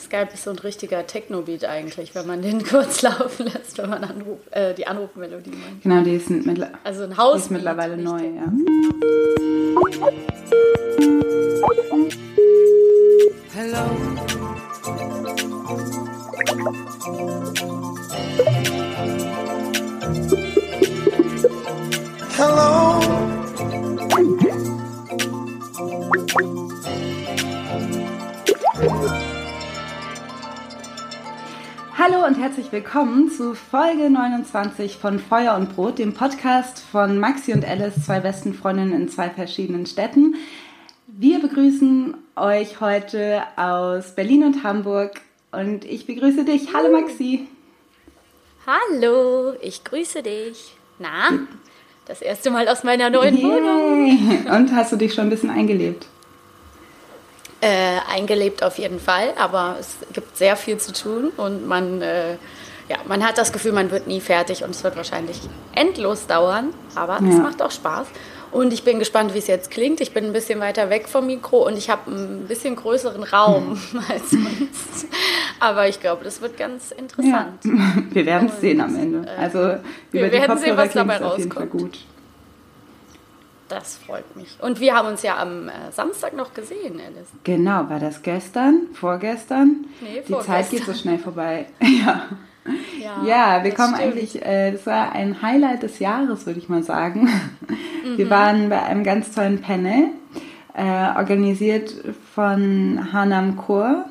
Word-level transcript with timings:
Skype 0.00 0.28
ist 0.34 0.44
so 0.44 0.50
ein 0.50 0.58
richtiger 0.58 1.06
Techno-Beat 1.06 1.64
eigentlich, 1.64 2.14
wenn 2.14 2.26
man 2.26 2.42
den 2.42 2.62
kurz 2.68 3.02
laufen 3.02 3.46
lässt, 3.46 3.78
wenn 3.78 3.90
man 3.90 4.04
Anruf, 4.04 4.38
äh, 4.50 4.74
die 4.74 4.86
Anrufmelodie 4.86 5.50
meint. 5.50 5.82
Genau, 5.82 6.02
die 6.02 6.16
ist, 6.16 6.30
mittler 6.30 6.70
also 6.84 7.04
ein 7.04 7.16
Haus 7.16 7.34
die 7.34 7.40
ist 7.42 7.50
mittlerweile 7.50 7.96
neu, 7.96 8.20
ja. 8.20 8.52
Hello. 13.54 13.90
Hello. 22.36 22.93
Hallo 32.24 32.36
und 32.36 32.42
herzlich 32.42 32.72
willkommen 32.72 33.30
zu 33.30 33.54
Folge 33.54 34.08
29 34.08 34.96
von 34.96 35.18
Feuer 35.18 35.56
und 35.56 35.74
Brot, 35.74 35.98
dem 35.98 36.14
Podcast 36.14 36.80
von 36.80 37.18
Maxi 37.18 37.52
und 37.52 37.66
Alice, 37.66 38.02
zwei 38.02 38.20
besten 38.20 38.54
Freundinnen 38.54 38.94
in 38.94 39.08
zwei 39.10 39.28
verschiedenen 39.28 39.84
Städten. 39.84 40.36
Wir 41.06 41.38
begrüßen 41.38 42.14
euch 42.36 42.80
heute 42.80 43.42
aus 43.56 44.14
Berlin 44.14 44.42
und 44.44 44.64
Hamburg 44.64 45.20
und 45.52 45.84
ich 45.84 46.06
begrüße 46.06 46.46
dich. 46.46 46.72
Hallo 46.72 46.90
Maxi. 46.90 47.46
Hallo, 48.66 49.52
ich 49.60 49.84
grüße 49.84 50.22
dich. 50.22 50.76
Na, 50.98 51.28
das 52.06 52.22
erste 52.22 52.50
Mal 52.50 52.68
aus 52.68 52.84
meiner 52.84 53.10
neuen 53.10 53.36
Yay. 53.36 53.44
Wohnung. 53.44 54.46
Und 54.50 54.74
hast 54.74 54.92
du 54.92 54.96
dich 54.96 55.12
schon 55.12 55.24
ein 55.26 55.30
bisschen 55.30 55.50
eingelebt? 55.50 56.06
Äh, 57.64 57.98
eingelebt 58.14 58.62
auf 58.62 58.76
jeden 58.76 59.00
Fall, 59.00 59.32
aber 59.38 59.76
es 59.80 59.96
gibt 60.12 60.36
sehr 60.36 60.54
viel 60.54 60.76
zu 60.76 60.92
tun 60.92 61.32
und 61.38 61.66
man, 61.66 62.02
äh, 62.02 62.32
ja, 62.90 62.98
man 63.08 63.26
hat 63.26 63.38
das 63.38 63.54
Gefühl, 63.54 63.72
man 63.72 63.90
wird 63.90 64.06
nie 64.06 64.20
fertig 64.20 64.62
und 64.64 64.70
es 64.70 64.84
wird 64.84 64.96
wahrscheinlich 64.96 65.40
endlos 65.74 66.26
dauern, 66.26 66.74
aber 66.94 67.16
es 67.26 67.34
Ja. 67.36 67.40
macht 67.42 67.62
auch 67.62 67.70
Spaß. 67.70 68.06
Und 68.52 68.72
ich 68.74 68.84
bin 68.84 68.98
gespannt, 68.98 69.32
wie 69.34 69.38
es 69.38 69.46
jetzt 69.46 69.70
klingt. 69.70 70.00
Ich 70.02 70.12
bin 70.12 70.26
ein 70.26 70.32
bisschen 70.34 70.60
weiter 70.60 70.90
weg 70.90 71.08
vom 71.08 71.26
Mikro 71.26 71.66
und 71.66 71.76
ich 71.78 71.88
habe 71.88 72.10
ein 72.10 72.44
bisschen 72.46 72.76
größeren 72.76 73.22
Raum 73.24 73.80
als 74.10 74.30
sonst. 74.30 75.06
Aber 75.58 75.88
ich 75.88 75.98
glaube, 76.00 76.22
das 76.22 76.42
wird 76.42 76.58
ganz 76.58 76.90
Ja, 76.90 76.98
interessant. 76.98 77.60
wir 78.14 78.26
werden 78.26 78.48
es 78.54 78.60
sehen 78.60 78.80
am 78.82 78.94
Ende. 78.94 79.26
äh, 79.26 79.40
Also 79.42 79.58
wir 79.58 80.20
über 80.20 80.28
die 80.28 80.32
werden 80.32 80.58
sehen, 80.58 80.76
was 80.76 80.92
dabei 80.92 81.14
es 81.16 81.22
auf 81.22 81.38
jeden 81.38 81.50
Fall 81.50 81.62
rauskommt. 81.64 81.82
gut. 81.82 81.98
Das 83.74 83.96
freut 83.96 84.36
mich. 84.36 84.56
Und 84.60 84.78
wir 84.78 84.94
haben 84.94 85.08
uns 85.08 85.22
ja 85.24 85.36
am 85.36 85.68
äh, 85.68 85.72
Samstag 85.90 86.34
noch 86.36 86.54
gesehen, 86.54 87.00
Alice. 87.04 87.26
Genau, 87.42 87.88
war 87.90 87.98
das 87.98 88.22
gestern, 88.22 88.86
vorgestern? 88.92 89.86
Nee, 90.00 90.22
Die 90.28 90.32
Zeit 90.32 90.70
geht 90.70 90.80
so 90.80 90.84
vorgestern. 90.84 90.94
schnell 90.94 91.18
vorbei. 91.18 91.66
ja. 91.80 92.22
Ja, 93.26 93.64
wir 93.64 93.72
das 93.72 93.78
kommen 93.80 93.96
stimmt. 93.96 94.12
eigentlich, 94.12 94.42
äh, 94.46 94.70
das 94.72 94.86
war 94.86 95.10
ein 95.12 95.42
Highlight 95.42 95.82
des 95.82 95.98
Jahres, 95.98 96.46
würde 96.46 96.60
ich 96.60 96.68
mal 96.68 96.84
sagen. 96.84 97.28
Mhm. 98.04 98.16
Wir 98.16 98.30
waren 98.30 98.68
bei 98.68 98.80
einem 98.80 99.02
ganz 99.02 99.34
tollen 99.34 99.60
Panel, 99.60 100.10
äh, 100.74 101.16
organisiert 101.16 101.92
von 102.34 103.12
Hanam 103.12 103.56
Kaur. 103.56 104.04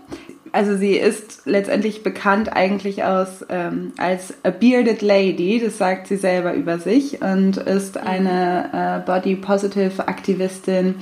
Also 0.53 0.77
sie 0.77 0.95
ist 0.95 1.41
letztendlich 1.45 2.03
bekannt 2.03 2.55
eigentlich 2.55 3.03
aus 3.03 3.43
ähm, 3.49 3.91
als 3.97 4.35
a 4.43 4.51
bearded 4.51 5.01
lady, 5.01 5.59
das 5.63 5.77
sagt 5.79 6.07
sie 6.07 6.15
selber 6.15 6.53
über 6.53 6.77
sich 6.79 7.21
und 7.21 7.57
ist 7.57 7.95
Mhm. 7.95 8.07
eine 8.07 9.01
äh, 9.03 9.05
body 9.05 9.35
positive 9.35 10.07
Aktivistin 10.07 10.95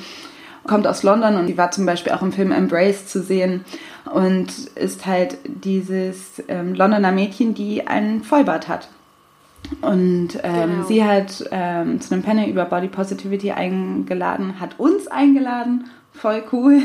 kommt 0.66 0.88
aus 0.88 1.04
London 1.04 1.36
und 1.36 1.48
die 1.48 1.58
war 1.58 1.72
zum 1.72 1.86
Beispiel 1.86 2.14
auch 2.14 2.22
im 2.22 2.32
Film 2.32 2.52
Embrace 2.52 3.08
zu 3.08 3.22
sehen 3.22 3.66
und 4.14 4.48
ist 4.76 5.06
halt 5.06 5.38
dieses 5.46 6.42
ähm, 6.48 6.74
Londoner 6.76 7.12
Mädchen, 7.12 7.54
die 7.54 7.88
einen 7.88 8.24
Vollbart 8.24 8.68
hat. 8.70 8.88
Und 9.82 10.30
ähm, 10.44 10.70
Genau. 10.72 10.84
sie 10.88 11.04
hat 11.04 11.44
ähm, 11.52 12.00
zu 12.00 12.14
einem 12.14 12.24
Panel 12.24 12.48
über 12.50 12.66
Body 12.66 12.88
Positivity 12.88 13.52
eingeladen, 13.52 14.60
hat 14.60 14.80
uns 14.80 15.08
eingeladen, 15.08 15.86
voll 16.14 16.44
cool. 16.52 16.82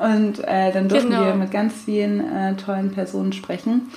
Und 0.00 0.38
äh, 0.44 0.72
dann 0.72 0.88
durften 0.88 1.10
Genau. 1.10 1.24
wir 1.26 1.34
mit 1.34 1.50
ganz 1.50 1.74
vielen 1.84 2.20
äh, 2.20 2.54
tollen 2.56 2.92
Personen 2.92 3.32
sprechen. 3.32 3.90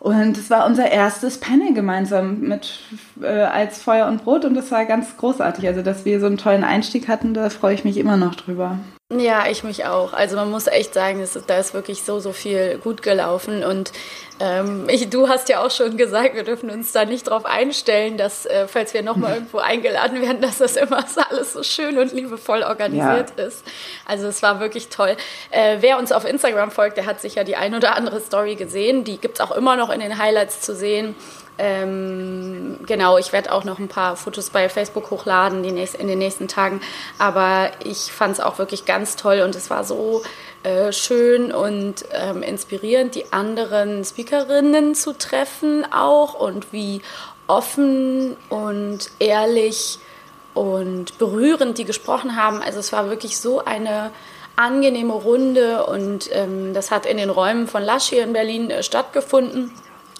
Und 0.00 0.38
es 0.38 0.48
war 0.48 0.64
unser 0.66 0.90
erstes 0.90 1.38
Panel 1.40 1.74
gemeinsam 1.74 2.40
mit 2.40 2.80
äh, 3.20 3.26
als 3.26 3.82
Feuer 3.82 4.06
und 4.06 4.22
Brot 4.22 4.44
und 4.44 4.54
das 4.54 4.70
war 4.70 4.84
ganz 4.84 5.16
großartig. 5.16 5.66
Also, 5.66 5.82
dass 5.82 6.04
wir 6.04 6.20
so 6.20 6.26
einen 6.26 6.36
tollen 6.36 6.62
Einstieg 6.62 7.08
hatten, 7.08 7.34
da 7.34 7.50
freue 7.50 7.74
ich 7.74 7.84
mich 7.84 7.96
immer 7.96 8.16
noch 8.16 8.36
drüber. 8.36 8.78
Ja, 9.10 9.46
ich 9.48 9.64
mich 9.64 9.86
auch. 9.86 10.12
Also 10.12 10.36
man 10.36 10.50
muss 10.50 10.66
echt 10.66 10.92
sagen, 10.92 11.20
es 11.20 11.34
ist, 11.34 11.48
da 11.48 11.56
ist 11.56 11.72
wirklich 11.72 12.02
so, 12.02 12.20
so 12.20 12.34
viel 12.34 12.76
gut 12.76 13.00
gelaufen. 13.00 13.64
Und 13.64 13.90
ähm, 14.38 14.86
ich, 14.90 15.08
du 15.08 15.30
hast 15.30 15.48
ja 15.48 15.64
auch 15.64 15.70
schon 15.70 15.96
gesagt, 15.96 16.34
wir 16.34 16.42
dürfen 16.42 16.68
uns 16.68 16.92
da 16.92 17.06
nicht 17.06 17.26
drauf 17.26 17.46
einstellen, 17.46 18.18
dass, 18.18 18.44
äh, 18.44 18.68
falls 18.68 18.92
wir 18.92 19.02
nochmal 19.02 19.32
irgendwo 19.36 19.58
eingeladen 19.60 20.20
werden, 20.20 20.42
dass 20.42 20.58
das 20.58 20.76
immer 20.76 21.06
alles 21.30 21.54
so 21.54 21.62
schön 21.62 21.96
und 21.96 22.12
liebevoll 22.12 22.62
organisiert 22.62 23.30
ist. 23.40 23.64
Also 24.04 24.26
es 24.26 24.42
war 24.42 24.60
wirklich 24.60 24.88
toll. 24.88 25.16
Äh, 25.52 25.78
wer 25.80 25.98
uns 25.98 26.12
auf 26.12 26.26
Instagram 26.26 26.70
folgt, 26.70 26.98
der 26.98 27.06
hat 27.06 27.22
sicher 27.22 27.44
die 27.44 27.56
ein 27.56 27.74
oder 27.74 27.96
andere 27.96 28.20
Story 28.20 28.56
gesehen. 28.56 29.04
Die 29.04 29.16
gibt's 29.16 29.40
auch 29.40 29.52
immer 29.52 29.76
noch 29.76 29.88
in 29.88 30.00
den 30.00 30.18
Highlights 30.18 30.60
zu 30.60 30.76
sehen. 30.76 31.14
Ähm, 31.58 32.78
genau, 32.86 33.18
ich 33.18 33.32
werde 33.32 33.52
auch 33.52 33.64
noch 33.64 33.80
ein 33.80 33.88
paar 33.88 34.16
Fotos 34.16 34.50
bei 34.50 34.68
Facebook 34.68 35.10
hochladen 35.10 35.64
die 35.64 35.72
nächst, 35.72 35.96
in 35.96 36.06
den 36.06 36.18
nächsten 36.18 36.46
Tagen. 36.46 36.80
Aber 37.18 37.70
ich 37.84 38.12
fand 38.12 38.34
es 38.34 38.40
auch 38.40 38.58
wirklich 38.58 38.84
ganz 38.84 39.16
toll 39.16 39.40
und 39.40 39.56
es 39.56 39.68
war 39.68 39.82
so 39.82 40.22
äh, 40.62 40.92
schön 40.92 41.52
und 41.52 42.04
ähm, 42.12 42.42
inspirierend, 42.42 43.16
die 43.16 43.32
anderen 43.32 44.04
Speakerinnen 44.04 44.94
zu 44.94 45.12
treffen 45.12 45.84
auch 45.92 46.34
und 46.34 46.72
wie 46.72 47.02
offen 47.48 48.36
und 48.48 49.10
ehrlich 49.18 49.98
und 50.54 51.18
berührend 51.18 51.78
die 51.78 51.84
gesprochen 51.84 52.36
haben. 52.36 52.62
Also 52.62 52.78
es 52.78 52.92
war 52.92 53.10
wirklich 53.10 53.38
so 53.38 53.64
eine 53.64 54.10
angenehme 54.54 55.12
Runde 55.12 55.86
und 55.86 56.28
ähm, 56.32 56.74
das 56.74 56.90
hat 56.90 57.06
in 57.06 57.16
den 57.16 57.30
Räumen 57.30 57.68
von 57.68 57.82
Lasch 57.82 58.08
hier 58.08 58.22
in 58.22 58.32
Berlin 58.32 58.70
äh, 58.70 58.82
stattgefunden 58.82 59.72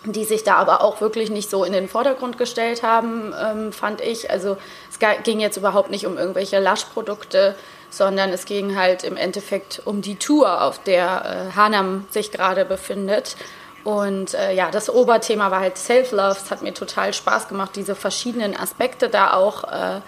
die 0.05 0.25
sich 0.25 0.45
da 0.45 0.55
aber 0.55 0.83
auch 0.83 1.01
wirklich 1.01 1.31
nicht 1.31 1.51
so 1.51 1.65
in 1.65 1.73
den 1.73 1.89
Vordergrund 1.89 2.39
gestellt 2.39 2.83
haben, 2.83 3.35
ähm, 3.41 3.73
fand 3.73 4.01
ich. 4.01 4.31
Also 4.31 4.57
es 4.91 4.99
ging 5.25 5.41
jetzt 5.41 5.57
überhaupt 5.57 5.91
nicht 5.91 6.07
um 6.07 6.17
irgendwelche 6.17 6.61
Lush-Produkte, 6.61 7.57
sondern 7.91 8.31
es 8.31 8.45
ging 8.45 8.77
halt 8.77 9.03
im 9.05 9.17
Endeffekt 9.17 9.83
um 9.85 10.03
die 10.03 10.17
Tour, 10.17 10.63
auf 10.63 10.83
der 10.83 11.51
äh, 11.53 11.57
Hanam 11.57 12.07
sich 12.11 12.31
gerade 12.31 12.65
befindet. 12.65 13.37
Und 13.85 14.35
äh, 14.35 14.53
ja, 14.53 14.71
das 14.71 14.91
Oberthema 14.91 15.51
war 15.51 15.61
halt 15.61 15.79
Self-Love. 15.79 16.37
Es 16.45 16.51
hat 16.51 16.63
mir 16.63 16.75
total 16.75 17.15
Spaß 17.15 17.49
gemacht, 17.49 17.71
diese 17.75 17.95
verschiedenen 17.95 18.57
Aspekte 18.57 19.09
da 19.09 19.33
auch 19.33 19.65
äh, 19.65 20.01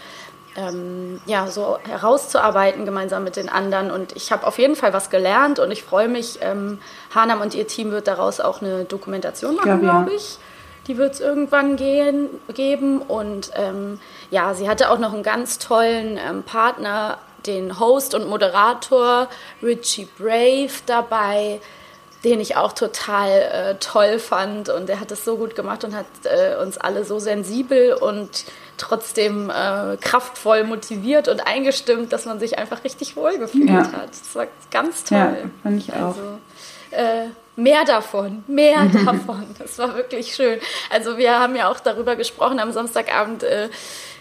ähm, 0.56 1.20
ja, 1.26 1.46
so 1.46 1.78
herauszuarbeiten 1.88 2.84
gemeinsam 2.84 3.24
mit 3.24 3.36
den 3.36 3.48
anderen. 3.48 3.90
Und 3.90 4.16
ich 4.16 4.32
habe 4.32 4.46
auf 4.46 4.58
jeden 4.58 4.76
Fall 4.76 4.92
was 4.92 5.10
gelernt 5.10 5.58
und 5.58 5.70
ich 5.70 5.82
freue 5.82 6.08
mich. 6.08 6.38
Ähm, 6.42 6.78
Hanam 7.14 7.40
und 7.40 7.54
ihr 7.54 7.66
Team 7.66 7.90
wird 7.90 8.06
daraus 8.06 8.40
auch 8.40 8.60
eine 8.60 8.84
Dokumentation 8.84 9.56
machen, 9.56 9.80
glaub, 9.80 9.82
ja. 9.82 10.02
glaube 10.02 10.14
ich. 10.14 10.38
Die 10.86 10.96
wird 10.96 11.14
es 11.14 11.20
irgendwann 11.20 11.76
gehen, 11.76 12.28
geben. 12.54 13.00
Und 13.00 13.50
ähm, 13.54 14.00
ja, 14.30 14.54
sie 14.54 14.68
hatte 14.68 14.90
auch 14.90 14.98
noch 14.98 15.12
einen 15.12 15.22
ganz 15.22 15.58
tollen 15.58 16.18
ähm, 16.18 16.42
Partner, 16.42 17.18
den 17.46 17.78
Host 17.78 18.14
und 18.14 18.28
Moderator 18.28 19.28
Richie 19.62 20.08
Brave 20.18 20.70
dabei 20.86 21.60
den 22.24 22.40
ich 22.40 22.56
auch 22.56 22.72
total 22.72 23.30
äh, 23.30 23.74
toll 23.76 24.18
fand 24.18 24.68
und 24.68 24.90
er 24.90 25.00
hat 25.00 25.10
es 25.10 25.24
so 25.24 25.36
gut 25.36 25.54
gemacht 25.54 25.84
und 25.84 25.94
hat 25.94 26.06
äh, 26.24 26.56
uns 26.56 26.76
alle 26.76 27.04
so 27.04 27.18
sensibel 27.18 27.94
und 27.94 28.44
trotzdem 28.80 29.50
äh, 29.50 29.96
kraftvoll 30.00 30.64
motiviert 30.64 31.28
und 31.28 31.46
eingestimmt, 31.46 32.12
dass 32.12 32.24
man 32.26 32.40
sich 32.40 32.58
einfach 32.58 32.82
richtig 32.84 33.16
wohlgefühlt 33.16 33.68
Ja. 33.68 33.92
hat. 33.92 34.10
Das 34.10 34.34
war 34.34 34.46
ganz 34.70 35.04
toll. 35.04 35.18
Ja, 35.18 35.36
fand 35.62 35.82
ich 35.82 35.92
auch. 35.92 35.96
Also, 36.16 36.38
äh, 36.90 37.26
mehr 37.56 37.84
davon, 37.84 38.42
mehr 38.48 38.86
davon. 39.04 39.46
Das 39.58 39.78
war 39.78 39.94
wirklich 39.96 40.34
schön. 40.34 40.58
Also 40.90 41.18
wir 41.18 41.38
haben 41.38 41.54
ja 41.56 41.70
auch 41.70 41.80
darüber 41.80 42.16
gesprochen 42.16 42.58
am 42.58 42.72
Samstagabend. 42.72 43.42
Äh, 43.42 43.68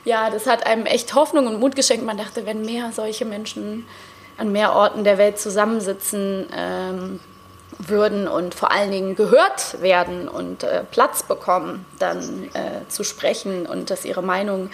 ja, 0.05 0.29
das 0.29 0.45
hat 0.47 0.65
einem 0.65 0.85
echt 0.85 1.13
Hoffnung 1.15 1.47
und 1.47 1.59
Mut 1.59 1.75
geschenkt. 1.75 2.05
Man 2.05 2.17
dachte, 2.17 2.45
wenn 2.45 2.61
mehr 2.63 2.91
solche 2.93 3.25
Menschen 3.25 3.85
an 4.37 4.51
mehr 4.51 4.73
Orten 4.73 5.03
der 5.03 5.17
Welt 5.17 5.37
zusammensitzen 5.39 6.47
ähm, 6.55 7.19
würden 7.77 8.27
und 8.27 8.55
vor 8.55 8.71
allen 8.71 8.91
Dingen 8.91 9.15
gehört 9.15 9.81
werden 9.81 10.27
und 10.27 10.63
äh, 10.63 10.83
Platz 10.89 11.23
bekommen, 11.23 11.85
dann 11.99 12.45
äh, 12.53 12.87
zu 12.89 13.03
sprechen 13.03 13.65
und 13.65 13.89
dass 13.89 14.05
ihre 14.05 14.23
Meinung 14.23 14.69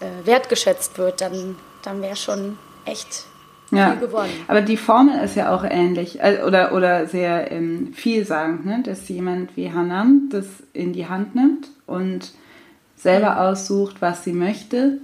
äh, 0.00 0.26
wertgeschätzt 0.26 0.98
wird, 0.98 1.20
dann, 1.20 1.56
dann 1.82 2.00
wäre 2.02 2.16
schon 2.16 2.58
echt 2.84 3.24
Ja, 3.70 3.90
viel 3.90 4.00
gewonnen. 4.00 4.32
aber 4.48 4.62
die 4.62 4.76
Formel 4.76 5.22
ist 5.22 5.36
ja 5.36 5.54
auch 5.54 5.64
ähnlich 5.64 6.20
äh, 6.20 6.42
oder, 6.46 6.72
oder 6.72 7.06
sehr 7.06 7.52
ähm, 7.52 7.92
vielsagend, 7.94 8.64
ne? 8.64 8.82
dass 8.84 9.08
jemand 9.08 9.56
wie 9.56 9.72
Hanan 9.72 10.28
das 10.30 10.46
in 10.72 10.92
die 10.92 11.06
Hand 11.06 11.34
nimmt 11.34 11.68
und 11.86 12.32
selber 12.96 13.40
aussucht, 13.40 13.96
was 14.00 14.24
sie 14.24 14.32
möchte 14.32 14.98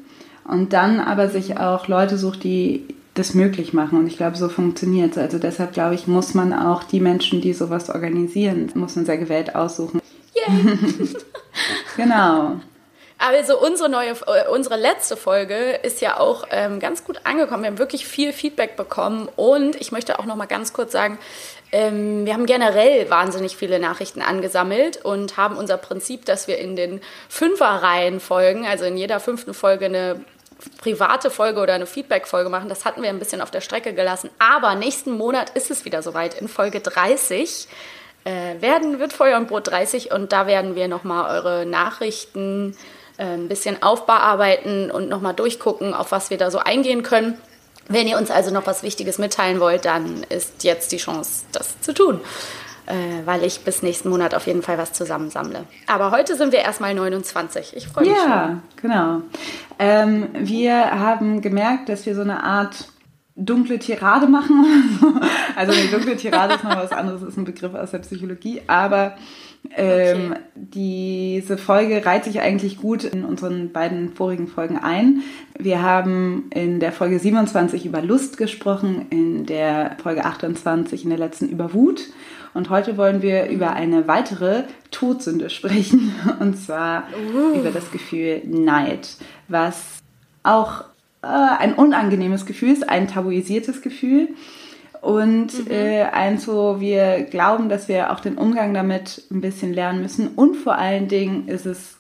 und 0.45 0.73
dann 0.73 0.99
aber 1.01 1.29
sich 1.29 1.59
auch 1.59 1.89
Leute 1.89 2.19
sucht, 2.19 2.43
die 2.43 2.87
das 3.15 3.35
möglich 3.35 3.73
machen. 3.73 3.99
Und 3.99 4.07
ich 4.07 4.17
glaube, 4.17 4.37
so 4.37 4.49
funktioniert 4.49 5.13
es. 5.13 5.19
Also 5.19 5.39
deshalb 5.39 5.73
glaube 5.73 5.95
ich, 5.95 6.07
muss 6.07 6.35
man 6.35 6.53
auch 6.53 6.83
die 6.83 7.01
Menschen, 7.01 7.41
die 7.41 7.53
sowas 7.53 7.89
organisieren, 7.89 8.71
muss 8.75 8.97
man 8.97 9.07
sehr 9.07 9.19
gewählt 9.19 9.55
aussuchen. 9.55 10.01
Yay! 10.35 11.09
Genau. 11.97 12.57
Also 13.19 13.59
unsere 13.59 13.89
neue, 13.89 14.11
äh, 14.11 14.49
unsere 14.53 14.77
letzte 14.77 15.17
Folge 15.17 15.79
ist 15.83 16.01
ja 16.01 16.19
auch 16.19 16.47
ähm, 16.51 16.81
ganz 16.81 17.05
gut 17.05 17.21
angekommen. 17.25 17.63
Wir 17.63 17.71
haben 17.71 17.79
wirklich 17.79 18.07
viel 18.07 18.33
Feedback 18.33 18.77
bekommen 18.77 19.29
und 19.37 19.77
ich 19.77 19.93
möchte 19.93 20.19
auch 20.19 20.27
noch 20.27 20.37
mal 20.37 20.47
ganz 20.47 20.73
kurz 20.73 20.93
sagen, 20.93 21.19
ähm, 21.73 22.27
wir 22.27 22.35
haben 22.35 22.47
generell 22.47 23.09
wahnsinnig 23.11 23.57
viele 23.57 23.79
Nachrichten 23.79 24.21
angesammelt 24.21 25.05
und 25.05 25.37
haben 25.37 25.57
unser 25.57 25.79
Prinzip, 25.79 26.25
dass 26.25 26.49
wir 26.49 26.59
in 26.59 26.77
den 26.77 27.01
Fünferreihen 27.29 28.21
folgen, 28.21 28.67
also 28.67 28.85
in 28.85 28.97
jeder 28.97 29.21
fünften 29.21 29.55
Folge 29.55 29.87
eine 29.87 30.25
private 30.81 31.31
Folge 31.31 31.61
oder 31.61 31.75
eine 31.75 31.87
Feedback-Folge 31.87 32.51
machen. 32.51 32.69
Das 32.69 32.85
hatten 32.85 33.03
wir 33.03 33.09
ein 33.09 33.19
bisschen 33.19 33.41
auf 33.41 33.51
der 33.51 33.61
Strecke 33.61 33.95
gelassen. 33.95 34.31
Aber 34.39 34.75
nächsten 34.75 35.13
Monat 35.13 35.51
ist 35.51 35.71
es 35.71 35.85
wieder 35.85 36.03
soweit. 36.03 36.41
In 36.41 36.49
Folge 36.49 36.81
30 36.81 37.69
äh, 38.25 38.61
werden, 38.61 38.99
wird 38.99 39.13
Feuer 39.13 39.39
und 39.39 39.49
Brot 39.49 39.69
30 39.69 40.13
und 40.13 40.33
da 40.33 40.47
werden 40.47 40.75
wir 40.75 40.89
nochmal 40.89 41.37
eure 41.37 41.67
Nachrichten 41.67 42.77
äh, 43.19 43.25
ein 43.25 43.49
bisschen 43.49 43.83
aufbearbeiten 43.83 44.91
und 44.91 45.09
nochmal 45.09 45.35
durchgucken, 45.35 45.95
auf 45.95 46.13
was 46.13 46.31
wir 46.31 46.39
da 46.39 46.51
so 46.51 46.59
eingehen 46.59 47.03
können. 47.03 47.39
Wenn 47.89 48.09
ihr 48.09 48.17
uns 48.17 48.31
also 48.31 48.51
noch 48.51 48.67
was 48.67 48.83
Wichtiges 48.83 49.19
mitteilen 49.19 49.61
wollt, 49.61 49.85
dann 49.85 50.25
ist 50.31 50.65
jetzt 50.65 50.91
die 50.93 50.97
Chance, 50.97 51.45
das 51.53 51.81
zu 51.83 51.93
tun. 51.93 52.21
Äh, 52.87 53.27
weil 53.27 53.45
ich 53.45 53.61
bis 53.61 53.83
nächsten 53.83 54.11
Monat 54.11 54.35
auf 54.35 54.47
jeden 54.47 54.61
Fall 54.63 54.77
was 54.77 54.93
zusammensammle. 54.93 55.65
Aber 55.87 56.11
heute 56.11 56.37
sind 56.37 56.53
wir 56.53 56.59
erstmal 56.59 56.95
29. 56.95 57.75
Ich 57.77 57.89
freue 57.89 58.07
mich 58.07 58.17
schon. 58.19 58.29
Ja, 58.29 58.59
genau. 58.77 59.23
Ähm, 59.79 60.29
wir 60.35 60.91
haben 60.91 61.41
gemerkt, 61.41 61.89
dass 61.89 62.05
wir 62.05 62.15
so 62.15 62.21
eine 62.21 62.43
Art 62.43 62.89
dunkle 63.37 63.79
Tirade 63.79 64.27
machen. 64.27 64.67
also 65.57 65.73
eine 65.73 65.91
dunkle 65.91 66.17
Tirade 66.17 66.55
ist 66.55 66.65
noch 66.65 66.77
was 66.77 66.93
anderes, 66.93 67.23
ist 67.23 67.39
ein 67.39 67.45
Begriff 67.45 67.75
aus 67.75 67.91
der 67.91 67.99
Psychologie, 67.99 68.63
aber 68.67 69.17
ähm, 69.77 70.33
Okay. 70.33 70.41
diese 70.55 71.57
Folge 71.57 72.05
reiht 72.05 72.25
sich 72.25 72.41
eigentlich 72.41 72.77
gut 72.77 73.05
in 73.05 73.25
unseren 73.25 73.73
beiden 73.73 74.13
vorigen 74.13 74.47
Folgen 74.47 74.77
ein. 74.77 75.23
Wir 75.59 75.83
haben 75.83 76.51
in 76.51 76.81
der 76.81 76.93
Folge 76.93 77.19
27 77.19 77.87
über 77.87 78.03
Lust 78.03 78.37
gesprochen, 78.37 79.07
in 79.11 79.47
der 79.47 79.97
Folge 80.03 80.25
28 80.25 81.05
in 81.05 81.11
der 81.11 81.19
letzten 81.19 81.49
über 81.49 81.73
Wut. 81.73 82.03
Und 82.55 82.71
heute 82.71 82.97
wollen 82.97 83.21
wir 83.21 83.47
über 83.49 83.73
eine 83.73 84.07
weitere 84.07 84.63
Todsünde 84.93 85.51
sprechen, 85.51 86.15
und 86.41 86.57
zwar 86.57 87.09
über 87.55 87.71
das 87.71 87.91
Gefühl 87.91 88.43
Neid, 88.45 89.17
was 89.49 89.99
auch 90.45 90.85
äh, 91.23 91.27
ein 91.27 91.75
unangenehmes 91.75 92.47
Gefühl 92.47 92.73
ist, 92.73 92.89
ein 92.89 93.09
tabuisiertes 93.09 93.83
Gefühl. 93.83 94.29
Und 95.01 95.69
äh, 95.69 96.05
eins, 96.05 96.49
wo 96.49 96.81
wir 96.81 97.25
glauben, 97.25 97.69
dass 97.69 97.89
wir 97.89 98.11
auch 98.11 98.21
den 98.21 98.39
Umgang 98.39 98.73
damit 98.73 99.25
ein 99.31 99.43
bisschen 99.43 99.75
lernen 99.75 100.01
müssen. 100.01 100.29
Und 100.29 100.55
vor 100.55 100.77
allen 100.77 101.09
Dingen 101.09 101.47
ist 101.49 101.67
es 101.67 101.97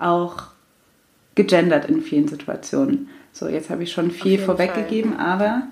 auch 0.00 0.44
gegendert 1.36 1.88
in 1.88 2.02
vielen 2.02 2.26
Situationen. 2.26 3.08
So, 3.32 3.46
jetzt 3.46 3.70
habe 3.70 3.84
ich 3.84 3.92
schon 3.92 4.10
viel 4.10 4.38
vorweggegeben, 4.38 5.16
aber 5.16 5.62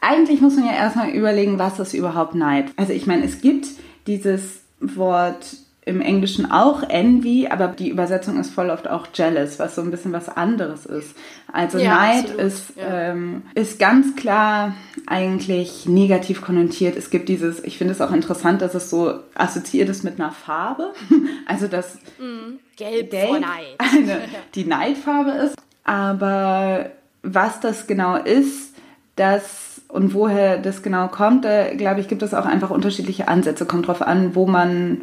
eigentlich 0.00 0.40
muss 0.40 0.56
man 0.56 0.66
ja 0.66 0.72
erstmal 0.72 1.10
überlegen, 1.10 1.58
was 1.58 1.78
ist 1.78 1.94
überhaupt 1.94 2.34
Neid. 2.34 2.66
Also 2.76 2.92
ich 2.92 3.06
meine, 3.06 3.24
es 3.24 3.40
gibt 3.40 3.66
dieses 4.06 4.60
Wort 4.80 5.56
im 5.86 6.00
Englischen 6.00 6.50
auch 6.50 6.82
Envy, 6.82 7.46
aber 7.46 7.68
die 7.68 7.90
Übersetzung 7.90 8.40
ist 8.40 8.52
voll 8.52 8.70
oft 8.70 8.88
auch 8.88 9.06
Jealous, 9.14 9.60
was 9.60 9.76
so 9.76 9.82
ein 9.82 9.92
bisschen 9.92 10.12
was 10.12 10.28
anderes 10.28 10.84
ist. 10.84 11.14
Also 11.52 11.78
ja, 11.78 11.94
Neid 11.94 12.28
ist, 12.30 12.72
ja. 12.76 13.12
ähm, 13.12 13.42
ist 13.54 13.78
ganz 13.78 14.16
klar 14.16 14.74
eigentlich 15.06 15.86
negativ 15.86 16.42
konnotiert. 16.42 16.96
Es 16.96 17.10
gibt 17.10 17.28
dieses, 17.28 17.62
ich 17.62 17.78
finde 17.78 17.92
es 17.92 18.00
auch 18.00 18.10
interessant, 18.10 18.62
dass 18.62 18.74
es 18.74 18.90
so 18.90 19.20
assoziiert 19.36 19.88
ist 19.88 20.02
mit 20.02 20.20
einer 20.20 20.32
Farbe. 20.32 20.92
Also 21.48 21.68
dass 21.68 21.94
mm, 22.18 22.58
Gelb, 22.76 23.10
Gelb 23.12 23.28
vor 23.28 23.38
Neid. 23.38 23.76
Eine, 23.78 24.22
die 24.56 24.64
Neidfarbe 24.64 25.30
ist. 25.30 25.54
Aber 25.84 26.90
was 27.22 27.60
das 27.60 27.86
genau 27.86 28.16
ist, 28.16 28.74
das 29.14 29.65
und 29.88 30.14
woher 30.14 30.58
das 30.58 30.82
genau 30.82 31.08
kommt, 31.08 31.44
da 31.44 31.72
glaube 31.74 32.00
ich, 32.00 32.08
gibt 32.08 32.22
es 32.22 32.34
auch 32.34 32.44
einfach 32.44 32.70
unterschiedliche 32.70 33.28
Ansätze. 33.28 33.66
Kommt 33.66 33.86
drauf 33.86 34.02
an, 34.02 34.34
wo 34.34 34.46
man, 34.46 35.02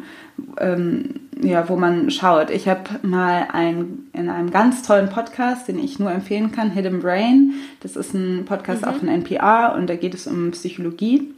ähm, 0.60 1.20
ja, 1.40 1.68
wo 1.68 1.76
man 1.76 2.10
schaut. 2.10 2.50
Ich 2.50 2.68
habe 2.68 2.82
mal 3.02 3.48
ein, 3.52 4.06
in 4.12 4.28
einem 4.28 4.50
ganz 4.50 4.82
tollen 4.82 5.08
Podcast, 5.08 5.68
den 5.68 5.78
ich 5.78 5.98
nur 5.98 6.10
empfehlen 6.10 6.52
kann, 6.52 6.70
Hidden 6.70 7.00
Brain. 7.00 7.54
Das 7.80 7.96
ist 7.96 8.12
ein 8.14 8.44
Podcast 8.44 8.82
mhm. 8.82 8.88
auch 8.88 8.94
von 8.96 9.08
NPR 9.08 9.74
und 9.76 9.88
da 9.88 9.96
geht 9.96 10.14
es 10.14 10.26
um 10.26 10.50
Psychologie. 10.50 11.32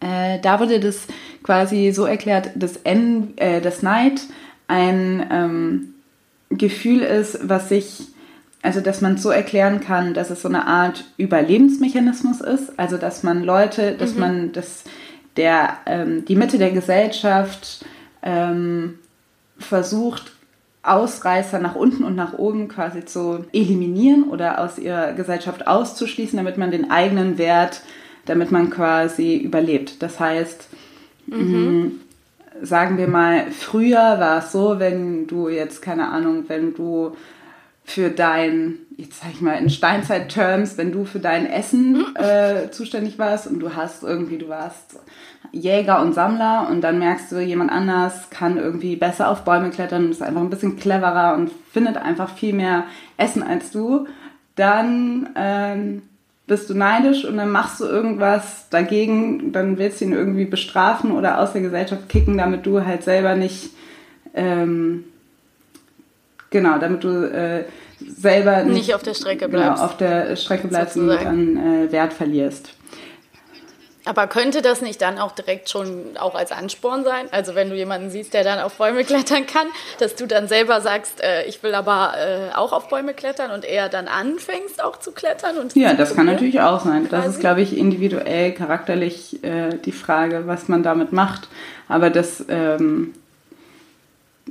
Äh, 0.00 0.40
da 0.40 0.58
wurde 0.58 0.80
das 0.80 1.06
quasi 1.44 1.92
so 1.92 2.06
erklärt, 2.06 2.50
dass, 2.56 2.76
N, 2.78 3.34
äh, 3.36 3.60
das 3.60 3.82
Neid 3.82 4.20
ein 4.66 5.26
ähm, 5.30 5.94
Gefühl 6.50 7.00
ist, 7.02 7.48
was 7.48 7.68
sich 7.68 8.08
also 8.62 8.80
dass 8.80 9.00
man 9.00 9.14
es 9.14 9.22
so 9.22 9.30
erklären 9.30 9.80
kann, 9.80 10.14
dass 10.14 10.30
es 10.30 10.42
so 10.42 10.48
eine 10.48 10.66
Art 10.66 11.04
Überlebensmechanismus 11.16 12.40
ist, 12.40 12.78
also 12.78 12.96
dass 12.96 13.22
man 13.22 13.44
Leute, 13.44 13.92
dass 13.92 14.14
mhm. 14.14 14.20
man 14.20 14.52
das, 14.52 14.84
der, 15.36 15.78
ähm, 15.86 16.24
die 16.24 16.36
Mitte 16.36 16.58
der 16.58 16.72
Gesellschaft 16.72 17.84
ähm, 18.22 18.98
versucht, 19.58 20.32
Ausreißer 20.82 21.58
nach 21.58 21.74
unten 21.74 22.04
und 22.04 22.14
nach 22.14 22.34
oben 22.34 22.68
quasi 22.68 23.04
zu 23.04 23.44
eliminieren 23.52 24.24
oder 24.24 24.60
aus 24.60 24.78
ihrer 24.78 25.12
Gesellschaft 25.12 25.66
auszuschließen, 25.66 26.36
damit 26.36 26.56
man 26.56 26.70
den 26.70 26.90
eigenen 26.90 27.36
Wert, 27.36 27.82
damit 28.26 28.50
man 28.50 28.70
quasi 28.70 29.36
überlebt. 29.36 30.02
Das 30.02 30.18
heißt, 30.18 30.68
mhm. 31.26 31.82
mh, 31.82 31.90
sagen 32.62 32.96
wir 32.96 33.08
mal, 33.08 33.50
früher 33.50 33.96
war 33.96 34.38
es 34.38 34.52
so, 34.52 34.78
wenn 34.78 35.26
du 35.26 35.48
jetzt, 35.48 35.82
keine 35.82 36.08
Ahnung, 36.08 36.44
wenn 36.48 36.74
du 36.74 37.16
für 37.88 38.10
dein, 38.10 38.74
jetzt 38.98 39.22
sag 39.22 39.30
ich 39.32 39.40
mal 39.40 39.54
in 39.54 39.70
Steinzeit-Terms, 39.70 40.76
wenn 40.76 40.92
du 40.92 41.06
für 41.06 41.20
dein 41.20 41.46
Essen 41.46 41.92
mhm. 41.92 42.06
äh, 42.16 42.70
zuständig 42.70 43.18
warst 43.18 43.46
und 43.46 43.60
du 43.60 43.74
hast 43.74 44.02
irgendwie, 44.02 44.36
du 44.36 44.50
warst 44.50 45.00
Jäger 45.52 46.02
und 46.02 46.12
Sammler 46.12 46.68
und 46.70 46.82
dann 46.82 46.98
merkst 46.98 47.32
du, 47.32 47.40
jemand 47.40 47.72
anders 47.72 48.28
kann 48.28 48.58
irgendwie 48.58 48.96
besser 48.96 49.30
auf 49.30 49.42
Bäume 49.44 49.70
klettern 49.70 50.04
und 50.04 50.10
ist 50.10 50.22
einfach 50.22 50.42
ein 50.42 50.50
bisschen 50.50 50.76
cleverer 50.76 51.34
und 51.34 51.50
findet 51.72 51.96
einfach 51.96 52.36
viel 52.36 52.52
mehr 52.52 52.84
Essen 53.16 53.42
als 53.42 53.70
du, 53.70 54.06
dann 54.54 55.30
ähm, 55.34 56.02
bist 56.46 56.68
du 56.68 56.74
neidisch 56.74 57.24
und 57.24 57.38
dann 57.38 57.50
machst 57.50 57.80
du 57.80 57.86
irgendwas 57.86 58.68
dagegen, 58.68 59.50
dann 59.52 59.78
willst 59.78 60.02
du 60.02 60.04
ihn 60.04 60.12
irgendwie 60.12 60.44
bestrafen 60.44 61.12
oder 61.12 61.40
aus 61.40 61.54
der 61.54 61.62
Gesellschaft 61.62 62.10
kicken, 62.10 62.36
damit 62.36 62.66
du 62.66 62.84
halt 62.84 63.02
selber 63.02 63.34
nicht 63.34 63.70
ähm, 64.34 65.04
Genau, 66.50 66.78
damit 66.78 67.04
du 67.04 67.24
äh, 67.24 67.64
selber 68.00 68.62
nicht, 68.62 68.74
nicht, 68.74 68.94
auf 68.94 69.02
der 69.02 69.14
Strecke 69.14 69.48
bleibst. 69.48 69.76
Genau, 69.76 69.84
auf 69.84 69.96
der 69.96 70.36
Strecke 70.36 70.68
bleibst 70.68 70.94
sozusagen. 70.94 71.26
und 71.26 71.54
dann 71.56 71.86
äh, 71.86 71.92
Wert 71.92 72.12
verlierst. 72.12 72.74
Aber 74.08 74.26
könnte 74.26 74.62
das 74.62 74.80
nicht 74.80 75.02
dann 75.02 75.18
auch 75.18 75.32
direkt 75.32 75.68
schon 75.68 76.16
auch 76.18 76.34
als 76.34 76.50
Ansporn 76.50 77.04
sein? 77.04 77.26
Also 77.30 77.54
wenn 77.54 77.68
du 77.68 77.76
jemanden 77.76 78.08
siehst, 78.08 78.32
der 78.32 78.42
dann 78.42 78.58
auf 78.58 78.78
Bäume 78.78 79.04
klettern 79.04 79.46
kann, 79.46 79.66
dass 79.98 80.16
du 80.16 80.26
dann 80.26 80.48
selber 80.48 80.80
sagst, 80.80 81.22
äh, 81.22 81.44
ich 81.44 81.62
will 81.62 81.74
aber 81.74 82.14
äh, 82.16 82.56
auch 82.56 82.72
auf 82.72 82.88
Bäume 82.88 83.12
klettern 83.12 83.50
und 83.50 83.66
eher 83.66 83.90
dann 83.90 84.08
anfängst 84.08 84.82
auch 84.82 84.98
zu 84.98 85.12
klettern? 85.12 85.58
Und 85.58 85.76
ja, 85.76 85.92
das 85.92 86.14
kann 86.14 86.24
natürlich 86.24 86.60
auch 86.62 86.82
sein. 86.82 87.06
Das 87.10 87.26
ist, 87.26 87.40
glaube 87.40 87.60
ich, 87.60 87.76
individuell, 87.76 88.52
charakterlich 88.52 89.44
äh, 89.44 89.76
die 89.84 89.92
Frage, 89.92 90.46
was 90.46 90.68
man 90.68 90.82
damit 90.82 91.12
macht. 91.12 91.48
Aber 91.86 92.08
das 92.08 92.42
ähm, 92.48 93.12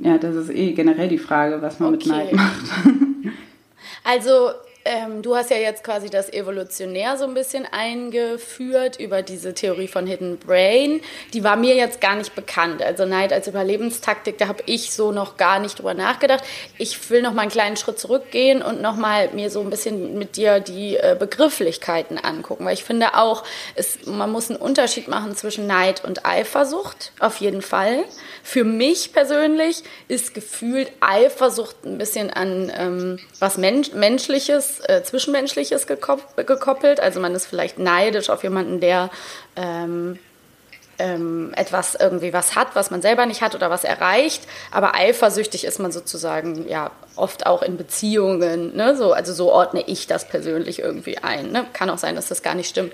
ja, 0.02 0.18
das 0.18 0.34
ist 0.36 0.50
eh 0.50 0.72
generell 0.72 1.08
die 1.08 1.18
Frage, 1.18 1.60
was 1.60 1.80
man 1.80 1.94
okay. 1.94 2.08
mit 2.08 2.16
Neid 2.16 2.32
macht. 2.32 2.64
Also 4.04 4.50
ähm, 4.84 5.22
du 5.22 5.36
hast 5.36 5.50
ja 5.50 5.58
jetzt 5.58 5.84
quasi 5.84 6.08
das 6.08 6.32
evolutionär 6.32 7.16
so 7.18 7.24
ein 7.24 7.34
bisschen 7.34 7.66
eingeführt 7.70 8.98
über 8.98 9.22
diese 9.22 9.52
Theorie 9.52 9.88
von 9.88 10.06
Hidden 10.06 10.38
Brain. 10.38 11.02
Die 11.34 11.44
war 11.44 11.56
mir 11.56 11.74
jetzt 11.74 12.00
gar 12.00 12.16
nicht 12.16 12.34
bekannt. 12.34 12.80
Also 12.82 13.04
Neid 13.04 13.32
als 13.32 13.48
Überlebenstaktik, 13.48 14.38
da 14.38 14.48
habe 14.48 14.62
ich 14.66 14.92
so 14.92 15.12
noch 15.12 15.36
gar 15.36 15.58
nicht 15.58 15.78
drüber 15.78 15.94
nachgedacht. 15.94 16.42
Ich 16.78 17.10
will 17.10 17.22
noch 17.22 17.34
mal 17.34 17.42
einen 17.42 17.50
kleinen 17.50 17.76
Schritt 17.76 17.98
zurückgehen 17.98 18.62
und 18.62 18.80
noch 18.80 18.96
mal 18.96 19.28
mir 19.32 19.50
so 19.50 19.60
ein 19.60 19.68
bisschen 19.68 20.18
mit 20.18 20.36
dir 20.36 20.60
die 20.60 20.96
äh, 20.96 21.16
Begrifflichkeiten 21.18 22.16
angucken, 22.18 22.64
weil 22.64 22.74
ich 22.74 22.84
finde 22.84 23.14
auch, 23.14 23.44
es, 23.74 24.06
man 24.06 24.30
muss 24.30 24.48
einen 24.48 24.58
Unterschied 24.58 25.08
machen 25.08 25.36
zwischen 25.36 25.66
Neid 25.66 26.04
und 26.04 26.24
Eifersucht, 26.24 27.12
auf 27.18 27.36
jeden 27.36 27.62
Fall. 27.62 28.04
Für 28.42 28.64
mich 28.64 29.12
persönlich 29.12 29.82
ist 30.08 30.34
gefühlt 30.34 30.90
Eifersucht 31.00 31.84
ein 31.84 31.98
bisschen 31.98 32.30
an 32.30 32.72
ähm, 32.74 33.18
was 33.38 33.58
Mensch, 33.58 33.92
Menschliches 33.92 34.77
äh, 34.80 35.02
Zwischenmenschliches 35.02 35.86
gekoppelt. 35.86 37.00
Also 37.00 37.20
man 37.20 37.34
ist 37.34 37.46
vielleicht 37.46 37.78
neidisch 37.78 38.30
auf 38.30 38.42
jemanden, 38.42 38.80
der 38.80 39.10
ähm, 39.56 40.18
ähm, 40.98 41.52
etwas 41.56 41.94
irgendwie 41.94 42.32
was 42.32 42.56
hat, 42.56 42.74
was 42.74 42.90
man 42.90 43.02
selber 43.02 43.26
nicht 43.26 43.40
hat 43.40 43.54
oder 43.54 43.70
was 43.70 43.84
erreicht. 43.84 44.42
Aber 44.70 44.94
eifersüchtig 44.94 45.64
ist 45.64 45.78
man 45.78 45.92
sozusagen 45.92 46.68
ja 46.68 46.90
oft 47.16 47.46
auch 47.46 47.62
in 47.62 47.76
Beziehungen. 47.76 48.76
Ne? 48.76 48.96
So, 48.96 49.12
also 49.12 49.32
so 49.32 49.52
ordne 49.52 49.82
ich 49.86 50.06
das 50.06 50.28
persönlich 50.28 50.80
irgendwie 50.80 51.18
ein. 51.18 51.50
Ne? 51.52 51.66
Kann 51.72 51.90
auch 51.90 51.98
sein, 51.98 52.16
dass 52.16 52.28
das 52.28 52.42
gar 52.42 52.54
nicht 52.54 52.68
stimmt. 52.68 52.92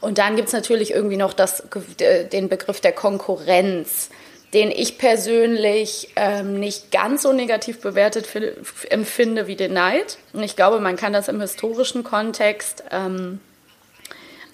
Und 0.00 0.18
dann 0.18 0.36
gibt 0.36 0.48
es 0.48 0.54
natürlich 0.54 0.92
irgendwie 0.92 1.16
noch 1.16 1.32
das, 1.32 1.62
den 2.32 2.48
Begriff 2.48 2.80
der 2.80 2.92
Konkurrenz 2.92 4.10
den 4.54 4.70
ich 4.70 4.98
persönlich 4.98 6.10
ähm, 6.14 6.60
nicht 6.60 6.92
ganz 6.92 7.22
so 7.22 7.32
negativ 7.32 7.80
bewertet 7.80 8.28
empfinde 8.88 9.48
wie 9.48 9.56
den 9.56 9.72
Neid. 9.72 10.18
Und 10.32 10.44
ich 10.44 10.54
glaube, 10.54 10.78
man 10.78 10.96
kann 10.96 11.12
das 11.12 11.28
im 11.28 11.40
historischen 11.40 12.04
Kontext 12.04 12.84
ähm, 12.92 13.40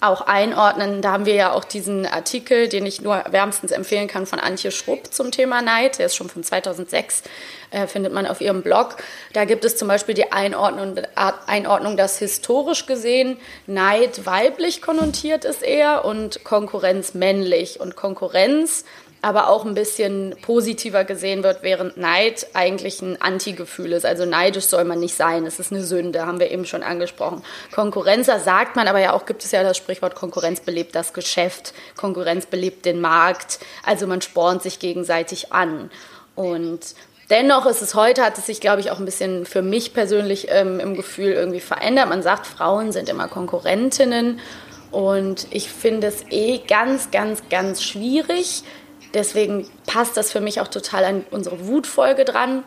auch 0.01 0.21
einordnen. 0.21 1.03
Da 1.03 1.11
haben 1.11 1.27
wir 1.27 1.35
ja 1.35 1.53
auch 1.53 1.63
diesen 1.63 2.07
Artikel, 2.07 2.67
den 2.67 2.87
ich 2.87 3.01
nur 3.01 3.23
wärmstens 3.29 3.71
empfehlen 3.71 4.07
kann, 4.07 4.25
von 4.25 4.39
Antje 4.39 4.71
Schrupp 4.71 5.13
zum 5.13 5.31
Thema 5.31 5.61
Neid. 5.61 5.99
Der 5.99 6.07
ist 6.07 6.15
schon 6.15 6.27
von 6.27 6.43
2006, 6.43 7.21
äh, 7.69 7.85
findet 7.85 8.11
man 8.11 8.25
auf 8.25 8.41
ihrem 8.41 8.63
Blog. 8.63 8.97
Da 9.33 9.45
gibt 9.45 9.63
es 9.63 9.77
zum 9.77 9.87
Beispiel 9.87 10.15
die 10.15 10.31
Einordnung, 10.31 10.99
Einordnung, 11.45 11.97
dass 11.97 12.17
historisch 12.17 12.87
gesehen 12.87 13.37
Neid 13.67 14.25
weiblich 14.25 14.81
konnotiert 14.81 15.45
ist 15.45 15.61
eher 15.61 16.03
und 16.03 16.43
Konkurrenz 16.43 17.13
männlich. 17.13 17.79
Und 17.79 17.95
Konkurrenz 17.95 18.85
aber 19.21 19.49
auch 19.49 19.65
ein 19.65 19.75
bisschen 19.75 20.35
positiver 20.41 21.03
gesehen 21.03 21.43
wird, 21.43 21.61
während 21.61 21.97
Neid 21.97 22.47
eigentlich 22.53 23.01
ein 23.01 23.21
Antigefühl 23.21 23.93
ist. 23.93 24.05
Also 24.05 24.25
neidisch 24.25 24.65
soll 24.65 24.83
man 24.83 24.99
nicht 24.99 25.15
sein, 25.15 25.45
es 25.45 25.59
ist 25.59 25.71
eine 25.71 25.83
Sünde, 25.83 26.25
haben 26.25 26.39
wir 26.39 26.49
eben 26.49 26.65
schon 26.65 26.81
angesprochen. 26.81 27.43
Konkurrenz, 27.73 28.27
da 28.27 28.39
sagt 28.39 28.75
man 28.75 28.87
aber 28.87 28.99
ja 28.99 29.13
auch, 29.13 29.25
gibt 29.25 29.43
es 29.43 29.51
ja 29.51 29.61
das 29.63 29.77
Sprichwort, 29.77 30.15
Konkurrenz 30.15 30.59
belebt 30.61 30.95
das 30.95 31.13
Geschäft, 31.13 31.73
Konkurrenz 31.95 32.47
belebt 32.47 32.85
den 32.85 32.99
Markt, 32.99 33.59
also 33.85 34.07
man 34.07 34.21
spornt 34.21 34.63
sich 34.63 34.79
gegenseitig 34.79 35.53
an. 35.53 35.91
Und 36.35 36.95
Dennoch 37.29 37.65
ist 37.65 37.81
es 37.81 37.95
heute, 37.95 38.25
hat 38.25 38.37
es 38.37 38.47
sich, 38.47 38.59
glaube 38.59 38.81
ich, 38.81 38.91
auch 38.91 38.99
ein 38.99 39.05
bisschen 39.05 39.45
für 39.45 39.61
mich 39.61 39.93
persönlich 39.93 40.47
ähm, 40.49 40.81
im 40.81 40.97
Gefühl 40.97 41.31
irgendwie 41.31 41.61
verändert. 41.61 42.09
Man 42.09 42.21
sagt, 42.21 42.45
Frauen 42.45 42.91
sind 42.91 43.07
immer 43.07 43.29
Konkurrentinnen. 43.29 44.41
Und 44.91 45.47
ich 45.51 45.69
finde 45.69 46.07
es 46.07 46.25
eh 46.29 46.57
ganz, 46.57 47.09
ganz, 47.11 47.43
ganz 47.49 47.81
schwierig, 47.81 48.63
Deswegen 49.13 49.69
passt 49.87 50.15
das 50.15 50.31
für 50.31 50.41
mich 50.41 50.61
auch 50.61 50.67
total 50.67 51.03
an 51.03 51.25
unsere 51.31 51.67
Wutfolge 51.67 52.23
dran, 52.25 52.63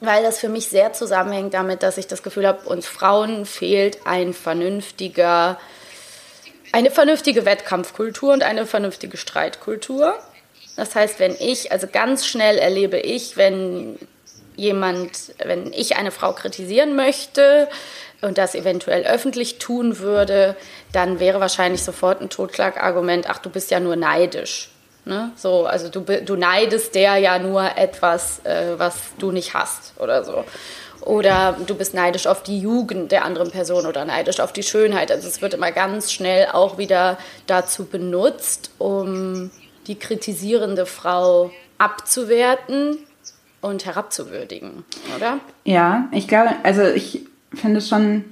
weil 0.00 0.22
das 0.22 0.38
für 0.38 0.48
mich 0.48 0.68
sehr 0.68 0.92
zusammenhängt 0.92 1.54
damit, 1.54 1.82
dass 1.82 1.98
ich 1.98 2.06
das 2.06 2.22
Gefühl 2.22 2.46
habe, 2.46 2.68
uns 2.68 2.86
Frauen 2.86 3.44
fehlt 3.46 4.06
ein 4.06 4.32
vernünftiger, 4.32 5.58
eine 6.72 6.90
vernünftige 6.90 7.44
Wettkampfkultur 7.44 8.32
und 8.32 8.42
eine 8.42 8.66
vernünftige 8.66 9.16
Streitkultur. 9.16 10.14
Das 10.76 10.94
heißt, 10.94 11.18
wenn 11.18 11.34
ich, 11.38 11.72
also 11.72 11.86
ganz 11.86 12.26
schnell 12.26 12.56
erlebe 12.56 12.98
ich, 12.98 13.36
wenn 13.36 13.98
jemand, 14.56 15.34
wenn 15.44 15.72
ich 15.72 15.96
eine 15.96 16.10
Frau 16.10 16.32
kritisieren 16.32 16.94
möchte 16.94 17.68
und 18.20 18.38
das 18.38 18.54
eventuell 18.54 19.04
öffentlich 19.04 19.58
tun 19.58 19.98
würde, 19.98 20.54
dann 20.92 21.18
wäre 21.18 21.40
wahrscheinlich 21.40 21.82
sofort 21.82 22.20
ein 22.20 22.30
Totschlagargument, 22.30 23.28
ach, 23.28 23.38
du 23.38 23.50
bist 23.50 23.70
ja 23.70 23.80
nur 23.80 23.96
neidisch. 23.96 24.70
Ne? 25.04 25.32
So, 25.36 25.66
also 25.66 25.88
du, 25.88 26.00
du 26.00 26.36
neidest 26.36 26.94
der 26.94 27.16
ja 27.16 27.38
nur 27.38 27.76
etwas, 27.76 28.44
äh, 28.44 28.78
was 28.78 28.96
du 29.18 29.32
nicht 29.32 29.54
hast 29.54 29.94
oder 29.98 30.24
so. 30.24 30.44
Oder 31.00 31.56
du 31.66 31.74
bist 31.74 31.94
neidisch 31.94 32.26
auf 32.26 32.42
die 32.42 32.60
Jugend 32.60 33.10
der 33.10 33.24
anderen 33.24 33.50
Person 33.50 33.86
oder 33.86 34.04
neidisch 34.04 34.40
auf 34.40 34.52
die 34.52 34.62
Schönheit. 34.62 35.10
Also 35.10 35.28
es 35.28 35.40
wird 35.40 35.54
immer 35.54 35.72
ganz 35.72 36.12
schnell 36.12 36.48
auch 36.52 36.76
wieder 36.76 37.16
dazu 37.46 37.86
benutzt, 37.86 38.70
um 38.78 39.50
die 39.86 39.98
kritisierende 39.98 40.84
Frau 40.84 41.50
abzuwerten 41.78 42.98
und 43.62 43.86
herabzuwürdigen, 43.86 44.84
oder? 45.16 45.40
Ja, 45.64 46.08
ich 46.12 46.28
glaube, 46.28 46.50
also 46.62 46.84
ich 46.84 47.26
finde 47.54 47.80
schon, 47.80 48.24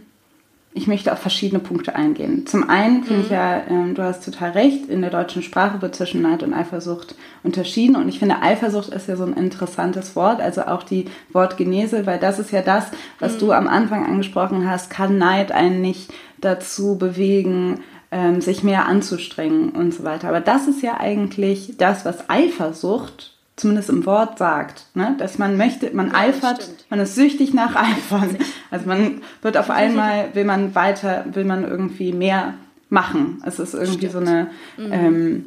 ich 0.74 0.86
möchte 0.86 1.12
auf 1.12 1.18
verschiedene 1.18 1.60
Punkte 1.60 1.96
eingehen. 1.96 2.46
Zum 2.46 2.68
einen 2.68 3.02
finde 3.02 3.20
mhm. 3.20 3.24
ich 3.24 3.30
ja, 3.30 3.58
äh, 3.58 3.94
du 3.94 4.02
hast 4.02 4.24
total 4.24 4.50
recht, 4.50 4.88
in 4.88 5.00
der 5.00 5.10
deutschen 5.10 5.42
Sprache 5.42 5.80
wird 5.82 5.94
zwischen 5.94 6.22
Neid 6.22 6.42
und 6.42 6.52
Eifersucht 6.52 7.14
unterschieden. 7.42 7.96
Und 7.96 8.08
ich 8.08 8.18
finde, 8.18 8.42
Eifersucht 8.42 8.88
ist 8.88 9.08
ja 9.08 9.16
so 9.16 9.24
ein 9.24 9.32
interessantes 9.32 10.14
Wort, 10.14 10.40
also 10.40 10.62
auch 10.62 10.82
die 10.82 11.06
Wortgenese, 11.32 12.06
weil 12.06 12.18
das 12.18 12.38
ist 12.38 12.52
ja 12.52 12.62
das, 12.62 12.86
was 13.18 13.34
mhm. 13.34 13.38
du 13.38 13.52
am 13.52 13.66
Anfang 13.66 14.04
angesprochen 14.06 14.68
hast, 14.68 14.90
kann 14.90 15.18
Neid 15.18 15.52
einen 15.52 15.80
nicht 15.80 16.12
dazu 16.40 16.96
bewegen, 16.96 17.80
ähm, 18.10 18.40
sich 18.40 18.62
mehr 18.62 18.86
anzustrengen 18.86 19.70
und 19.70 19.94
so 19.94 20.04
weiter. 20.04 20.28
Aber 20.28 20.40
das 20.40 20.68
ist 20.68 20.82
ja 20.82 20.98
eigentlich 21.00 21.74
das, 21.78 22.04
was 22.04 22.30
Eifersucht 22.30 23.37
zumindest 23.58 23.90
im 23.90 24.06
Wort 24.06 24.38
sagt, 24.38 24.86
ne? 24.94 25.14
dass 25.18 25.38
man 25.38 25.56
möchte, 25.56 25.90
man 25.94 26.08
ja, 26.08 26.14
eifert, 26.14 26.68
man 26.90 27.00
ist 27.00 27.14
süchtig 27.14 27.52
nach 27.54 27.74
Eifern. 27.76 28.36
Also 28.70 28.86
man 28.86 29.22
wird 29.42 29.56
auf 29.56 29.70
einmal, 29.70 30.34
will 30.34 30.44
man 30.44 30.74
weiter, 30.74 31.24
will 31.32 31.44
man 31.44 31.64
irgendwie 31.64 32.12
mehr 32.12 32.54
machen. 32.88 33.42
Es 33.44 33.58
ist 33.58 33.74
irgendwie 33.74 34.08
stimmt. 34.08 34.12
so 34.12 34.18
eine, 34.18 34.50
mhm. 34.76 34.92
ähm, 34.92 35.44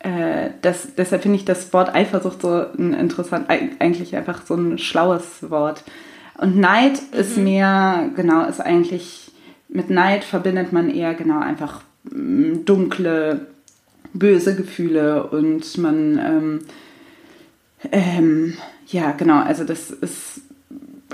äh, 0.00 0.50
das, 0.62 0.94
deshalb 0.96 1.22
finde 1.22 1.36
ich 1.36 1.44
das 1.44 1.72
Wort 1.72 1.94
Eifersucht 1.94 2.42
so 2.42 2.64
ein 2.78 2.94
interessant, 2.94 3.48
eigentlich 3.48 4.16
einfach 4.16 4.44
so 4.44 4.54
ein 4.54 4.78
schlaues 4.78 5.50
Wort. 5.50 5.84
Und 6.38 6.56
Neid 6.56 7.00
mhm. 7.12 7.18
ist 7.18 7.36
mehr, 7.36 8.10
genau, 8.16 8.44
ist 8.46 8.60
eigentlich, 8.60 9.30
mit 9.68 9.90
Neid 9.90 10.24
verbindet 10.24 10.72
man 10.72 10.90
eher 10.90 11.14
genau 11.14 11.38
einfach 11.40 11.82
mm, 12.04 12.64
dunkle, 12.64 13.46
böse 14.12 14.56
Gefühle 14.56 15.24
und 15.28 15.78
man 15.78 16.18
ähm, 16.18 16.58
ähm, 17.90 18.54
ja, 18.86 19.12
genau, 19.12 19.40
also 19.40 19.64
das 19.64 19.90
ist 19.90 20.42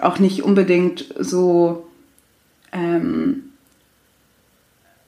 auch 0.03 0.19
nicht 0.19 0.43
unbedingt 0.43 1.15
so 1.19 1.87
ähm, 2.73 3.45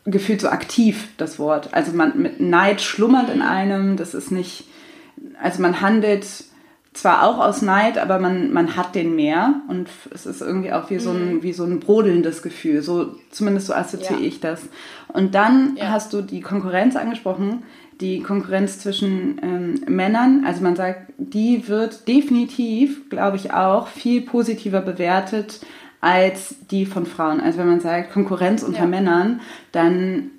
gefühlt 0.05 0.41
so 0.41 0.49
aktiv, 0.49 1.09
das 1.17 1.39
Wort. 1.39 1.73
Also 1.73 1.93
man 1.93 2.21
mit 2.21 2.41
Neid 2.41 2.81
schlummert 2.81 3.31
in 3.31 3.43
einem, 3.43 3.97
das 3.97 4.15
ist 4.15 4.31
nicht, 4.31 4.65
also 5.41 5.61
man 5.61 5.81
handelt 5.81 6.27
zwar 6.93 7.25
auch 7.25 7.39
aus 7.39 7.63
Neid, 7.63 7.99
aber 7.99 8.19
man, 8.19 8.53
man 8.53 8.77
hat 8.77 8.95
den 8.95 9.15
mehr 9.15 9.61
und 9.69 9.89
es 10.13 10.27
ist 10.27 10.41
irgendwie 10.41 10.73
auch 10.73 10.91
wie 10.91 10.99
so 10.99 11.11
ein, 11.11 11.35
mhm. 11.37 11.43
wie 11.43 11.53
so 11.53 11.65
ein 11.65 11.79
brodelndes 11.79 12.43
Gefühl. 12.43 12.83
So, 12.83 13.15
zumindest 13.31 13.69
so 13.69 13.75
assoziiere 13.75 14.21
ja. 14.21 14.27
ich 14.27 14.41
das. 14.41 14.63
Und 15.09 15.35
dann 15.35 15.77
ja. 15.77 15.91
hast 15.91 16.13
du 16.13 16.23
die 16.23 16.41
Konkurrenz 16.41 16.97
angesprochen 16.97 17.63
die 18.01 18.23
Konkurrenz 18.23 18.79
zwischen 18.79 19.41
ähm, 19.43 19.81
Männern, 19.87 20.45
also 20.47 20.63
man 20.63 20.77
sagt, 20.77 21.13
die 21.19 21.69
wird 21.69 22.09
definitiv, 22.09 23.11
glaube 23.11 23.37
ich 23.37 23.53
auch, 23.53 23.89
viel 23.89 24.23
positiver 24.23 24.81
bewertet 24.81 25.61
als 26.01 26.55
die 26.71 26.87
von 26.87 27.05
Frauen. 27.05 27.41
Also 27.41 27.59
wenn 27.59 27.69
man 27.69 27.81
sagt 27.81 28.13
Konkurrenz 28.13 28.63
unter 28.63 28.81
ja. 28.81 28.87
Männern, 28.87 29.41
dann 29.73 30.31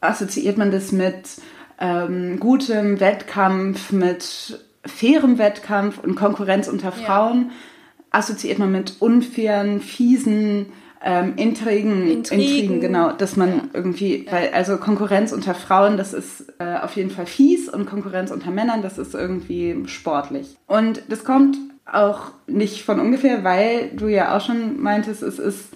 assoziiert 0.00 0.58
man 0.58 0.70
das 0.70 0.92
mit 0.92 1.40
ähm, 1.80 2.40
gutem 2.40 2.98
Wettkampf, 2.98 3.92
mit 3.92 4.60
fairem 4.84 5.38
Wettkampf 5.38 5.98
und 6.02 6.16
Konkurrenz 6.16 6.66
unter 6.68 6.92
Frauen 6.92 7.46
ja. 7.46 7.52
assoziiert 8.10 8.58
man 8.58 8.72
mit 8.72 8.96
unfairen, 9.00 9.80
fiesen, 9.80 10.66
ähm, 11.02 11.34
Intrigen, 11.36 12.10
Intrigen, 12.10 12.42
Intrigen, 12.42 12.80
genau, 12.80 13.12
dass 13.12 13.36
man 13.36 13.48
ja. 13.48 13.62
irgendwie, 13.72 14.24
ja. 14.24 14.32
weil 14.32 14.50
also 14.52 14.78
Konkurrenz 14.78 15.32
unter 15.32 15.54
Frauen, 15.54 15.96
das 15.96 16.12
ist 16.12 16.52
äh, 16.58 16.78
auf 16.78 16.96
jeden 16.96 17.10
Fall 17.10 17.26
fies 17.26 17.68
und 17.68 17.86
Konkurrenz 17.86 18.30
unter 18.30 18.50
Männern, 18.50 18.82
das 18.82 18.98
ist 18.98 19.14
irgendwie 19.14 19.84
sportlich. 19.86 20.56
Und 20.66 21.02
das 21.08 21.24
kommt 21.24 21.56
auch 21.90 22.32
nicht 22.46 22.82
von 22.82 23.00
ungefähr, 23.00 23.44
weil 23.44 23.90
du 23.90 24.08
ja 24.08 24.36
auch 24.36 24.44
schon 24.44 24.80
meintest, 24.80 25.22
es 25.22 25.38
ist, 25.38 25.68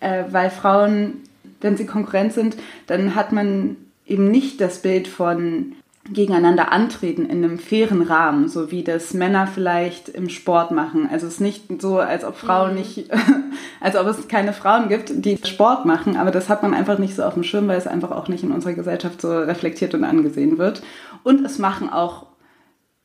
äh, 0.00 0.24
weil 0.30 0.50
Frauen, 0.50 1.18
wenn 1.60 1.76
sie 1.76 1.86
Konkurrent 1.86 2.32
sind, 2.32 2.56
dann 2.86 3.14
hat 3.14 3.32
man 3.32 3.76
eben 4.06 4.30
nicht 4.30 4.60
das 4.60 4.80
Bild 4.80 5.08
von 5.08 5.74
gegeneinander 6.08 6.72
antreten 6.72 7.26
in 7.26 7.44
einem 7.44 7.58
fairen 7.58 8.02
Rahmen, 8.02 8.48
so 8.48 8.70
wie 8.70 8.82
das 8.82 9.12
Männer 9.12 9.46
vielleicht 9.46 10.08
im 10.08 10.28
Sport 10.28 10.70
machen. 10.70 11.08
Also 11.10 11.26
es 11.26 11.34
ist 11.34 11.40
nicht 11.40 11.82
so, 11.82 11.98
als 11.98 12.24
ob 12.24 12.36
Frauen 12.36 12.70
mhm. 12.70 12.78
nicht, 12.78 13.10
als 13.80 13.96
ob 13.96 14.06
es 14.06 14.26
keine 14.26 14.52
Frauen 14.52 14.88
gibt, 14.88 15.12
die 15.24 15.38
Sport 15.44 15.84
machen, 15.84 16.16
aber 16.16 16.30
das 16.30 16.48
hat 16.48 16.62
man 16.62 16.74
einfach 16.74 16.98
nicht 16.98 17.14
so 17.14 17.22
auf 17.22 17.34
dem 17.34 17.44
Schirm, 17.44 17.68
weil 17.68 17.78
es 17.78 17.86
einfach 17.86 18.10
auch 18.12 18.28
nicht 18.28 18.42
in 18.42 18.50
unserer 18.50 18.72
Gesellschaft 18.72 19.20
so 19.20 19.28
reflektiert 19.38 19.94
und 19.94 20.04
angesehen 20.04 20.58
wird. 20.58 20.82
Und 21.22 21.44
es 21.44 21.58
machen 21.58 21.90
auch 21.90 22.26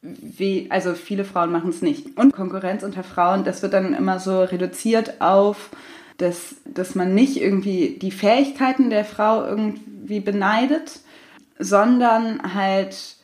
wie, 0.02 0.68
also 0.70 0.94
viele 0.94 1.26
Frauen 1.26 1.52
machen 1.52 1.72
es 1.72 1.82
nicht. 1.82 2.18
Und 2.18 2.34
Konkurrenz 2.34 2.84
unter 2.84 3.04
Frauen, 3.04 3.44
das 3.44 3.62
wird 3.62 3.74
dann 3.74 3.94
immer 3.94 4.20
so 4.20 4.44
reduziert 4.44 5.20
auf, 5.20 5.72
dass, 6.18 6.56
dass 6.66 6.96
man 6.96 7.14
nicht 7.14 7.42
irgendwie 7.42 7.98
die 8.02 8.12
Fähigkeiten 8.12 8.90
der 8.90 9.04
Frau 9.04 9.44
irgendwie 9.46 10.20
beneidet, 10.20 11.00
sondern 11.58 12.54
halt 12.54 13.16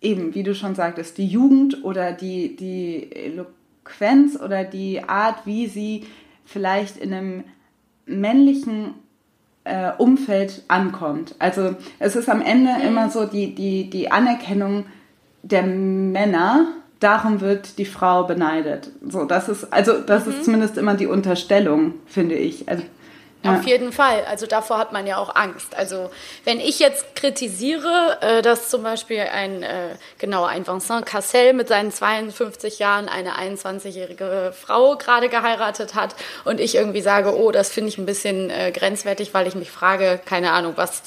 eben, 0.00 0.34
wie 0.34 0.42
du 0.42 0.54
schon 0.54 0.74
sagtest, 0.74 1.18
die 1.18 1.26
Jugend 1.26 1.84
oder 1.84 2.12
die, 2.12 2.56
die 2.56 3.10
Eloquenz 3.12 4.38
oder 4.40 4.64
die 4.64 5.02
Art, 5.02 5.46
wie 5.46 5.66
sie 5.68 6.04
vielleicht 6.44 6.96
in 6.98 7.14
einem 7.14 7.44
männlichen 8.06 8.94
äh, 9.64 9.92
Umfeld 9.96 10.64
ankommt. 10.68 11.34
Also 11.38 11.76
es 11.98 12.16
ist 12.16 12.28
am 12.28 12.42
Ende 12.42 12.72
mhm. 12.72 12.86
immer 12.86 13.10
so 13.10 13.26
die, 13.26 13.54
die, 13.54 13.88
die 13.88 14.10
Anerkennung 14.10 14.86
der 15.42 15.62
Männer, 15.62 16.66
darum 17.00 17.40
wird 17.40 17.78
die 17.78 17.84
Frau 17.84 18.24
beneidet. 18.24 18.90
So, 19.08 19.24
das 19.24 19.48
ist, 19.48 19.72
also 19.72 20.00
das 20.00 20.26
mhm. 20.26 20.32
ist 20.32 20.44
zumindest 20.44 20.78
immer 20.78 20.94
die 20.94 21.06
Unterstellung, 21.06 21.94
finde 22.06 22.34
ich. 22.34 22.68
Also 22.68 22.84
ja. 23.44 23.56
Auf 23.56 23.64
jeden 23.64 23.92
Fall. 23.92 24.24
Also 24.30 24.46
davor 24.46 24.78
hat 24.78 24.92
man 24.92 25.06
ja 25.06 25.16
auch 25.16 25.34
Angst. 25.34 25.76
Also 25.76 26.10
wenn 26.44 26.60
ich 26.60 26.78
jetzt 26.78 27.16
kritisiere, 27.16 28.18
äh, 28.20 28.42
dass 28.42 28.68
zum 28.68 28.84
Beispiel 28.84 29.20
ein, 29.20 29.64
äh, 29.64 29.96
genau, 30.18 30.44
ein 30.44 30.64
Vincent 30.64 31.06
Cassel 31.06 31.52
mit 31.52 31.66
seinen 31.66 31.90
52 31.90 32.78
Jahren 32.78 33.08
eine 33.08 33.32
21-jährige 33.32 34.54
Frau 34.56 34.96
gerade 34.96 35.28
geheiratet 35.28 35.96
hat 35.96 36.14
und 36.44 36.60
ich 36.60 36.76
irgendwie 36.76 37.00
sage, 37.00 37.36
oh, 37.36 37.50
das 37.50 37.70
finde 37.70 37.88
ich 37.88 37.98
ein 37.98 38.06
bisschen 38.06 38.48
äh, 38.48 38.70
grenzwertig, 38.70 39.34
weil 39.34 39.48
ich 39.48 39.56
mich 39.56 39.72
frage, 39.72 40.20
keine 40.24 40.52
Ahnung, 40.52 40.74
was, 40.76 41.02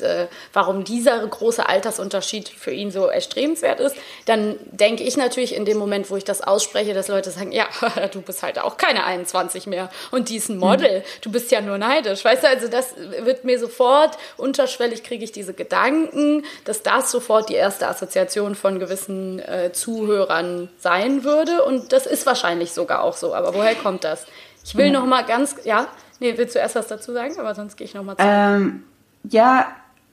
warum 0.52 0.84
dieser 0.84 1.26
große 1.26 1.67
Altersunterschied 1.67 2.50
für 2.50 2.71
ihn 2.71 2.91
so 2.91 3.08
erstrebenswert 3.08 3.80
ist, 3.80 3.95
dann 4.26 4.56
denke 4.71 5.04
ich 5.04 5.15
natürlich 5.15 5.56
in 5.56 5.63
dem 5.63 5.78
Moment, 5.78 6.10
wo 6.10 6.17
ich 6.17 6.24
das 6.24 6.41
ausspreche, 6.41 6.93
dass 6.93 7.08
Leute 7.08 7.32
sagen, 7.32 7.52
ja, 7.52 7.67
du 8.12 8.21
bist 8.21 8.43
halt 8.43 8.60
auch 8.60 8.78
keine 8.78 9.06
21 9.06 9.67
mehr 9.67 9.89
und 10.12 10.30
die 10.30 10.38
ist 10.38 10.50
ein 10.50 10.58
Model, 10.58 11.00
mhm. 11.00 11.04
du 11.21 11.32
bist 11.32 11.52
ja 11.52 11.62
nur 11.62 11.78
neidisch. 11.78 12.24
Weißt 12.25 12.43
du, 12.43 12.47
also 12.47 12.67
das 12.67 12.95
wird 12.97 13.45
mir 13.45 13.59
sofort, 13.59 14.17
unterschwellig 14.35 15.03
kriege 15.03 15.23
ich 15.23 15.31
diese 15.31 15.53
Gedanken, 15.53 16.43
dass 16.65 16.81
das 16.81 17.11
sofort 17.11 17.49
die 17.49 17.53
erste 17.53 17.88
Assoziation 17.88 18.55
von 18.55 18.79
gewissen 18.79 19.38
äh, 19.39 19.71
Zuhörern 19.71 20.69
sein 20.79 21.23
würde. 21.23 21.63
Und 21.63 21.93
das 21.93 22.07
ist 22.07 22.25
wahrscheinlich 22.25 22.73
sogar 22.73 23.03
auch 23.03 23.15
so. 23.15 23.35
Aber 23.35 23.53
woher 23.53 23.75
kommt 23.75 24.03
das? 24.03 24.25
Ich 24.63 24.75
will 24.75 24.89
noch 24.89 25.05
mal 25.05 25.23
ganz, 25.23 25.55
ja, 25.65 25.88
nee, 26.19 26.33
willst 26.35 26.55
du 26.55 26.59
erst 26.59 26.75
was 26.75 26.88
dazu 26.88 27.13
sagen? 27.13 27.39
Aber 27.39 27.53
sonst 27.53 27.77
gehe 27.77 27.85
ich 27.85 27.93
noch 27.93 28.03
mal 28.03 28.17
zu. 28.17 28.23
Ähm, 28.25 28.83
ja, 29.29 29.67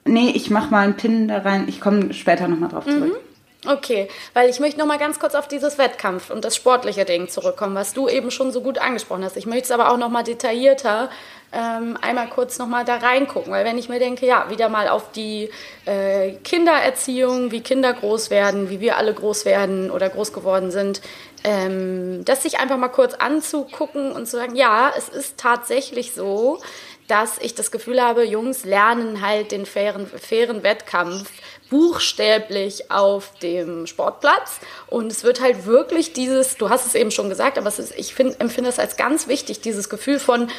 nee, 0.05 0.31
ich 0.35 0.51
mache 0.51 0.69
mal 0.69 0.81
einen 0.81 0.95
Pin 0.95 1.27
da 1.27 1.39
rein. 1.39 1.67
Ich 1.67 1.81
komme 1.81 2.13
später 2.13 2.47
noch 2.47 2.59
mal 2.59 2.69
drauf 2.69 2.85
zurück. 2.85 3.13
Mhm. 3.13 3.32
Okay, 3.65 4.09
weil 4.33 4.49
ich 4.49 4.59
möchte 4.59 4.77
noch 4.77 4.85
mal 4.85 4.97
ganz 4.97 5.19
kurz 5.19 5.35
auf 5.35 5.47
dieses 5.47 5.77
Wettkampf 5.77 6.29
und 6.29 6.43
das 6.43 6.55
sportliche 6.55 7.05
Ding 7.05 7.29
zurückkommen, 7.29 7.75
was 7.75 7.93
du 7.93 8.09
eben 8.09 8.29
schon 8.29 8.51
so 8.51 8.59
gut 8.61 8.77
angesprochen 8.77 9.23
hast. 9.23 9.37
Ich 9.37 9.45
möchte 9.45 9.63
es 9.63 9.71
aber 9.71 9.89
auch 9.91 9.97
noch 9.97 10.09
mal 10.09 10.23
detaillierter 10.23 11.09
ähm, 11.53 11.97
einmal 12.01 12.27
kurz 12.27 12.57
noch 12.57 12.67
mal 12.67 12.83
da 12.83 12.97
reingucken, 12.97 13.53
weil 13.53 13.63
wenn 13.63 13.77
ich 13.77 13.87
mir 13.87 13.99
denke, 13.99 14.25
ja, 14.25 14.49
wieder 14.49 14.67
mal 14.69 14.89
auf 14.89 15.11
die 15.11 15.49
äh, 15.85 16.31
Kindererziehung, 16.43 17.51
wie 17.51 17.61
Kinder 17.61 17.93
groß 17.93 18.31
werden, 18.31 18.69
wie 18.69 18.81
wir 18.81 18.97
alle 18.97 19.13
groß 19.13 19.45
werden 19.45 19.91
oder 19.91 20.09
groß 20.09 20.33
geworden 20.33 20.71
sind, 20.71 21.01
ähm, 21.43 22.25
das 22.25 22.43
sich 22.43 22.59
einfach 22.59 22.77
mal 22.77 22.89
kurz 22.89 23.13
anzugucken 23.13 24.11
und 24.11 24.25
zu 24.25 24.37
sagen, 24.37 24.55
ja, 24.55 24.91
es 24.97 25.09
ist 25.09 25.37
tatsächlich 25.37 26.13
so, 26.13 26.59
dass 27.07 27.37
ich 27.37 27.55
das 27.55 27.71
Gefühl 27.71 28.01
habe, 28.01 28.23
Jungs 28.23 28.65
lernen 28.65 29.21
halt 29.21 29.51
den 29.51 29.65
fairen, 29.65 30.07
fairen 30.07 30.63
Wettkampf 30.63 31.29
buchstäblich 31.69 32.91
auf 32.91 33.37
dem 33.39 33.87
Sportplatz. 33.87 34.59
Und 34.87 35.11
es 35.11 35.23
wird 35.23 35.41
halt 35.41 35.65
wirklich 35.65 36.13
dieses, 36.13 36.57
du 36.57 36.69
hast 36.69 36.85
es 36.85 36.95
eben 36.95 37.11
schon 37.11 37.29
gesagt, 37.29 37.57
aber 37.57 37.67
ist, 37.67 37.93
ich 37.97 38.13
find, 38.13 38.39
empfinde 38.39 38.69
es 38.69 38.79
als 38.79 38.95
ganz 38.95 39.27
wichtig, 39.27 39.61
dieses 39.61 39.89
Gefühl 39.89 40.19
von, 40.19 40.49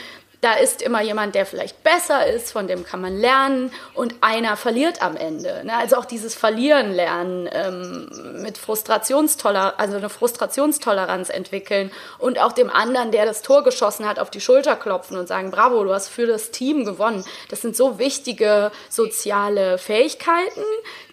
da 0.44 0.52
ist 0.52 0.82
immer 0.82 1.00
jemand, 1.00 1.34
der 1.34 1.46
vielleicht 1.46 1.82
besser 1.82 2.26
ist, 2.26 2.52
von 2.52 2.68
dem 2.68 2.84
kann 2.84 3.00
man 3.00 3.16
lernen 3.16 3.72
und 3.94 4.14
einer 4.20 4.58
verliert 4.58 5.00
am 5.00 5.16
Ende. 5.16 5.62
Ne? 5.64 5.74
Also 5.74 5.96
auch 5.96 6.04
dieses 6.04 6.34
Verlieren 6.34 6.92
lernen, 6.92 7.48
ähm, 7.50 8.42
mit 8.42 8.58
Frustrationstoleranz, 8.58 9.74
also 9.78 9.96
eine 9.96 10.10
Frustrationstoleranz 10.10 11.30
entwickeln 11.30 11.90
und 12.18 12.38
auch 12.38 12.52
dem 12.52 12.68
anderen, 12.68 13.10
der 13.10 13.24
das 13.24 13.40
Tor 13.40 13.64
geschossen 13.64 14.06
hat, 14.06 14.18
auf 14.18 14.28
die 14.28 14.42
Schulter 14.42 14.76
klopfen 14.76 15.16
und 15.16 15.28
sagen, 15.28 15.50
bravo, 15.50 15.82
du 15.82 15.94
hast 15.94 16.08
für 16.08 16.26
das 16.26 16.50
Team 16.50 16.84
gewonnen. 16.84 17.24
Das 17.48 17.62
sind 17.62 17.74
so 17.74 17.98
wichtige 17.98 18.70
soziale 18.90 19.78
Fähigkeiten, 19.78 20.60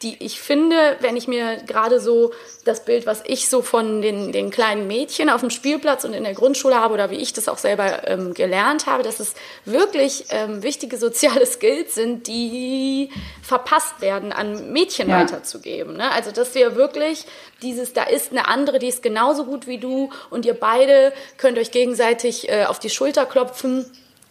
die 0.01 0.21
ich 0.21 0.41
finde, 0.41 0.97
wenn 0.99 1.15
ich 1.15 1.29
mir 1.29 1.55
gerade 1.65 2.01
so 2.01 2.33
das 2.65 2.83
Bild, 2.83 3.05
was 3.05 3.23
ich 3.25 3.49
so 3.49 3.61
von 3.61 4.01
den, 4.01 4.33
den 4.33 4.49
kleinen 4.49 4.87
Mädchen 4.87 5.29
auf 5.29 5.39
dem 5.39 5.51
Spielplatz 5.51 6.03
und 6.03 6.13
in 6.13 6.25
der 6.25 6.33
Grundschule 6.33 6.75
habe 6.75 6.93
oder 6.93 7.09
wie 7.09 7.15
ich 7.15 7.31
das 7.31 7.47
auch 7.47 7.57
selber 7.57 8.07
ähm, 8.09 8.33
gelernt 8.33 8.87
habe, 8.87 9.03
dass 9.03 9.20
es 9.21 9.33
wirklich 9.65 10.25
ähm, 10.29 10.63
wichtige 10.63 10.97
soziale 10.97 11.45
Skills 11.45 11.95
sind, 11.95 12.27
die 12.27 13.09
verpasst 13.41 14.01
werden, 14.01 14.33
an 14.33 14.73
Mädchen 14.73 15.09
ja. 15.09 15.19
weiterzugeben. 15.19 15.95
Ne? 15.95 16.11
Also 16.11 16.31
dass 16.31 16.53
wir 16.55 16.75
wirklich 16.75 17.25
dieses, 17.61 17.93
da 17.93 18.03
ist 18.03 18.31
eine 18.31 18.47
andere, 18.47 18.79
die 18.79 18.87
ist 18.87 19.03
genauso 19.03 19.45
gut 19.45 19.67
wie 19.67 19.77
du 19.77 20.09
und 20.29 20.45
ihr 20.45 20.53
beide 20.55 21.13
könnt 21.37 21.57
euch 21.57 21.71
gegenseitig 21.71 22.49
äh, 22.49 22.65
auf 22.65 22.79
die 22.79 22.89
Schulter 22.89 23.25
klopfen. 23.25 23.85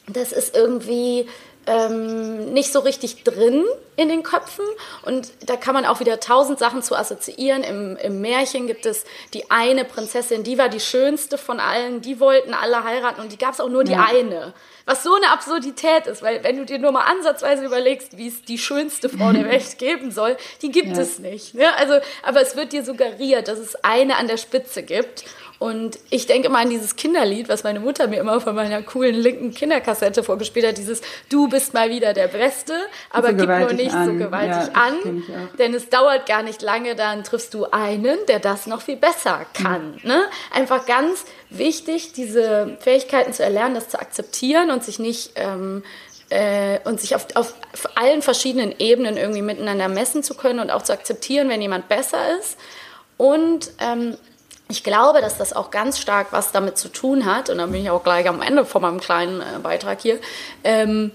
Das 0.07 0.33
ist 0.33 0.57
irgendwie 0.57 1.27
ähm, 1.71 2.53
nicht 2.53 2.73
so 2.73 2.81
richtig 2.81 3.23
drin 3.23 3.65
in 3.95 4.09
den 4.09 4.23
Köpfen. 4.23 4.65
Und 5.03 5.31
da 5.47 5.57
kann 5.57 5.75
man 5.75 5.85
auch 5.85 6.01
wieder 6.01 6.19
tausend 6.19 6.59
Sachen 6.59 6.83
zu 6.83 6.97
assoziieren. 6.97 7.63
Im, 7.63 7.97
Im 7.97 8.21
Märchen 8.21 8.67
gibt 8.67 8.87
es 8.87 9.05
die 9.35 9.51
eine 9.51 9.85
Prinzessin, 9.85 10.43
die 10.43 10.59
war 10.59 10.69
die 10.69 10.81
schönste 10.81 11.39
von 11.39 11.61
allen, 11.61 12.01
die 12.01 12.19
wollten 12.19 12.55
alle 12.55 12.83
heiraten 12.83 13.21
und 13.21 13.31
die 13.31 13.39
gab 13.39 13.55
es 13.55 13.61
auch 13.61 13.69
nur 13.69 13.85
die 13.85 13.93
ja. 13.93 14.07
eine. 14.09 14.53
Was 14.85 15.05
so 15.05 15.15
eine 15.15 15.31
Absurdität 15.31 16.09
ist, 16.09 16.23
weil 16.23 16.43
wenn 16.43 16.57
du 16.57 16.65
dir 16.65 16.79
nur 16.79 16.91
mal 16.91 17.05
ansatzweise 17.05 17.65
überlegst, 17.65 18.17
wie 18.17 18.27
es 18.27 18.43
die 18.43 18.59
schönste 18.59 19.09
Frau 19.09 19.31
der 19.33 19.45
Welt 19.49 19.79
geben 19.79 20.11
soll, 20.11 20.37
die 20.63 20.73
gibt 20.73 20.97
ja. 20.97 21.03
es 21.03 21.21
nicht. 21.21 21.55
Ne? 21.55 21.73
Also, 21.77 21.95
aber 22.25 22.41
es 22.41 22.57
wird 22.57 22.73
dir 22.73 22.83
suggeriert, 22.83 23.47
dass 23.47 23.61
es 23.61 23.77
eine 23.85 24.17
an 24.17 24.27
der 24.27 24.39
Spitze 24.39 24.83
gibt. 24.83 25.25
Und 25.61 25.99
ich 26.09 26.27
denke 26.27 26.49
immer 26.49 26.61
an 26.61 26.71
dieses 26.71 26.97
Kinderlied, 26.97 27.51
was 27.51 27.65
meine 27.65 27.81
Mutter 27.81 28.07
mir 28.07 28.19
immer 28.19 28.41
von 28.41 28.55
meiner 28.55 28.81
coolen 28.81 29.15
linken 29.15 29.53
Kinderkassette 29.53 30.23
vorgespielt 30.23 30.67
hat, 30.67 30.79
dieses 30.79 31.03
Du 31.29 31.49
bist 31.49 31.75
mal 31.75 31.91
wieder 31.91 32.15
der 32.15 32.29
Beste, 32.29 32.73
aber 33.11 33.29
so 33.29 33.37
gib 33.37 33.47
nur 33.47 33.73
nicht 33.75 33.93
an. 33.93 34.07
so 34.07 34.15
gewaltig 34.15 34.73
ja, 34.75 34.83
an, 34.83 35.23
denn 35.59 35.75
es 35.75 35.91
dauert 35.91 36.25
gar 36.25 36.43
nicht 36.43 36.63
lange, 36.63 36.95
dann 36.95 37.25
triffst 37.25 37.53
du 37.53 37.67
einen, 37.67 38.17
der 38.27 38.39
das 38.39 38.67
noch 38.67 38.81
viel 38.81 38.97
besser 38.97 39.45
kann. 39.53 39.99
Mhm. 40.03 40.09
Ne? 40.09 40.23
Einfach 40.51 40.87
ganz 40.87 41.27
wichtig, 41.51 42.15
diese 42.15 42.79
Fähigkeiten 42.81 43.35
zu 43.35 43.43
erlernen, 43.45 43.75
das 43.75 43.91
zu 43.91 44.01
akzeptieren 44.01 44.71
und 44.71 44.83
sich 44.83 44.99
nicht 44.99 45.33
ähm, 45.35 45.83
äh, 46.31 46.79
und 46.85 47.03
sich 47.03 47.15
auf, 47.15 47.27
auf, 47.35 47.53
allen 47.97 48.23
verschiedenen 48.23 48.75
Ebenen 48.79 49.19
irgendwie 49.19 49.43
miteinander 49.43 49.89
messen 49.89 50.23
zu 50.23 50.33
können 50.33 50.59
und 50.59 50.71
auch 50.71 50.85
zu 50.85 50.95
akzeptieren, 50.95 51.51
wenn 51.51 51.61
jemand 51.61 51.91
besser 51.91 52.39
ist. 52.39 52.57
Und 53.19 53.73
ähm, 53.79 54.17
ich 54.71 54.85
glaube, 54.85 55.21
dass 55.21 55.37
das 55.37 55.53
auch 55.53 55.71
ganz 55.71 55.99
stark 55.99 56.29
was 56.31 56.53
damit 56.53 56.79
zu 56.79 56.89
tun 56.89 57.27
hat, 57.27 57.51
und 57.51 57.59
dann 57.59 57.73
bin 57.73 57.83
ich 57.83 57.91
auch 57.91 58.05
gleich 58.05 58.29
am 58.29 58.41
Ende 58.41 58.65
von 58.65 58.83
meinem 58.83 59.01
kleinen 59.01 59.41
äh, 59.41 59.59
Beitrag 59.63 60.01
hier, 60.01 60.19
ähm, 60.65 61.11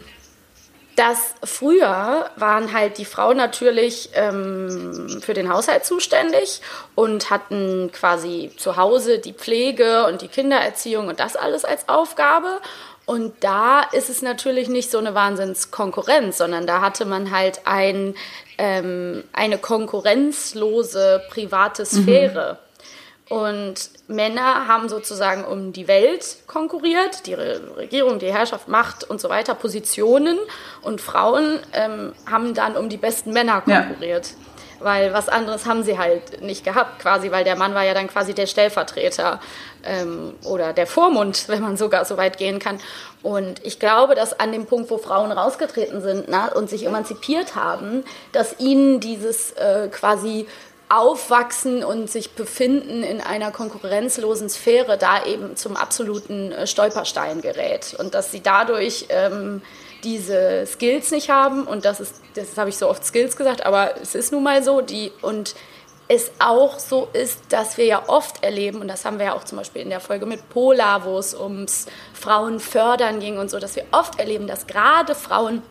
dass 0.96 1.36
früher 1.44 2.30
waren 2.38 2.72
halt 2.74 2.98
die 2.98 3.06
Frauen 3.06 3.36
natürlich 3.38 4.12
ähm, 4.14 5.22
für 5.22 5.34
den 5.34 5.52
Haushalt 5.52 5.86
zuständig 5.86 6.62
und 6.96 7.30
hatten 7.30 7.92
quasi 7.92 8.52
zu 8.58 8.78
Hause 8.78 9.20
die 9.20 9.34
Pflege 9.34 10.06
und 10.06 10.22
die 10.22 10.30
Kindererziehung 10.30 11.10
und 11.10 11.20
das 11.20 11.36
alles 11.36 11.66
als 11.66 11.90
Aufgabe. 11.90 12.62
Und 13.06 13.34
da 13.42 13.82
ist 13.82 14.10
es 14.10 14.22
natürlich 14.22 14.70
nicht 14.70 14.90
so 14.90 14.98
eine 14.98 15.14
Wahnsinnskonkurrenz, 15.14 16.38
sondern 16.38 16.66
da 16.66 16.82
hatte 16.82 17.06
man 17.06 17.30
halt 17.30 17.62
ein, 17.66 18.16
ähm, 18.58 19.24
eine 19.34 19.58
konkurrenzlose 19.58 21.22
private 21.30 21.84
mhm. 21.84 21.86
Sphäre. 21.86 22.54
Mhm. 22.54 22.65
Und 23.28 23.90
Männer 24.08 24.68
haben 24.68 24.88
sozusagen 24.88 25.46
um 25.46 25.74
die 25.74 25.88
Welt 25.88 26.38
konkurriert, 26.46 27.26
die 27.26 27.34
Regierung, 27.34 28.20
die 28.20 28.32
Herrschaft, 28.32 28.68
Macht 28.68 29.04
und 29.04 29.20
so 29.20 29.30
weiter, 29.30 29.56
Positionen. 29.56 30.38
Und 30.84 31.02
Frauen 31.02 31.60
ähm, 31.74 32.14
haben 32.30 32.54
dann 32.54 32.78
um 32.78 32.88
die 32.88 32.98
besten 32.98 33.34
Männer 33.34 33.62
konkurriert. 33.62 34.28
Ja. 34.28 34.36
Weil 34.80 35.14
was 35.14 35.30
anderes 35.30 35.66
haben 35.66 35.84
sie 35.84 35.98
halt 35.98 36.42
nicht 36.42 36.64
gehabt, 36.64 37.00
quasi, 37.00 37.32
weil 37.32 37.44
der 37.44 37.56
Mann 37.56 37.74
war 37.74 37.84
ja 37.84 37.94
dann 37.94 38.08
quasi 38.08 38.34
der 38.34 38.46
Stellvertreter 38.46 39.40
ähm, 39.84 40.36
oder 40.44 40.74
der 40.74 40.86
Vormund, 40.86 41.46
wenn 41.48 41.62
man 41.62 41.78
sogar 41.78 42.06
so 42.06 42.18
weit 42.18 42.38
gehen 42.38 42.60
kann. 42.60 42.80
Und 43.24 43.66
ich 43.66 43.80
glaube, 43.80 44.14
dass 44.14 44.40
an 44.40 44.52
dem 44.52 44.68
Punkt, 44.68 44.92
wo 44.92 44.98
Frauen 45.00 45.32
rausgetreten 45.32 46.02
sind 46.02 46.26
na, 46.28 46.52
und 46.52 46.70
sich 46.70 46.86
emanzipiert 46.86 47.56
haben, 47.56 48.04
dass 48.34 48.60
ihnen 48.60 49.00
dieses 49.00 49.54
äh, 49.54 49.88
quasi 49.88 50.46
Aufwachsen 50.90 51.84
und 51.84 52.10
sich 52.10 52.32
befinden 52.32 53.04
in 53.04 53.22
einer 53.22 53.52
konkurrenzlosen 53.52 54.50
Sphäre 54.50 54.98
da 54.98 55.26
eben 55.26 55.56
zum 55.56 55.76
absoluten 55.76 56.52
äh, 56.52 56.68
Stolperstein 56.68 57.42
gerät. 57.42 57.96
Und 57.98 58.14
dass 58.14 58.32
sie 58.32 58.42
dadurch 58.42 59.06
ähm, 59.10 59.62
diese 60.04 60.66
Skills 60.68 61.12
nicht 61.12 61.30
haben. 61.30 61.66
Und 61.66 61.86
das 61.86 62.00
ist, 62.00 62.22
das 62.36 62.58
habe 62.58 62.70
ich 62.70 62.78
so 62.78 62.90
oft 62.90 63.04
Skills 63.04 63.36
gesagt, 63.36 63.66
aber 63.66 64.00
es 64.02 64.16
ist 64.16 64.32
nun 64.32 64.44
mal 64.44 64.64
so, 64.64 64.82
die 64.82 65.12
und 65.22 65.56
es 66.08 66.32
auch 66.38 66.78
so 66.78 67.08
ist, 67.14 67.40
dass 67.50 67.78
wir 67.78 67.86
ja 67.86 68.04
oft 68.08 68.44
erleben, 68.44 68.80
und 68.80 68.88
das 68.88 69.06
haben 69.06 69.18
wir 69.18 69.26
ja 69.26 69.34
auch 69.34 69.44
zum 69.44 69.58
Beispiel 69.58 69.82
in 69.82 69.90
der 69.90 70.00
Folge 70.00 70.28
mit 70.28 70.50
Pola, 70.50 71.04
wo 71.04 71.18
es 71.18 71.34
ums 71.34 71.88
Frauenfördern 72.14 73.20
ging 73.20 73.40
und 73.40 73.50
so, 73.50 73.58
dass 73.58 73.76
wir 73.76 73.86
oft 73.92 74.20
erleben, 74.20 74.46
dass 74.46 74.68
gerade 74.68 75.16
Frauen 75.16 75.64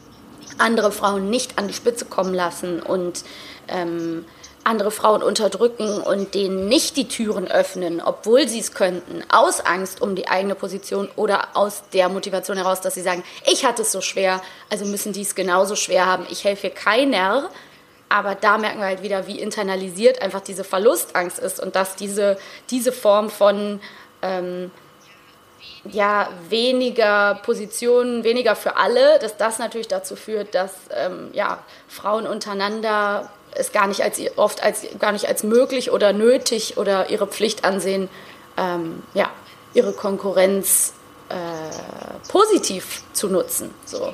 andere 0.58 0.92
Frauen 0.92 1.30
nicht 1.30 1.58
an 1.58 1.68
die 1.68 1.74
Spitze 1.74 2.04
kommen 2.04 2.34
lassen 2.34 2.80
und 2.80 3.24
ähm, 3.68 4.24
andere 4.64 4.90
Frauen 4.90 5.22
unterdrücken 5.22 6.00
und 6.00 6.34
denen 6.34 6.68
nicht 6.68 6.96
die 6.96 7.06
Türen 7.06 7.50
öffnen, 7.50 8.00
obwohl 8.00 8.48
sie 8.48 8.58
es 8.58 8.72
könnten, 8.72 9.22
aus 9.28 9.60
Angst 9.60 10.00
um 10.00 10.16
die 10.16 10.26
eigene 10.26 10.54
Position 10.54 11.08
oder 11.16 11.48
aus 11.54 11.84
der 11.92 12.08
Motivation 12.08 12.56
heraus, 12.56 12.80
dass 12.80 12.94
sie 12.94 13.02
sagen, 13.02 13.22
ich 13.50 13.64
hatte 13.64 13.82
es 13.82 13.92
so 13.92 14.00
schwer, 14.00 14.40
also 14.70 14.86
müssen 14.86 15.12
die 15.12 15.22
es 15.22 15.34
genauso 15.34 15.76
schwer 15.76 16.06
haben, 16.06 16.26
ich 16.30 16.44
helfe 16.44 16.70
keiner. 16.70 17.50
Aber 18.08 18.34
da 18.34 18.58
merken 18.58 18.78
wir 18.78 18.86
halt 18.86 19.02
wieder, 19.02 19.26
wie 19.26 19.40
internalisiert 19.40 20.22
einfach 20.22 20.40
diese 20.40 20.64
Verlustangst 20.64 21.38
ist 21.38 21.60
und 21.60 21.74
dass 21.74 21.96
diese, 21.96 22.38
diese 22.70 22.92
Form 22.92 23.28
von 23.28 23.80
ähm, 24.22 24.70
ja, 25.90 26.28
weniger 26.48 27.40
Positionen, 27.44 28.24
weniger 28.24 28.56
für 28.56 28.76
alle, 28.76 29.18
dass 29.18 29.36
das 29.36 29.58
natürlich 29.58 29.88
dazu 29.88 30.16
führt, 30.16 30.54
dass 30.54 30.72
ähm, 30.90 31.30
ja, 31.32 31.62
Frauen 31.88 32.26
untereinander 32.26 33.30
es 33.54 33.72
gar 33.72 33.86
nicht 33.86 34.02
als 34.02 34.20
oft 34.36 34.62
als 34.62 34.86
gar 34.98 35.12
nicht 35.12 35.28
als 35.28 35.42
möglich 35.42 35.90
oder 35.90 36.12
nötig 36.12 36.76
oder 36.76 37.10
ihre 37.10 37.26
Pflicht 37.26 37.64
ansehen, 37.64 38.08
ähm, 38.56 39.02
ja, 39.14 39.30
ihre 39.74 39.92
Konkurrenz 39.92 40.94
äh, 41.28 42.28
positiv 42.28 43.02
zu 43.12 43.28
nutzen 43.28 43.70
so, 43.84 44.12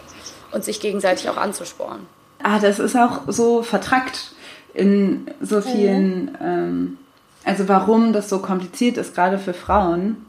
und 0.52 0.64
sich 0.64 0.80
gegenseitig 0.80 1.28
auch 1.28 1.36
anzusporen. 1.36 2.06
Ah, 2.42 2.58
das 2.58 2.78
ist 2.78 2.96
auch 2.96 3.22
so 3.26 3.62
vertrackt 3.62 4.32
in 4.72 5.26
so 5.40 5.56
mhm. 5.56 5.62
vielen, 5.62 6.24
mhm. 6.24 6.36
ähm, 6.40 6.98
also 7.44 7.68
warum 7.68 8.12
das 8.12 8.28
so 8.28 8.38
kompliziert 8.40 8.96
ist, 8.96 9.14
gerade 9.14 9.38
für 9.38 9.54
Frauen, 9.54 10.26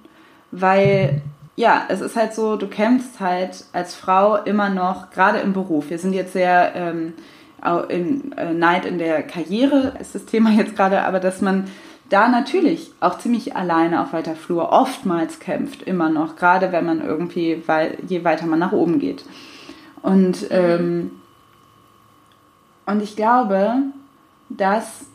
weil 0.51 1.21
ja, 1.55 1.85
es 1.89 2.01
ist 2.01 2.15
halt 2.15 2.33
so, 2.33 2.55
du 2.55 2.67
kämpfst 2.67 3.19
halt 3.19 3.65
als 3.73 3.93
Frau 3.93 4.37
immer 4.37 4.69
noch, 4.69 5.11
gerade 5.11 5.39
im 5.39 5.53
Beruf. 5.53 5.89
Wir 5.89 5.99
sind 5.99 6.13
jetzt 6.13 6.33
sehr 6.33 6.71
ähm, 6.75 7.13
in, 7.89 8.31
äh, 8.33 8.53
Neid 8.53 8.85
in 8.85 8.97
der 8.97 9.23
Karriere 9.23 9.93
ist 9.99 10.15
das 10.15 10.25
Thema 10.25 10.51
jetzt 10.51 10.75
gerade, 10.75 11.03
aber 11.03 11.19
dass 11.19 11.41
man 11.41 11.65
da 12.09 12.27
natürlich 12.27 12.91
auch 12.99 13.17
ziemlich 13.19 13.55
alleine 13.55 14.01
auf 14.01 14.11
weiter 14.13 14.35
Flur 14.35 14.71
oftmals 14.71 15.39
kämpft, 15.39 15.83
immer 15.83 16.09
noch, 16.09 16.35
gerade 16.35 16.71
wenn 16.71 16.85
man 16.85 17.01
irgendwie, 17.01 17.63
weil 17.67 17.97
je 18.07 18.23
weiter 18.23 18.45
man 18.45 18.59
nach 18.59 18.73
oben 18.73 18.99
geht. 18.99 19.23
Und, 20.01 20.47
ähm, 20.49 21.11
und 22.85 23.01
ich 23.01 23.15
glaube, 23.15 23.75
dass 24.49 25.05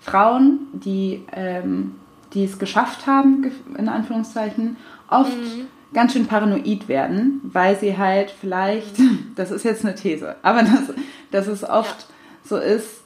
Frauen, 0.00 0.66
die, 0.72 1.24
ähm, 1.32 1.94
die 2.34 2.44
es 2.44 2.58
geschafft 2.58 3.06
haben, 3.06 3.50
in 3.78 3.88
Anführungszeichen, 3.88 4.76
oft 5.08 5.30
mhm 5.30 5.68
ganz 5.92 6.12
schön 6.12 6.26
paranoid 6.26 6.88
werden, 6.88 7.40
weil 7.44 7.78
sie 7.78 7.96
halt 7.96 8.30
vielleicht, 8.30 8.96
das 9.36 9.50
ist 9.50 9.64
jetzt 9.64 9.84
eine 9.84 9.94
These, 9.94 10.36
aber 10.42 10.62
dass, 10.62 10.94
dass 11.32 11.48
es 11.48 11.64
oft 11.64 12.00
ja. 12.00 12.06
so 12.44 12.56
ist, 12.56 13.02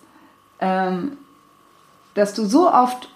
ähm, 0.61 1.13
dass 2.15 2.35
du 2.35 2.45
so 2.45 2.71
oft 2.71 3.09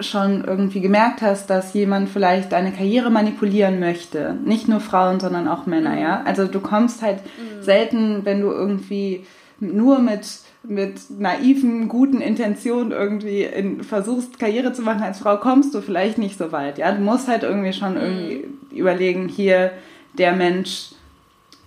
schon 0.00 0.44
irgendwie 0.44 0.80
gemerkt 0.80 1.20
hast, 1.20 1.50
dass 1.50 1.74
jemand 1.74 2.08
vielleicht 2.08 2.52
deine 2.52 2.72
Karriere 2.72 3.10
manipulieren 3.10 3.80
möchte. 3.80 4.36
Nicht 4.44 4.66
nur 4.66 4.80
Frauen, 4.80 5.20
sondern 5.20 5.46
auch 5.46 5.66
Männer, 5.66 5.92
mhm. 5.92 5.98
ja. 5.98 6.22
Also 6.24 6.46
du 6.46 6.60
kommst 6.60 7.02
halt 7.02 7.18
mhm. 7.18 7.62
selten, 7.62 8.24
wenn 8.24 8.40
du 8.40 8.50
irgendwie 8.50 9.26
nur 9.60 9.98
mit 9.98 10.26
mit 10.62 11.18
naiven, 11.18 11.88
guten 11.88 12.20
Intentionen 12.20 12.92
irgendwie 12.92 13.44
in, 13.44 13.82
versuchst, 13.82 14.38
Karriere 14.38 14.72
zu 14.72 14.82
machen 14.82 15.02
als 15.02 15.20
Frau, 15.20 15.38
kommst 15.38 15.74
du 15.74 15.80
vielleicht 15.80 16.18
nicht 16.18 16.36
so 16.36 16.52
weit. 16.52 16.76
Ja, 16.76 16.92
du 16.92 17.00
musst 17.00 17.28
halt 17.28 17.44
irgendwie 17.44 17.72
schon 17.72 17.96
irgendwie 17.96 18.46
mhm. 18.70 18.76
überlegen, 18.76 19.28
hier 19.28 19.72
der 20.18 20.32
Mensch 20.32 20.90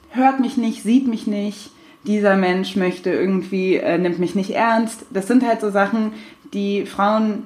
hört 0.09 0.39
mich 0.39 0.57
nicht, 0.57 0.83
sieht 0.83 1.07
mich 1.07 1.25
nicht, 1.25 1.71
dieser 2.06 2.36
Mensch 2.36 2.76
möchte 2.76 3.10
irgendwie, 3.10 3.76
äh, 3.76 3.98
nimmt 3.98 4.20
mich 4.20 4.36
nicht 4.36 4.52
ernst. 4.52 5.06
Das 5.10 5.28
sind 5.28 5.46
halt 5.46 5.62
so 5.62 5.70
Sachen, 5.70 6.13
die 6.54 6.86
Frauen, 6.86 7.44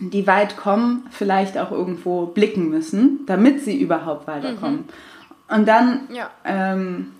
die 0.00 0.26
weit 0.26 0.56
kommen, 0.56 1.06
vielleicht 1.10 1.58
auch 1.58 1.70
irgendwo 1.70 2.26
blicken 2.26 2.70
müssen, 2.70 3.20
damit 3.26 3.62
sie 3.62 3.78
überhaupt 3.78 4.26
weiterkommen. 4.26 4.78
Mhm. 4.78 5.54
Und 5.54 5.68
dann, 5.68 6.00
ja. 6.12 6.30
ähm, 6.44 7.12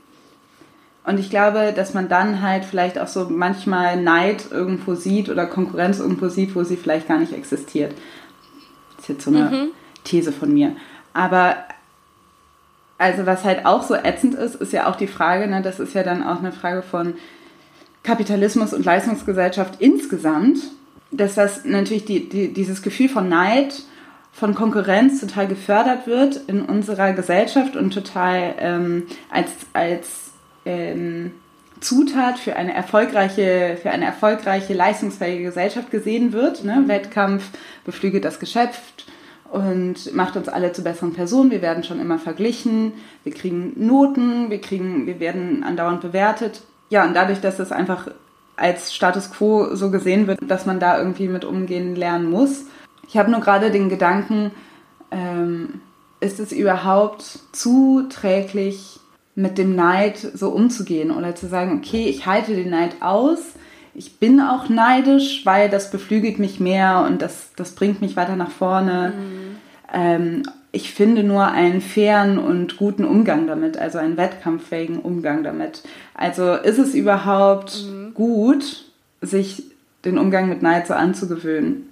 und 1.04 1.20
ich 1.20 1.30
glaube, 1.30 1.72
dass 1.74 1.94
man 1.94 2.08
dann 2.08 2.42
halt 2.42 2.64
vielleicht 2.64 2.98
auch 2.98 3.08
so 3.08 3.28
manchmal 3.28 4.00
Neid 4.00 4.46
irgendwo 4.50 4.94
sieht 4.94 5.28
oder 5.28 5.46
Konkurrenz 5.46 5.98
irgendwo 5.98 6.28
sieht, 6.28 6.54
wo 6.54 6.64
sie 6.64 6.76
vielleicht 6.76 7.08
gar 7.08 7.18
nicht 7.18 7.32
existiert. 7.32 7.94
Das 8.96 9.04
ist 9.04 9.08
jetzt 9.08 9.24
so 9.24 9.30
eine 9.30 9.50
mhm. 9.50 9.68
These 10.04 10.32
von 10.32 10.52
mir. 10.52 10.76
Aber 11.12 11.56
also 13.02 13.26
was 13.26 13.44
halt 13.44 13.66
auch 13.66 13.82
so 13.82 13.94
ätzend 13.94 14.34
ist, 14.34 14.54
ist 14.54 14.72
ja 14.72 14.88
auch 14.88 14.96
die 14.96 15.08
Frage, 15.08 15.48
ne, 15.48 15.60
das 15.60 15.80
ist 15.80 15.94
ja 15.94 16.02
dann 16.02 16.22
auch 16.22 16.38
eine 16.38 16.52
Frage 16.52 16.82
von 16.82 17.14
Kapitalismus 18.02 18.72
und 18.72 18.84
Leistungsgesellschaft 18.84 19.80
insgesamt, 19.80 20.58
dass 21.10 21.34
das 21.34 21.64
natürlich 21.64 22.04
die, 22.04 22.28
die, 22.28 22.52
dieses 22.52 22.82
Gefühl 22.82 23.08
von 23.08 23.28
Neid, 23.28 23.82
von 24.32 24.54
Konkurrenz 24.54 25.20
total 25.20 25.46
gefördert 25.46 26.06
wird 26.06 26.40
in 26.46 26.62
unserer 26.62 27.12
Gesellschaft 27.12 27.76
und 27.76 27.92
total 27.92 28.54
ähm, 28.58 29.06
als, 29.30 29.50
als 29.74 30.30
ähm, 30.64 31.32
Zutat 31.80 32.38
für 32.38 32.56
eine 32.56 32.72
erfolgreiche, 32.72 33.76
für 33.82 33.90
eine 33.90 34.06
erfolgreiche, 34.06 34.72
leistungsfähige 34.72 35.44
Gesellschaft 35.44 35.90
gesehen 35.90 36.32
wird. 36.32 36.64
Ne? 36.64 36.84
Wettkampf 36.86 37.50
beflügelt 37.84 38.24
das 38.24 38.38
Geschäft, 38.38 39.04
und 39.52 40.14
macht 40.14 40.36
uns 40.36 40.48
alle 40.48 40.72
zu 40.72 40.82
besseren 40.82 41.12
Personen. 41.12 41.50
Wir 41.50 41.60
werden 41.60 41.84
schon 41.84 42.00
immer 42.00 42.18
verglichen, 42.18 42.94
wir 43.22 43.34
kriegen 43.34 43.74
Noten, 43.76 44.48
wir, 44.48 44.60
kriegen, 44.60 45.06
wir 45.06 45.20
werden 45.20 45.62
andauernd 45.62 46.00
bewertet. 46.00 46.62
Ja, 46.88 47.04
und 47.04 47.14
dadurch, 47.14 47.40
dass 47.40 47.58
es 47.58 47.70
einfach 47.70 48.08
als 48.56 48.94
Status 48.94 49.30
quo 49.30 49.74
so 49.74 49.90
gesehen 49.90 50.26
wird, 50.26 50.38
dass 50.42 50.64
man 50.64 50.80
da 50.80 50.98
irgendwie 50.98 51.28
mit 51.28 51.44
umgehen 51.44 51.94
lernen 51.96 52.30
muss. 52.30 52.64
Ich 53.06 53.18
habe 53.18 53.30
nur 53.30 53.40
gerade 53.40 53.70
den 53.70 53.90
Gedanken, 53.90 54.52
ähm, 55.10 55.80
ist 56.20 56.40
es 56.40 56.52
überhaupt 56.52 57.40
zuträglich, 57.52 59.00
mit 59.34 59.58
dem 59.58 59.74
Neid 59.74 60.18
so 60.18 60.50
umzugehen 60.50 61.10
oder 61.10 61.34
zu 61.34 61.48
sagen, 61.48 61.78
okay, 61.78 62.06
ich 62.08 62.26
halte 62.26 62.54
den 62.54 62.70
Neid 62.70 62.96
aus, 63.00 63.38
ich 63.94 64.18
bin 64.18 64.40
auch 64.40 64.68
neidisch, 64.68 65.44
weil 65.44 65.68
das 65.68 65.90
beflügelt 65.90 66.38
mich 66.38 66.60
mehr 66.60 67.04
und 67.06 67.20
das, 67.20 67.50
das 67.56 67.74
bringt 67.74 68.00
mich 68.00 68.16
weiter 68.16 68.36
nach 68.36 68.50
vorne. 68.50 69.12
Mhm. 69.16 69.56
Ähm, 69.92 70.42
ich 70.72 70.94
finde 70.94 71.22
nur 71.22 71.46
einen 71.48 71.82
fairen 71.82 72.38
und 72.38 72.78
guten 72.78 73.04
Umgang 73.04 73.46
damit, 73.46 73.76
also 73.76 73.98
einen 73.98 74.16
wettkampffähigen 74.16 75.00
Umgang 75.00 75.42
damit. 75.42 75.82
Also 76.14 76.54
ist 76.54 76.78
es 76.78 76.94
überhaupt 76.94 77.84
mhm. 77.84 78.14
gut, 78.14 78.86
sich 79.20 79.64
den 80.04 80.16
Umgang 80.16 80.48
mit 80.48 80.62
Neid 80.62 80.86
so 80.86 80.94
anzugewöhnen? 80.94 81.91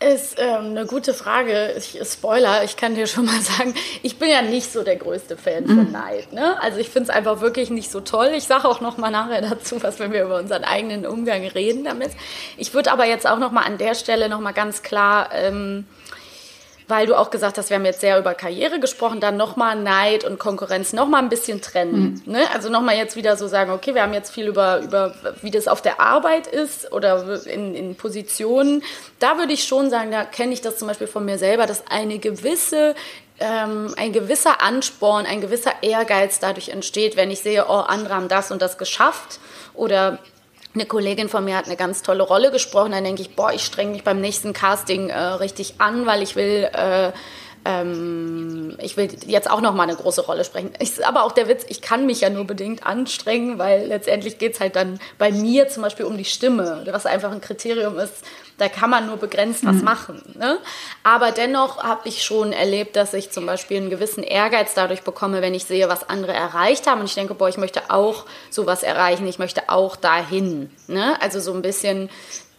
Ist 0.00 0.36
ähm, 0.38 0.66
eine 0.66 0.86
gute 0.86 1.12
Frage. 1.12 1.74
Ich, 1.76 1.98
Spoiler, 2.04 2.62
ich 2.62 2.76
kann 2.76 2.94
dir 2.94 3.08
schon 3.08 3.24
mal 3.24 3.40
sagen, 3.40 3.74
ich 4.02 4.18
bin 4.18 4.28
ja 4.28 4.42
nicht 4.42 4.72
so 4.72 4.84
der 4.84 4.94
größte 4.94 5.36
Fan 5.36 5.66
von 5.66 5.86
mhm. 5.86 5.92
Neid. 5.92 6.32
Ne? 6.32 6.60
Also 6.62 6.78
ich 6.78 6.88
finde 6.88 7.10
es 7.10 7.16
einfach 7.16 7.40
wirklich 7.40 7.70
nicht 7.70 7.90
so 7.90 8.00
toll. 8.00 8.30
Ich 8.36 8.44
sage 8.44 8.68
auch 8.68 8.80
noch 8.80 8.96
mal 8.96 9.10
nachher 9.10 9.42
dazu, 9.42 9.82
was 9.82 9.98
wenn 9.98 10.12
wir 10.12 10.22
über 10.22 10.36
unseren 10.36 10.62
eigenen 10.62 11.04
Umgang 11.04 11.44
reden 11.48 11.82
damit. 11.82 12.12
Ich 12.56 12.74
würde 12.74 12.92
aber 12.92 13.06
jetzt 13.06 13.26
auch 13.26 13.38
noch 13.38 13.50
mal 13.50 13.62
an 13.62 13.76
der 13.76 13.96
Stelle 13.96 14.28
noch 14.28 14.40
mal 14.40 14.52
ganz 14.52 14.82
klar 14.82 15.30
ähm, 15.32 15.84
weil 16.88 17.06
du 17.06 17.16
auch 17.16 17.30
gesagt 17.30 17.58
hast, 17.58 17.68
wir 17.68 17.76
haben 17.76 17.84
jetzt 17.84 18.00
sehr 18.00 18.18
über 18.18 18.34
Karriere 18.34 18.80
gesprochen, 18.80 19.20
dann 19.20 19.36
nochmal 19.36 19.76
Neid 19.76 20.24
und 20.24 20.38
Konkurrenz 20.38 20.94
nochmal 20.94 21.22
ein 21.22 21.28
bisschen 21.28 21.60
trennen. 21.60 22.22
Mhm. 22.24 22.32
Ne? 22.32 22.40
Also 22.54 22.70
nochmal 22.70 22.96
jetzt 22.96 23.14
wieder 23.14 23.36
so 23.36 23.46
sagen, 23.46 23.70
okay, 23.70 23.94
wir 23.94 24.02
haben 24.02 24.14
jetzt 24.14 24.32
viel 24.32 24.46
über, 24.48 24.80
über 24.80 25.14
wie 25.42 25.50
das 25.50 25.68
auf 25.68 25.82
der 25.82 26.00
Arbeit 26.00 26.46
ist 26.46 26.90
oder 26.90 27.44
in, 27.46 27.74
in 27.74 27.94
Positionen. 27.94 28.82
Da 29.18 29.36
würde 29.36 29.52
ich 29.52 29.64
schon 29.64 29.90
sagen, 29.90 30.10
da 30.10 30.24
kenne 30.24 30.54
ich 30.54 30.62
das 30.62 30.78
zum 30.78 30.88
Beispiel 30.88 31.06
von 31.06 31.26
mir 31.26 31.38
selber, 31.38 31.66
dass 31.66 31.86
eine 31.88 32.18
gewisse 32.18 32.94
ähm, 33.40 33.94
ein 33.96 34.12
gewisser 34.12 34.60
Ansporn, 34.62 35.24
ein 35.24 35.40
gewisser 35.40 35.70
Ehrgeiz 35.82 36.40
dadurch 36.40 36.70
entsteht, 36.70 37.16
wenn 37.16 37.30
ich 37.30 37.38
sehe, 37.38 37.66
oh, 37.68 37.74
andere 37.74 38.14
haben 38.14 38.26
das 38.26 38.50
und 38.50 38.60
das 38.60 38.78
geschafft 38.78 39.38
oder 39.74 40.18
eine 40.74 40.86
Kollegin 40.86 41.28
von 41.28 41.44
mir 41.44 41.56
hat 41.56 41.66
eine 41.66 41.76
ganz 41.76 42.02
tolle 42.02 42.22
Rolle 42.22 42.50
gesprochen. 42.50 42.92
Dann 42.92 43.04
denke 43.04 43.22
ich, 43.22 43.34
boah, 43.34 43.52
ich 43.52 43.64
streng 43.64 43.92
mich 43.92 44.04
beim 44.04 44.20
nächsten 44.20 44.52
Casting 44.52 45.08
äh, 45.08 45.18
richtig 45.18 45.74
an, 45.78 46.06
weil 46.06 46.22
ich 46.22 46.36
will, 46.36 46.68
äh, 46.72 47.12
ähm, 47.64 48.76
ich 48.80 48.96
will 48.96 49.08
jetzt 49.26 49.50
auch 49.50 49.60
noch 49.60 49.74
mal 49.74 49.84
eine 49.84 49.96
große 49.96 50.22
Rolle 50.22 50.44
sprechen. 50.44 50.70
Ich, 50.78 51.04
aber 51.06 51.24
auch 51.24 51.32
der 51.32 51.48
Witz, 51.48 51.64
ich 51.68 51.80
kann 51.80 52.06
mich 52.06 52.20
ja 52.20 52.30
nur 52.30 52.44
bedingt 52.44 52.86
anstrengen, 52.86 53.58
weil 53.58 53.86
letztendlich 53.86 54.38
geht 54.38 54.54
es 54.54 54.60
halt 54.60 54.76
dann 54.76 55.00
bei 55.18 55.30
mir 55.30 55.68
zum 55.68 55.82
Beispiel 55.82 56.06
um 56.06 56.16
die 56.16 56.24
Stimme, 56.24 56.84
was 56.90 57.06
einfach 57.06 57.32
ein 57.32 57.40
Kriterium 57.40 57.98
ist, 57.98 58.24
da 58.58 58.68
kann 58.68 58.90
man 58.90 59.06
nur 59.06 59.16
begrenzt 59.16 59.64
was 59.64 59.76
mhm. 59.76 59.84
machen. 59.84 60.34
Ne? 60.36 60.58
Aber 61.04 61.30
dennoch 61.30 61.82
habe 61.82 62.08
ich 62.08 62.24
schon 62.24 62.52
erlebt, 62.52 62.96
dass 62.96 63.14
ich 63.14 63.30
zum 63.30 63.46
Beispiel 63.46 63.76
einen 63.78 63.90
gewissen 63.90 64.24
Ehrgeiz 64.24 64.74
dadurch 64.74 65.02
bekomme, 65.02 65.42
wenn 65.42 65.54
ich 65.54 65.64
sehe, 65.64 65.88
was 65.88 66.08
andere 66.08 66.32
erreicht 66.32 66.88
haben. 66.88 67.00
Und 67.00 67.06
ich 67.06 67.14
denke, 67.14 67.34
boah, 67.34 67.48
ich 67.48 67.56
möchte 67.56 67.82
auch 67.88 68.26
sowas 68.50 68.82
erreichen, 68.82 69.26
ich 69.28 69.38
möchte 69.38 69.68
auch 69.68 69.94
dahin. 69.94 70.70
Ne? 70.88 71.16
Also 71.22 71.38
so 71.38 71.54
ein 71.54 71.62
bisschen 71.62 72.10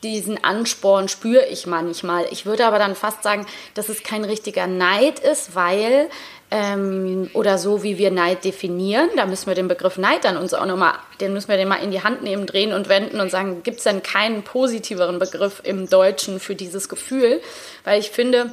diesen 0.04 0.44
Ansporn 0.44 1.10
spüre 1.10 1.46
ich 1.46 1.68
manchmal. 1.68 2.26
Ich 2.32 2.46
würde 2.46 2.66
aber 2.66 2.80
dann 2.80 2.96
fast 2.96 3.24
sagen, 3.24 3.46
dass 3.74 3.90
es 3.90 4.04
kein 4.04 4.24
richtiger 4.24 4.68
Neid 4.68 5.20
ist, 5.20 5.56
weil 5.56 6.10
ähm, 6.52 7.30
oder 7.34 7.58
so 7.58 7.84
wie 7.84 7.98
wir 7.98 8.12
Neid 8.12 8.44
definieren. 8.44 9.10
Da 9.16 9.26
müssen 9.26 9.48
wir 9.48 9.56
den 9.56 9.68
Begriff 9.68 9.98
Neid 9.98 10.24
dann 10.24 10.38
uns 10.38 10.54
auch 10.54 10.66
nochmal, 10.66 10.94
den 11.20 11.34
müssen 11.34 11.50
wir 11.50 11.58
den 11.58 11.68
mal 11.68 11.84
in 11.84 11.92
die 11.92 12.04
Hand 12.04 12.24
nehmen, 12.24 12.46
drehen 12.46 12.74
und 12.74 12.90
wenden 12.90 13.20
und 13.20 13.30
sagen, 13.30 13.62
gibt 13.64 13.78
es 13.78 13.84
denn 13.84 14.02
keinen 14.02 14.44
positiveren 14.44 15.20
Begriff 15.20 15.62
im 15.64 15.90
Deutschen 15.90 16.40
für 16.40 16.56
dieses 16.56 16.90
Gefühl? 16.90 17.42
Weil 17.84 18.00
ich 18.00 18.10
finde, 18.10 18.52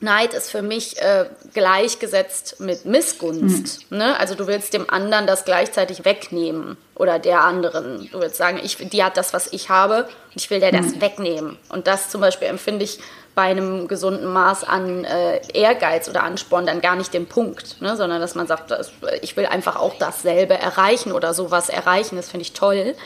Neid 0.00 0.32
ist 0.32 0.50
für 0.50 0.62
mich 0.62 1.00
äh, 1.02 1.26
gleichgesetzt 1.54 2.60
mit 2.60 2.84
Missgunst. 2.84 3.90
Mhm. 3.90 3.98
Ne? 3.98 4.18
Also 4.18 4.34
du 4.34 4.46
willst 4.46 4.72
dem 4.72 4.88
anderen 4.88 5.26
das 5.26 5.44
gleichzeitig 5.44 6.04
wegnehmen 6.04 6.76
oder 6.94 7.18
der 7.18 7.42
anderen. 7.42 8.08
Du 8.12 8.20
willst 8.20 8.36
sagen, 8.36 8.60
ich, 8.62 8.76
die 8.76 9.02
hat 9.02 9.16
das, 9.16 9.32
was 9.32 9.52
ich 9.52 9.70
habe 9.70 10.04
und 10.04 10.36
ich 10.36 10.50
will 10.50 10.60
der 10.60 10.70
das 10.70 10.94
mhm. 10.94 11.00
wegnehmen. 11.00 11.58
Und 11.68 11.88
das 11.88 12.10
zum 12.10 12.20
Beispiel 12.20 12.48
empfinde 12.48 12.84
ich 12.84 13.00
bei 13.34 13.44
einem 13.44 13.86
gesunden 13.86 14.32
Maß 14.32 14.64
an 14.64 15.04
äh, 15.04 15.40
Ehrgeiz 15.52 16.08
oder 16.08 16.24
Ansporn 16.24 16.66
dann 16.66 16.80
gar 16.80 16.96
nicht 16.96 17.14
den 17.14 17.26
Punkt, 17.26 17.80
ne? 17.80 17.96
sondern 17.96 18.20
dass 18.20 18.34
man 18.34 18.48
sagt, 18.48 18.74
ich 19.22 19.36
will 19.36 19.46
einfach 19.46 19.76
auch 19.76 19.94
dasselbe 19.96 20.54
erreichen 20.54 21.12
oder 21.12 21.32
sowas 21.34 21.68
erreichen, 21.68 22.16
das 22.16 22.28
finde 22.28 22.42
ich 22.42 22.52
toll. 22.52 22.96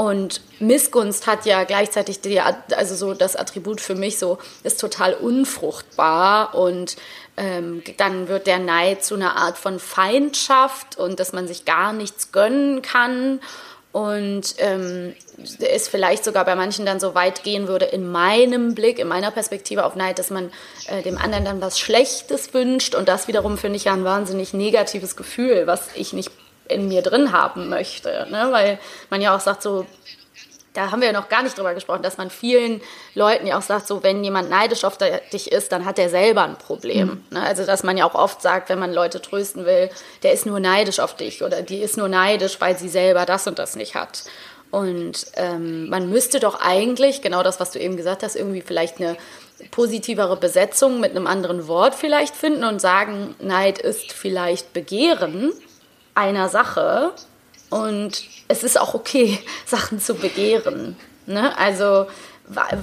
Und 0.00 0.40
Missgunst 0.60 1.26
hat 1.26 1.44
ja 1.44 1.64
gleichzeitig 1.64 2.22
die, 2.22 2.40
also 2.40 2.94
so 2.94 3.12
das 3.12 3.36
Attribut 3.36 3.82
für 3.82 3.94
mich 3.94 4.18
so, 4.18 4.38
ist 4.62 4.80
total 4.80 5.12
unfruchtbar 5.12 6.54
und 6.54 6.96
ähm, 7.36 7.82
dann 7.98 8.26
wird 8.26 8.46
der 8.46 8.60
Neid 8.60 9.04
zu 9.04 9.14
einer 9.14 9.36
Art 9.36 9.58
von 9.58 9.78
Feindschaft 9.78 10.96
und 10.96 11.20
dass 11.20 11.34
man 11.34 11.46
sich 11.46 11.66
gar 11.66 11.92
nichts 11.92 12.32
gönnen 12.32 12.80
kann 12.80 13.40
und 13.92 14.54
ähm, 14.56 15.14
es 15.58 15.88
vielleicht 15.88 16.24
sogar 16.24 16.46
bei 16.46 16.54
manchen 16.54 16.86
dann 16.86 16.98
so 16.98 17.14
weit 17.14 17.42
gehen 17.42 17.68
würde, 17.68 17.84
in 17.84 18.10
meinem 18.10 18.74
Blick, 18.74 18.98
in 18.98 19.08
meiner 19.08 19.30
Perspektive 19.30 19.84
auf 19.84 19.96
Neid, 19.96 20.18
dass 20.18 20.30
man 20.30 20.50
äh, 20.86 21.02
dem 21.02 21.18
anderen 21.18 21.44
dann 21.44 21.60
was 21.60 21.78
Schlechtes 21.78 22.54
wünscht. 22.54 22.94
Und 22.94 23.08
das 23.08 23.28
wiederum 23.28 23.58
finde 23.58 23.76
ich 23.76 23.84
ja 23.84 23.92
ein 23.92 24.04
wahnsinnig 24.04 24.54
negatives 24.54 25.14
Gefühl, 25.14 25.66
was 25.66 25.88
ich 25.94 26.14
nicht 26.14 26.30
in 26.70 26.88
mir 26.88 27.02
drin 27.02 27.32
haben 27.32 27.68
möchte. 27.68 28.26
Ne? 28.30 28.48
Weil 28.50 28.78
man 29.10 29.20
ja 29.20 29.34
auch 29.34 29.40
sagt, 29.40 29.62
so 29.62 29.86
da 30.74 30.90
haben 30.90 31.00
wir 31.00 31.08
ja 31.08 31.12
noch 31.12 31.28
gar 31.28 31.42
nicht 31.42 31.58
drüber 31.58 31.74
gesprochen, 31.74 32.02
dass 32.02 32.16
man 32.16 32.30
vielen 32.30 32.80
Leuten 33.14 33.46
ja 33.46 33.58
auch 33.58 33.62
sagt, 33.62 33.88
so 33.88 34.02
wenn 34.02 34.22
jemand 34.22 34.50
neidisch 34.50 34.84
auf 34.84 34.98
dich 34.98 35.50
ist, 35.50 35.72
dann 35.72 35.84
hat 35.84 35.98
der 35.98 36.08
selber 36.08 36.44
ein 36.44 36.56
Problem. 36.56 37.24
Mhm. 37.30 37.36
Also 37.36 37.66
dass 37.66 37.82
man 37.82 37.96
ja 37.96 38.04
auch 38.04 38.14
oft 38.14 38.40
sagt, 38.40 38.68
wenn 38.68 38.78
man 38.78 38.92
Leute 38.92 39.20
trösten 39.20 39.66
will, 39.66 39.90
der 40.22 40.32
ist 40.32 40.46
nur 40.46 40.60
neidisch 40.60 41.00
auf 41.00 41.16
dich 41.16 41.42
oder 41.42 41.62
die 41.62 41.80
ist 41.80 41.96
nur 41.96 42.08
neidisch, 42.08 42.60
weil 42.60 42.78
sie 42.78 42.88
selber 42.88 43.26
das 43.26 43.46
und 43.46 43.58
das 43.58 43.74
nicht 43.74 43.94
hat. 43.94 44.24
Und 44.70 45.26
ähm, 45.34 45.88
man 45.88 46.08
müsste 46.08 46.38
doch 46.38 46.60
eigentlich, 46.60 47.22
genau 47.22 47.42
das, 47.42 47.58
was 47.58 47.72
du 47.72 47.80
eben 47.80 47.96
gesagt 47.96 48.22
hast, 48.22 48.36
irgendwie 48.36 48.62
vielleicht 48.62 48.98
eine 48.98 49.16
positivere 49.72 50.36
Besetzung 50.36 51.00
mit 51.00 51.10
einem 51.10 51.26
anderen 51.26 51.66
Wort 51.66 51.96
vielleicht 51.96 52.36
finden 52.36 52.62
und 52.62 52.80
sagen, 52.80 53.34
Neid 53.40 53.80
ist 53.80 54.12
vielleicht 54.12 54.72
Begehren 54.72 55.52
einer 56.20 56.50
Sache 56.50 57.12
und 57.70 58.24
es 58.48 58.62
ist 58.62 58.78
auch 58.78 58.94
okay, 58.94 59.38
Sachen 59.66 60.00
zu 60.00 60.14
begehren. 60.14 60.96
Ne? 61.26 61.56
Also 61.58 62.06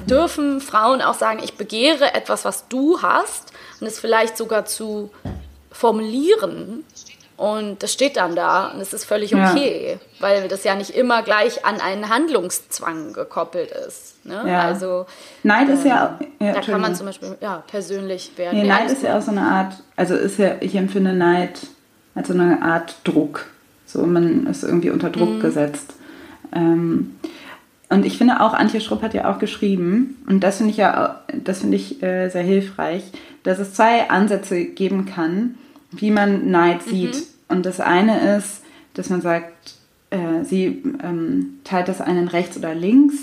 dürfen 0.09 0.61
Frauen 0.61 1.01
auch 1.01 1.13
sagen, 1.13 1.39
ich 1.43 1.55
begehre 1.55 2.13
etwas, 2.13 2.45
was 2.45 2.67
du 2.67 3.01
hast 3.01 3.51
und 3.79 3.87
es 3.87 3.99
vielleicht 3.99 4.37
sogar 4.37 4.65
zu 4.65 5.11
formulieren. 5.71 6.85
Und 7.35 7.83
das 7.83 7.93
steht 7.93 8.17
dann 8.17 8.35
da 8.35 8.69
und 8.69 8.79
es 8.79 8.93
ist 8.93 9.05
völlig 9.05 9.35
okay, 9.35 9.99
ja. 9.99 10.21
weil 10.21 10.47
das 10.47 10.63
ja 10.63 10.73
nicht 10.73 10.89
immer 10.89 11.21
gleich 11.21 11.63
an 11.65 11.79
einen 11.79 12.09
Handlungszwang 12.09 13.13
gekoppelt 13.13 13.69
ist. 13.69 14.25
Ne? 14.25 14.43
Ja. 14.47 14.61
Also 14.61 15.05
Neid 15.43 15.69
ist 15.69 15.85
ja, 15.85 16.17
ähm, 16.19 16.47
ja 16.47 16.53
da 16.53 16.61
kann 16.61 16.81
man 16.81 16.95
zum 16.95 17.05
Beispiel 17.05 17.37
ja, 17.39 17.63
persönlich 17.67 18.31
werden. 18.37 18.59
Nee, 18.59 18.67
Neid 18.67 18.89
ist 18.89 19.03
ja 19.03 19.19
auch 19.19 19.21
so 19.21 19.29
eine 19.29 19.41
Art, 19.41 19.73
also 19.95 20.15
ist 20.15 20.39
ja, 20.39 20.55
ich 20.61 20.73
empfinde 20.73 21.13
Neid 21.13 21.59
als 22.17 22.27
so 22.27 22.33
eine 22.33 22.61
Art 22.61 22.97
Druck. 23.03 23.45
So, 23.85 24.05
man 24.05 24.47
ist 24.47 24.63
irgendwie 24.63 24.89
unter 24.89 25.09
Druck 25.09 25.35
Mhm. 25.35 25.39
gesetzt. 25.39 25.93
Ähm, 26.53 27.15
und 27.89 28.05
ich 28.05 28.17
finde 28.17 28.41
auch, 28.41 28.53
Antje 28.53 28.81
Schrupp 28.81 29.01
hat 29.01 29.13
ja 29.13 29.31
auch 29.31 29.39
geschrieben, 29.39 30.17
und 30.27 30.41
das 30.41 30.57
finde 30.57 30.71
ich 30.71 30.77
ja, 30.77 31.21
das 31.43 31.59
finde 31.61 31.77
ich 31.77 32.03
äh, 32.03 32.27
sehr 32.29 32.43
hilfreich, 32.43 33.03
dass 33.43 33.59
es 33.59 33.73
zwei 33.73 34.09
Ansätze 34.09 34.65
geben 34.65 35.05
kann, 35.05 35.55
wie 35.91 36.11
man 36.11 36.51
Neid 36.51 36.83
sieht. 36.83 37.23
Und 37.47 37.65
das 37.65 37.79
eine 37.79 38.35
ist, 38.37 38.61
dass 38.93 39.09
man 39.09 39.21
sagt, 39.21 39.75
äh, 40.09 40.43
sie 40.43 40.83
ähm, 41.01 41.59
teilt 41.63 41.87
das 41.87 42.01
einen 42.01 42.27
rechts 42.27 42.57
oder 42.57 42.75
links. 42.75 43.15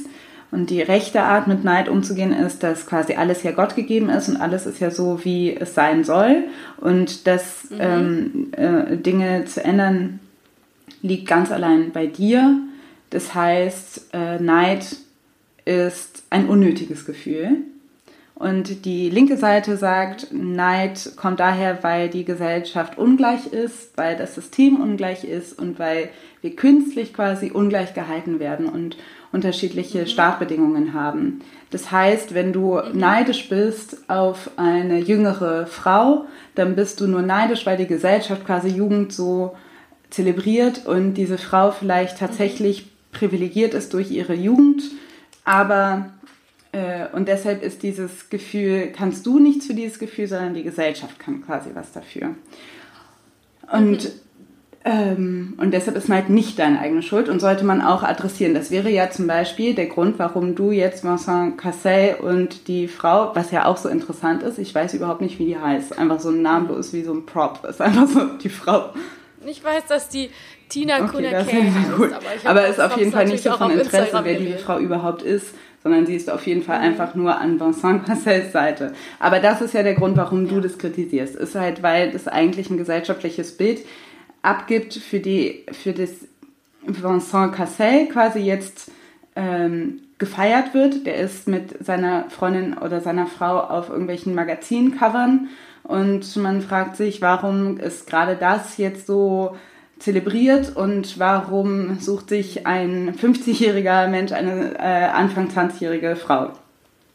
Und 0.55 0.71
die 0.71 0.83
rechte 0.83 1.23
Art, 1.23 1.49
mit 1.49 1.65
Neid 1.65 1.89
umzugehen, 1.89 2.33
ist, 2.33 2.63
dass 2.63 2.87
quasi 2.87 3.15
alles 3.15 3.43
ja 3.43 3.51
Gott 3.51 3.75
gegeben 3.75 4.09
ist 4.09 4.29
und 4.29 4.37
alles 4.37 4.67
ist 4.67 4.79
ja 4.79 4.93
so, 4.93 5.25
wie 5.25 5.53
es 5.53 5.75
sein 5.75 6.05
soll. 6.05 6.45
Und 6.77 7.27
dass 7.27 7.67
ähm, 7.77 8.53
äh, 8.53 8.97
Dinge 8.97 9.47
zu 9.47 9.65
ändern, 9.65 10.21
liegt 11.03 11.27
ganz 11.27 11.51
allein 11.51 11.91
bei 11.91 12.07
dir. 12.07 12.57
Das 13.11 13.35
heißt, 13.35 14.11
äh, 14.13 14.39
Neid 14.39 14.97
ist 15.65 16.23
ein 16.31 16.49
unnötiges 16.49 17.05
Gefühl. 17.05 17.57
Und 18.37 18.85
die 18.85 19.11
linke 19.11 19.37
Seite 19.37 19.77
sagt, 19.77 20.29
Neid 20.33 21.17
kommt 21.17 21.41
daher, 21.41 21.83
weil 21.83 22.09
die 22.09 22.25
Gesellschaft 22.25 22.97
ungleich 22.97 23.47
ist, 23.53 23.97
weil 23.97 24.17
das 24.17 24.37
System 24.37 24.81
ungleich 24.81 25.25
ist 25.25 25.59
und 25.59 25.81
weil 25.81 26.11
wir 26.43 26.55
künstlich 26.55 27.13
quasi 27.13 27.51
ungleich 27.51 27.95
gehalten 27.95 28.39
werden 28.39 28.69
und 28.69 28.97
unterschiedliche 29.35 30.07
Startbedingungen 30.07 30.95
haben. 30.95 31.41
Das 31.71 31.91
heißt, 31.91 32.35
wenn 32.35 32.53
du 32.53 32.81
neidisch 32.93 33.49
bist 33.49 34.09
auf 34.09 34.53
eine 34.57 35.01
jüngere 35.01 35.67
Frau, 35.67 36.27
dann 36.55 36.77
bist 36.77 37.01
du 37.01 37.09
nur 37.09 37.23
neidisch, 37.23 37.67
weil 37.67 37.77
die 37.77 37.89
Gesellschaft 37.89 38.47
quasi 38.47 38.69
Jugend 38.69 39.13
so 39.13 39.57
zelebriert 40.09 40.87
und 40.87 41.15
diese 41.15 41.37
Frau 41.37 41.73
vielleicht 41.73 42.19
tatsächlich 42.19 42.87
privilegiert 43.11 43.75
ist 43.75 43.93
durch 43.93 44.13
ihre 44.13 44.35
Jugend, 44.35 44.85
aber 45.45 46.11
äh, 46.71 47.07
und 47.13 47.27
deshalb 47.27 47.63
ist 47.63 47.83
dieses 47.83 48.31
Gefühl, 48.31 48.93
kannst 48.93 49.27
du 49.27 49.41
nichts 49.41 49.67
für 49.67 49.75
dieses 49.75 49.99
Gefühl, 49.99 50.29
sondern 50.29 50.55
die 50.55 50.63
Gesellschaft 50.63 51.19
kann 51.19 51.45
quasi 51.45 51.71
was 51.75 51.93
dafür. 51.93 52.37
Und, 53.73 54.13
ähm, 54.87 55.55
und 55.57 55.73
deshalb 55.73 55.97
ist 55.97 56.11
Neid 56.11 56.29
nicht 56.29 56.59
deine 56.59 56.79
eigene 56.79 57.01
Schuld 57.01 57.31
und 57.31 57.41
sollte 57.41 57.65
man 57.65 57.81
auch 57.81 58.03
adressieren. 58.03 58.53
Das 58.53 58.71
wäre 58.71 58.91
ja 58.91 59.09
zum 59.09 59.27
Beispiel 59.27 59.75
der 59.75 59.87
Grund, 59.87 60.19
warum 60.19 60.55
du 60.55 60.73
jetzt 60.73 61.05
Vincent 61.05 61.57
Cassel 61.57 62.17
und 62.21 62.69
die 62.69 62.87
Frau, 62.87 63.35
was 63.35 63.51
ja 63.51 63.65
auch 63.65 63.79
so 63.79 63.89
interessant 63.89 64.43
ist, 64.43 64.59
ich 64.59 64.75
weiß 64.75 64.93
überhaupt 64.93 65.23
nicht, 65.23 65.39
wie 65.39 65.47
die 65.47 65.59
heißt, 65.59 65.99
einfach 65.99 66.21
so 66.21 66.29
ein 66.29 66.43
namenlos 66.43 66.93
wie 66.93 67.03
so 67.03 67.15
ein 67.15 67.25
Prop, 67.25 67.65
ist 67.67 67.81
einfach 67.81 68.07
so 68.07 68.25
die 68.43 68.51
Frau. 68.51 68.91
Ich 69.47 69.65
weiß, 69.65 69.87
dass 69.89 70.11
die 70.11 70.29
Tina 70.69 70.97
Okay, 70.97 71.09
Kuna 71.13 71.31
das 71.31 71.47
ist 71.47 71.97
gut. 71.97 72.11
ich 72.37 72.49
Aber 72.49 72.67
ist 72.67 72.81
auf 72.81 72.97
jeden 72.99 73.13
Fall 73.13 73.27
nicht 73.27 73.43
so 73.43 73.53
von 73.53 73.71
Interesse, 73.71 73.97
Instagram 73.97 74.25
wer 74.25 74.39
diese. 74.39 74.59
Frau 74.59 74.79
überhaupt 74.79 75.23
ist, 75.23 75.55
sondern 75.83 76.05
sie 76.05 76.17
ist 76.17 76.31
auf 76.31 76.47
jeden 76.47 76.63
Fall 76.63 76.79
einfach 76.79 77.15
nur 77.15 77.39
an 77.39 77.59
Vincent 77.59 78.05
Cassels 78.05 78.53
Seite. 78.53 78.93
Aber 79.21 79.41
das 79.41 79.63
ist 79.63 79.73
ja 79.73 79.83
der 79.83 79.95
Grund, 79.95 80.17
warum 80.17 80.49
du 80.49 80.61
das 80.61 80.77
kritisierst. 80.77 81.37
Ist 81.37 81.55
halt, 81.55 81.83
weil 81.83 82.11
das 82.11 82.29
eigentlich 82.29 82.71
ein 82.71 82.79
gesellschaftliches 82.79 83.57
Bild 83.57 83.81
abgibt 84.45 84.95
für, 84.95 85.21
die, 85.21 85.65
für 85.73 85.93
das 85.93 86.11
Vincent 86.87 87.55
Cassel 87.55 88.07
quasi 88.07 88.41
jetzt 88.41 88.91
ähm, 89.37 90.01
gefeiert 90.19 90.75
wird. 90.75 91.07
Der 91.07 91.17
ist 91.17 91.49
mit 91.49 91.85
seiner 91.85 92.31
Freundin 92.31 92.77
oder 92.79 93.01
seiner 93.01 93.27
Frau 93.27 93.59
auf 93.59 93.89
irgendwelchen 93.89 94.35
Magazincovern 94.35 95.49
und 95.85 96.37
man 96.37 96.63
fragt 96.63 96.97
sich, 96.97 97.21
warum 97.21 97.79
ist 97.79 98.07
gerade 98.07 98.37
das 98.37 98.79
jetzt 98.79 99.07
so 99.07 99.55
zelebriert 99.99 100.75
und 100.75 101.19
warum 101.19 101.99
sucht 102.01 102.31
sich 102.31 102.67
ein 102.67 103.15
50-jähriger 103.15 104.09
Mensch 104.09 104.33
eine 104.33 104.79
äh, 104.79 105.05
Anfang 105.05 105.49
20-jährige 105.49 106.17
Frau? 106.17 106.53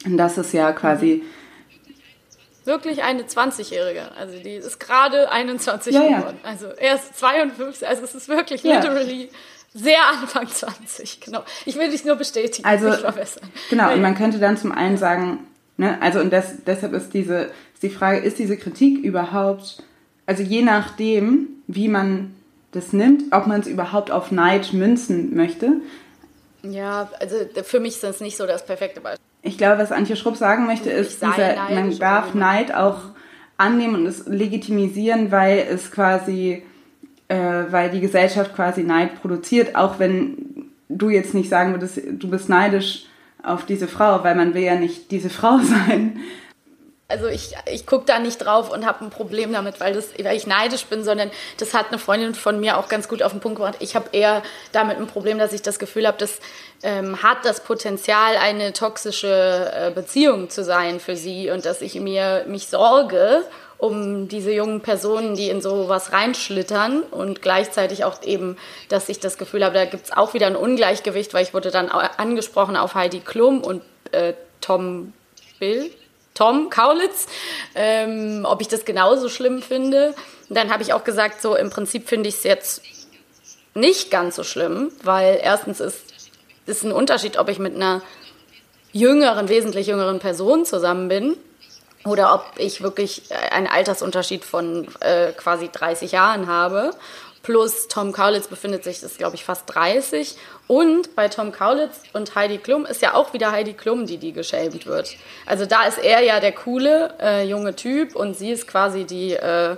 Und 0.05 0.17
das 0.17 0.37
ist 0.37 0.53
ja 0.53 0.71
quasi, 0.71 1.23
Wirklich 2.69 3.01
eine 3.03 3.23
20-Jährige. 3.23 4.11
Also 4.17 4.37
die 4.39 4.53
ist 4.53 4.79
gerade 4.79 5.31
21 5.31 5.93
Ja, 5.93 6.03
ja. 6.03 6.19
geworden. 6.19 6.39
Also 6.43 6.67
erst 6.67 7.17
52. 7.17 7.87
Also 7.87 8.03
es 8.03 8.13
ist 8.15 8.29
wirklich 8.29 8.61
Ja. 8.63 8.75
literally 8.79 9.29
sehr 9.73 9.97
Anfang 10.07 10.47
20. 10.47 11.19
Genau. 11.21 11.43
Ich 11.65 11.77
will 11.77 11.89
dich 11.89 12.05
nur 12.05 12.15
bestätigen, 12.15 12.67
Also, 12.67 12.89
nicht 12.89 13.01
verbessern. 13.01 13.49
genau, 13.69 13.83
Ja, 13.87 13.89
und 13.89 13.95
ja. 13.97 14.01
man 14.03 14.15
könnte 14.15 14.37
dann 14.39 14.55
zum 14.57 14.71
einen 14.71 14.97
sagen, 14.97 15.47
ne, 15.77 15.97
also 16.01 16.19
und 16.19 16.31
das, 16.31 16.63
deshalb 16.65 16.93
ist 16.93 17.13
diese, 17.13 17.51
ist 17.73 17.81
die 17.83 17.89
Frage, 17.89 18.19
ist 18.19 18.37
diese 18.39 18.55
Kritik 18.57 18.99
überhaupt, 19.03 19.81
also 20.27 20.43
je 20.43 20.61
nachdem, 20.61 21.47
wie 21.67 21.87
man 21.87 22.35
das 22.71 22.93
nimmt, 22.93 23.33
ob 23.33 23.47
man 23.47 23.61
es 23.61 23.67
überhaupt 23.67 24.11
auf 24.11 24.31
Neid 24.31 24.73
münzen 24.73 25.35
möchte, 25.35 25.81
Ja, 26.61 27.09
also 27.19 27.35
für 27.63 27.79
mich 27.79 27.93
ist 27.95 28.03
das 28.03 28.19
nicht 28.21 28.37
so 28.37 28.45
das 28.45 28.65
perfekte 28.65 29.01
Beispiel. 29.01 29.25
Ich 29.41 29.57
glaube, 29.57 29.81
was 29.81 29.91
Antje 29.91 30.15
Schrupp 30.15 30.35
sagen 30.35 30.65
möchte, 30.65 30.89
ist, 30.89 31.21
dieser, 31.21 31.55
man 31.73 31.97
darf? 31.97 32.33
Neid 32.33 32.73
auch 32.73 32.99
annehmen 33.57 33.95
und 33.95 34.05
es 34.05 34.27
legitimisieren, 34.27 35.31
weil 35.31 35.59
es 35.69 35.91
quasi, 35.91 36.63
äh, 37.27 37.63
weil 37.69 37.89
die 37.89 38.01
Gesellschaft 38.01 38.55
quasi 38.55 38.83
Neid 38.83 39.21
produziert, 39.21 39.75
auch 39.75 39.99
wenn 39.99 40.69
du 40.89 41.09
jetzt 41.09 41.33
nicht 41.33 41.49
sagen 41.49 41.71
würdest, 41.71 42.01
du 42.11 42.29
bist 42.29 42.49
neidisch 42.49 43.05
auf 43.43 43.65
diese 43.65 43.87
Frau, 43.87 44.23
weil 44.23 44.35
man 44.35 44.53
will 44.53 44.63
ja 44.63 44.75
nicht 44.75 45.11
diese 45.11 45.29
Frau 45.29 45.57
sein. 45.87 46.19
Also 47.09 47.25
ich, 47.25 47.55
ich 47.65 47.87
gucke 47.87 48.05
da 48.05 48.19
nicht 48.19 48.37
drauf 48.37 48.71
und 48.71 48.85
habe 48.85 49.03
ein 49.03 49.09
Problem 49.09 49.51
damit, 49.51 49.79
weil, 49.79 49.93
das, 49.93 50.09
weil 50.23 50.37
ich 50.37 50.45
neidisch 50.45 50.85
bin, 50.85 51.03
sondern 51.03 51.31
das 51.57 51.73
hat 51.73 51.87
eine 51.87 51.97
Freundin 51.97 52.35
von 52.35 52.59
mir 52.59 52.77
auch 52.77 52.87
ganz 52.87 53.07
gut 53.07 53.23
auf 53.23 53.31
den 53.31 53.41
Punkt 53.41 53.57
gebracht. 53.57 53.77
Ich 53.79 53.95
habe 53.95 54.09
eher 54.11 54.43
damit 54.73 54.97
ein 54.97 55.07
Problem, 55.07 55.39
dass 55.39 55.51
ich 55.51 55.63
das 55.63 55.79
Gefühl 55.79 56.05
habe, 56.05 56.19
das 56.19 56.39
ähm, 56.83 57.23
hat 57.23 57.45
das 57.45 57.63
Potenzial, 57.63 58.37
eine 58.37 58.73
toxische 58.73 59.71
äh, 59.75 59.89
Beziehung 59.89 60.51
zu 60.51 60.63
sein 60.63 60.99
für 60.99 61.15
sie 61.15 61.49
und 61.49 61.65
dass 61.65 61.81
ich 61.81 61.99
mir 61.99 62.45
mich 62.47 62.67
sorge 62.67 63.43
um 63.79 64.27
diese 64.27 64.51
jungen 64.51 64.81
Personen, 64.81 65.35
die 65.35 65.49
in 65.49 65.61
sowas 65.61 66.11
reinschlittern 66.11 67.01
und 67.01 67.41
gleichzeitig 67.41 68.03
auch 68.03 68.21
eben, 68.23 68.57
dass 68.89 69.09
ich 69.09 69.19
das 69.19 69.37
Gefühl 69.39 69.63
habe, 69.65 69.73
da 69.73 69.85
gibt 69.85 70.05
es 70.05 70.11
auch 70.11 70.35
wieder 70.35 70.47
ein 70.47 70.57
Ungleichgewicht, 70.57 71.33
weil 71.33 71.43
ich 71.43 71.53
wurde 71.53 71.71
dann 71.71 71.89
angesprochen 71.89 72.75
auf 72.75 72.93
Heidi 72.93 73.21
Klum 73.21 73.63
und 73.63 73.81
äh, 74.11 74.33
Tom 74.61 75.13
Bill, 75.59 75.89
Tom 76.39 76.69
Kaulitz, 76.69 77.27
ähm, 77.75 78.45
ob 78.45 78.61
ich 78.61 78.69
das 78.69 78.85
genauso 78.85 79.27
schlimm 79.27 79.61
finde. 79.61 80.15
Und 80.47 80.55
dann 80.57 80.71
habe 80.71 80.83
ich 80.83 80.93
auch 80.93 81.03
gesagt, 81.03 81.41
so 81.41 81.53
im 81.55 81.69
Prinzip 81.69 82.07
finde 82.07 82.29
ich 82.29 82.35
es 82.35 82.43
jetzt 82.43 82.81
nicht 83.75 84.09
ganz 84.09 84.37
so 84.37 84.43
schlimm, 84.43 84.89
weil 85.03 85.37
erstens 85.43 85.81
ist 85.81 86.09
ist 86.65 86.83
ein 86.83 86.91
Unterschied, 86.91 87.37
ob 87.37 87.49
ich 87.49 87.59
mit 87.59 87.75
einer 87.75 88.01
jüngeren, 88.93 89.49
wesentlich 89.49 89.87
jüngeren 89.87 90.19
Person 90.19 90.65
zusammen 90.65 91.09
bin 91.09 91.35
oder 92.05 92.33
ob 92.33 92.45
ich 92.57 92.81
wirklich 92.81 93.23
einen 93.51 93.67
Altersunterschied 93.67 94.45
von 94.45 94.87
äh, 95.01 95.31
quasi 95.33 95.69
30 95.69 96.11
Jahren 96.13 96.47
habe. 96.47 96.91
Plus 97.43 97.87
Tom 97.87 98.11
Kaulitz 98.11 98.47
befindet 98.47 98.83
sich, 98.83 99.01
das 99.01 99.17
glaube 99.17 99.35
ich 99.35 99.43
fast 99.43 99.63
30. 99.67 100.37
Und 100.69 101.15
bei 101.15 101.29
Tom 101.29 101.51
Kaulitz 101.51 102.03
und 102.13 102.35
Heidi 102.35 102.59
Klum 102.59 102.85
ist 102.85 103.01
ja 103.01 103.15
auch 103.15 103.33
wieder 103.33 103.51
Heidi 103.51 103.73
Klum, 103.73 104.05
die 104.05 104.17
die 104.17 104.33
geschämt 104.33 104.85
wird. 104.85 105.15
Also 105.47 105.65
da 105.65 105.85
ist 105.85 105.97
er 105.97 106.21
ja 106.21 106.39
der 106.39 106.51
coole 106.51 107.11
äh, 107.19 107.43
junge 107.43 107.75
Typ 107.75 108.15
und 108.15 108.37
sie 108.37 108.51
ist 108.51 108.67
quasi 108.67 109.05
die, 109.05 109.33
äh, 109.33 109.77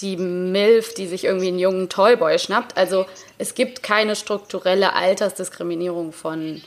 die 0.00 0.16
Milf, 0.16 0.94
die 0.94 1.08
sich 1.08 1.24
irgendwie 1.24 1.48
einen 1.48 1.58
jungen 1.58 1.90
Toyboy 1.90 2.38
schnappt. 2.38 2.78
Also 2.78 3.04
es 3.36 3.54
gibt 3.54 3.82
keine 3.82 4.16
strukturelle 4.16 4.94
Altersdiskriminierung 4.94 6.14
von 6.14 6.62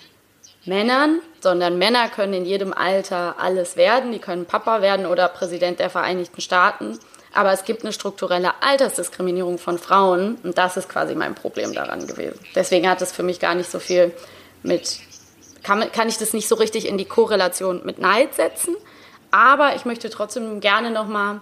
Männern, 0.65 1.19
sondern 1.39 1.79
Männer 1.79 2.09
können 2.09 2.33
in 2.35 2.45
jedem 2.45 2.73
Alter 2.73 3.37
alles 3.39 3.75
werden. 3.75 4.11
Die 4.11 4.19
können 4.19 4.45
Papa 4.45 4.83
werden 4.83 5.07
oder 5.07 5.27
Präsident 5.29 5.79
der 5.79 5.89
Vereinigten 5.89 6.41
Staaten. 6.41 6.99
Aber 7.33 7.51
es 7.51 7.65
gibt 7.65 7.83
eine 7.83 7.93
strukturelle 7.93 8.53
Altersdiskriminierung 8.61 9.57
von 9.57 9.77
Frauen 9.79 10.37
und 10.43 10.57
das 10.57 10.77
ist 10.77 10.87
quasi 10.87 11.15
mein 11.15 11.35
Problem 11.35 11.73
daran 11.73 12.05
gewesen. 12.05 12.39
Deswegen 12.55 12.87
hat 12.89 13.01
es 13.01 13.11
für 13.11 13.23
mich 13.23 13.39
gar 13.39 13.55
nicht 13.55 13.71
so 13.71 13.79
viel 13.79 14.13
mit, 14.61 14.99
kann, 15.63 15.91
kann 15.91 16.07
ich 16.09 16.17
das 16.17 16.33
nicht 16.33 16.47
so 16.47 16.55
richtig 16.55 16.87
in 16.87 16.97
die 16.97 17.05
Korrelation 17.05 17.81
mit 17.83 17.97
Neid 17.99 18.35
setzen. 18.35 18.75
Aber 19.31 19.75
ich 19.75 19.85
möchte 19.85 20.11
trotzdem 20.11 20.59
gerne 20.59 20.91
nochmal 20.91 21.41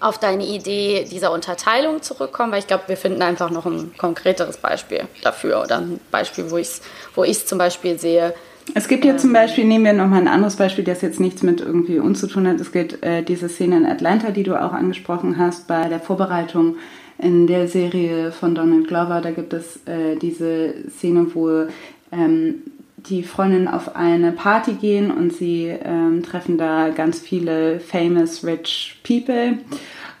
auf 0.00 0.18
deine 0.18 0.44
Idee 0.44 1.06
dieser 1.08 1.30
Unterteilung 1.32 2.02
zurückkommen, 2.02 2.52
weil 2.52 2.58
ich 2.58 2.66
glaube, 2.66 2.84
wir 2.88 2.96
finden 2.96 3.22
einfach 3.22 3.50
noch 3.50 3.64
ein 3.64 3.96
konkreteres 3.96 4.56
Beispiel 4.56 5.06
dafür 5.22 5.62
oder 5.62 5.78
ein 5.78 6.00
Beispiel, 6.10 6.50
wo 6.50 6.56
ich 6.56 6.68
es 6.68 6.82
wo 7.14 7.24
zum 7.24 7.58
Beispiel 7.58 7.98
sehe. 7.98 8.34
Es 8.72 8.88
gibt 8.88 9.04
ja 9.04 9.16
zum 9.16 9.32
Beispiel, 9.32 9.64
nehmen 9.64 9.84
wir 9.84 9.92
nochmal 9.92 10.22
ein 10.22 10.28
anderes 10.28 10.56
Beispiel, 10.56 10.84
das 10.84 11.02
jetzt 11.02 11.20
nichts 11.20 11.42
mit 11.42 11.60
irgendwie 11.60 11.98
uns 11.98 12.20
zu 12.20 12.26
tun 12.26 12.48
hat. 12.48 12.60
Es 12.60 12.72
gibt 12.72 13.02
äh, 13.04 13.22
diese 13.22 13.48
Szene 13.48 13.76
in 13.76 13.86
Atlanta, 13.86 14.30
die 14.30 14.42
du 14.42 14.60
auch 14.60 14.72
angesprochen 14.72 15.36
hast, 15.36 15.68
bei 15.68 15.88
der 15.88 16.00
Vorbereitung 16.00 16.76
in 17.18 17.46
der 17.46 17.68
Serie 17.68 18.32
von 18.32 18.54
Donald 18.54 18.88
Glover. 18.88 19.20
Da 19.20 19.30
gibt 19.32 19.52
es 19.52 19.80
äh, 19.86 20.16
diese 20.16 20.74
Szene, 20.88 21.26
wo 21.34 21.66
ähm, 22.10 22.62
die 22.96 23.22
Freundinnen 23.22 23.68
auf 23.68 23.96
eine 23.96 24.32
Party 24.32 24.72
gehen 24.72 25.10
und 25.10 25.32
sie 25.32 25.66
ähm, 25.66 26.22
treffen 26.22 26.56
da 26.56 26.88
ganz 26.88 27.20
viele 27.20 27.80
famous 27.80 28.44
rich 28.44 29.00
people. 29.06 29.58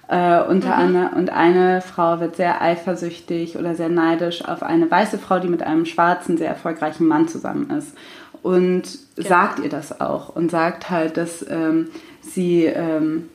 Äh, 0.06 0.42
unter 0.42 0.76
mhm. 0.76 1.16
und 1.16 1.30
eine 1.30 1.80
Frau 1.80 2.20
wird 2.20 2.36
sehr 2.36 2.60
eifersüchtig 2.60 3.56
oder 3.56 3.74
sehr 3.74 3.88
neidisch 3.88 4.44
auf 4.44 4.62
eine 4.62 4.90
weiße 4.90 5.18
Frau, 5.18 5.38
die 5.38 5.48
mit 5.48 5.62
einem 5.62 5.86
schwarzen, 5.86 6.36
sehr 6.36 6.48
erfolgreichen 6.48 7.06
Mann 7.06 7.26
zusammen 7.26 7.70
ist. 7.70 7.96
Und 8.44 8.82
genau. 9.16 9.28
sagt 9.28 9.60
ihr 9.60 9.70
das 9.70 10.02
auch 10.02 10.36
und 10.36 10.50
sagt 10.50 10.90
halt, 10.90 11.16
dass 11.16 11.44
ähm, 11.48 11.88
sie 12.20 12.66
ähm, 12.66 13.30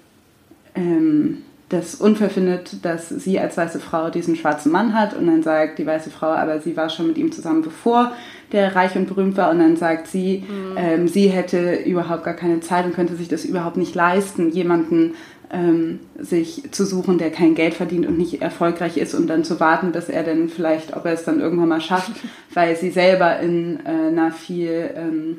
ähm, 0.76 1.40
das 1.68 1.96
unfair 1.96 2.30
findet, 2.30 2.86
dass 2.86 3.10
sie 3.10 3.40
als 3.40 3.58
weiße 3.58 3.80
Frau 3.80 4.12
diesen 4.12 4.36
schwarzen 4.36 4.72
Mann 4.72 4.94
hat 4.94 5.16
und 5.16 5.26
dann 5.26 5.42
sagt 5.42 5.80
die 5.80 5.86
weiße 5.88 6.12
Frau, 6.12 6.28
aber 6.28 6.60
sie 6.60 6.78
war 6.78 6.90
schon 6.90 7.08
mit 7.08 7.18
ihm 7.18 7.32
zusammen, 7.32 7.64
bevor 7.64 8.12
der 8.52 8.76
reich 8.76 8.96
und 8.96 9.08
berühmt 9.08 9.36
war 9.36 9.50
und 9.50 9.58
dann 9.58 9.78
sagt 9.78 10.06
sie, 10.06 10.44
mhm. 10.48 10.78
ähm, 10.78 11.08
sie 11.08 11.30
hätte 11.30 11.74
überhaupt 11.74 12.24
gar 12.24 12.36
keine 12.36 12.60
Zeit 12.60 12.86
und 12.86 12.94
könnte 12.94 13.16
sich 13.16 13.30
das 13.30 13.46
überhaupt 13.46 13.78
nicht 13.78 13.96
leisten, 13.96 14.52
jemanden 14.52 15.16
ähm, 15.52 16.00
sich 16.18 16.72
zu 16.72 16.86
suchen, 16.86 17.18
der 17.18 17.32
kein 17.32 17.56
Geld 17.56 17.74
verdient 17.74 18.06
und 18.08 18.18
nicht 18.18 18.42
erfolgreich 18.42 18.98
ist 18.98 19.16
und 19.16 19.28
dann 19.28 19.44
zu 19.44 19.60
warten, 19.60 19.92
bis 19.92 20.10
er 20.10 20.24
dann 20.24 20.50
vielleicht, 20.50 20.96
ob 20.96 21.06
er 21.06 21.14
es 21.14 21.24
dann 21.24 21.40
irgendwann 21.40 21.70
mal 21.70 21.82
schafft, 21.82 22.12
weil 22.54 22.76
sie 22.76 22.92
selber 22.92 23.40
in 23.40 23.80
äh, 23.86 23.90
einer 23.90 24.32
viel 24.32 24.92
ähm, 24.96 25.38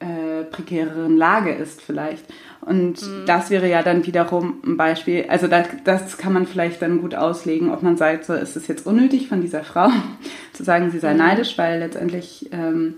äh, 0.00 0.44
prekäreren 0.44 1.16
Lage 1.16 1.52
ist 1.52 1.82
vielleicht. 1.82 2.24
Und 2.60 3.02
mhm. 3.02 3.24
das 3.26 3.50
wäre 3.50 3.68
ja 3.68 3.82
dann 3.82 4.06
wiederum 4.06 4.60
ein 4.64 4.76
Beispiel, 4.76 5.26
also 5.28 5.46
das, 5.46 5.68
das 5.84 6.18
kann 6.18 6.32
man 6.32 6.46
vielleicht 6.46 6.82
dann 6.82 7.00
gut 7.00 7.14
auslegen, 7.14 7.70
ob 7.70 7.82
man 7.82 7.96
sagt, 7.96 8.24
so 8.24 8.34
ist 8.34 8.56
es 8.56 8.66
jetzt 8.68 8.86
unnötig 8.86 9.28
von 9.28 9.40
dieser 9.40 9.64
Frau 9.64 9.88
zu 10.52 10.64
sagen, 10.64 10.90
sie 10.90 10.98
sei 10.98 11.12
mhm. 11.12 11.18
neidisch, 11.18 11.56
weil 11.58 11.80
letztendlich 11.80 12.48
ähm, 12.52 12.94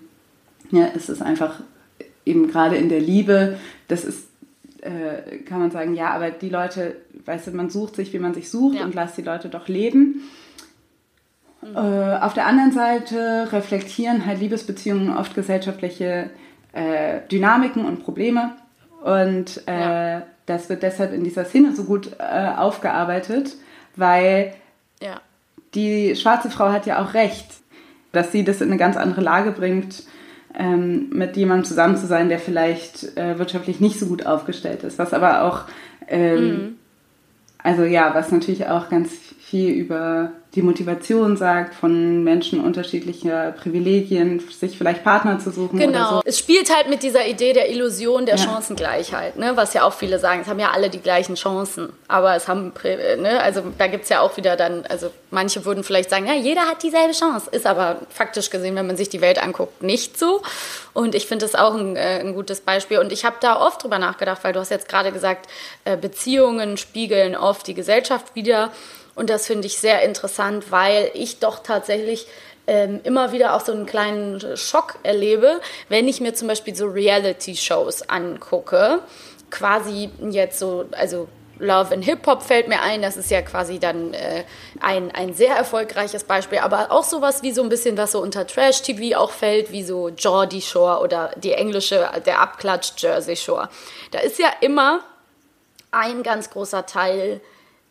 ja, 0.71 0.87
ist 0.87 1.09
es 1.09 1.23
einfach 1.23 1.61
eben 2.27 2.49
gerade 2.49 2.77
in 2.77 2.89
der 2.89 3.01
Liebe, 3.01 3.57
das 3.89 4.05
ist, 4.05 4.30
äh, 4.83 5.39
kann 5.39 5.61
man 5.61 5.70
sagen, 5.70 5.95
ja, 5.95 6.11
aber 6.11 6.31
die 6.31 6.49
Leute, 6.49 6.97
weißt 7.24 7.49
du, 7.49 7.51
man 7.53 7.70
sucht 7.70 7.97
sich, 7.97 8.12
wie 8.12 8.18
man 8.18 8.35
sich 8.35 8.51
sucht 8.51 8.78
ja. 8.78 8.85
und 8.85 8.95
lasst 8.95 9.16
die 9.16 9.22
Leute 9.22 9.49
doch 9.49 9.68
leben. 9.68 10.22
Mhm. 11.62 11.76
Äh, 11.76 12.18
auf 12.20 12.35
der 12.35 12.47
anderen 12.47 12.72
Seite 12.72 13.49
reflektieren 13.53 14.26
halt 14.26 14.41
Liebesbeziehungen 14.41 15.16
oft 15.16 15.35
gesellschaftliche 15.35 16.31
äh, 16.72 17.20
Dynamiken 17.31 17.85
und 17.85 18.03
Probleme. 18.03 18.53
Und 19.03 19.62
äh, 19.66 19.81
ja. 19.81 20.22
das 20.47 20.68
wird 20.68 20.83
deshalb 20.83 21.12
in 21.12 21.24
dieser 21.24 21.45
Szene 21.45 21.74
so 21.74 21.85
gut 21.85 22.11
äh, 22.18 22.51
aufgearbeitet, 22.57 23.57
weil 23.97 24.55
ja. 25.03 25.20
die 25.74 26.16
schwarze 26.16 26.51
Frau 26.51 26.70
hat 26.70 26.87
ja 26.87 27.03
auch 27.03 27.14
recht, 27.14 27.47
dass 28.12 28.33
sie 28.33 28.45
das 28.45 28.61
in 28.61 28.68
eine 28.68 28.76
ganz 28.76 28.97
andere 28.97 29.20
Lage 29.20 29.53
bringt, 29.53 30.03
ähm, 30.59 31.09
mit 31.11 31.36
jemandem 31.36 31.64
zusammen 31.64 31.96
zu 31.96 32.07
sein, 32.07 32.28
der 32.28 32.38
vielleicht 32.38 33.16
äh, 33.16 33.38
wirtschaftlich 33.38 33.80
nicht 33.80 33.98
so 33.98 34.07
gut 34.07 34.26
aufgestellt 34.26 34.82
ist. 34.82 34.98
Was 34.98 35.14
aber 35.14 35.42
auch, 35.42 35.62
ähm, 36.09 36.44
mhm. 36.44 36.74
also 37.59 37.84
ja, 37.84 38.14
was 38.14 38.32
natürlich 38.32 38.66
auch 38.66 38.88
ganz 38.88 39.30
viel 39.51 39.70
über 39.70 40.32
die 40.55 40.62
Motivation 40.62 41.36
sagt 41.36 41.74
von 41.74 42.24
Menschen 42.24 42.61
unterschiedlicher 42.61 43.53
Privilegien, 43.53 44.40
sich 44.51 44.76
vielleicht 44.76 45.05
Partner 45.05 45.38
zu 45.38 45.51
suchen. 45.53 45.78
Genau. 45.78 46.16
So. 46.16 46.22
Es 46.24 46.40
spielt 46.40 46.74
halt 46.74 46.88
mit 46.88 47.05
dieser 47.05 47.26
Idee 47.26 47.53
der 47.53 47.70
Illusion 47.70 48.26
der 48.26 48.34
ja. 48.34 48.44
Chancengleichheit, 48.44 49.36
ne? 49.36 49.53
was 49.55 49.74
ja 49.74 49.84
auch 49.84 49.92
viele 49.92 50.18
sagen, 50.18 50.40
es 50.42 50.48
haben 50.48 50.59
ja 50.59 50.70
alle 50.72 50.90
die 50.90 50.98
gleichen 50.98 51.36
Chancen. 51.36 51.92
Aber 52.09 52.34
es 52.34 52.48
haben, 52.48 52.72
ne? 52.82 53.40
also 53.40 53.62
da 53.78 53.86
gibt 53.86 54.05
es 54.05 54.09
ja 54.09 54.20
auch 54.20 54.36
wieder 54.36 54.57
dann, 54.57 54.84
also 54.86 55.11
manche 55.30 55.64
würden 55.64 55.84
vielleicht 55.84 56.11
sagen, 56.11 56.26
ja, 56.26 56.34
jeder 56.34 56.62
hat 56.62 56.82
dieselbe 56.82 57.12
Chance. 57.12 57.48
Ist 57.53 57.66
aber 57.66 58.01
faktisch 58.09 58.51
gesehen, 58.51 58.74
wenn 58.74 58.88
man 58.88 58.96
sich 58.96 59.09
die 59.09 59.20
Welt 59.20 59.40
anguckt, 59.40 59.84
nicht 59.84 60.18
so. 60.18 60.42
Und 60.94 61.14
ich 61.14 61.26
finde 61.26 61.44
das 61.44 61.55
auch 61.55 61.74
ein, 61.74 61.94
äh, 61.94 62.20
ein, 62.20 62.34
gutes 62.34 62.61
Beispiel. 62.61 62.98
Und 62.98 63.12
ich 63.12 63.24
habe 63.24 63.36
da 63.40 63.61
oft 63.61 63.84
drüber 63.84 64.01
nachgedacht, 64.01 64.42
weil 64.42 64.53
du 64.53 64.59
hast 64.59 64.70
jetzt 64.70 64.88
gerade 64.88 65.12
gesagt, 65.12 65.48
äh, 65.84 65.96
Beziehungen 65.96 66.76
spiegeln 66.76 67.36
oft 67.36 67.68
die 67.68 67.74
Gesellschaft 67.74 68.34
wieder. 68.34 68.72
Und 69.15 69.31
das 69.31 69.47
finde 69.47 69.67
ich 69.67 69.79
sehr 69.79 70.03
interessant, 70.03 70.71
weil 70.71 71.11
ich 71.15 71.39
doch 71.39 71.61
tatsächlich 71.61 72.27
ähm, 72.67 73.01
immer 73.05 73.33
wieder 73.33 73.55
auch 73.55 73.61
so 73.61 73.73
einen 73.73 73.87
kleinen 73.87 74.57
Schock 74.57 74.99
erlebe, 75.03 75.61
wenn 75.89 76.07
ich 76.09 76.21
mir 76.21 76.35
zum 76.35 76.49
Beispiel 76.49 76.75
so 76.75 76.87
Reality-Shows 76.87 78.09
angucke. 78.09 79.01
Quasi 79.51 80.11
jetzt 80.31 80.59
so, 80.59 80.85
also 80.93 81.29
Love 81.61 81.93
and 81.95 82.05
Hip 82.05 82.27
Hop 82.27 82.43
fällt 82.43 82.69
mir 82.69 82.81
ein, 82.81 83.03
das 83.03 83.17
ist 83.17 83.31
ja 83.31 83.43
quasi 83.43 83.79
dann 83.79 84.15
äh, 84.15 84.45
ein, 84.81 85.11
ein 85.11 85.35
sehr 85.35 85.55
erfolgreiches 85.55 86.25
Beispiel, 86.25 86.59
aber 86.59 86.91
auch 86.91 87.05
sowas 87.05 87.43
wie 87.43 87.53
so 87.53 87.63
ein 87.63 87.69
bisschen, 87.69 87.97
was 87.99 88.13
so 88.13 88.21
unter 88.21 88.47
Trash 88.47 88.83
TV 88.83 89.19
auch 89.19 89.31
fällt, 89.31 89.71
wie 89.71 89.83
so 89.83 90.11
Geordie 90.17 90.63
Shore 90.63 91.01
oder 91.03 91.33
die 91.37 91.53
englische, 91.53 92.09
der 92.25 92.41
Abklatsch 92.41 92.93
Jersey 92.97 93.37
Shore. 93.37 93.69
Da 94.11 94.21
ist 94.21 94.39
ja 94.39 94.49
immer 94.61 95.01
ein 95.91 96.23
ganz 96.23 96.51
großer 96.51 96.87
Teil 96.87 97.41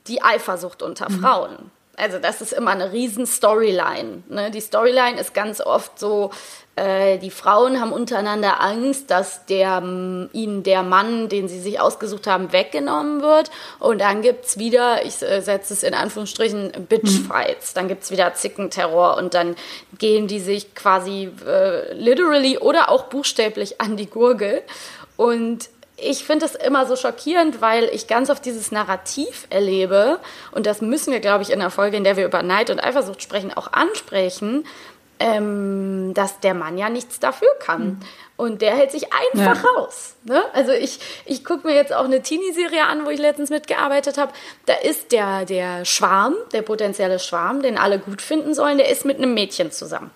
die 0.09 0.21
Eifersucht 0.21 0.81
unter 0.81 1.09
mhm. 1.09 1.19
Frauen. 1.21 1.71
Also 1.99 2.17
das 2.17 2.39
ist 2.41 2.53
immer 2.53 2.71
eine 2.71 2.93
riesen 2.93 3.25
Storyline. 3.25 4.23
Ne? 4.29 4.51
Die 4.51 4.61
Storyline 4.61 5.19
ist 5.19 5.33
ganz 5.33 5.59
oft 5.59 5.99
so, 5.99 6.31
äh, 6.77 7.17
die 7.17 7.29
Frauen 7.29 7.81
haben 7.81 7.91
untereinander 7.91 8.61
Angst, 8.61 9.11
dass 9.11 9.45
der, 9.47 9.79
ihnen 10.31 10.63
der 10.63 10.81
Mann, 10.83 11.27
den 11.27 11.49
sie 11.49 11.59
sich 11.59 11.81
ausgesucht 11.81 12.25
haben, 12.25 12.53
weggenommen 12.53 13.21
wird. 13.21 13.51
Und 13.79 13.99
dann 13.99 14.21
gibt 14.21 14.45
es 14.45 14.57
wieder, 14.57 15.05
ich 15.05 15.21
äh, 15.21 15.41
setze 15.41 15.73
es 15.73 15.83
in 15.83 15.93
Anführungsstrichen, 15.93 16.71
Bitchfights. 16.87 17.73
Dann 17.73 17.89
gibt 17.89 18.03
es 18.03 18.11
wieder 18.11 18.33
Zickenterror 18.33 19.17
und 19.17 19.33
dann 19.33 19.57
gehen 19.97 20.27
die 20.27 20.39
sich 20.39 20.73
quasi 20.73 21.29
äh, 21.45 21.93
literally 21.93 22.57
oder 22.59 22.89
auch 22.89 23.05
buchstäblich 23.05 23.81
an 23.81 23.97
die 23.97 24.09
Gurgel. 24.09 24.61
Und 25.17 25.67
ich 26.01 26.23
finde 26.23 26.45
es 26.45 26.55
immer 26.55 26.85
so 26.85 26.95
schockierend, 26.95 27.61
weil 27.61 27.85
ich 27.85 28.07
ganz 28.07 28.29
oft 28.29 28.43
dieses 28.45 28.71
Narrativ 28.71 29.47
erlebe 29.49 30.19
und 30.51 30.65
das 30.65 30.81
müssen 30.81 31.11
wir, 31.11 31.19
glaube 31.19 31.43
ich, 31.43 31.51
in 31.51 31.59
der 31.59 31.69
Folge, 31.69 31.97
in 31.97 32.03
der 32.03 32.17
wir 32.17 32.25
über 32.25 32.43
Neid 32.43 32.69
und 32.69 32.83
Eifersucht 32.83 33.21
sprechen, 33.21 33.53
auch 33.53 33.71
ansprechen, 33.73 34.65
ähm, 35.19 36.13
dass 36.13 36.39
der 36.39 36.53
Mann 36.53 36.77
ja 36.77 36.89
nichts 36.89 37.19
dafür 37.19 37.49
kann. 37.59 37.81
Mhm. 37.83 37.99
Und 38.37 38.61
der 38.61 38.75
hält 38.75 38.91
sich 38.91 39.07
einfach 39.11 39.61
ja. 39.63 39.69
raus. 39.69 40.15
Ne? 40.23 40.41
Also 40.53 40.71
ich, 40.71 40.99
ich 41.25 41.43
gucke 41.43 41.67
mir 41.67 41.75
jetzt 41.75 41.93
auch 41.93 42.05
eine 42.05 42.21
Teenie-Serie 42.21 42.85
an, 42.85 43.05
wo 43.05 43.09
ich 43.09 43.19
letztens 43.19 43.49
mitgearbeitet 43.49 44.17
habe. 44.17 44.31
Da 44.65 44.75
ist 44.75 45.11
der, 45.11 45.43
der 45.43 45.83
Schwarm, 45.83 46.35
der 46.53 46.61
potenzielle 46.61 47.19
Schwarm, 47.19 47.61
den 47.61 47.77
alle 47.77 47.99
gut 47.99 48.21
finden 48.21 48.53
sollen, 48.53 48.77
der 48.77 48.89
ist 48.89 49.03
mit 49.03 49.17
einem 49.17 49.33
Mädchen 49.33 49.71
zusammen. 49.71 50.11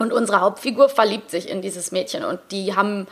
Und 0.00 0.12
unsere 0.12 0.40
Hauptfigur 0.40 0.88
verliebt 0.88 1.30
sich 1.30 1.48
in 1.48 1.62
dieses 1.62 1.92
Mädchen 1.92 2.24
und 2.24 2.40
die 2.50 2.74
haben 2.74 3.06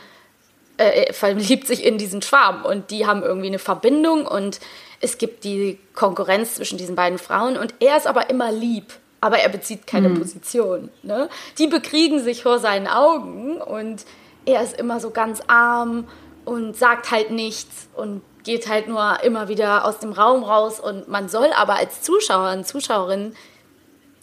äh, 0.79 1.13
verliebt 1.13 1.67
sich 1.67 1.83
in 1.83 1.97
diesen 1.97 2.21
Schwarm 2.21 2.63
und 2.63 2.91
die 2.91 3.05
haben 3.05 3.21
irgendwie 3.21 3.47
eine 3.47 3.59
Verbindung 3.59 4.25
und 4.25 4.59
es 5.01 5.17
gibt 5.17 5.43
die 5.43 5.77
Konkurrenz 5.93 6.55
zwischen 6.55 6.77
diesen 6.77 6.95
beiden 6.95 7.19
Frauen 7.19 7.57
und 7.57 7.73
er 7.79 7.97
ist 7.97 8.07
aber 8.07 8.29
immer 8.29 8.51
lieb, 8.51 8.93
aber 9.21 9.39
er 9.39 9.49
bezieht 9.49 9.87
keine 9.87 10.09
mhm. 10.09 10.19
Position. 10.19 10.89
Ne? 11.03 11.29
Die 11.57 11.67
bekriegen 11.67 12.23
sich 12.23 12.43
vor 12.43 12.59
seinen 12.59 12.87
Augen 12.87 13.61
und 13.61 14.05
er 14.45 14.63
ist 14.63 14.79
immer 14.79 14.99
so 14.99 15.11
ganz 15.11 15.41
arm 15.47 16.07
und 16.45 16.77
sagt 16.77 17.11
halt 17.11 17.31
nichts 17.31 17.89
und 17.95 18.21
geht 18.43 18.69
halt 18.69 18.87
nur 18.87 19.21
immer 19.23 19.49
wieder 19.49 19.85
aus 19.85 19.99
dem 19.99 20.13
Raum 20.13 20.43
raus 20.43 20.79
und 20.79 21.07
man 21.07 21.29
soll 21.29 21.49
aber 21.55 21.75
als 21.75 22.01
Zuschauer 22.01 22.53
und 22.53 22.65
Zuschauerin 22.65 23.35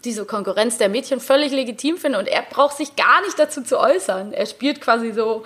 diese 0.03 0.25
Konkurrenz 0.25 0.77
der 0.77 0.89
Mädchen 0.89 1.19
völlig 1.19 1.51
legitim 1.51 1.97
finden 1.97 2.17
und 2.17 2.27
er 2.27 2.41
braucht 2.41 2.77
sich 2.77 2.95
gar 2.95 3.21
nicht 3.21 3.37
dazu 3.37 3.61
zu 3.61 3.79
äußern. 3.79 4.33
Er 4.33 4.45
spielt 4.45 4.81
quasi 4.81 5.11
so 5.11 5.43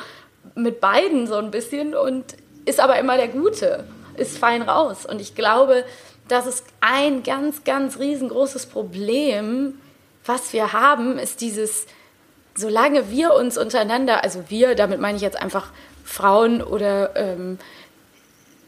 mit 0.55 0.81
beiden 0.81 1.27
so 1.27 1.35
ein 1.35 1.51
bisschen 1.51 1.95
und 1.95 2.35
ist 2.65 2.79
aber 2.79 2.99
immer 2.99 3.17
der 3.17 3.27
Gute, 3.27 3.85
ist 4.17 4.37
fein 4.37 4.61
raus. 4.61 5.05
Und 5.05 5.21
ich 5.21 5.35
glaube, 5.35 5.83
das 6.27 6.47
ist 6.47 6.65
ein 6.81 7.23
ganz, 7.23 7.63
ganz 7.63 7.99
riesengroßes 7.99 8.67
Problem, 8.67 9.79
was 10.25 10.53
wir 10.53 10.73
haben, 10.73 11.17
ist 11.17 11.41
dieses, 11.41 11.87
solange 12.55 13.09
wir 13.09 13.33
uns 13.33 13.57
untereinander, 13.57 14.23
also 14.23 14.43
wir, 14.49 14.75
damit 14.75 14.99
meine 14.99 15.17
ich 15.17 15.23
jetzt 15.23 15.41
einfach 15.41 15.71
Frauen 16.03 16.61
oder 16.61 17.15
ähm, 17.15 17.57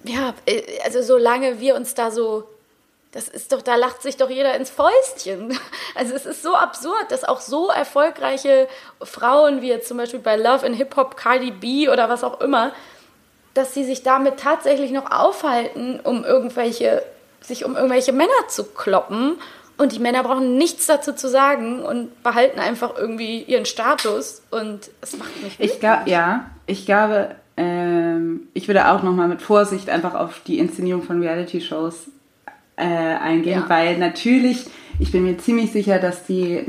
ja, 0.04 0.34
äh, 0.46 0.62
also 0.84 1.02
solange 1.02 1.60
wir 1.60 1.76
uns 1.76 1.94
da 1.94 2.12
so 2.12 2.46
das 3.14 3.28
ist 3.28 3.54
doch, 3.54 3.62
da 3.62 3.76
lacht 3.76 4.02
sich 4.02 4.18
doch 4.18 4.30
jeder 4.30 4.56
ins 4.56 4.70
Fäustchen. 4.70 5.58
Also 5.96 6.16
es 6.16 6.26
ist 6.26 6.42
so 6.42 6.56
absurd, 6.56 7.06
dass 7.10 7.24
auch 7.24 7.40
so 7.40 7.70
erfolgreiche 7.70 8.68
Frauen 9.02 9.62
wie 9.62 9.68
jetzt 9.68 9.88
zum 9.88 9.98
Beispiel 9.98 10.20
bei 10.20 10.36
Love 10.36 10.66
in 10.66 10.74
Hip 10.74 10.96
Hop, 10.98 11.16
Cardi 11.16 11.52
B 11.52 11.88
oder 11.88 12.10
was 12.10 12.24
auch 12.24 12.42
immer, 12.42 12.72
dass 13.54 13.76
sie 13.76 13.84
sich 13.84 14.02
damit 14.02 14.40
tatsächlich 14.40 14.90
noch 14.90 15.12
aufhalten, 15.12 16.00
um 16.04 16.26
irgendwelche, 16.26 17.04
sich 17.42 17.64
um 17.64 17.76
irgendwelche 17.76 18.12
Männer 18.12 18.32
zu 18.48 18.64
kloppen. 18.64 19.36
Und 19.78 19.92
die 19.92 20.00
Männer 20.00 20.24
brauchen 20.24 20.58
nichts 20.58 20.88
dazu 20.88 21.14
zu 21.14 21.30
sagen 21.30 21.84
und 21.84 22.24
behalten 22.24 22.60
einfach 22.60 22.98
irgendwie 22.98 23.44
ihren 23.44 23.66
Status. 23.66 24.42
Und 24.50 24.90
es 25.02 25.16
macht 25.16 25.44
mich 25.44 25.60
Ich 25.60 25.80
glaube, 25.80 26.10
ja, 26.10 26.48
ich 26.66 26.88
glaube, 26.88 27.36
ähm, 27.56 28.48
ich 28.56 28.68
würde 28.68 28.90
auch 28.90 29.04
nochmal 29.04 29.28
mit 29.28 29.44
Vorsicht 29.44 29.92
einfach 29.92 30.16
auf 30.16 30.42
die 30.48 30.58
Inszenierung 30.58 31.04
von 31.04 31.22
Reality-Shows 31.22 32.08
äh, 32.76 32.84
eingehen, 32.84 33.62
ja. 33.62 33.70
weil 33.70 33.98
natürlich, 33.98 34.66
ich 35.00 35.12
bin 35.12 35.24
mir 35.24 35.38
ziemlich 35.38 35.72
sicher, 35.72 36.00
dass 36.00 36.26
die, 36.26 36.64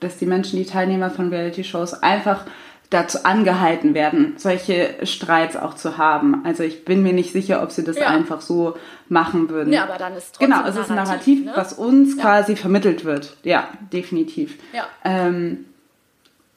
dass 0.00 0.18
die 0.18 0.26
Menschen, 0.26 0.58
die 0.58 0.66
Teilnehmer 0.66 1.10
von 1.10 1.30
Reality-Shows 1.30 1.94
einfach 2.02 2.44
dazu 2.90 3.18
angehalten 3.24 3.92
werden, 3.92 4.34
solche 4.38 4.94
Streits 5.02 5.56
auch 5.56 5.74
zu 5.74 5.98
haben. 5.98 6.42
Also 6.44 6.62
ich 6.62 6.86
bin 6.86 7.02
mir 7.02 7.12
nicht 7.12 7.32
sicher, 7.32 7.62
ob 7.62 7.70
sie 7.70 7.84
das 7.84 7.98
Ja. 7.98 8.06
einfach 8.06 8.40
so 8.40 8.76
machen 9.10 9.50
würden. 9.50 9.72
Ja, 9.74 9.84
aber 9.84 9.98
dann 9.98 10.14
ist 10.14 10.36
trotzdem 10.36 10.50
Genau, 10.56 10.66
es 10.66 10.76
ist 10.76 10.88
ein 10.90 10.96
Narrativ, 10.96 11.44
Narrativ, 11.44 11.44
ne? 11.44 11.52
was 11.54 11.72
uns 11.74 12.16
Ja. 12.16 12.22
quasi 12.22 12.56
vermittelt 12.56 13.04
wird. 13.04 13.36
Ja, 13.42 13.68
definitiv. 13.92 14.56
Ja. 14.72 14.86
Ähm, 15.04 15.66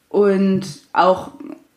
und 0.10 0.62
auch 0.94 1.32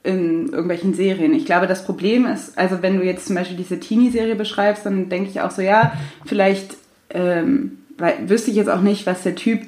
in 0.04 0.48
irgendwelchen 0.50 0.94
Serien. 0.94 1.34
Ich 1.34 1.46
glaube, 1.46 1.66
das 1.66 1.84
Problem 1.84 2.26
ist, 2.26 2.56
also 2.58 2.82
wenn 2.82 2.98
du 2.98 3.04
jetzt 3.04 3.26
zum 3.26 3.36
Beispiel 3.36 3.56
diese 3.56 3.80
Teenie-Serie 3.80 4.36
beschreibst, 4.36 4.84
dann 4.84 5.08
denke 5.08 5.30
ich 5.30 5.40
auch 5.40 5.50
so, 5.50 5.62
ja, 5.62 5.92
vielleicht 6.26 6.76
ähm, 7.14 7.78
weil, 7.96 8.28
wüsste 8.28 8.50
ich 8.50 8.56
jetzt 8.56 8.70
auch 8.70 8.80
nicht, 8.80 9.06
was 9.06 9.22
der 9.22 9.34
Typ 9.34 9.62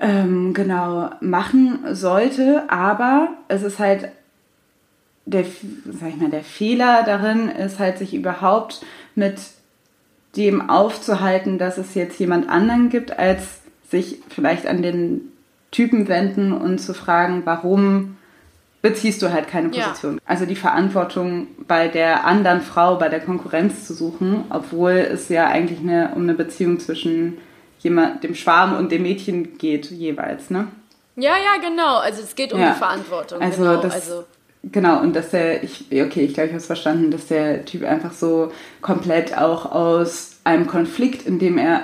ähm, 0.00 0.52
genau 0.52 1.10
machen 1.20 1.78
sollte, 1.92 2.64
aber 2.68 3.28
es 3.48 3.62
ist 3.62 3.78
halt 3.78 4.10
der, 5.26 5.44
sag 5.44 6.10
ich 6.10 6.16
mal, 6.16 6.30
der 6.30 6.44
Fehler 6.44 7.02
darin 7.04 7.48
ist 7.48 7.78
halt, 7.78 7.98
sich 7.98 8.14
überhaupt 8.14 8.84
mit 9.14 9.40
dem 10.36 10.70
aufzuhalten, 10.70 11.58
dass 11.58 11.78
es 11.78 11.94
jetzt 11.94 12.18
jemand 12.20 12.48
anderen 12.48 12.90
gibt, 12.90 13.18
als 13.18 13.60
sich 13.90 14.18
vielleicht 14.28 14.66
an 14.66 14.82
den 14.82 15.32
Typen 15.70 16.08
wenden 16.08 16.52
und 16.52 16.78
zu 16.78 16.94
fragen, 16.94 17.42
warum 17.44 18.16
beziehst 18.82 19.20
du 19.22 19.32
halt 19.32 19.48
keine 19.48 19.74
Ja. 19.74 19.88
Position. 19.88 20.20
Also 20.26 20.46
die 20.46 20.56
Verantwortung 20.56 21.48
bei 21.66 21.88
der 21.88 22.24
anderen 22.24 22.60
Frau, 22.60 22.96
bei 22.96 23.08
der 23.08 23.20
Konkurrenz 23.20 23.86
zu 23.86 23.94
suchen, 23.94 24.44
obwohl 24.50 24.92
es 24.92 25.28
ja 25.28 25.46
eigentlich 25.48 25.80
eine, 25.80 26.12
um 26.14 26.22
eine 26.22 26.34
Beziehung 26.34 26.78
zwischen 26.78 27.38
jemand, 27.80 28.22
dem 28.24 28.34
Schwarm 28.34 28.76
und 28.76 28.92
dem 28.92 29.02
Mädchen 29.02 29.58
geht 29.58 29.90
jeweils, 29.90 30.50
ne? 30.50 30.68
Ja, 31.16 31.32
ja, 31.32 31.60
genau. 31.60 31.96
Also 31.98 32.22
es 32.22 32.34
geht 32.34 32.52
um 32.52 32.60
Ja. 32.60 32.72
die 32.72 32.78
Verantwortung. 32.78 33.40
Also 33.40 33.62
genau. 33.62 33.80
das, 33.80 33.94
also 33.94 34.24
genau, 34.62 35.00
und 35.00 35.16
dass 35.16 35.30
der, 35.30 35.62
ich, 35.64 35.86
okay, 35.90 36.24
ich 36.24 36.34
glaube, 36.34 36.46
ich 36.46 36.52
habe 36.52 36.56
es 36.56 36.66
verstanden, 36.66 37.10
dass 37.10 37.26
der 37.26 37.64
Typ 37.64 37.84
einfach 37.84 38.12
so 38.12 38.52
komplett 38.82 39.36
auch 39.36 39.70
aus 39.72 40.38
einem 40.44 40.66
Konflikt, 40.66 41.26
in 41.26 41.38
dem 41.38 41.58
er 41.58 41.82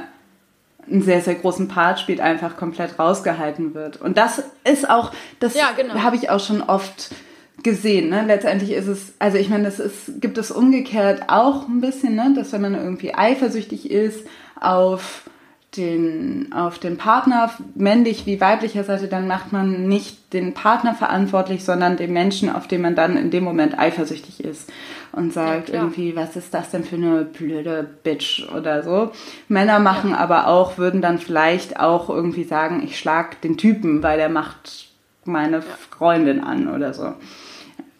einen 0.91 1.03
sehr, 1.03 1.21
sehr 1.21 1.35
großen 1.37 1.69
Part 1.69 2.01
spielt, 2.01 2.21
einfach 2.21 2.57
komplett 2.57 2.99
rausgehalten 2.99 3.75
wird. 3.75 4.01
Und 4.01 4.19
das 4.19 4.43
ist 4.65 4.89
auch, 4.89 5.13
das 5.41 5.55
Ja, 5.55 5.71
genau. 5.77 5.95
habe 5.95 6.17
ich 6.17 6.31
auch 6.31 6.41
schon 6.41 6.63
oft 6.63 7.11
gesehen. 7.63 8.09
Ne? 8.11 8.25
Letztendlich 8.27 8.73
ist 8.73 8.89
es, 8.89 9.15
also 9.19 9.39
ich 9.39 9.49
meine, 9.49 9.65
das 9.65 9.79
ist, 9.79 10.21
gibt 10.21 10.39
es 10.39 10.51
umgekehrt 10.51 11.25
auch 11.29 11.69
ein 11.69 11.81
bisschen, 11.81 12.15
ne? 12.15 12.33
dass 12.35 12.53
wenn 12.53 12.63
man 12.63 12.75
irgendwie 12.75 13.15
eifersüchtig 13.15 13.91
ist 13.91 14.27
auf 14.61 15.31
den, 15.77 16.53
auf 16.53 16.79
den 16.79 16.99
Partner, 16.99 17.51
männlich 17.75 18.27
wie 18.27 18.41
weiblicher 18.41 18.85
Seite, 18.85 19.09
dann 19.09 19.27
macht 19.27 19.53
man 19.53 19.89
nicht 19.89 20.35
den 20.35 20.53
Partner 20.53 20.95
verantwortlich, 20.95 21.65
sondern 21.65 21.97
den 21.97 22.13
Menschen, 22.13 22.51
auf 22.51 22.69
den 22.69 22.83
man 22.83 22.95
dann 22.95 23.17
in 23.17 23.31
dem 23.31 23.43
Moment 23.43 23.79
eifersüchtig 23.79 24.45
ist 24.45 24.71
und 25.13 25.33
sagt 25.33 25.67
klar. 25.67 25.83
irgendwie, 25.83 26.15
was 26.15 26.37
ist 26.37 26.53
das 26.53 26.71
denn 26.71 26.85
für 26.85 26.97
eine 26.97 27.25
blöde 27.25 27.89
Bitch 28.03 28.47
oder 28.55 28.83
so. 28.83 29.13
Männer 29.49 29.79
machen 29.79 30.15
aber 30.15 30.47
auch, 30.47 30.77
würden 30.77 31.01
dann 31.01 31.19
vielleicht 31.19 31.81
auch 31.81 32.11
irgendwie 32.11 32.45
sagen, 32.45 32.83
ich 32.85 32.99
schlag 32.99 33.41
den 33.41 33.57
Typen, 33.57 34.03
weil 34.03 34.19
der 34.19 34.29
macht 34.29 34.89
meine 35.25 35.63
Freundin 35.63 36.43
an 36.43 36.69
oder 36.69 36.93
so. 36.93 37.15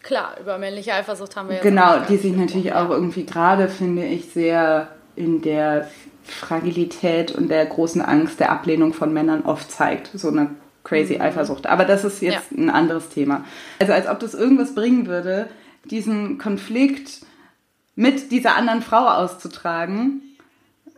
klar, 0.03 0.35
über 0.39 0.59
männliche 0.59 0.93
Eifersucht 0.93 1.35
haben 1.35 1.47
wir 1.47 1.55
jetzt 1.55 1.63
Genau, 1.63 1.99
die 2.07 2.17
sich 2.17 2.35
natürlich 2.35 2.65
ja. 2.65 2.85
auch 2.85 2.91
irgendwie 2.91 3.25
gerade, 3.25 3.67
finde 3.67 4.05
ich, 4.05 4.29
sehr 4.29 4.89
in 5.15 5.41
der 5.41 5.87
Fragilität 6.23 7.31
und 7.31 7.49
der 7.49 7.65
großen 7.65 8.01
Angst 8.01 8.39
der 8.39 8.51
Ablehnung 8.51 8.93
von 8.93 9.13
Männern 9.13 9.43
oft 9.43 9.71
zeigt. 9.71 10.09
So 10.13 10.29
eine 10.29 10.51
crazy 10.83 11.19
Eifersucht. 11.19 11.67
Aber 11.67 11.85
das 11.85 12.03
ist 12.03 12.21
jetzt 12.21 12.51
Mhm. 12.51 12.57
Ja. 12.57 12.63
ein 12.65 12.69
anderes 12.75 13.09
Thema. 13.09 13.43
Also 13.79 13.93
als 13.93 14.07
ob 14.07 14.19
das 14.19 14.33
irgendwas 14.33 14.75
bringen 14.75 15.07
würde, 15.07 15.47
diesen 15.85 16.37
Konflikt 16.37 17.21
mit 17.95 18.31
dieser 18.31 18.55
anderen 18.55 18.81
Frau 18.81 19.07
auszutragen. 19.07 20.21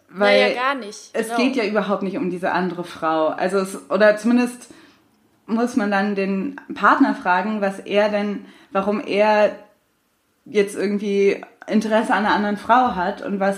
Weil 0.09 0.49
naja, 0.51 0.61
gar 0.61 0.75
nicht. 0.75 1.09
es 1.13 1.27
genau. 1.27 1.37
geht 1.39 1.55
ja 1.55 1.65
überhaupt 1.65 2.03
nicht 2.03 2.17
um 2.17 2.29
diese 2.29 2.51
andere 2.53 2.83
Frau. 2.83 3.27
Also 3.27 3.57
es, 3.59 3.77
oder 3.89 4.15
zumindest 4.17 4.69
muss 5.45 5.75
man 5.75 5.91
dann 5.91 6.15
den 6.15 6.59
Partner 6.73 7.13
fragen, 7.15 7.61
was 7.61 7.79
er 7.79 8.09
denn, 8.09 8.45
warum 8.71 9.01
er 9.01 9.51
jetzt 10.45 10.75
irgendwie 10.75 11.43
Interesse 11.67 12.13
an 12.13 12.25
einer 12.25 12.33
anderen 12.35 12.57
Frau 12.57 12.95
hat 12.95 13.21
und 13.23 13.39
was 13.39 13.57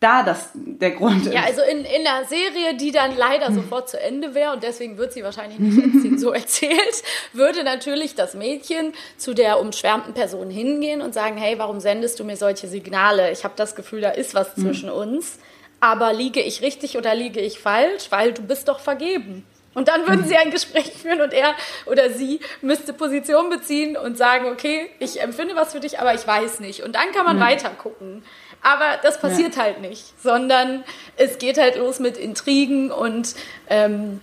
da 0.00 0.22
das 0.22 0.50
der 0.54 0.90
Grund 0.90 1.26
ist. 1.26 1.32
Ja, 1.32 1.44
also 1.44 1.62
in, 1.62 1.78
in 1.84 2.06
einer 2.06 2.26
Serie, 2.26 2.74
die 2.78 2.90
dann 2.92 3.16
leider 3.16 3.52
sofort 3.52 3.88
zu 3.88 3.98
Ende 3.98 4.34
wäre 4.34 4.52
und 4.52 4.62
deswegen 4.62 4.98
wird 4.98 5.12
sie 5.12 5.24
wahrscheinlich 5.24 5.58
nicht 5.58 6.20
so 6.20 6.32
erzählt, 6.32 7.02
würde 7.32 7.64
natürlich 7.64 8.14
das 8.14 8.34
Mädchen 8.34 8.92
zu 9.16 9.34
der 9.34 9.60
umschwärmten 9.60 10.12
Person 10.12 10.50
hingehen 10.50 11.00
und 11.00 11.14
sagen, 11.14 11.36
hey, 11.36 11.58
warum 11.58 11.80
sendest 11.80 12.20
du 12.20 12.24
mir 12.24 12.36
solche 12.36 12.68
Signale? 12.68 13.30
Ich 13.30 13.44
habe 13.44 13.54
das 13.56 13.74
Gefühl, 13.74 14.02
da 14.02 14.10
ist 14.10 14.34
was 14.34 14.54
zwischen 14.54 14.90
uns, 14.90 15.38
aber 15.80 16.12
liege 16.12 16.40
ich 16.40 16.60
richtig 16.60 16.98
oder 16.98 17.14
liege 17.14 17.40
ich 17.40 17.58
falsch? 17.58 18.06
Weil 18.10 18.32
du 18.32 18.42
bist 18.42 18.68
doch 18.68 18.80
vergeben. 18.80 19.46
Und 19.74 19.88
dann 19.88 20.06
würden 20.06 20.24
sie 20.24 20.36
ein 20.36 20.50
Gespräch 20.50 20.92
führen 20.92 21.20
und 21.20 21.32
er 21.32 21.54
oder 21.86 22.10
sie 22.10 22.40
müsste 22.62 22.92
Position 22.92 23.50
beziehen 23.50 23.96
und 23.96 24.16
sagen, 24.16 24.46
okay, 24.46 24.88
ich 25.00 25.20
empfinde 25.20 25.56
was 25.56 25.72
für 25.72 25.80
dich, 25.80 25.98
aber 25.98 26.14
ich 26.14 26.26
weiß 26.26 26.60
nicht. 26.60 26.82
Und 26.82 26.94
dann 26.94 27.10
kann 27.12 27.24
man 27.24 27.40
weiter 27.40 27.70
gucken. 27.70 28.22
Aber 28.64 28.98
das 29.02 29.20
passiert 29.20 29.58
halt 29.58 29.82
nicht, 29.82 30.20
sondern 30.22 30.84
es 31.18 31.36
geht 31.36 31.58
halt 31.58 31.76
los 31.76 31.98
mit 32.00 32.16
Intrigen 32.16 32.90
und 32.90 33.34
ähm, 33.68 34.22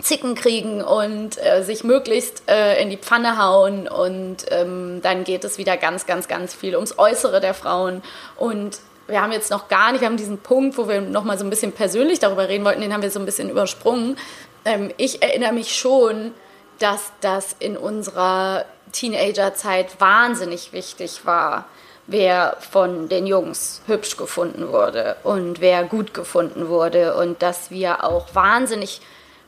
Zickenkriegen 0.00 0.82
und 0.82 1.42
äh, 1.42 1.64
sich 1.64 1.84
möglichst 1.84 2.42
äh, 2.50 2.80
in 2.82 2.90
die 2.90 2.98
Pfanne 2.98 3.42
hauen 3.42 3.88
und 3.88 4.44
ähm, 4.50 5.00
dann 5.02 5.24
geht 5.24 5.42
es 5.42 5.56
wieder 5.56 5.78
ganz, 5.78 6.04
ganz, 6.04 6.28
ganz 6.28 6.54
viel 6.54 6.74
ums 6.76 6.98
Äußere 6.98 7.40
der 7.40 7.54
Frauen. 7.54 8.02
Und 8.36 8.78
wir 9.06 9.22
haben 9.22 9.32
jetzt 9.32 9.50
noch 9.50 9.68
gar 9.68 9.90
nicht, 9.90 10.02
wir 10.02 10.08
haben 10.08 10.18
diesen 10.18 10.38
Punkt, 10.38 10.76
wo 10.76 10.86
wir 10.86 11.00
noch 11.00 11.24
mal 11.24 11.38
so 11.38 11.44
ein 11.44 11.50
bisschen 11.50 11.72
persönlich 11.72 12.18
darüber 12.18 12.46
reden 12.46 12.66
wollten, 12.66 12.82
den 12.82 12.92
haben 12.92 13.02
wir 13.02 13.10
so 13.10 13.18
ein 13.18 13.24
bisschen 13.24 13.48
übersprungen. 13.48 14.18
Ähm, 14.66 14.92
ich 14.98 15.22
erinnere 15.22 15.54
mich 15.54 15.74
schon, 15.74 16.32
dass 16.78 17.10
das 17.22 17.56
in 17.58 17.78
unserer 17.78 18.66
Teenagerzeit 18.92 19.98
wahnsinnig 19.98 20.74
wichtig 20.74 21.24
war, 21.24 21.64
wer 22.08 22.56
von 22.58 23.08
den 23.08 23.26
Jungs 23.26 23.82
hübsch 23.86 24.16
gefunden 24.16 24.68
wurde 24.72 25.16
und 25.22 25.60
wer 25.60 25.84
gut 25.84 26.14
gefunden 26.14 26.68
wurde 26.68 27.14
und 27.14 27.42
dass 27.42 27.70
wir 27.70 28.02
auch 28.02 28.34
wahnsinnig 28.34 29.00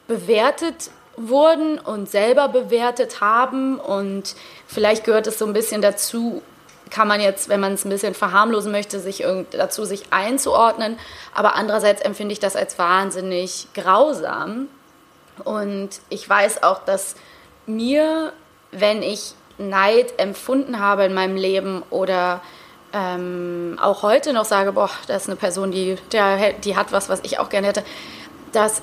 bewertet 0.06 0.90
wurden 1.16 1.78
und 1.78 2.08
selber 2.08 2.48
bewertet 2.48 3.20
haben. 3.22 3.80
Und 3.80 4.36
vielleicht 4.66 5.04
gehört 5.04 5.26
es 5.26 5.38
so 5.38 5.46
ein 5.46 5.54
bisschen 5.54 5.80
dazu, 5.80 6.42
kann 6.90 7.08
man 7.08 7.20
jetzt, 7.20 7.48
wenn 7.48 7.60
man 7.60 7.74
es 7.74 7.84
ein 7.84 7.90
bisschen 7.90 8.14
verharmlosen 8.14 8.70
möchte, 8.70 9.00
sich 9.00 9.24
dazu 9.52 9.84
sich 9.84 10.04
einzuordnen, 10.10 10.98
aber 11.34 11.54
andererseits 11.54 12.02
empfinde 12.02 12.32
ich 12.32 12.40
das 12.40 12.56
als 12.56 12.78
wahnsinnig 12.78 13.68
grausam. 13.74 14.68
Und 15.44 15.90
ich 16.10 16.28
weiß 16.28 16.62
auch, 16.62 16.84
dass 16.84 17.14
mir, 17.66 18.32
wenn 18.72 19.02
ich 19.02 19.34
Neid 19.68 20.18
empfunden 20.18 20.80
habe 20.80 21.04
in 21.04 21.14
meinem 21.14 21.36
Leben 21.36 21.82
oder 21.90 22.40
ähm, 22.92 23.78
auch 23.80 24.02
heute 24.02 24.32
noch 24.32 24.44
sage, 24.44 24.72
boah, 24.72 24.90
das 25.06 25.22
ist 25.22 25.28
eine 25.28 25.36
Person, 25.36 25.70
die, 25.70 25.96
der, 26.12 26.52
die 26.54 26.76
hat 26.76 26.92
was, 26.92 27.08
was 27.08 27.20
ich 27.22 27.38
auch 27.38 27.48
gerne 27.48 27.68
hätte, 27.68 27.84
dass, 28.52 28.82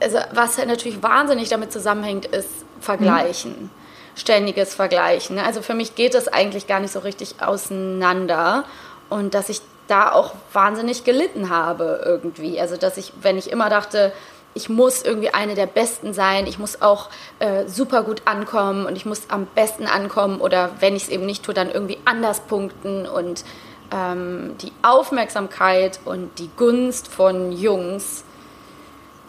also, 0.00 0.18
was 0.32 0.58
halt 0.58 0.68
natürlich 0.68 1.02
wahnsinnig 1.02 1.48
damit 1.48 1.72
zusammenhängt, 1.72 2.26
ist 2.26 2.48
Vergleichen. 2.80 3.70
Ständiges 4.14 4.74
Vergleichen. 4.74 5.36
ne? 5.36 5.44
Also 5.44 5.62
für 5.62 5.74
mich 5.74 5.94
geht 5.94 6.14
das 6.14 6.28
eigentlich 6.28 6.66
gar 6.66 6.80
nicht 6.80 6.92
so 6.92 7.00
richtig 7.00 7.36
auseinander 7.40 8.64
und 9.08 9.34
dass 9.34 9.48
ich 9.48 9.62
da 9.86 10.12
auch 10.12 10.34
wahnsinnig 10.52 11.04
gelitten 11.04 11.50
habe 11.50 12.02
irgendwie. 12.04 12.60
Also 12.60 12.76
dass 12.76 12.96
ich, 12.96 13.12
wenn 13.22 13.38
ich 13.38 13.50
immer 13.50 13.68
dachte, 13.68 14.12
ich 14.54 14.68
muss 14.68 15.02
irgendwie 15.02 15.32
eine 15.32 15.54
der 15.54 15.66
Besten 15.66 16.12
sein, 16.12 16.46
ich 16.46 16.58
muss 16.58 16.82
auch 16.82 17.08
äh, 17.38 17.66
super 17.66 18.02
gut 18.02 18.22
ankommen 18.24 18.86
und 18.86 18.96
ich 18.96 19.06
muss 19.06 19.22
am 19.28 19.46
besten 19.54 19.86
ankommen 19.86 20.40
oder 20.40 20.70
wenn 20.80 20.96
ich 20.96 21.04
es 21.04 21.08
eben 21.08 21.26
nicht 21.26 21.44
tue, 21.44 21.54
dann 21.54 21.70
irgendwie 21.70 21.98
anders 22.04 22.40
punkten 22.40 23.06
und 23.06 23.44
ähm, 23.92 24.52
die 24.60 24.72
Aufmerksamkeit 24.82 26.00
und 26.04 26.38
die 26.38 26.50
Gunst 26.56 27.08
von 27.08 27.52
Jungs, 27.52 28.24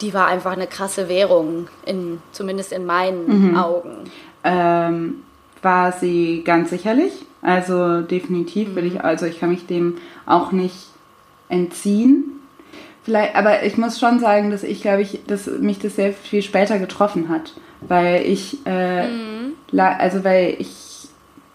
die 0.00 0.12
war 0.12 0.26
einfach 0.26 0.52
eine 0.52 0.66
krasse 0.66 1.08
Währung, 1.08 1.68
in, 1.86 2.20
zumindest 2.32 2.72
in 2.72 2.84
meinen 2.84 3.56
Augen. 3.56 4.10
Ähm, 4.42 5.22
war 5.62 5.92
sie 5.92 6.42
ganz 6.44 6.70
sicherlich. 6.70 7.12
Also 7.40 8.00
definitiv 8.02 8.74
will 8.74 8.84
ich, 8.84 9.02
also 9.04 9.26
ich 9.26 9.40
kann 9.40 9.50
mich 9.50 9.66
dem 9.66 9.96
auch 10.26 10.52
nicht 10.52 10.88
entziehen. 11.48 12.41
Vielleicht, 13.04 13.34
aber 13.34 13.64
ich 13.64 13.76
muss 13.76 13.98
schon 13.98 14.20
sagen, 14.20 14.50
dass 14.50 14.62
ich 14.62 14.82
glaube 14.82 15.02
ich, 15.02 15.20
dass 15.26 15.46
mich 15.46 15.78
das 15.80 15.96
sehr 15.96 16.12
viel 16.12 16.42
später 16.42 16.78
getroffen 16.78 17.28
hat, 17.28 17.52
weil 17.80 18.22
ich, 18.24 18.64
äh, 18.66 19.06
la- 19.70 19.96
also 19.96 20.22
weil 20.24 20.54
ich 20.58 21.08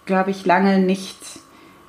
glaube 0.06 0.32
ich 0.32 0.46
lange 0.46 0.80
nicht 0.80 1.18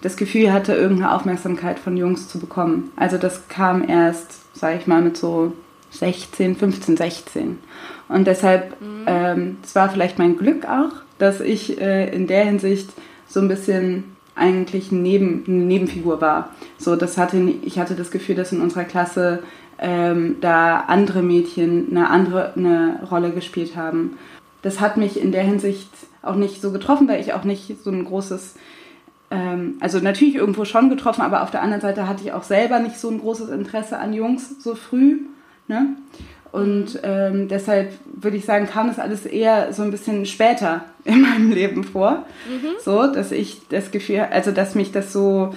das 0.01 0.17
Gefühl 0.17 0.53
hatte, 0.53 0.75
irgendeine 0.75 1.13
Aufmerksamkeit 1.13 1.79
von 1.81 1.97
Jungs 1.97 2.29
zu 2.29 2.39
bekommen. 2.39 2.93
Also 2.95 3.19
das 3.19 3.49
kam 3.49 3.89
erst, 3.89 4.57
sage 4.57 4.79
ich 4.79 4.87
mal, 4.87 5.03
mit 5.03 5.17
so 5.17 5.53
16, 5.91 6.55
15, 6.55 6.97
16. 6.97 7.59
Und 8.09 8.27
deshalb, 8.27 8.81
mhm. 8.81 9.05
ähm, 9.07 9.57
es 9.65 9.75
war 9.75 9.89
vielleicht 9.91 10.19
mein 10.19 10.37
Glück 10.37 10.67
auch, 10.67 10.93
dass 11.19 11.41
ich 11.41 11.81
äh, 11.81 12.09
in 12.15 12.29
der 12.29 12.45
Hinsicht 12.45 12.91
so 13.27 13.41
ein 13.41 13.49
bisschen 13.49 14.05
eigentlich 14.39 14.93
neben, 14.93 15.45
eine 15.47 15.65
Nebenfigur 15.65 16.21
war. 16.21 16.51
So, 16.79 16.97
das 16.97 17.19
hatte, 17.19 17.39
ich 17.63 17.79
hatte 17.79 17.95
das 17.95 18.11
Gefühl, 18.11 18.35
dass 18.35 18.53
in 18.53 18.61
unserer 18.61 18.85
Klasse 18.85 19.43
ähm, 19.79 20.37
da 20.41 20.81
andere 20.89 21.23
Mädchen 21.23 21.89
eine 21.91 22.11
andere 22.11 22.55
eine 22.55 23.01
Rolle 23.11 23.31
gespielt 23.31 23.77
haben. 23.77 24.19
Das 24.63 24.81
hat 24.81 24.97
mich 24.97 25.21
in 25.21 25.33
der 25.33 25.45
Hinsicht 25.45 25.91
auch 26.23 26.35
nicht 26.35 26.61
so 26.61 26.73
getroffen, 26.73 27.09
weil 27.09 27.21
ich 27.21 27.33
auch 27.33 27.45
nicht 27.45 27.83
so 27.83 27.91
ein 27.91 28.05
großes, 28.05 28.57
ähm, 29.31 29.77
also 29.81 30.01
natürlich 30.01 30.35
irgendwo 30.35 30.65
schon 30.65 30.91
getroffen, 30.91 31.23
aber 31.23 31.43
auf 31.43 31.51
der 31.51 31.63
anderen 31.63 31.81
Seite 31.81 32.09
hatte 32.09 32.25
ich 32.25 32.33
auch 32.33 32.43
selber 32.43 32.81
nicht 32.81 32.99
so 32.99 33.09
ein 33.09 33.21
großes 33.21 33.51
Interesse 33.51 33.99
an 33.99 34.13
Jungs 34.13 34.63
so 34.63 34.75
früh. 34.75 35.21
Ne? 35.69 35.97
Und 36.51 36.99
ähm, 37.03 37.49
deshalb 37.49 37.93
würde 38.05 38.37
ich 38.37 38.45
sagen, 38.45 38.67
kam 38.67 38.89
das 38.89 38.99
alles 38.99 39.27
eher 39.27 39.73
so 39.73 39.83
ein 39.83 39.91
bisschen 39.91 40.27
später 40.27 40.85
in 41.05 41.23
meinem 41.23 41.53
Leben 41.53 41.85
vor. 41.85 42.25
Mhm. 42.49 42.77
So, 42.83 43.07
dass 43.07 43.33
ich 43.33 43.69
das 43.69 43.91
Gefühl, 43.91 44.27
also 44.31 44.51
dass 44.51 44.75
mich 44.75 44.93
das 44.93 45.13
so, 45.13 45.55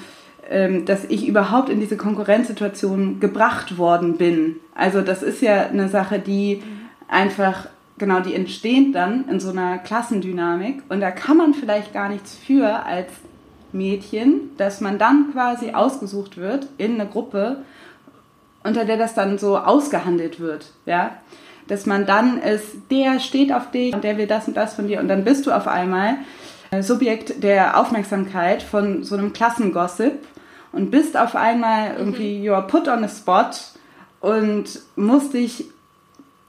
ähm, 0.50 0.86
dass 0.86 1.06
ich 1.06 1.28
überhaupt 1.28 1.70
in 1.70 1.80
diese 1.80 1.98
Konkurrenzsituation 1.98 3.20
gebracht 3.20 3.78
worden 3.78 4.18
bin. 4.18 4.58
Also 4.76 5.02
das 5.02 5.24
ist 5.24 5.42
ja 5.42 5.68
eine 5.68 5.88
Sache, 5.88 6.20
die 6.20 6.62
einfach, 7.08 7.68
genau, 7.98 8.20
die 8.20 8.34
entsteht 8.34 8.94
dann 8.96 9.30
in 9.30 9.40
so 9.40 9.52
einer 9.52 9.78
Klassendynamik. 9.78 10.84
Und 10.90 11.02
da 11.02 11.12
kann 11.12 11.38
man 11.38 11.54
vielleicht 11.54 11.94
gar 11.94 12.10
nichts 12.10 12.36
für 12.36 12.86
als 12.86 13.12
Mädchen, 13.74 14.52
dass 14.58 14.82
man 14.82 14.98
dann 14.98 15.32
quasi 15.32 15.72
ausgesucht 15.72 16.38
wird 16.38 16.68
in 16.78 17.00
eine 17.00 17.10
Gruppe, 17.10 17.64
unter 18.64 18.86
der 18.86 18.98
das 18.98 19.14
dann 19.14 19.38
so 19.38 19.58
ausgehandelt 19.58 20.40
wird, 20.40 20.68
ja. 20.86 21.12
Dass 21.68 21.86
man 21.86 22.06
dann 22.06 22.42
ist, 22.42 22.66
der 22.90 23.20
steht 23.20 23.54
auf 23.54 23.72
dich 23.72 23.94
und 23.94 24.04
der 24.04 24.18
will 24.18 24.28
das 24.28 24.48
und 24.48 24.58
das 24.58 24.74
von 24.74 24.88
dir 24.88 25.00
und 25.00 25.08
dann 25.08 25.24
bist 25.24 25.46
du 25.46 25.52
auf 25.52 25.68
einmal 25.68 26.18
äh, 26.72 26.82
Subjekt 26.82 27.44
der 27.44 27.80
Aufmerksamkeit 27.80 28.64
von 28.64 29.04
so 29.04 29.16
einem 29.16 29.32
Klassengossip 29.34 30.20
und 30.72 30.92
bist 30.92 31.18
auf 31.18 31.36
einmal 31.36 31.96
irgendwie, 31.98 32.40
mhm. 32.40 32.46
you're 32.46 32.62
put 32.62 32.88
on 32.88 33.04
a 33.04 33.10
spot 33.10 33.52
und 34.20 34.82
musst 34.96 35.34
dich 35.34 35.66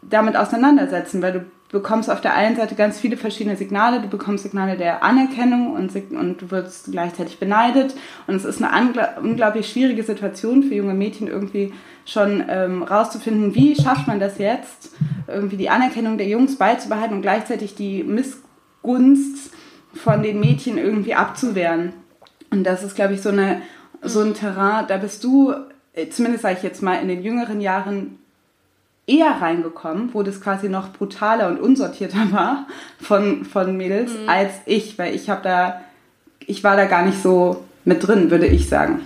damit 0.03 0.37
auseinandersetzen, 0.37 1.23
weil 1.23 1.33
du 1.33 1.45
bekommst 1.73 2.11
auf 2.11 2.21
der 2.21 2.35
einen 2.35 2.55
Seite 2.55 2.75
ganz 2.75 3.01
viele 3.01 3.17
verschiedene 3.17 3.57
Signale. 3.57 4.01
Du 4.01 4.09
bekommst 4.09 4.45
Signale 4.45 4.77
der 4.77 5.03
Anerkennung 5.03 5.73
und, 5.73 5.95
und 6.13 6.43
du 6.43 6.51
wirst 6.51 6.93
gleichzeitig 6.93 7.39
beneidet. 7.41 7.95
Und 8.27 8.37
es 8.37 8.45
ist 8.45 8.63
eine 8.63 9.17
unglaublich 9.21 9.69
schwierige 9.69 10.05
Situation 10.05 10.63
für 10.63 10.75
junge 10.75 10.95
Mädchen 10.95 11.29
irgendwie 11.29 11.73
schon 12.05 12.45
ähm, 12.49 12.83
rauszufinden, 12.83 13.55
wie 13.55 13.75
schafft 13.75 14.07
man 14.07 14.21
das 14.21 14.39
jetzt, 14.39 14.91
irgendwie 15.27 15.57
die 15.57 15.71
Anerkennung 15.71 16.19
der 16.19 16.29
Jungs 16.29 16.57
beizubehalten 16.57 17.17
und 17.17 17.23
gleichzeitig 17.23 17.75
die 17.75 18.05
Missgunst 18.05 19.53
von 19.95 20.23
den 20.23 20.41
Mädchen 20.41 20.79
irgendwie 20.79 21.15
abzuwehren. 21.15 21.95
Und 22.51 22.65
das 22.65 22.83
ist, 22.83 22.97
glaube 22.97 23.15
ich, 23.15 23.23
so, 23.23 23.31
eine, 23.31 23.63
so 24.03 24.21
ein 24.21 24.35
Terrain, 24.35 24.87
da 24.89 24.99
bist 24.99 25.25
du, 25.25 25.55
äh, 25.95 26.09
zumindest 26.09 26.43
sage 26.43 26.57
ich 26.59 26.63
jetzt 26.63 26.83
mal, 26.83 26.97
in 26.97 27.09
den 27.09 27.23
jüngeren 27.23 27.61
Jahren 27.63 28.19
eher 29.07 29.41
reingekommen, 29.41 30.11
wo 30.13 30.23
das 30.23 30.41
quasi 30.41 30.69
noch 30.69 30.93
brutaler 30.93 31.49
und 31.49 31.61
unsortierter 31.61 32.27
war 32.33 32.67
von, 33.01 33.45
von 33.45 33.77
Mädels 33.77 34.13
mhm. 34.13 34.29
als 34.29 34.53
ich, 34.67 34.99
weil 34.99 35.15
ich 35.15 35.31
habe 35.31 35.43
da, 35.43 35.81
ich 36.41 36.65
war 36.65 36.77
da 36.77 36.85
gar 36.87 37.05
nicht 37.05 37.23
so 37.23 37.65
mit 37.85 38.07
drin, 38.07 38.31
würde 38.31 38.47
ich 38.47 38.69
sagen. 38.69 39.01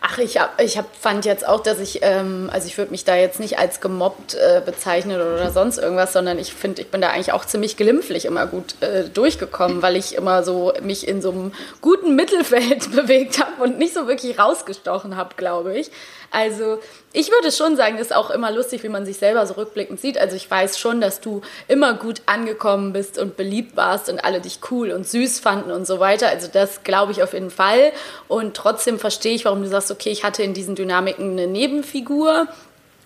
Ach, 0.00 0.18
ich, 0.18 0.40
hab, 0.40 0.60
ich 0.60 0.78
hab, 0.78 0.94
fand 0.94 1.24
jetzt 1.24 1.46
auch, 1.46 1.60
dass 1.60 1.80
ich, 1.80 2.00
ähm, 2.02 2.48
also 2.52 2.68
ich 2.68 2.78
würde 2.78 2.92
mich 2.92 3.04
da 3.04 3.16
jetzt 3.16 3.40
nicht 3.40 3.58
als 3.58 3.80
gemobbt 3.80 4.34
äh, 4.34 4.62
bezeichnen 4.64 5.20
oder 5.20 5.50
sonst 5.50 5.76
irgendwas, 5.76 6.12
sondern 6.12 6.38
ich 6.38 6.54
finde, 6.54 6.82
ich 6.82 6.88
bin 6.88 7.00
da 7.00 7.10
eigentlich 7.10 7.32
auch 7.32 7.44
ziemlich 7.44 7.76
glimpflich 7.76 8.24
immer 8.24 8.46
gut 8.46 8.80
äh, 8.80 9.08
durchgekommen, 9.08 9.82
weil 9.82 9.96
ich 9.96 10.14
immer 10.14 10.44
so 10.44 10.72
mich 10.82 11.06
in 11.06 11.20
so 11.20 11.32
einem 11.32 11.52
guten 11.82 12.14
Mittelfeld 12.14 12.92
bewegt 12.96 13.40
habe 13.40 13.62
und 13.62 13.78
nicht 13.78 13.92
so 13.92 14.06
wirklich 14.06 14.38
rausgestochen 14.38 15.16
habe, 15.16 15.34
glaube 15.36 15.76
ich. 15.76 15.90
Also 16.30 16.78
ich 17.12 17.30
würde 17.30 17.50
schon 17.50 17.76
sagen, 17.76 17.96
ist 17.98 18.14
auch 18.14 18.30
immer 18.30 18.50
lustig, 18.50 18.82
wie 18.82 18.88
man 18.88 19.06
sich 19.06 19.16
selber 19.16 19.46
so 19.46 19.54
rückblickend 19.54 20.00
sieht. 20.00 20.18
Also 20.18 20.36
ich 20.36 20.50
weiß 20.50 20.78
schon, 20.78 21.00
dass 21.00 21.20
du 21.20 21.40
immer 21.68 21.94
gut 21.94 22.22
angekommen 22.26 22.92
bist 22.92 23.18
und 23.18 23.36
beliebt 23.36 23.76
warst 23.76 24.10
und 24.10 24.22
alle 24.24 24.40
dich 24.40 24.60
cool 24.70 24.90
und 24.90 25.08
süß 25.08 25.40
fanden 25.40 25.70
und 25.70 25.86
so 25.86 26.00
weiter. 26.00 26.28
Also 26.28 26.48
das 26.52 26.82
glaube 26.84 27.12
ich 27.12 27.22
auf 27.22 27.32
jeden 27.32 27.50
Fall. 27.50 27.92
Und 28.28 28.54
trotzdem 28.54 28.98
verstehe 28.98 29.34
ich, 29.34 29.46
warum 29.46 29.62
du 29.62 29.68
sagst, 29.68 29.90
okay, 29.90 30.10
ich 30.10 30.22
hatte 30.22 30.42
in 30.42 30.54
diesen 30.54 30.74
Dynamiken 30.74 31.32
eine 31.32 31.46
Nebenfigur 31.46 32.46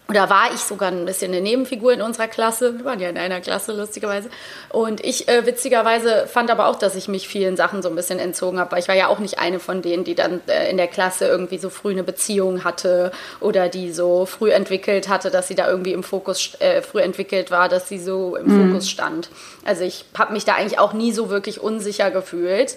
oder 0.09 0.29
war 0.29 0.53
ich 0.53 0.61
sogar 0.61 0.91
ein 0.91 1.07
bisschen 1.07 1.33
eine 1.33 1.41
Nebenfigur 1.41 1.93
in 1.93 2.03
unserer 2.03 2.29
Klasse. 2.29 2.77
Wir 2.77 2.85
waren 2.85 3.01
ja 3.01 3.09
in 3.09 3.17
einer 3.17 3.41
Klasse, 3.41 3.73
lustigerweise. 3.73 4.29
Und 4.69 5.03
ich 5.03 5.29
äh, 5.29 5.47
witzigerweise 5.47 6.27
fand 6.27 6.51
aber 6.51 6.67
auch, 6.67 6.77
dass 6.77 6.97
ich 6.97 7.09
mich 7.09 7.29
vielen 7.29 7.57
Sachen 7.57 7.83
so 7.83 7.89
ein 7.89 7.95
bisschen 7.95 8.19
entzogen 8.19 8.59
habe, 8.59 8.73
weil 8.73 8.81
ich 8.81 8.89
war 8.89 8.95
ja 8.95 9.07
auch 9.07 9.21
nicht 9.21 9.39
eine 9.39 9.59
von 9.59 9.81
denen, 9.81 10.05
die 10.05 10.15
dann 10.15 10.43
äh, 10.49 10.71
in 10.71 10.77
der 10.77 10.89
Klasse 10.89 11.27
irgendwie 11.27 11.57
so 11.57 11.71
früh 11.71 11.93
eine 11.93 12.03
Beziehung 12.03 12.65
hatte 12.65 13.13
oder 13.41 13.69
die 13.69 13.93
so 13.93 14.27
früh 14.27 14.51
entwickelt 14.51 15.09
hatte, 15.09 15.31
dass 15.31 15.49
sie 15.49 15.55
da 15.55 15.69
irgendwie 15.69 15.93
im 15.93 16.03
Fokus, 16.03 16.57
äh, 16.59 16.83
früh 16.83 17.01
entwickelt 17.01 17.51
war, 17.51 17.69
dass 17.71 17.89
sie 17.89 17.99
so 17.99 18.37
im 18.37 18.47
mhm. 18.47 18.73
Fokus 18.73 18.91
stand. 18.91 19.31
Also 19.65 19.85
ich 19.85 20.05
habe 20.19 20.33
mich 20.33 20.45
da 20.45 20.57
eigentlich 20.57 20.79
auch 20.79 20.93
nie 20.93 21.13
so 21.13 21.31
wirklich 21.31 21.61
unsicher 21.61 22.11
gefühlt. 22.11 22.77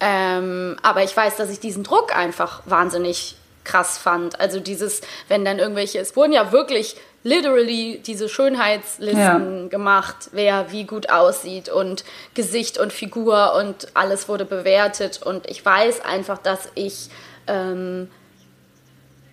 Ähm, 0.00 0.76
aber 0.82 1.04
ich 1.04 1.16
weiß, 1.16 1.36
dass 1.36 1.48
ich 1.48 1.60
diesen 1.60 1.84
Druck 1.84 2.16
einfach 2.16 2.62
wahnsinnig 2.66 3.36
krass 3.64 3.98
fand. 3.98 4.40
Also 4.40 4.60
dieses, 4.60 5.00
wenn 5.28 5.44
dann 5.44 5.58
irgendwelche, 5.58 5.98
es 5.98 6.16
wurden 6.16 6.32
ja 6.32 6.52
wirklich 6.52 6.96
literally 7.24 8.02
diese 8.04 8.28
Schönheitslisten 8.28 9.62
ja. 9.62 9.68
gemacht, 9.68 10.30
wer 10.32 10.72
wie 10.72 10.84
gut 10.84 11.10
aussieht 11.10 11.68
und 11.68 12.04
Gesicht 12.34 12.78
und 12.78 12.92
Figur 12.92 13.54
und 13.54 13.88
alles 13.94 14.28
wurde 14.28 14.44
bewertet 14.44 15.20
und 15.22 15.48
ich 15.48 15.64
weiß 15.64 16.04
einfach, 16.04 16.38
dass 16.38 16.68
ich 16.74 17.10
ähm, 17.46 18.08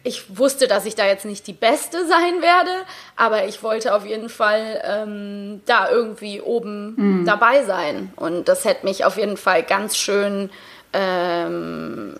ich 0.03 0.37
wusste, 0.37 0.67
dass 0.67 0.85
ich 0.85 0.95
da 0.95 1.05
jetzt 1.05 1.25
nicht 1.25 1.45
die 1.47 1.53
Beste 1.53 1.97
sein 2.07 2.41
werde, 2.41 2.71
aber 3.15 3.45
ich 3.45 3.63
wollte 3.63 3.93
auf 3.93 4.05
jeden 4.05 4.29
Fall 4.29 4.81
ähm, 4.83 5.61
da 5.65 5.89
irgendwie 5.89 6.41
oben 6.41 6.95
mhm. 6.95 7.25
dabei 7.25 7.63
sein. 7.63 8.13
Und 8.15 8.47
das 8.47 8.65
hätte 8.65 8.85
mich 8.85 9.03
auf 9.05 9.17
jeden 9.17 9.37
Fall 9.37 9.63
ganz 9.63 9.97
schön 9.97 10.49
ähm, 10.93 12.15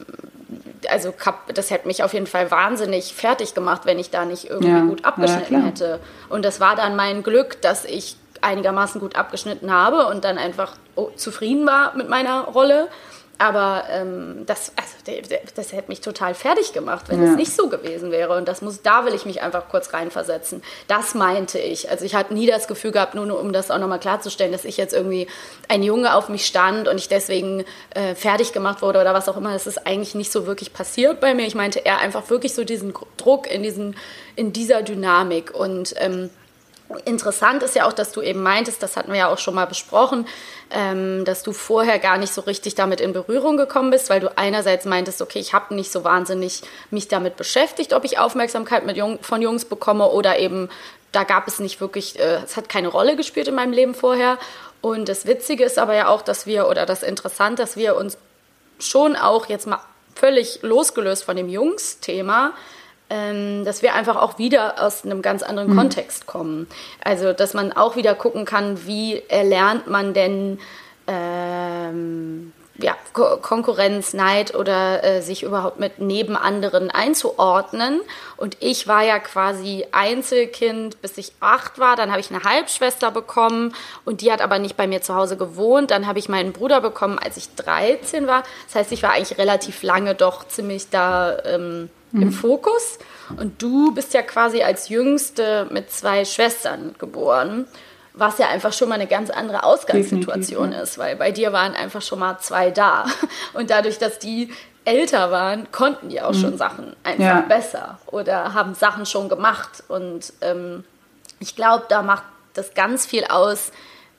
also 0.88 1.14
das 1.54 1.72
hätte 1.72 1.88
mich 1.88 2.04
auf 2.04 2.14
jeden 2.14 2.28
Fall 2.28 2.52
wahnsinnig 2.52 3.14
fertig 3.14 3.54
gemacht, 3.54 3.82
wenn 3.86 4.00
ich 4.00 4.12
da 4.12 4.26
nicht 4.26 4.50
irgendwie 4.50 4.72
ja, 4.72 4.82
gut 4.82 5.04
abgeschnitten 5.04 5.54
ja, 5.54 5.66
hätte. 5.66 6.00
Und 6.30 6.46
das 6.46 6.60
war 6.60 6.76
dann 6.76 6.96
mein 6.96 7.24
Glück, 7.24 7.62
dass 7.62 7.86
ich 7.86 8.16
einigermaßen 8.42 9.02
gut 9.02 9.16
abgeschnitten 9.16 9.72
habe 9.72 10.08
und 10.08 10.24
dann 10.24 10.38
einfach 10.38 10.76
oh, 10.96 11.10
zufrieden 11.16 11.66
war 11.66 11.96
mit 11.96 12.10
meiner 12.10 12.46
Rolle. 12.46 12.88
Aber 13.42 13.86
ähm, 13.90 14.44
das, 14.46 14.74
also, 14.76 15.22
das 15.56 15.72
hätte 15.72 15.88
mich 15.88 16.02
total 16.02 16.34
fertig 16.34 16.74
gemacht, 16.74 17.06
wenn 17.08 17.24
ja. 17.24 17.32
es 17.32 17.38
nicht 17.38 17.56
so 17.56 17.70
gewesen 17.70 18.12
wäre. 18.12 18.36
Und 18.36 18.50
das 18.50 18.62
muss, 18.62 18.82
da 18.82 19.06
will 19.06 19.14
ich 19.14 19.26
mich 19.26 19.42
einfach 19.42 19.70
kurz 19.70 19.94
reinversetzen. 19.94 20.62
Das 20.90 21.16
meinte 21.16 21.58
ich. 21.58 21.90
Also 21.90 22.04
ich 22.04 22.16
hatte 22.16 22.34
nie 22.34 22.48
das 22.48 22.68
Gefühl 22.68 22.92
gehabt, 22.92 23.16
nur 23.16 23.40
um 23.40 23.54
das 23.54 23.72
auch 23.72 23.80
nochmal 23.80 24.02
klarzustellen, 24.02 24.52
dass 24.52 24.66
ich 24.66 24.76
jetzt 24.76 24.94
irgendwie 24.94 25.28
ein 25.70 25.84
Junge 25.84 26.16
auf 26.16 26.28
mich 26.28 26.46
stand 26.46 26.90
und 26.90 26.98
ich 26.98 27.08
deswegen 27.08 27.64
äh, 27.92 28.14
fertig 28.14 28.52
gemacht 28.52 28.82
wurde 28.82 29.00
oder 29.00 29.14
was 29.14 29.30
auch 29.30 29.38
immer. 29.38 29.54
Das 29.54 29.68
ist 29.68 29.88
eigentlich 29.88 30.16
nicht 30.16 30.34
so 30.34 30.46
wirklich 30.46 30.74
passiert 30.74 31.22
bei 31.22 31.34
mir. 31.34 31.48
Ich 31.48 31.56
meinte 31.56 31.80
eher 31.80 32.00
einfach 32.00 32.30
wirklich 32.30 32.54
so 32.54 32.66
diesen 32.66 32.94
Druck 33.16 33.50
in, 33.50 33.64
diesen, 33.64 33.96
in 34.36 34.52
dieser 34.52 34.82
Dynamik. 34.82 35.56
Und 35.56 35.96
ähm, 35.98 36.30
Interessant 37.06 37.62
ist 37.62 37.76
ja 37.76 37.88
auch, 37.88 37.94
dass 37.94 38.12
du 38.12 38.22
eben 38.22 38.42
meintest, 38.42 38.82
das 38.82 38.98
hatten 38.98 39.12
wir 39.12 39.20
ja 39.20 39.28
auch 39.28 39.38
schon 39.38 39.54
mal 39.54 39.68
besprochen, 39.68 40.28
ähm, 40.72 41.24
dass 41.24 41.44
du 41.44 41.54
vorher 41.54 42.00
gar 42.00 42.18
nicht 42.18 42.34
so 42.34 42.42
richtig 42.42 42.74
damit 42.74 43.00
in 43.00 43.14
Berührung 43.14 43.58
gekommen 43.58 43.92
bist, 43.92 44.10
weil 44.10 44.20
du 44.20 44.36
einerseits 44.36 44.86
meintest, 44.86 45.22
okay, 45.22 45.38
ich 45.38 45.54
habe 45.54 45.76
nicht 45.76 45.92
so 45.92 46.04
wahnsinnig 46.04 46.64
mich 46.90 47.08
damit 47.08 47.38
beschäftigt, 47.38 47.94
ob 47.94 48.06
ich 48.06 48.18
Aufmerksamkeit 48.18 48.88
mit 48.88 48.98
Jung, 48.98 49.20
von 49.22 49.40
Jungs 49.40 49.66
bekomme 49.66 50.10
oder 50.10 50.40
eben, 50.40 50.68
da 51.12 51.24
gab 51.24 51.48
es 51.48 51.60
nicht 51.60 51.80
wirklich, 51.80 52.18
äh, 52.18 52.42
es 52.44 52.58
hat 52.58 52.70
keine 52.70 52.88
Rolle 52.88 53.16
gespielt 53.16 53.48
in 53.48 53.56
meinem 53.56 53.74
Leben 53.74 53.94
vorher. 53.94 54.40
Und 54.82 55.10
das 55.10 55.28
Witzige 55.28 55.66
ist 55.66 55.78
aber 55.78 55.94
ja 55.94 56.08
auch, 56.08 56.24
dass 56.24 56.48
wir, 56.48 56.68
oder 56.68 56.88
das 56.88 57.04
Interessante, 57.04 57.62
dass 57.62 57.78
wir 57.78 57.98
uns 57.98 58.18
schon 58.80 59.16
auch 59.16 59.48
jetzt 59.48 59.68
mal 59.68 59.82
völlig 60.16 60.60
losgelöst 60.64 61.24
von 61.24 61.36
dem 61.36 61.50
Jungs-Thema, 61.50 62.54
dass 63.10 63.82
wir 63.82 63.96
einfach 63.96 64.16
auch 64.16 64.38
wieder 64.38 64.84
aus 64.84 65.04
einem 65.04 65.22
ganz 65.22 65.42
anderen 65.42 65.72
mhm. 65.72 65.78
Kontext 65.78 66.28
kommen. 66.28 66.68
Also, 67.04 67.34
dass 67.34 67.54
man 67.54 67.72
auch 67.74 67.96
wieder 67.96 68.14
gucken 68.14 68.46
kann, 68.46 68.86
wie 68.86 69.24
erlernt 69.28 69.88
man 69.88 70.14
denn 70.14 70.60
ähm, 71.08 72.54
ja, 72.82 72.96
Ko 73.14 73.38
Konkurrenz, 73.42 74.14
Neid 74.14 74.56
oder 74.56 75.04
äh, 75.04 75.22
sich 75.22 75.44
überhaupt 75.44 75.80
mit 75.80 76.00
neben 76.00 76.36
anderen 76.36 76.92
einzuordnen. 76.92 78.02
Und 78.38 78.58
ich 78.60 78.88
war 78.88 79.04
ja 79.04 79.20
quasi 79.20 79.86
Einzelkind, 79.92 81.02
bis 81.02 81.18
ich 81.18 81.34
acht 81.40 81.80
war. 81.80 81.96
Dann 81.96 82.12
habe 82.12 82.20
ich 82.20 82.30
eine 82.32 82.44
Halbschwester 82.44 83.12
bekommen 83.12 83.74
und 84.06 84.22
die 84.22 84.32
hat 84.32 84.42
aber 84.42 84.60
nicht 84.60 84.78
bei 84.78 84.88
mir 84.88 85.02
zu 85.02 85.16
Hause 85.16 85.38
gewohnt. 85.38 85.92
Dann 85.92 86.08
habe 86.08 86.20
ich 86.20 86.30
meinen 86.30 86.54
Bruder 86.54 86.82
bekommen, 86.82 87.20
als 87.20 87.38
ich 87.38 87.54
13 87.56 88.28
war. 88.28 88.44
Das 88.68 88.76
heißt, 88.76 88.92
ich 88.92 89.04
war 89.04 89.12
eigentlich 89.12 89.38
relativ 89.38 89.84
lange 89.84 90.16
doch 90.16 90.48
ziemlich 90.48 90.90
da. 90.90 91.38
Ähm, 91.46 91.90
mhm. 92.12 92.24
im 92.24 92.32
Fokus. 92.32 93.00
Und 93.38 93.62
du 93.62 93.94
bist 93.94 94.14
ja 94.14 94.22
quasi 94.22 94.62
als 94.62 94.90
Jüngste 94.90 95.68
mit 95.72 95.92
zwei 95.92 96.26
Schwestern 96.26 96.96
geboren, 96.98 97.68
was 98.14 98.38
ja 98.38 98.48
einfach 98.48 98.74
schon 98.74 98.90
mal 98.90 98.96
eine 98.96 99.08
ganz 99.08 99.30
andere 99.30 99.64
Ausgangssituation 99.64 100.72
ist, 100.72 100.98
weil 100.98 101.16
bei 101.16 101.32
dir 101.32 101.54
waren 101.54 101.74
einfach 101.74 102.02
schon 102.02 102.20
mal 102.20 102.40
zwei 102.40 102.72
da. 102.72 103.06
Und 103.54 103.70
dadurch, 103.70 103.98
dass 103.98 104.20
die 104.20 104.52
älter 104.86 105.32
waren, 105.32 105.72
konnten 105.72 106.10
die 106.10 106.22
auch 106.22 106.34
mhm. 106.34 106.40
schon 106.40 106.58
Sachen 106.58 106.96
einfach 107.04 107.24
ja. 107.24 107.42
besser 107.42 108.00
oder 108.08 108.54
haben 108.54 108.74
Sachen 108.74 109.06
schon 109.06 109.30
gemacht. 109.30 109.84
Und 109.88 110.34
ähm, 110.42 110.84
ich 111.40 111.56
glaube, 111.56 111.86
da 111.90 112.02
macht 112.02 112.24
das 112.54 112.74
ganz 112.74 113.06
viel 113.06 113.26
aus, 113.26 113.72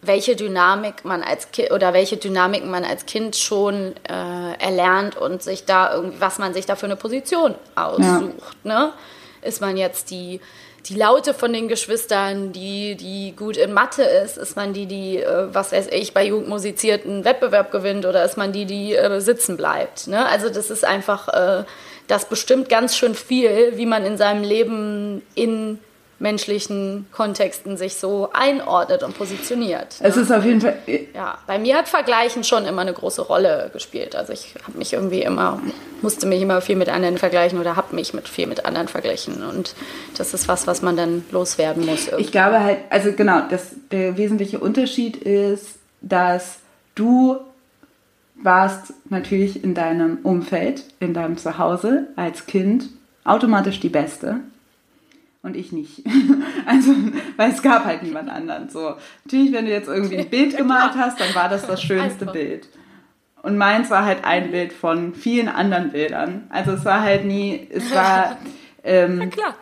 welche 0.02 0.34
Dynamik 0.34 1.04
man 1.04 1.22
als 1.22 1.50
Kind 1.50 1.72
oder 1.72 1.92
welche 1.92 2.16
Dynamiken 2.16 2.70
man 2.70 2.84
als 2.84 3.06
Kind 3.06 3.36
schon 3.36 3.94
äh, 4.08 4.58
erlernt 4.58 5.16
und 5.16 5.42
sich 5.42 5.66
da 5.66 5.94
irgendwie, 5.94 6.20
was 6.20 6.38
man 6.38 6.54
sich 6.54 6.66
da 6.66 6.76
für 6.76 6.86
eine 6.86 6.96
Position 6.96 7.54
aussucht. 7.74 8.56
Ja. 8.64 8.86
Ne? 8.86 8.92
Ist 9.42 9.60
man 9.60 9.76
jetzt 9.76 10.10
die, 10.10 10.40
die 10.86 10.94
Laute 10.94 11.34
von 11.34 11.52
den 11.52 11.68
Geschwistern, 11.68 12.52
die, 12.52 12.94
die 12.94 13.34
gut 13.36 13.58
in 13.58 13.74
Mathe 13.74 14.02
ist? 14.02 14.38
Ist 14.38 14.56
man 14.56 14.72
die, 14.72 14.86
die, 14.86 15.18
äh, 15.18 15.48
was 15.52 15.72
weiß 15.72 15.88
ich, 15.92 16.14
bei 16.14 16.24
Jugendmusiziert 16.24 17.04
einen 17.04 17.24
Wettbewerb 17.26 17.70
gewinnt 17.70 18.06
oder 18.06 18.24
ist 18.24 18.38
man 18.38 18.52
die, 18.52 18.64
die 18.64 18.94
äh, 18.94 19.20
sitzen 19.20 19.58
bleibt? 19.58 20.06
Ne? 20.06 20.26
Also 20.26 20.48
das 20.48 20.70
ist 20.70 20.84
einfach, 20.84 21.28
äh, 21.28 21.64
das 22.06 22.24
bestimmt 22.24 22.70
ganz 22.70 22.96
schön 22.96 23.14
viel, 23.14 23.76
wie 23.76 23.86
man 23.86 24.06
in 24.06 24.16
seinem 24.16 24.42
Leben 24.42 25.22
in 25.34 25.78
menschlichen 26.20 27.06
Kontexten 27.12 27.76
sich 27.76 27.96
so 27.96 28.28
einordnet 28.32 29.02
und 29.02 29.16
positioniert. 29.16 29.96
Es 30.00 30.16
ne? 30.16 30.22
ist 30.22 30.30
auf 30.30 30.44
jeden 30.44 30.60
Fall. 30.60 30.78
Ja, 31.14 31.38
bei 31.46 31.58
mir 31.58 31.76
hat 31.76 31.88
Vergleichen 31.88 32.44
schon 32.44 32.66
immer 32.66 32.82
eine 32.82 32.92
große 32.92 33.22
Rolle 33.22 33.70
gespielt. 33.72 34.14
Also 34.14 34.32
ich 34.32 34.54
habe 34.66 34.76
mich 34.78 34.92
irgendwie 34.92 35.22
immer, 35.22 35.60
musste 36.02 36.26
mich 36.26 36.42
immer 36.42 36.60
viel 36.60 36.76
mit 36.76 36.90
anderen 36.90 37.16
vergleichen 37.16 37.58
oder 37.58 37.74
habe 37.74 37.94
mich 37.94 38.12
mit 38.12 38.28
viel 38.28 38.46
mit 38.46 38.66
anderen 38.66 38.86
verglichen. 38.86 39.42
Und 39.42 39.74
das 40.16 40.34
ist 40.34 40.46
was, 40.46 40.66
was 40.66 40.82
man 40.82 40.96
dann 40.96 41.24
loswerden 41.32 41.86
muss. 41.86 42.06
Irgendwie. 42.06 42.24
Ich 42.24 42.32
glaube 42.32 42.60
halt, 42.60 42.78
also 42.90 43.12
genau, 43.12 43.40
das, 43.48 43.70
der 43.90 44.18
wesentliche 44.18 44.58
Unterschied 44.58 45.16
ist, 45.16 45.78
dass 46.02 46.58
du 46.94 47.38
warst 48.42 48.92
natürlich 49.08 49.64
in 49.64 49.74
deinem 49.74 50.18
Umfeld, 50.22 50.84
in 50.98 51.14
deinem 51.14 51.38
Zuhause 51.38 52.08
als 52.16 52.46
Kind 52.46 52.88
automatisch 53.24 53.80
die 53.80 53.88
Beste 53.88 54.40
und 55.42 55.56
ich 55.56 55.72
nicht. 55.72 56.02
Also, 56.66 56.94
weil 57.36 57.50
es 57.50 57.62
gab 57.62 57.84
halt 57.84 58.02
niemand 58.02 58.28
anderen. 58.28 58.68
So, 58.68 58.94
natürlich, 59.24 59.52
wenn 59.52 59.64
du 59.64 59.72
jetzt 59.72 59.88
irgendwie 59.88 60.18
ein 60.18 60.28
Bild 60.28 60.56
gemalt 60.56 60.92
hast, 60.94 61.18
dann 61.18 61.34
war 61.34 61.48
das 61.48 61.66
das 61.66 61.82
schönste 61.82 62.26
Bild. 62.26 62.68
Und 63.42 63.56
meins 63.56 63.90
war 63.90 64.04
halt 64.04 64.24
ein 64.24 64.50
Bild 64.50 64.72
von 64.72 65.14
vielen 65.14 65.48
anderen 65.48 65.90
Bildern. 65.90 66.44
Also 66.50 66.72
es 66.72 66.84
war 66.84 67.00
halt 67.02 67.24
nie, 67.24 67.66
es 67.72 67.92
war. 67.94 68.36
Ähm, 68.84 69.20
ja, 69.20 69.26
klar. 69.26 69.54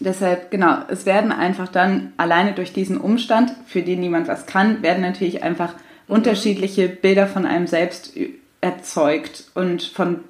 Deshalb, 0.00 0.50
genau, 0.50 0.78
es 0.88 1.06
werden 1.06 1.30
einfach 1.30 1.68
dann 1.68 2.12
alleine 2.16 2.54
durch 2.54 2.72
diesen 2.72 2.98
Umstand, 2.98 3.54
für 3.66 3.82
den 3.82 4.00
niemand 4.00 4.26
was 4.26 4.46
kann, 4.46 4.82
werden 4.82 5.02
natürlich 5.02 5.44
einfach 5.44 5.74
mhm. 5.74 6.16
unterschiedliche 6.16 6.88
Bilder 6.88 7.28
von 7.28 7.46
einem 7.46 7.68
selbst 7.68 8.14
erzeugt. 8.60 9.44
Und 9.54 9.82
von, 9.82 10.20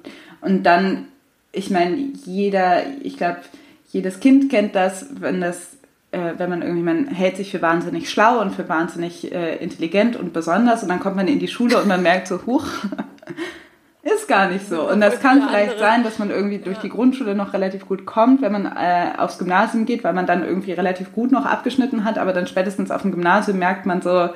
und 0.41 0.63
dann, 0.63 1.07
ich 1.51 1.71
meine, 1.71 1.95
jeder, 2.23 2.83
ich 3.01 3.17
glaube, 3.17 3.39
jedes 3.93 4.19
Kind 4.19 4.49
kennt 4.49 4.75
das, 4.75 5.05
wenn 5.19 5.39
das, 5.39 5.77
äh, 6.11 6.33
wenn 6.37 6.49
man 6.49 6.63
irgendwie, 6.63 6.83
man 6.83 7.07
hält 7.07 7.37
sich 7.37 7.51
für 7.51 7.61
wahnsinnig 7.61 8.09
schlau 8.09 8.41
und 8.41 8.53
für 8.53 8.67
wahnsinnig 8.67 9.31
äh, 9.31 9.57
intelligent 9.57 10.15
und 10.15 10.33
besonders 10.33 10.81
und 10.81 10.89
dann 10.89 10.99
kommt 10.99 11.15
man 11.15 11.27
in 11.27 11.39
die 11.39 11.47
Schule 11.47 11.79
und 11.79 11.87
man 11.87 12.01
merkt 12.01 12.27
so, 12.27 12.43
huch, 12.47 12.65
ist 14.01 14.27
gar 14.27 14.49
nicht 14.49 14.67
so. 14.67 14.89
Und 14.89 14.99
das 14.99 15.19
kann 15.19 15.47
vielleicht 15.47 15.77
sein, 15.77 16.03
dass 16.03 16.17
man 16.17 16.31
irgendwie 16.31 16.57
durch 16.57 16.79
die 16.79 16.89
Grundschule 16.89 17.35
noch 17.35 17.53
relativ 17.53 17.87
gut 17.87 18.07
kommt, 18.07 18.41
wenn 18.41 18.51
man 18.51 18.65
äh, 18.65 19.11
aufs 19.17 19.37
Gymnasium 19.37 19.85
geht, 19.85 20.03
weil 20.03 20.13
man 20.13 20.25
dann 20.25 20.43
irgendwie 20.43 20.73
relativ 20.73 21.13
gut 21.13 21.31
noch 21.31 21.45
abgeschnitten 21.45 22.03
hat, 22.03 22.17
aber 22.17 22.33
dann 22.33 22.47
spätestens 22.47 22.89
auf 22.89 23.03
dem 23.03 23.11
Gymnasium 23.11 23.59
merkt 23.59 23.85
man 23.85 24.01
so, 24.01 24.29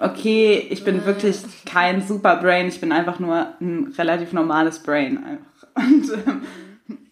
okay, 0.00 0.66
ich 0.70 0.82
bin 0.82 1.06
wirklich 1.06 1.38
kein 1.64 2.02
Superbrain, 2.02 2.66
ich 2.66 2.80
bin 2.80 2.90
einfach 2.90 3.20
nur 3.20 3.46
ein 3.60 3.94
relativ 3.96 4.32
normales 4.32 4.80
Brain. 4.80 5.20
Und 5.76 6.12
ähm, 6.26 6.42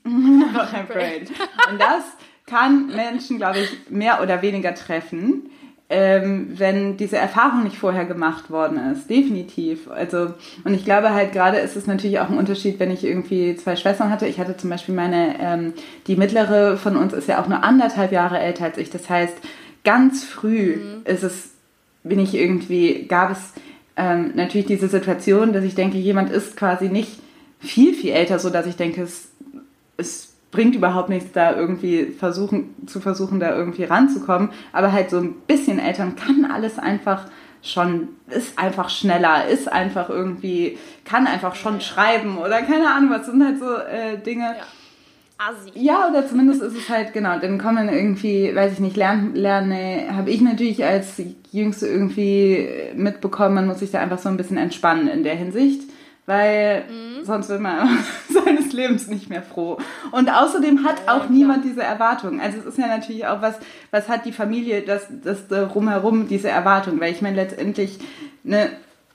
Einfach 0.07 0.73
ein 0.73 0.87
Brain. 0.87 1.23
Und 1.71 1.81
das 1.81 2.05
kann 2.47 2.87
Menschen, 2.95 3.39
glaube 3.39 3.59
ich, 3.59 3.91
mehr 3.91 4.23
oder 4.23 4.41
weniger 4.41 4.75
treffen, 4.75 5.51
ähm, 5.89 6.49
wenn 6.57 6.97
diese 6.97 7.17
Erfahrung 7.17 7.65
nicht 7.65 7.79
vorher 7.79 8.05
gemacht 8.05 8.51
worden 8.51 8.79
ist. 8.93 9.09
Definitiv. 9.09 9.89
Also, 9.89 10.35
und 10.65 10.75
ich 10.75 10.85
glaube 10.85 11.13
halt 11.13 11.33
gerade 11.33 11.59
ist 11.59 11.77
es 11.77 11.87
natürlich 11.87 12.19
auch 12.19 12.29
ein 12.29 12.39
Unterschied, 12.39 12.81
wenn 12.81 12.91
ich 12.91 13.05
irgendwie 13.05 13.55
zwei 13.57 13.77
Schwestern 13.77 14.11
hatte. 14.11 14.27
Ich 14.27 14.41
hatte 14.41 14.57
zum 14.57 14.71
Beispiel 14.71 14.95
meine, 14.95 15.37
ähm, 15.41 15.75
die 16.07 16.17
mittlere 16.17 16.77
von 16.77 16.97
uns 16.97 17.13
ist 17.13 17.29
ja 17.29 17.41
auch 17.41 17.49
nur 17.49 17.63
anderthalb 17.63 18.13
Jahre 18.13 18.39
älter 18.39 18.65
als 18.65 18.79
ich. 18.79 18.91
Das 18.91 19.09
heißt, 19.09 19.35
ganz 19.85 20.25
früh 20.25 20.77
mhm. 20.77 21.03
ist 21.05 21.23
es, 21.23 21.51
bin 22.03 22.19
ich 22.19 22.35
irgendwie, 22.35 23.07
gab 23.07 23.31
es 23.31 23.53
ähm, 23.97 24.33
natürlich 24.35 24.67
diese 24.67 24.89
Situation, 24.89 25.53
dass 25.53 25.65
ich 25.65 25.75
denke, 25.75 25.99
jemand 25.99 26.31
ist 26.31 26.57
quasi 26.57 26.89
nicht 26.89 27.21
viel, 27.61 27.95
viel 27.95 28.11
älter, 28.11 28.39
so 28.39 28.51
dass 28.51 28.67
ich 28.67 28.77
denke, 28.77 29.03
es 29.03 29.29
es 29.97 30.35
bringt 30.51 30.75
überhaupt 30.75 31.09
nichts, 31.09 31.33
da 31.33 31.55
irgendwie 31.55 32.07
versuchen, 32.07 32.75
zu 32.87 33.01
versuchen, 33.01 33.41
da 33.41 33.55
irgendwie 33.55 33.85
ranzukommen. 33.85 34.51
Aber 34.73 34.93
halt 34.93 35.11
so 35.11 35.19
ein 35.19 35.35
bisschen 35.47 35.79
Eltern 35.79 36.17
kann 36.17 36.45
alles 36.51 36.79
einfach 36.79 37.27
schon, 37.63 38.09
ist 38.29 38.59
einfach 38.59 38.89
schneller, 38.89 39.47
ist 39.49 39.71
einfach 39.71 40.09
irgendwie, 40.09 40.79
kann 41.05 41.27
einfach 41.27 41.55
schon 41.55 41.81
schreiben 41.81 42.39
oder 42.39 42.63
keine 42.63 42.89
Ahnung, 42.91 43.11
was 43.11 43.27
sind 43.27 43.45
halt 43.45 43.59
so 43.59 43.75
äh, 43.75 44.19
Dinge. 44.19 44.45
Ja. 44.45 44.65
Assi. 45.39 45.71
Ja, 45.75 46.09
oder 46.09 46.27
zumindest 46.27 46.63
ist 46.63 46.75
es 46.75 46.89
halt, 46.89 47.13
genau, 47.13 47.39
dann 47.39 47.59
kommen 47.59 47.91
irgendwie, 47.91 48.55
weiß 48.55 48.73
ich 48.73 48.81
nicht, 48.81 48.97
lernen, 48.97 49.35
lerne, 49.35 50.07
habe 50.13 50.31
ich 50.31 50.41
natürlich 50.41 50.83
als 50.83 51.21
Jüngste 51.53 51.87
irgendwie 51.87 52.67
mitbekommen, 52.95 53.55
man 53.55 53.67
muss 53.67 53.81
sich 53.81 53.91
da 53.91 54.01
einfach 54.01 54.19
so 54.19 54.31
ein 54.31 54.39
bisschen 54.39 54.57
entspannen 54.57 55.09
in 55.09 55.25
der 55.25 55.35
Hinsicht 55.35 55.83
weil 56.27 56.85
mhm. 56.91 57.25
sonst 57.25 57.49
wird 57.49 57.61
man 57.61 57.89
seines 58.29 58.73
Lebens 58.73 59.07
nicht 59.07 59.31
mehr 59.31 59.43
froh. 59.43 59.79
Und 60.11 60.29
außerdem 60.29 60.85
hat 60.85 60.97
ja, 61.07 61.15
auch 61.15 61.21
klar. 61.21 61.31
niemand 61.31 61.65
diese 61.65 61.83
Erwartung. 61.83 62.41
Also 62.41 62.59
es 62.59 62.67
ist 62.67 62.79
ja 62.79 62.89
natürlich 62.89 63.27
auch 63.27 63.41
was, 63.41 63.55
was 63.91 64.09
hat 64.09 64.27
die 64.27 64.33
Familie, 64.33 64.83
das, 64.83 65.07
das 65.23 65.47
drumherum, 65.49 66.29
diese 66.29 66.49
Erwartung, 66.49 67.01
weil 67.01 67.13
ich 67.13 67.23
meine 67.23 67.37
letztendlich, 67.37 67.99
ne, 68.43 68.71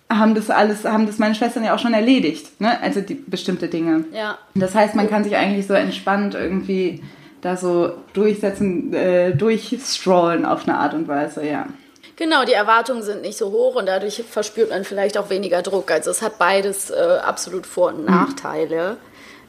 haben 0.10 0.36
das 0.36 0.50
alles, 0.50 0.86
haben 0.86 1.06
das 1.06 1.20
meine 1.20 1.36
Schwestern 1.36 1.64
ja 1.64 1.74
auch 1.74 1.80
schon 1.80 1.94
erledigt, 1.94 2.60
ne? 2.60 2.82
Also 2.82 3.00
die 3.00 3.16
bestimmte 3.16 3.70
Dinge. 3.70 4.04
Ja. 4.14 4.38
Das 4.56 4.76
heißt, 4.76 4.96
man 4.96 5.10
kann 5.10 5.24
sich 5.24 5.38
eigentlich 5.38 5.68
so 5.68 5.74
entspannt 5.74 6.36
irgendwie 6.36 7.02
da 7.42 7.56
so 7.56 7.94
durchsetzen, 8.14 8.94
äh, 8.94 9.36
durchstrollen 9.36 10.46
auf 10.46 10.68
eine 10.68 10.78
Art 10.78 10.94
und 10.94 11.08
Weise, 11.08 11.46
ja. 11.46 11.68
Genau, 12.22 12.46
die 12.46 12.54
Erwartungen 12.54 13.02
sind 13.02 13.24
nicht 13.24 13.36
so 13.36 13.52
hoch 13.52 13.74
und 13.74 13.88
dadurch 13.88 14.24
verspürt 14.30 14.70
man 14.70 14.84
vielleicht 14.84 15.18
auch 15.18 15.32
weniger 15.32 15.64
Druck. 15.64 15.90
Also 15.90 16.12
es 16.12 16.22
hat 16.22 16.38
beides 16.38 16.92
äh, 16.92 17.18
absolut 17.24 17.66
Vor- 17.66 17.88
und 17.88 18.02
mhm. 18.02 18.12
Nachteile. 18.12 18.92
Mhm. 18.92 18.98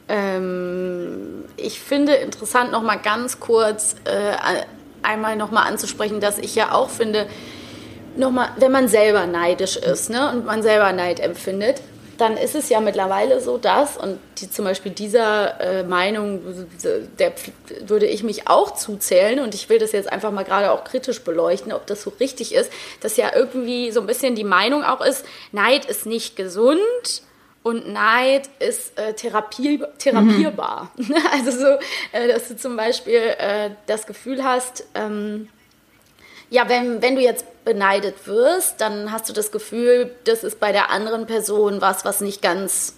Ähm, 0.07 1.45
ich 1.55 1.79
finde 1.79 2.15
interessant 2.15 2.71
noch 2.71 2.81
mal 2.81 2.95
ganz 2.95 3.39
kurz 3.39 3.95
äh, 4.05 4.63
einmal 5.03 5.35
noch 5.35 5.51
mal 5.51 5.67
anzusprechen, 5.67 6.19
dass 6.19 6.39
ich 6.39 6.55
ja 6.55 6.71
auch 6.71 6.89
finde, 6.89 7.27
noch 8.17 8.31
mal, 8.31 8.49
wenn 8.57 8.71
man 8.71 8.87
selber 8.87 9.27
neidisch 9.27 9.77
ist 9.77 10.09
ne, 10.09 10.31
und 10.31 10.47
man 10.47 10.63
selber 10.63 10.91
Neid 10.93 11.19
empfindet, 11.19 11.79
dann 12.17 12.37
ist 12.37 12.55
es 12.55 12.69
ja 12.69 12.79
mittlerweile 12.79 13.41
so, 13.41 13.57
dass, 13.57 13.97
und 13.97 14.19
die, 14.37 14.49
zum 14.49 14.65
Beispiel 14.65 14.91
dieser 14.91 15.59
äh, 15.59 15.83
Meinung, 15.83 16.41
der 17.19 17.33
würde 17.81 18.05
ich 18.05 18.23
mich 18.23 18.47
auch 18.47 18.75
zuzählen, 18.75 19.39
und 19.39 19.55
ich 19.55 19.69
will 19.69 19.79
das 19.79 19.91
jetzt 19.91 20.11
einfach 20.11 20.31
mal 20.31 20.43
gerade 20.43 20.71
auch 20.71 20.83
kritisch 20.83 21.21
beleuchten, 21.23 21.73
ob 21.73 21.87
das 21.87 22.03
so 22.03 22.13
richtig 22.19 22.53
ist, 22.53 22.71
dass 23.01 23.17
ja 23.17 23.35
irgendwie 23.35 23.91
so 23.91 24.01
ein 24.01 24.07
bisschen 24.07 24.35
die 24.35 24.43
Meinung 24.43 24.83
auch 24.83 25.01
ist, 25.01 25.25
Neid 25.51 25.85
ist 25.85 26.05
nicht 26.05 26.35
gesund 26.35 27.23
und 27.63 27.91
Neid 27.91 28.49
ist 28.59 28.97
äh, 28.99 29.13
therapie, 29.13 29.81
therapierbar. 29.97 30.91
Mhm. 30.95 31.15
Also 31.31 31.51
so, 31.51 31.67
äh, 32.11 32.27
dass 32.27 32.47
du 32.49 32.57
zum 32.57 32.75
Beispiel 32.75 33.21
äh, 33.37 33.71
das 33.87 34.05
Gefühl 34.05 34.43
hast, 34.43 34.85
ähm, 34.93 35.49
ja, 36.49 36.69
wenn, 36.69 37.01
wenn 37.01 37.15
du 37.15 37.21
jetzt 37.21 37.45
beneidet 37.65 38.27
wirst, 38.27 38.81
dann 38.81 39.11
hast 39.11 39.29
du 39.29 39.33
das 39.33 39.51
Gefühl, 39.51 40.11
das 40.25 40.43
ist 40.43 40.59
bei 40.59 40.71
der 40.71 40.89
anderen 40.89 41.25
Person 41.25 41.81
was, 41.81 42.05
was 42.05 42.21
nicht 42.21 42.41
ganz 42.41 42.95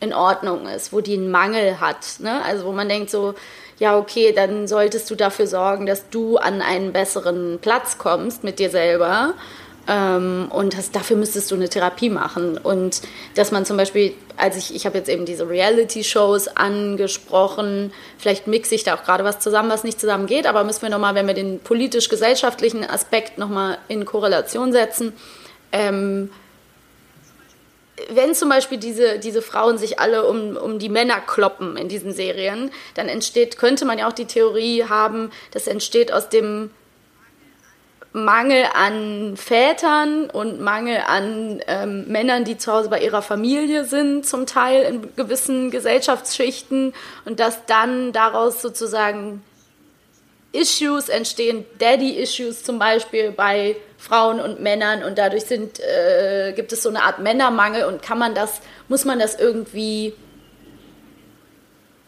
in 0.00 0.14
Ordnung 0.14 0.66
ist, 0.66 0.92
wo 0.92 1.00
die 1.00 1.14
einen 1.14 1.30
Mangel 1.30 1.80
hat. 1.80 2.20
Ne? 2.20 2.42
Also 2.44 2.64
wo 2.64 2.72
man 2.72 2.88
denkt 2.88 3.10
so, 3.10 3.34
ja, 3.78 3.96
okay, 3.96 4.32
dann 4.32 4.66
solltest 4.66 5.10
du 5.10 5.14
dafür 5.14 5.46
sorgen, 5.46 5.86
dass 5.86 6.08
du 6.10 6.36
an 6.36 6.62
einen 6.62 6.92
besseren 6.92 7.58
Platz 7.60 7.98
kommst 7.98 8.44
mit 8.44 8.58
dir 8.58 8.70
selber. 8.70 9.34
Ähm, 9.90 10.46
und 10.50 10.78
das, 10.78 10.92
dafür 10.92 11.16
müsstest 11.16 11.50
du 11.50 11.56
eine 11.56 11.68
Therapie 11.68 12.10
machen. 12.10 12.56
Und 12.58 13.02
dass 13.34 13.50
man 13.50 13.66
zum 13.66 13.76
Beispiel, 13.76 14.14
als 14.36 14.56
ich, 14.56 14.72
ich 14.72 14.86
habe 14.86 14.96
jetzt 14.96 15.10
eben 15.10 15.24
diese 15.26 15.48
Reality-Shows 15.48 16.46
angesprochen, 16.56 17.92
vielleicht 18.16 18.46
mixe 18.46 18.76
ich 18.76 18.84
da 18.84 18.94
auch 18.94 19.02
gerade 19.02 19.24
was 19.24 19.40
zusammen, 19.40 19.68
was 19.68 19.82
nicht 19.82 19.98
zusammen 19.98 20.26
geht, 20.26 20.46
aber 20.46 20.62
müssen 20.62 20.82
wir 20.82 20.90
nochmal, 20.90 21.16
wenn 21.16 21.26
wir 21.26 21.34
den 21.34 21.58
politisch-gesellschaftlichen 21.58 22.88
Aspekt 22.88 23.36
nochmal 23.36 23.78
in 23.88 24.04
Korrelation 24.04 24.70
setzen, 24.70 25.12
ähm, 25.72 26.30
wenn 28.10 28.34
zum 28.34 28.48
Beispiel 28.48 28.78
diese, 28.78 29.18
diese 29.18 29.42
Frauen 29.42 29.76
sich 29.76 29.98
alle 29.98 30.24
um, 30.24 30.56
um 30.56 30.78
die 30.78 30.88
Männer 30.88 31.20
kloppen 31.20 31.76
in 31.76 31.88
diesen 31.88 32.12
Serien, 32.12 32.70
dann 32.94 33.08
entsteht, 33.08 33.58
könnte 33.58 33.84
man 33.84 33.98
ja 33.98 34.08
auch 34.08 34.12
die 34.12 34.24
Theorie 34.26 34.84
haben, 34.84 35.32
das 35.50 35.66
entsteht 35.66 36.12
aus 36.12 36.28
dem 36.28 36.70
Mangel 38.12 38.64
an 38.74 39.36
Vätern 39.36 40.30
und 40.30 40.60
Mangel 40.60 41.02
an 41.06 41.60
ähm, 41.68 42.08
Männern, 42.08 42.44
die 42.44 42.58
zu 42.58 42.72
Hause 42.72 42.88
bei 42.88 43.00
ihrer 43.00 43.22
Familie 43.22 43.84
sind, 43.84 44.26
zum 44.26 44.46
Teil 44.46 44.82
in 44.82 45.14
gewissen 45.14 45.70
Gesellschaftsschichten. 45.70 46.92
Und 47.24 47.38
dass 47.38 47.66
dann 47.66 48.12
daraus 48.12 48.62
sozusagen 48.62 49.44
Issues 50.52 51.08
entstehen, 51.08 51.64
Daddy-Issues 51.78 52.64
zum 52.64 52.80
Beispiel 52.80 53.30
bei 53.30 53.76
Frauen 53.96 54.40
und 54.40 54.60
Männern. 54.60 55.04
Und 55.04 55.16
dadurch 55.16 55.44
sind, 55.44 55.78
äh, 55.78 56.52
gibt 56.56 56.72
es 56.72 56.82
so 56.82 56.88
eine 56.88 57.04
Art 57.04 57.20
Männermangel. 57.20 57.84
Und 57.84 58.02
kann 58.02 58.18
man 58.18 58.34
das, 58.34 58.60
muss 58.88 59.04
man 59.04 59.20
das 59.20 59.38
irgendwie 59.38 60.14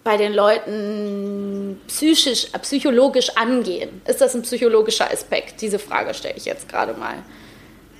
bei 0.04 0.16
den 0.16 0.32
Leuten 0.32 1.80
psychisch, 1.86 2.46
psychologisch 2.62 3.36
angehen? 3.36 4.02
Ist 4.06 4.20
das 4.20 4.34
ein 4.34 4.42
psychologischer 4.42 5.10
Aspekt? 5.10 5.60
Diese 5.60 5.78
Frage 5.78 6.12
stelle 6.14 6.34
ich 6.36 6.44
jetzt 6.44 6.68
gerade 6.68 6.94
mal. 6.94 7.14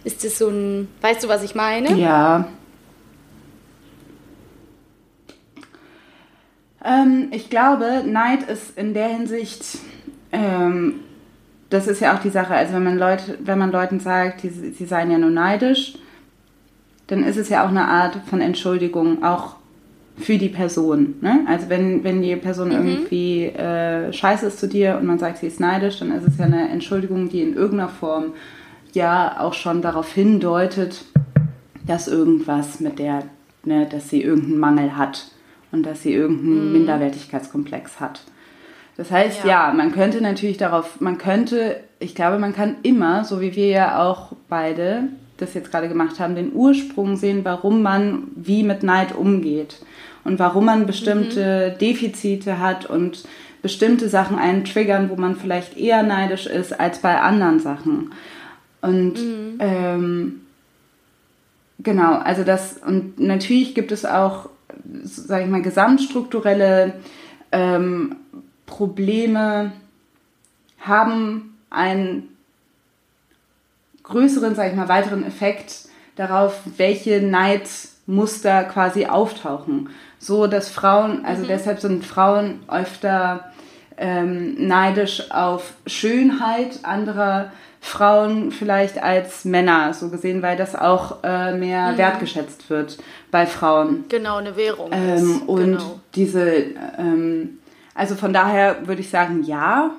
Ist 0.05 0.25
das 0.25 0.39
so 0.39 0.49
ein, 0.49 0.89
weißt 1.01 1.25
du, 1.25 1.29
was 1.29 1.43
ich 1.43 1.55
meine? 1.55 1.95
Ja. 1.95 2.49
Ähm, 6.85 7.29
ich 7.31 7.49
glaube, 7.51 8.03
Neid 8.05 8.43
ist 8.49 8.77
in 8.77 8.95
der 8.95 9.09
Hinsicht, 9.09 9.79
ähm, 10.33 11.01
das 11.71 11.87
ist 11.87 12.01
ja 12.01 12.17
auch 12.17 12.21
die 12.21 12.31
Sache, 12.31 12.55
also 12.55 12.75
wenn 12.75 12.85
man, 12.85 12.99
Leute, 12.99 13.39
wenn 13.41 13.59
man 13.59 13.71
Leuten 13.71 14.01
sagt, 14.01 14.43
die, 14.43 14.51
sie 14.51 14.85
seien 14.85 15.11
ja 15.11 15.19
nur 15.19 15.31
neidisch, 15.31 15.95
dann 17.07 17.23
ist 17.25 17.37
es 17.37 17.49
ja 17.49 17.65
auch 17.65 17.69
eine 17.69 17.87
Art 17.87 18.17
von 18.29 18.41
Entschuldigung, 18.41 19.23
auch 19.23 19.57
für 20.17 20.39
die 20.39 20.49
Person. 20.49 21.15
Ne? 21.21 21.45
Also 21.47 21.69
wenn, 21.69 22.05
wenn 22.05 22.23
die 22.23 22.37
Person 22.37 22.69
mhm. 22.69 22.75
irgendwie 22.75 23.45
äh, 23.47 24.13
scheiße 24.13 24.47
ist 24.47 24.61
zu 24.61 24.69
dir 24.69 24.99
und 24.99 25.07
man 25.07 25.19
sagt, 25.19 25.39
sie 25.39 25.47
ist 25.47 25.61
neidisch, 25.61 25.99
dann 25.99 26.13
ist 26.13 26.27
es 26.27 26.39
ja 26.39 26.45
eine 26.45 26.69
Entschuldigung, 26.69 27.29
die 27.29 27.43
in 27.43 27.55
irgendeiner 27.55 27.89
Form 27.89 28.35
ja 28.93 29.37
auch 29.41 29.55
schon 29.55 29.83
darauf 29.83 30.13
hindeutet, 30.13 31.05
dass 31.87 32.09
irgendwas 32.09 32.81
mit 32.81 32.99
der, 32.99 33.25
ne, 33.65 33.87
dass 33.87 34.11
sie 34.11 34.23
irgendeinen 34.23 34.61
Mangel 34.61 34.97
hat 34.97 35.27
und 35.73 35.85
dass 35.85 36.03
sie 36.03 36.13
irgendeinen 36.13 36.67
mhm. 36.67 36.73
Minderwertigkeitskomplex 36.73 38.01
hat. 38.01 38.23
Das 38.97 39.11
heißt, 39.11 39.45
ja. 39.45 39.69
ja, 39.69 39.75
man 39.75 39.93
könnte 39.93 40.21
natürlich 40.21 40.59
darauf, 40.59 41.01
man 41.01 41.17
könnte, 41.17 41.81
ich 41.99 42.15
glaube, 42.15 42.39
man 42.39 42.53
kann 42.53 42.77
immer, 42.83 43.25
so 43.25 43.41
wie 43.41 43.57
wir 43.57 43.69
ja 43.69 44.03
auch 44.03 44.33
beide 44.51 45.05
das 45.43 45.55
jetzt 45.55 45.71
gerade 45.71 45.89
gemacht 45.89 46.19
haben, 46.21 46.35
den 46.35 46.53
Ursprung 46.53 47.17
sehen, 47.17 47.45
warum 47.45 47.83
man 47.83 48.29
wie 48.35 48.63
mit 48.63 48.83
Neid 48.83 49.15
umgeht 49.15 49.81
und 50.25 50.39
warum 50.39 50.65
man 50.67 50.87
bestimmte 50.87 51.73
mhm. 51.75 51.79
Defizite 51.79 52.59
hat 52.59 52.87
und 52.87 53.25
bestimmte 53.63 54.09
Sachen 54.09 54.39
einen 54.39 54.65
triggern, 54.65 55.09
wo 55.11 55.17
man 55.17 55.37
vielleicht 55.37 55.77
eher 55.77 56.03
neidisch 56.03 56.47
ist 56.47 56.79
als 56.79 57.01
bei 57.01 57.21
anderen 57.21 57.61
Sachen. 57.61 58.13
Und 58.81 59.15
mhm. 59.15 59.59
ähm, 59.61 60.41
genau, 61.79 62.15
also 62.15 62.43
das, 62.43 62.79
und 62.85 63.21
natürlich 63.21 63.75
gibt 63.75 63.93
es 63.93 64.05
auch, 64.05 64.49
sage 65.05 65.45
ich 65.45 65.51
mal, 65.51 65.63
gesamtstrukturelle 65.63 66.95
ähm, 67.53 68.17
Probleme, 68.67 69.73
haben 70.81 71.57
einen 71.71 72.32
größeren, 74.13 74.55
sage 74.55 74.71
ich 74.71 74.77
mal, 74.77 74.89
weiteren 74.89 75.25
Effekt 75.25 75.89
darauf, 76.17 76.61
welche 76.77 77.21
Neidmuster 77.21 78.65
quasi 78.65 79.07
auftauchen. 79.07 79.91
So 80.19 80.47
dass 80.47 80.69
Frauen, 80.69 81.25
also 81.25 81.43
mhm. 81.43 81.49
deshalb 81.49 81.81
sind 81.81 82.05
Frauen 82.05 82.61
öfter 82.69 83.53
ähm, 83.97 84.67
neidisch 84.69 85.31
auf 85.31 85.75
Schönheit 85.87 86.81
anderer 86.85 87.51
Frauen 87.81 88.53
vielleicht 88.53 89.03
als 89.03 89.45
Männer, 89.45 89.93
so 89.93 90.09
gesehen, 90.09 90.41
weil 90.41 90.57
das 90.57 90.77
auch 90.77 91.25
äh, 91.25 91.53
mehr 91.57 91.93
mhm. 91.93 91.99
wertgeschätzt 91.99 92.71
wird 92.71 92.99
bei 93.33 93.45
Frauen. 93.45 94.05
Genau, 94.09 94.37
eine 94.37 94.57
Währung. 94.57 94.91
Ähm, 94.93 95.43
und 95.47 95.65
genau. 95.65 96.01
diese, 96.15 96.49
ähm, 96.97 97.59
also 97.95 98.15
von 98.15 98.33
daher 98.33 98.87
würde 98.87 99.01
ich 99.01 99.11
sagen, 99.11 99.43
ja, 99.43 99.91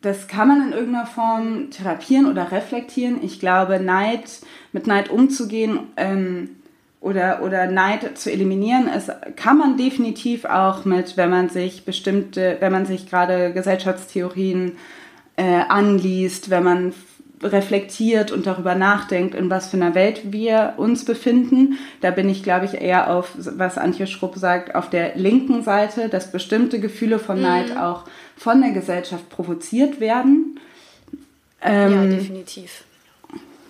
das 0.00 0.28
kann 0.28 0.48
man 0.48 0.62
in 0.62 0.72
irgendeiner 0.72 1.06
Form 1.06 1.70
therapieren 1.70 2.26
oder 2.26 2.52
reflektieren. 2.52 3.18
Ich 3.22 3.40
glaube, 3.40 3.80
Neid, 3.80 4.40
mit 4.72 4.86
Neid 4.86 5.10
umzugehen 5.10 5.80
ähm, 5.96 6.50
oder, 7.00 7.42
oder 7.42 7.66
Neid 7.66 8.16
zu 8.16 8.30
eliminieren, 8.30 8.88
ist, 8.88 9.10
kann 9.36 9.58
man 9.58 9.76
definitiv 9.76 10.44
auch 10.44 10.84
mit, 10.84 11.16
wenn 11.16 11.30
man 11.30 11.48
sich 11.48 11.84
bestimmte, 11.84 12.58
wenn 12.60 12.72
man 12.72 12.86
sich 12.86 13.08
gerade 13.08 13.52
Gesellschaftstheorien 13.52 14.76
äh, 15.36 15.62
anliest, 15.68 16.50
wenn 16.50 16.64
man 16.64 16.92
reflektiert 17.42 18.32
und 18.32 18.46
darüber 18.46 18.74
nachdenkt, 18.74 19.34
in 19.34 19.50
was 19.50 19.68
für 19.68 19.76
einer 19.76 19.94
Welt 19.94 20.32
wir 20.32 20.74
uns 20.76 21.04
befinden. 21.04 21.78
Da 22.00 22.10
bin 22.10 22.28
ich, 22.28 22.42
glaube 22.42 22.66
ich, 22.66 22.80
eher 22.80 23.14
auf, 23.14 23.32
was 23.36 23.78
Antje 23.78 24.06
Schrupp 24.06 24.36
sagt, 24.36 24.74
auf 24.74 24.90
der 24.90 25.16
linken 25.16 25.62
Seite, 25.62 26.08
dass 26.08 26.32
bestimmte 26.32 26.80
Gefühle 26.80 27.18
von 27.18 27.40
Neid 27.40 27.70
mhm. 27.70 27.76
auch 27.78 28.04
von 28.38 28.60
der 28.60 28.70
Gesellschaft 28.70 29.28
provoziert 29.28 30.00
werden. 30.00 30.60
Ähm, 31.60 31.92
ja, 31.92 32.16
definitiv. 32.16 32.84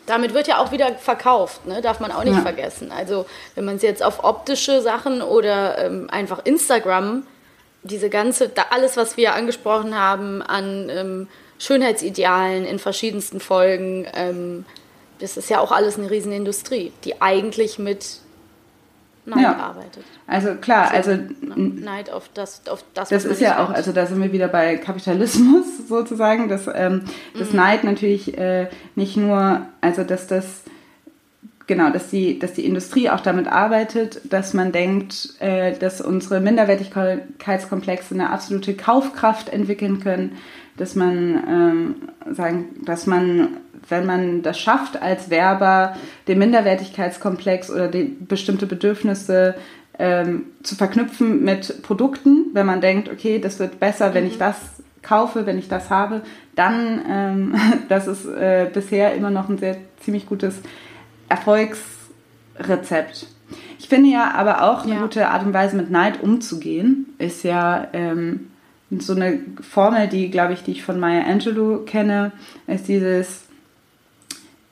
Damit 0.07 0.33
wird 0.33 0.47
ja 0.47 0.59
auch 0.59 0.73
wieder 0.73 0.95
verkauft, 0.95 1.67
ne? 1.67 1.83
darf 1.83 2.01
man 2.01 2.13
auch 2.13 2.25
nicht 2.25 2.37
ja. 2.37 2.41
vergessen. 2.41 2.91
Also 2.91 3.27
wenn 3.55 3.65
man 3.65 3.77
es 3.77 3.83
jetzt 3.83 4.03
auf 4.03 4.25
optische 4.25 4.81
Sachen 4.81 5.21
oder 5.21 5.85
ähm, 5.85 6.09
einfach 6.11 6.45
Instagram, 6.45 7.25
diese 7.83 8.09
ganze, 8.09 8.51
alles, 8.71 8.97
was 8.97 9.17
wir 9.17 9.35
angesprochen 9.35 9.97
haben 9.97 10.43
an 10.43 10.89
ähm, 10.91 11.29
Schönheitsidealen 11.59 12.65
in 12.65 12.79
verschiedensten 12.79 13.41
Folgen. 13.41 14.07
Ähm, 14.15 14.65
das 15.19 15.37
ist 15.37 15.51
ja 15.51 15.61
auch 15.61 15.73
alles 15.73 15.99
eine 15.99 16.11
Riesenindustrie, 16.11 16.93
die 17.05 17.21
eigentlich 17.21 17.79
mit 17.79 18.21
Neid 19.29 19.43
ja. 19.43 19.57
arbeitet. 19.57 20.05
Also 20.27 20.55
klar, 20.55 20.91
also, 20.91 21.11
also 21.13 21.25
Neid 21.57 22.11
auf 22.11 22.31
das, 22.33 22.63
auf 22.69 22.85
das. 22.95 23.11
Das 23.11 23.25
ist 23.25 23.41
ja 23.41 23.63
auch, 23.63 23.71
also 23.71 23.93
da 23.93 24.07
sind 24.07 24.21
wir 24.23 24.33
wieder 24.33 24.49
bei 24.49 24.77
Kapitalismus 24.77 25.67
sozusagen, 25.89 26.49
dass 26.49 26.69
ähm, 26.73 27.03
das 27.39 27.51
mhm. 27.51 27.57
Neid 27.57 27.85
natürlich 27.85 28.37
äh, 28.39 28.69
nicht 28.95 29.17
nur, 29.17 29.63
also 29.81 30.05
dass 30.05 30.27
das 30.27 30.63
genau, 31.69 31.91
dass 31.91 32.11
die, 32.11 32.41
dass 32.41 32.55
die 32.55 32.67
Industrie 32.67 33.09
auch 33.09 33.21
damit 33.21 33.47
arbeitet, 33.47 34.21
dass 34.25 34.55
man 34.55 34.73
denkt, 34.73 35.35
äh, 35.39 35.79
dass 35.79 36.01
unsere 36.01 36.41
Minderwertigkeitskomplexe 36.41 38.15
eine 38.15 38.31
absolute 38.31 38.75
Kaufkraft 38.75 39.51
entwickeln 39.51 40.01
können, 40.01 40.33
dass 40.77 40.97
man 40.97 41.45
ähm, 41.49 42.35
sagen, 42.35 42.67
dass 42.85 43.07
man, 43.07 43.59
wenn 43.89 44.07
man 44.07 44.43
das 44.43 44.59
schafft, 44.59 45.01
als 45.01 45.31
Werber 45.31 45.97
den 46.27 46.39
Minderwertigkeitskomplex 46.39 47.71
oder 47.71 47.89
die 47.89 48.05
bestimmte 48.05 48.67
Bedürfnisse 48.67 49.55
ähm, 49.99 50.47
zu 50.63 50.75
verknüpfen 50.75 51.45
mit 51.45 51.83
Produkten, 51.83 52.47
wenn 52.53 52.67
man 52.67 52.81
denkt, 52.81 53.09
okay, 53.09 53.39
das 53.39 53.59
wird 53.59 53.79
besser, 53.79 54.15
wenn 54.15 54.27
ich 54.27 54.35
mhm. 54.35 54.41
das 54.41 54.57
kaufe, 55.03 55.47
wenn 55.47 55.59
ich 55.59 55.69
das 55.69 55.91
habe, 55.91 56.23
dann, 56.55 57.03
ähm, 57.09 57.55
das 57.89 58.07
ist 58.07 58.25
äh, 58.27 58.69
bisher 58.73 59.15
immer 59.15 59.31
noch 59.31 59.49
ein 59.49 59.59
sehr 59.59 59.77
ziemlich 60.01 60.27
gutes 60.27 60.61
Erfolgsrezept. 61.29 63.27
Ich 63.79 63.89
finde 63.89 64.11
ja 64.11 64.33
aber 64.33 64.65
auch 64.65 64.85
eine 64.85 64.95
ja. 64.95 65.01
gute 65.01 65.29
Art 65.29 65.45
und 65.47 65.55
Weise, 65.55 65.77
mit 65.77 65.91
Neid 65.91 66.23
umzugehen, 66.23 67.15
ist 67.19 67.45
ja 67.45 67.89
ähm, 67.93 68.51
so 68.91 69.15
eine 69.15 69.41
Formel, 69.61 70.09
die, 70.09 70.31
glaube 70.31 70.55
ich, 70.55 70.63
die 70.63 70.73
ich 70.73 70.83
von 70.83 70.99
Maya 70.99 71.25
Angelou 71.25 71.85
kenne, 71.85 72.33
ist 72.67 72.89
dieses 72.89 73.45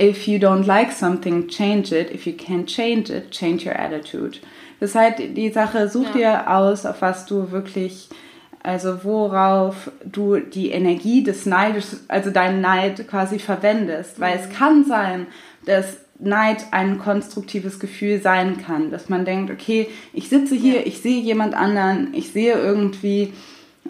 If 0.00 0.26
you 0.26 0.38
don't 0.38 0.66
like 0.66 0.92
something, 0.92 1.48
change 1.48 1.98
it. 1.98 2.12
If 2.12 2.26
you 2.26 2.34
can't 2.34 2.66
change 2.66 3.10
it, 3.10 3.30
change 3.30 3.66
your 3.66 3.78
attitude. 3.78 4.38
Das 4.78 4.94
heißt, 4.94 5.18
die 5.18 5.50
Sache, 5.50 5.88
such 5.88 6.14
ja. 6.14 6.42
dir 6.42 6.50
aus, 6.50 6.84
auf 6.84 7.00
was 7.00 7.24
du 7.24 7.50
wirklich, 7.50 8.10
also 8.62 9.04
worauf 9.04 9.90
du 10.04 10.38
die 10.38 10.70
Energie 10.70 11.22
des 11.22 11.46
Neides, 11.46 12.04
also 12.08 12.30
deinen 12.30 12.60
Neid 12.60 13.08
quasi 13.08 13.38
verwendest. 13.38 14.20
Weil 14.20 14.38
es 14.38 14.48
mhm. 14.48 14.52
kann 14.52 14.84
sein, 14.84 15.26
dass 15.64 15.96
Neid 16.18 16.66
ein 16.70 16.98
konstruktives 16.98 17.78
Gefühl 17.78 18.20
sein 18.20 18.58
kann, 18.58 18.90
dass 18.90 19.08
man 19.08 19.24
denkt, 19.24 19.50
okay, 19.50 19.88
ich 20.12 20.28
sitze 20.28 20.54
hier, 20.54 20.80
ja. 20.80 20.86
ich 20.86 21.00
sehe 21.00 21.20
jemand 21.20 21.54
anderen, 21.54 22.14
ich 22.14 22.32
sehe 22.32 22.54
irgendwie, 22.54 23.34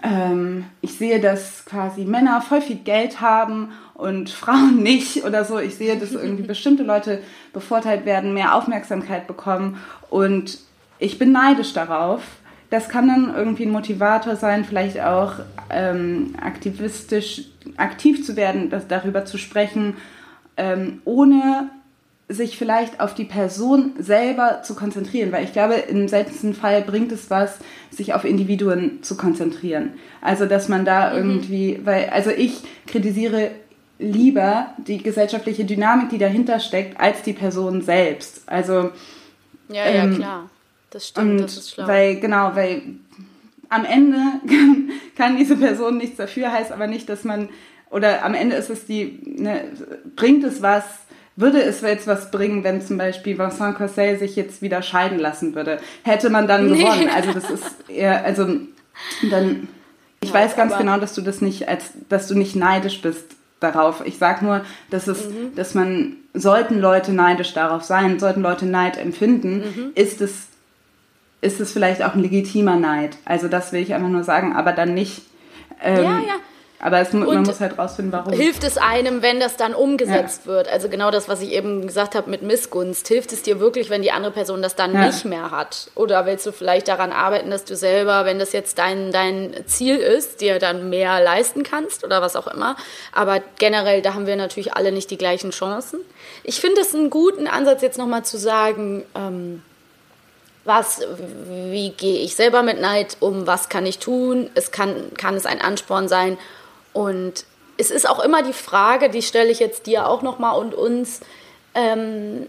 ähm, 0.03 0.65
ich 0.81 0.95
sehe, 0.95 1.21
dass 1.21 1.65
quasi 1.65 2.05
Männer 2.05 2.41
voll 2.41 2.61
viel 2.61 2.77
Geld 2.77 3.21
haben 3.21 3.71
und 3.95 4.31
Frauen 4.31 4.83
nicht 4.83 5.25
oder 5.25 5.45
so. 5.45 5.59
Ich 5.59 5.77
sehe, 5.77 5.97
dass 5.97 6.13
irgendwie 6.13 6.43
bestimmte 6.47 6.83
Leute 6.83 7.21
bevorteilt 7.53 8.05
werden, 8.05 8.35
mehr 8.35 8.55
Aufmerksamkeit 8.55 9.27
bekommen 9.27 9.79
und 10.11 10.59
ich 10.99 11.19
bin 11.19 11.33
neidisch 11.33 11.73
darauf. 11.75 12.23
Das 12.71 12.89
kann 12.89 13.07
dann 13.07 13.33
irgendwie 13.35 13.65
ein 13.65 13.71
Motivator 13.71 14.35
sein, 14.35 14.65
vielleicht 14.65 15.01
auch 15.01 15.35
ähm, 15.71 16.35
aktivistisch 16.41 17.45
aktiv 17.77 18.25
zu 18.25 18.35
werden, 18.35 18.71
das, 18.71 18.89
darüber 18.89 19.25
zu 19.25 19.39
sprechen, 19.39 19.95
ähm, 20.57 21.01
ohne 21.05 21.71
sich 22.29 22.59
vielleicht 22.59 23.01
auf 23.01 23.15
die 23.15 23.25
Person 23.25 23.93
selber 23.99 24.63
zu 24.63 24.75
konzentrieren, 24.75 25.31
weil 25.31 25.45
ich 25.45 25.53
glaube, 25.53 25.75
im 25.75 26.09
seltensten 26.09 26.55
Fall 26.55 26.83
bringt 26.83 27.13
es 27.13 27.31
was, 27.31 27.59
sich 27.91 28.15
auf 28.15 28.25
Individuen 28.25 29.03
zu 29.03 29.17
konzentrieren. 29.17 29.93
Also, 30.21 30.47
dass 30.47 30.69
man 30.69 30.85
da 30.85 31.11
mhm. 31.11 31.17
irgendwie, 31.17 31.81
weil, 31.85 32.09
also 32.11 32.31
ich 32.31 32.63
kritisiere 32.87 33.53
lieber 33.99 34.75
die 34.79 34.99
gesellschaftliche 34.99 35.65
Dynamik, 35.65 36.11
die 36.11 36.19
dahinter 36.19 36.59
steckt, 36.59 37.01
als 37.01 37.23
die 37.23 37.33
Person 37.33 37.81
selbst. 37.83 38.43
Also, 38.47 38.91
ja, 39.69 39.85
ähm, 39.85 40.13
ja, 40.13 40.17
klar. 40.17 40.51
Das 40.91 41.09
stimmt, 41.09 41.41
das 41.41 41.57
ist 41.57 41.73
schlau. 41.73 41.87
Weil, 41.87 42.21
genau, 42.21 42.53
weil 42.55 42.83
am 43.69 43.85
Ende 43.85 44.19
kann, 44.49 44.91
kann 45.17 45.37
diese 45.37 45.57
Person 45.57 45.99
nichts 45.99 46.17
dafür, 46.17 46.53
heißt 46.53 46.73
aber 46.73 46.89
nicht, 46.89 47.09
dass 47.09 47.25
man, 47.25 47.49
oder 47.91 48.25
am 48.25 48.35
Ende 48.35 48.57
ist 48.57 48.71
es 48.71 48.85
die, 48.87 49.21
ne, 49.25 49.65
bringt 50.17 50.45
es 50.45 50.61
was, 50.61 50.85
würde 51.37 51.63
es 51.63 51.83
jetzt 51.83 52.07
was 52.07 52.31
bringen, 52.31 52.65
wenn 52.65 52.81
zum 52.81 52.97
Beispiel 52.97 53.39
Vincent 53.39 53.77
Cossel 53.77 54.19
sich 54.19 54.37
jetzt 54.37 54.63
wieder 54.63 54.83
scheiden 54.83 55.19
lassen 55.19 55.55
würde? 55.55 55.79
Hätte 56.03 56.31
man 56.31 56.49
dann 56.49 56.71
nee. 56.71 56.79
gewonnen? 56.79 57.11
Also 57.15 57.33
das 57.33 57.51
ist 57.51 57.89
eher, 57.89 58.25
also 58.25 58.47
dann, 59.31 59.69
ich 60.21 60.31
ja, 60.31 60.35
weiß 60.35 60.57
ganz 60.57 60.77
genau, 60.77 60.99
dass 60.99 61.15
du 61.15 61.21
das 61.21 61.43
nicht, 61.43 61.69
als, 61.69 61.93
dass 62.09 62.27
du 62.27 62.35
nicht 62.35 62.57
neidisch 62.57 63.03
bist 63.03 63.37
darauf. 63.61 64.03
Ich 64.07 64.17
sag 64.19 64.41
nur, 64.41 64.65
dass 64.91 65.09
es, 65.09 65.29
mhm. 65.29 65.55
dass 65.55 65.75
man, 65.75 66.17
sollten 66.33 66.81
Leute 66.81 67.13
neidisch 67.13 67.53
darauf 67.53 67.83
sein, 67.83 68.19
sollten 68.19 68.41
Leute 68.43 68.67
Neid 68.67 68.97
empfinden, 68.97 69.59
mhm. 69.59 69.91
ist 69.95 70.21
es, 70.23 70.49
ist 71.43 71.61
es 71.61 71.73
vielleicht 71.73 72.03
auch 72.03 72.15
ein 72.15 72.23
legitimer 72.23 72.77
Neid. 72.77 73.17
Also 73.27 73.49
das 73.49 73.73
will 73.73 73.83
ich 73.83 73.93
einfach 73.93 74.09
nur 74.09 74.25
sagen, 74.25 74.57
aber 74.57 74.73
dann 74.73 74.95
nicht. 74.95 75.23
Ähm, 75.83 76.03
ja, 76.03 76.19
ja 76.21 76.35
aber 76.79 77.01
es, 77.01 77.13
man 77.13 77.43
muss 77.43 77.61
halt 77.61 77.79
rausfinden, 77.79 78.13
warum. 78.13 78.33
Hilft 78.35 78.63
es 78.63 78.77
einem, 78.77 79.23
wenn 79.23 79.41
das 79.41 79.57
dann 79.57 79.75
umgesetzt 79.75 80.43
ja. 80.45 80.53
wird? 80.53 80.69
Also 80.69 80.89
genau 80.89 81.11
das, 81.11 81.29
was 81.29 81.41
ich 81.41 81.53
eben 81.53 81.87
gesagt 81.87 82.15
habe 82.15 82.29
mit 82.29 82.43
Missgunst. 82.43 83.09
Hilft 83.09 83.33
es 83.33 83.43
dir 83.43 83.61
wirklich, 83.61 83.89
wenn 83.89 84.03
die 84.03 84.13
andere 84.13 84.33
Person 84.33 84.61
das 84.61 84.77
dann 84.77 84.93
ja. 84.93 85.07
nicht 85.07 85.25
mehr 85.25 85.51
hat? 85.51 85.91
Oder 85.95 86.27
willst 86.27 86.45
du 86.45 86.53
vielleicht 86.53 86.89
daran 86.89 87.13
arbeiten, 87.13 87.51
dass 87.51 87.65
du 87.65 87.77
selber, 87.77 88.27
wenn 88.27 88.39
das 88.39 88.53
jetzt 88.53 88.79
dein, 88.79 89.11
dein 89.11 89.55
Ziel 89.67 89.97
ist, 89.97 90.43
dir 90.43 90.59
dann 90.59 90.91
mehr 90.91 91.23
leisten 91.23 91.63
kannst 91.63 92.05
oder 92.05 92.21
was 92.21 92.37
auch 92.37 92.47
immer? 92.47 92.77
Aber 93.13 93.41
generell, 93.59 94.03
da 94.03 94.13
haben 94.13 94.27
wir 94.27 94.37
natürlich 94.37 94.75
alle 94.75 94.93
nicht 94.93 95.11
die 95.11 95.19
gleichen 95.19 95.53
Chancen. 95.53 96.01
Ich 96.45 96.61
finde 96.61 96.83
es 96.83 96.95
einen 96.95 97.09
guten 97.09 97.47
Ansatz, 97.47 97.81
jetzt 97.81 97.97
nochmal 97.97 98.25
zu 98.25 98.37
sagen, 98.37 99.05
ähm, 99.15 99.63
was, 100.67 101.01
wie 101.49 101.91
gehe 101.91 102.21
ich 102.21 102.35
selber 102.35 102.63
mit 102.63 102.81
Neid 102.81 103.17
um, 103.21 103.47
was 103.47 103.69
kann 103.69 103.87
ich 103.87 103.99
tun? 103.99 104.51
Es 104.55 104.73
kann, 104.73 105.15
kann 105.17 105.37
es 105.37 105.47
ein 105.47 105.61
Ansporn 105.61 106.09
sein, 106.09 106.37
und 106.97 107.45
es 107.77 107.91
ist 107.91 108.09
auch 108.09 108.21
immer 108.21 108.43
die 108.43 108.55
Frage, 108.55 109.11
die 109.11 109.21
stelle 109.21 109.51
ich 109.51 109.61
jetzt 109.61 109.87
dir 109.87 110.09
auch 110.09 110.23
nochmal 110.23 110.59
und 110.59 110.75
uns, 110.75 111.21
ähm, 111.75 112.47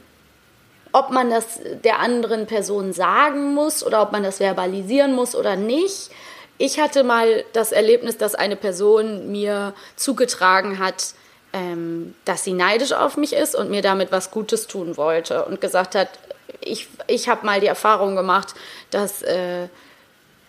ob 0.94 1.10
man 1.12 1.30
das 1.30 1.60
der 1.84 2.00
anderen 2.00 2.48
Person 2.48 2.94
sagen 2.94 3.54
muss 3.54 3.86
oder 3.86 4.02
ob 4.02 4.14
man 4.14 4.24
das 4.24 4.38
verbalisieren 4.38 5.14
muss 5.14 5.36
oder 5.36 5.58
nicht. 5.58 6.12
Ich 6.58 6.80
hatte 6.80 7.04
mal 7.04 7.44
das 7.52 7.74
Erlebnis, 7.74 8.18
dass 8.18 8.36
eine 8.36 8.56
Person 8.56 9.34
mir 9.34 9.74
zugetragen 9.98 10.80
hat, 10.80 11.14
ähm, 11.52 12.16
dass 12.24 12.46
sie 12.46 12.54
neidisch 12.54 12.94
auf 12.94 13.18
mich 13.18 13.34
ist 13.34 13.54
und 13.54 13.70
mir 13.70 13.82
damit 13.82 14.14
was 14.14 14.32
Gutes 14.32 14.68
tun 14.68 14.96
wollte 14.96 15.44
und 15.44 15.60
gesagt 15.60 15.94
hat, 15.94 16.08
ich, 16.62 16.88
ich 17.08 17.28
habe 17.28 17.46
mal 17.46 17.60
die 17.60 17.68
Erfahrung 17.68 18.16
gemacht, 18.16 18.56
dass 18.92 19.24
äh, 19.24 19.68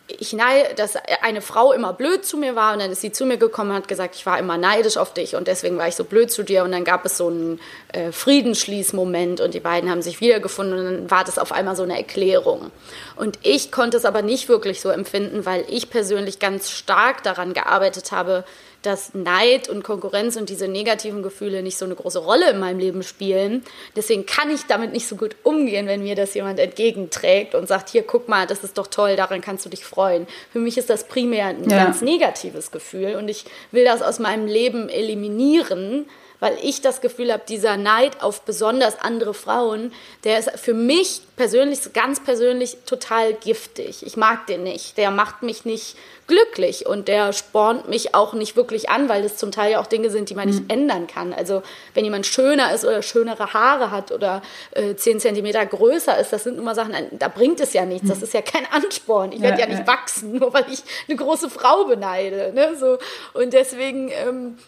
ich 0.09 0.33
neide, 0.33 0.75
dass 0.75 0.95
eine 1.23 1.43
Frau 1.43 1.73
immer 1.73 1.93
blöd 1.93 2.25
zu 2.25 2.39
mir 2.39 2.57
war 2.57 2.73
und 2.73 2.81
dann 2.81 2.91
ist 2.91 3.03
sie 3.03 3.13
zu 3.13 3.27
mir 3.27 3.37
gekommen 3.37 3.71
und 3.71 3.77
hat 3.77 3.89
gesagt, 3.89 4.15
ich 4.15 4.25
war 4.25 4.39
immer 4.39 4.57
neidisch 4.57 4.97
auf 4.97 5.13
dich 5.13 5.37
und 5.37 5.47
deswegen 5.49 5.77
war 5.77 5.87
ich 5.87 5.97
so 5.97 6.05
blöd 6.05 6.31
zu 6.31 6.43
dir 6.43 6.65
und 6.65 6.73
dann 6.73 6.85
gab 6.85 7.05
es 7.05 7.19
so 7.19 7.29
einen 7.29 7.61
äh, 7.93 8.11
Friedensschließmoment 8.11 9.41
und 9.43 9.53
die 9.53 9.61
beiden 9.61 9.91
haben 9.91 10.01
sich 10.01 10.21
wiedergefunden 10.21 10.79
und 10.79 10.85
dann 10.85 11.11
war 11.11 11.25
das 11.25 11.39
auf 11.39 11.53
einmal 11.53 11.77
so 11.77 11.83
eine 11.83 11.99
Erklärung. 11.99 12.71
Und 13.17 13.39
ich 13.43 13.71
konnte 13.71 13.99
es 13.99 14.07
aber 14.07 14.23
nicht 14.23 14.49
wirklich 14.49 14.81
so 14.81 14.89
empfinden, 14.89 15.45
weil 15.45 15.67
ich 15.69 15.91
persönlich 15.91 16.39
ganz 16.39 16.71
stark 16.71 17.23
daran 17.23 17.53
gearbeitet 17.53 18.11
habe, 18.11 18.45
dass 18.83 19.14
Neid 19.14 19.68
und 19.68 19.83
Konkurrenz 19.83 20.37
und 20.37 20.49
diese 20.49 20.68
negativen 20.68 21.22
Gefühle 21.22 21.62
nicht 21.62 21.79
so 21.79 21.85
eine 21.85 21.95
große 21.95 22.20
Rolle 22.20 22.51
in 22.51 22.59
meinem 22.59 22.79
Leben 22.79 23.03
spielen. 23.03 23.64
Deswegen 23.97 24.24
kann 24.24 24.51
ich 24.51 24.66
damit 24.66 24.93
nicht 24.93 25.09
so 25.09 25.16
gut 25.16 25.37
umgehen, 25.43 25.87
wenn 25.87 26.03
mir 26.03 26.14
das 26.14 26.35
jemand 26.35 26.61
entgegenträgt 26.61 27.55
und 27.55 27.66
sagt, 27.66 27.89
hier, 27.89 28.03
guck 28.03 28.29
mal, 28.29 28.47
das 28.47 28.62
ist 28.62 28.79
doch 28.79 28.87
toll, 28.87 29.16
daran 29.16 29.41
kannst 29.41 29.64
du 29.64 29.68
dich 29.68 29.85
freuen. 29.85 30.26
Für 30.53 30.61
mich 30.61 30.79
ist 30.79 30.91
das 30.91 31.09
primär 31.09 31.47
ein 31.47 31.68
ja. 31.68 31.85
ganz 31.85 32.03
negatives 32.03 32.70
Gefühl 32.70 33.16
und 33.16 33.29
ich 33.29 33.45
will 33.72 33.85
das 33.85 34.03
aus 34.03 34.18
meinem 34.18 34.47
Leben 34.47 34.89
eliminieren 34.89 36.07
weil 36.41 36.57
ich 36.62 36.80
das 36.80 37.01
Gefühl 37.01 37.32
habe, 37.32 37.43
dieser 37.49 37.76
Neid 37.76 38.22
auf 38.22 38.43
besonders 38.43 39.01
andere 39.01 39.34
Frauen, 39.34 39.93
der 40.24 40.39
ist 40.39 40.51
für 40.59 40.74
mich 40.74 41.22
persönlich, 41.36 41.93
ganz 41.93 42.22
persönlich 42.22 42.78
total 42.86 43.34
giftig. 43.34 44.05
Ich 44.05 44.16
mag 44.16 44.47
den 44.47 44.62
nicht. 44.62 44.97
Der 44.99 45.11
macht 45.11 45.43
mich 45.43 45.64
nicht 45.64 45.97
glücklich 46.26 46.86
und 46.86 47.09
der 47.09 47.32
spornt 47.32 47.89
mich 47.89 48.14
auch 48.14 48.34
nicht 48.34 48.55
wirklich 48.55 48.91
an, 48.91 49.09
weil 49.09 49.22
das 49.22 49.39
zum 49.39 49.51
Teil 49.51 49.72
ja 49.72 49.80
auch 49.80 49.86
Dinge 49.86 50.11
sind, 50.11 50.28
die 50.28 50.34
man 50.34 50.49
nicht 50.49 50.61
mhm. 50.64 50.70
ändern 50.70 51.07
kann. 51.07 51.32
Also 51.32 51.62
wenn 51.95 52.05
jemand 52.05 52.26
schöner 52.26 52.72
ist 52.74 52.84
oder 52.84 53.03
schönere 53.03 53.55
Haare 53.55 53.91
hat 53.91 54.12
oder 54.12 54.43
äh, 54.72 54.95
10 54.95 55.20
Zentimeter 55.20 55.64
größer 55.64 56.18
ist, 56.18 56.32
das 56.32 56.45
sind 56.45 56.59
immer 56.59 56.74
Sachen, 56.74 56.95
da 57.12 57.28
bringt 57.28 57.61
es 57.61 57.72
ja 57.72 57.86
nichts. 57.86 58.09
Das 58.09 58.18
mhm. 58.18 58.24
ist 58.24 58.34
ja 58.34 58.43
kein 58.43 58.66
Ansporn. 58.70 59.32
Ich 59.32 59.41
werde 59.41 59.59
ja, 59.59 59.66
ja, 59.66 59.70
nicht 59.70 59.86
ja. 59.86 59.93
wachsen, 59.93 60.32
nur 60.39 60.53
weil 60.53 60.66
ich 60.70 60.82
eine 61.09 61.16
große 61.16 61.49
Frau 61.49 61.84
beneide. 61.84 62.53
Ne? 62.53 62.76
So. 62.78 62.99
Und 63.32 63.55
deswegen 63.55 64.11
ähm, 64.11 64.59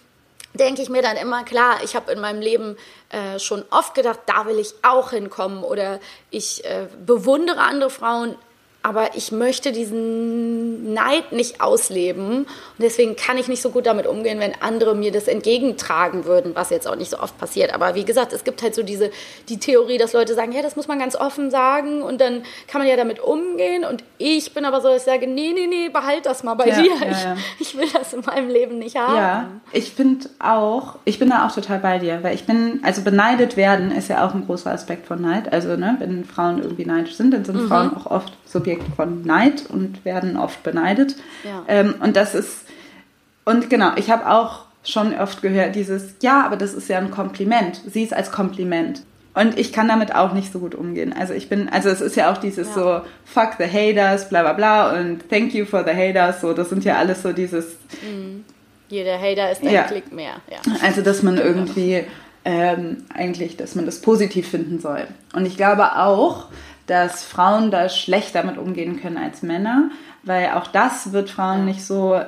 denke 0.55 0.82
ich 0.82 0.88
mir 0.88 1.03
dann 1.03 1.16
immer, 1.16 1.44
klar, 1.44 1.78
ich 1.84 1.94
habe 1.94 2.12
in 2.12 2.20
meinem 2.20 2.40
Leben 2.40 2.76
äh, 3.11 3.38
schon 3.38 3.64
oft 3.70 3.94
gedacht, 3.94 4.20
da 4.26 4.46
will 4.46 4.59
ich 4.59 4.74
auch 4.82 5.11
hinkommen 5.11 5.62
oder 5.62 6.01
ich 6.30 6.64
äh, 6.64 6.88
bewundere 7.05 7.61
andere 7.61 7.90
Frauen, 7.90 8.36
aber 8.82 9.14
ich 9.14 9.30
möchte 9.30 9.72
diesen 9.72 10.94
Neid 10.94 11.32
nicht 11.32 11.60
ausleben 11.60 12.38
und 12.40 12.46
deswegen 12.78 13.14
kann 13.14 13.36
ich 13.36 13.46
nicht 13.46 13.60
so 13.60 13.70
gut 13.70 13.84
damit 13.84 14.06
umgehen, 14.06 14.40
wenn 14.40 14.54
andere 14.60 14.94
mir 14.94 15.12
das 15.12 15.28
entgegentragen 15.28 16.24
würden, 16.24 16.54
was 16.54 16.70
jetzt 16.70 16.88
auch 16.88 16.96
nicht 16.96 17.10
so 17.10 17.18
oft 17.18 17.36
passiert. 17.36 17.74
Aber 17.74 17.94
wie 17.94 18.04
gesagt, 18.04 18.32
es 18.32 18.42
gibt 18.42 18.62
halt 18.62 18.74
so 18.74 18.82
diese 18.82 19.10
die 19.50 19.58
Theorie, 19.58 19.98
dass 19.98 20.14
Leute 20.14 20.34
sagen, 20.34 20.52
ja, 20.52 20.62
das 20.62 20.76
muss 20.76 20.88
man 20.88 20.98
ganz 20.98 21.14
offen 21.14 21.50
sagen 21.50 22.02
und 22.02 22.22
dann 22.22 22.42
kann 22.68 22.80
man 22.80 22.88
ja 22.88 22.96
damit 22.96 23.20
umgehen. 23.20 23.84
Und 23.84 24.02
ich 24.16 24.54
bin 24.54 24.64
aber 24.64 24.80
so, 24.80 24.88
dass 24.88 25.02
ich 25.02 25.12
sage, 25.12 25.26
nee, 25.26 25.52
nee, 25.54 25.66
nee, 25.66 25.90
behalt 25.90 26.24
das 26.24 26.42
mal 26.42 26.54
bei 26.54 26.68
ja, 26.68 26.82
dir. 26.82 26.94
Ja, 27.00 27.06
ja. 27.06 27.36
Ich, 27.58 27.74
ich, 27.74 27.78
will 27.78 27.88
das 27.92 28.14
in 28.14 28.20
meinem 28.20 28.48
Leben 28.48 28.78
nicht 28.78 28.96
haben. 28.96 29.16
Ja, 29.16 29.48
ich 29.72 29.90
finde 29.92 30.28
auch, 30.38 30.96
ich 31.04 31.18
bin 31.18 31.28
da 31.28 31.46
auch 31.46 31.54
total 31.54 31.80
bei 31.80 31.98
dir, 31.98 32.22
weil 32.22 32.34
ich 32.34 32.44
bin, 32.44 32.80
also 32.82 33.02
beneidet 33.02 33.58
werden 33.58 33.90
ist 33.90 34.08
ja 34.08 34.26
auch 34.26 34.34
ein 34.34 34.46
großer 34.46 34.70
Aspekt 34.70 35.06
von 35.06 35.20
Neid. 35.20 35.52
Also 35.52 35.76
ne, 35.76 35.96
wenn 35.98 36.24
Frauen 36.24 36.62
irgendwie 36.62 36.86
neidisch 36.86 37.16
sind, 37.16 37.32
dann 37.34 37.44
sind 37.44 37.62
mhm. 37.62 37.68
Frauen 37.68 37.96
auch 37.96 38.06
oft 38.06 38.32
Subjekt 38.70 38.94
von 38.94 39.22
Neid 39.22 39.64
und 39.68 40.04
werden 40.04 40.36
oft 40.36 40.62
beneidet. 40.62 41.16
Ja. 41.44 41.64
Ähm, 41.68 41.94
und 42.00 42.16
das 42.16 42.34
ist, 42.34 42.66
und 43.44 43.70
genau, 43.70 43.92
ich 43.96 44.10
habe 44.10 44.30
auch 44.30 44.64
schon 44.84 45.14
oft 45.18 45.42
gehört, 45.42 45.74
dieses, 45.74 46.14
ja, 46.22 46.44
aber 46.44 46.56
das 46.56 46.72
ist 46.72 46.88
ja 46.88 46.98
ein 46.98 47.10
Kompliment. 47.10 47.80
Sieh 47.86 48.04
es 48.04 48.12
als 48.12 48.30
Kompliment. 48.30 49.02
Und 49.34 49.58
ich 49.58 49.72
kann 49.72 49.88
damit 49.88 50.14
auch 50.14 50.32
nicht 50.32 50.52
so 50.52 50.58
gut 50.58 50.74
umgehen. 50.74 51.14
Also 51.16 51.34
ich 51.34 51.48
bin, 51.48 51.68
also 51.68 51.88
es 51.88 52.00
ist 52.00 52.16
ja 52.16 52.32
auch 52.32 52.38
dieses 52.38 52.68
ja. 52.68 52.74
so, 52.74 53.00
fuck 53.24 53.54
the 53.58 53.66
haters, 53.66 54.28
bla 54.28 54.42
bla 54.42 54.52
bla 54.52 54.98
und 54.98 55.28
thank 55.28 55.54
you 55.54 55.64
for 55.64 55.84
the 55.84 55.92
haters, 55.92 56.40
so, 56.40 56.52
das 56.52 56.68
sind 56.68 56.84
ja 56.84 56.96
alles 56.96 57.22
so 57.22 57.32
dieses. 57.32 57.76
Mhm. 58.02 58.44
Jeder 58.88 59.20
Hater 59.20 59.52
ist 59.52 59.62
ein 59.62 59.70
ja. 59.70 59.82
Klick 59.84 60.12
mehr. 60.12 60.34
Ja. 60.50 60.58
Also 60.82 61.02
dass 61.02 61.22
man 61.22 61.38
irgendwie 61.38 62.04
ähm, 62.44 63.04
eigentlich, 63.14 63.56
dass 63.56 63.76
man 63.76 63.86
das 63.86 64.00
positiv 64.00 64.48
finden 64.48 64.80
soll. 64.80 65.06
Und 65.32 65.46
ich 65.46 65.56
glaube 65.56 65.96
auch, 65.96 66.46
dass 66.91 67.22
Frauen 67.22 67.70
da 67.70 67.88
schlechter 67.88 68.43
damit 68.43 68.59
umgehen 68.59 69.01
können 69.01 69.16
als 69.16 69.43
Männer, 69.43 69.91
weil 70.24 70.51
auch 70.51 70.66
das 70.66 71.12
wird 71.12 71.30
Frauen 71.30 71.64
nicht 71.64 71.84
so 71.84 72.14
äh, 72.14 72.24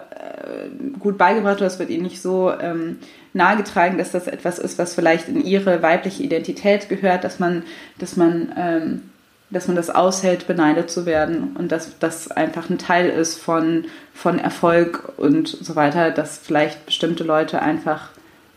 gut 1.01 1.19
beigebracht 1.19 1.57
oder 1.57 1.67
es 1.67 1.81
wird 1.81 1.91
ihnen 1.91 2.05
nicht 2.05 2.23
so 2.23 2.53
ähm, 2.61 2.99
nahegetragen, 3.33 3.99
dass 3.99 4.13
das 4.13 4.29
etwas 4.29 4.61
ist, 4.61 4.79
was 4.79 4.95
vielleicht 4.95 5.29
in 5.29 5.45
ihre 5.45 5.83
weibliche 5.83 6.23
Identität 6.23 6.89
gehört, 6.89 7.25
dass 7.25 7.41
man, 7.41 7.65
dass 7.99 8.17
man, 8.17 8.53
ähm, 8.57 9.03
dass 9.51 9.67
man 9.67 9.75
das 9.75 9.91
aushält, 9.91 10.47
beneidet 10.47 10.93
zu 10.93 11.07
werden 11.07 11.57
und 11.59 11.73
dass 11.73 11.99
das 11.99 12.31
einfach 12.31 12.71
ein 12.71 12.79
Teil 12.79 13.09
ist 13.09 13.41
von, 13.41 13.87
von 14.15 14.39
Erfolg 14.39 15.13
und 15.17 15.49
so 15.49 15.75
weiter, 15.75 16.13
dass 16.13 16.39
vielleicht 16.39 16.87
bestimmte 16.87 17.25
Leute 17.25 17.61
einfach 17.63 18.11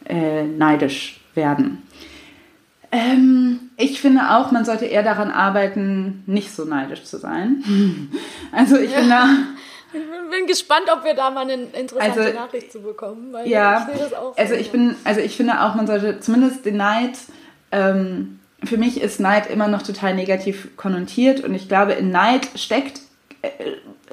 äh, 0.07 0.43
neidisch 0.43 1.19
werden. 1.33 1.81
Ähm, 2.91 3.71
ich 3.77 3.99
finde 3.99 4.31
auch, 4.31 4.51
man 4.51 4.65
sollte 4.65 4.85
eher 4.85 5.03
daran 5.03 5.31
arbeiten, 5.31 6.23
nicht 6.25 6.55
so 6.55 6.65
neidisch 6.65 7.03
zu 7.03 7.17
sein. 7.17 7.63
Also 8.51 8.77
ich 8.77 8.91
ja. 8.91 8.99
bin 8.99 9.09
da. 9.09 9.27
Ich 9.93 10.31
bin 10.31 10.47
gespannt, 10.47 10.85
ob 10.91 11.03
wir 11.03 11.13
da 11.13 11.29
mal 11.29 11.41
eine 11.41 11.53
interessante 11.53 12.21
also, 12.21 12.33
Nachricht 12.33 12.71
zu 12.71 12.81
bekommen. 12.81 13.33
Ja, 13.45 13.89
ich 13.93 14.39
also 14.39 14.53
ich 14.53 14.71
bin, 14.71 14.95
also 15.03 15.21
ich 15.21 15.37
finde 15.37 15.61
auch, 15.61 15.75
man 15.75 15.87
sollte 15.87 16.19
zumindest 16.19 16.65
den 16.65 16.77
Neid. 16.77 17.17
Ähm, 17.71 18.39
für 18.63 18.77
mich 18.77 19.01
ist 19.01 19.19
Neid 19.19 19.49
immer 19.49 19.67
noch 19.67 19.83
total 19.83 20.15
negativ 20.15 20.75
konnotiert 20.75 21.43
und 21.43 21.53
ich 21.53 21.67
glaube, 21.67 21.93
in 21.93 22.11
Neid 22.11 22.47
steckt 22.55 23.01
äh, 23.41 23.49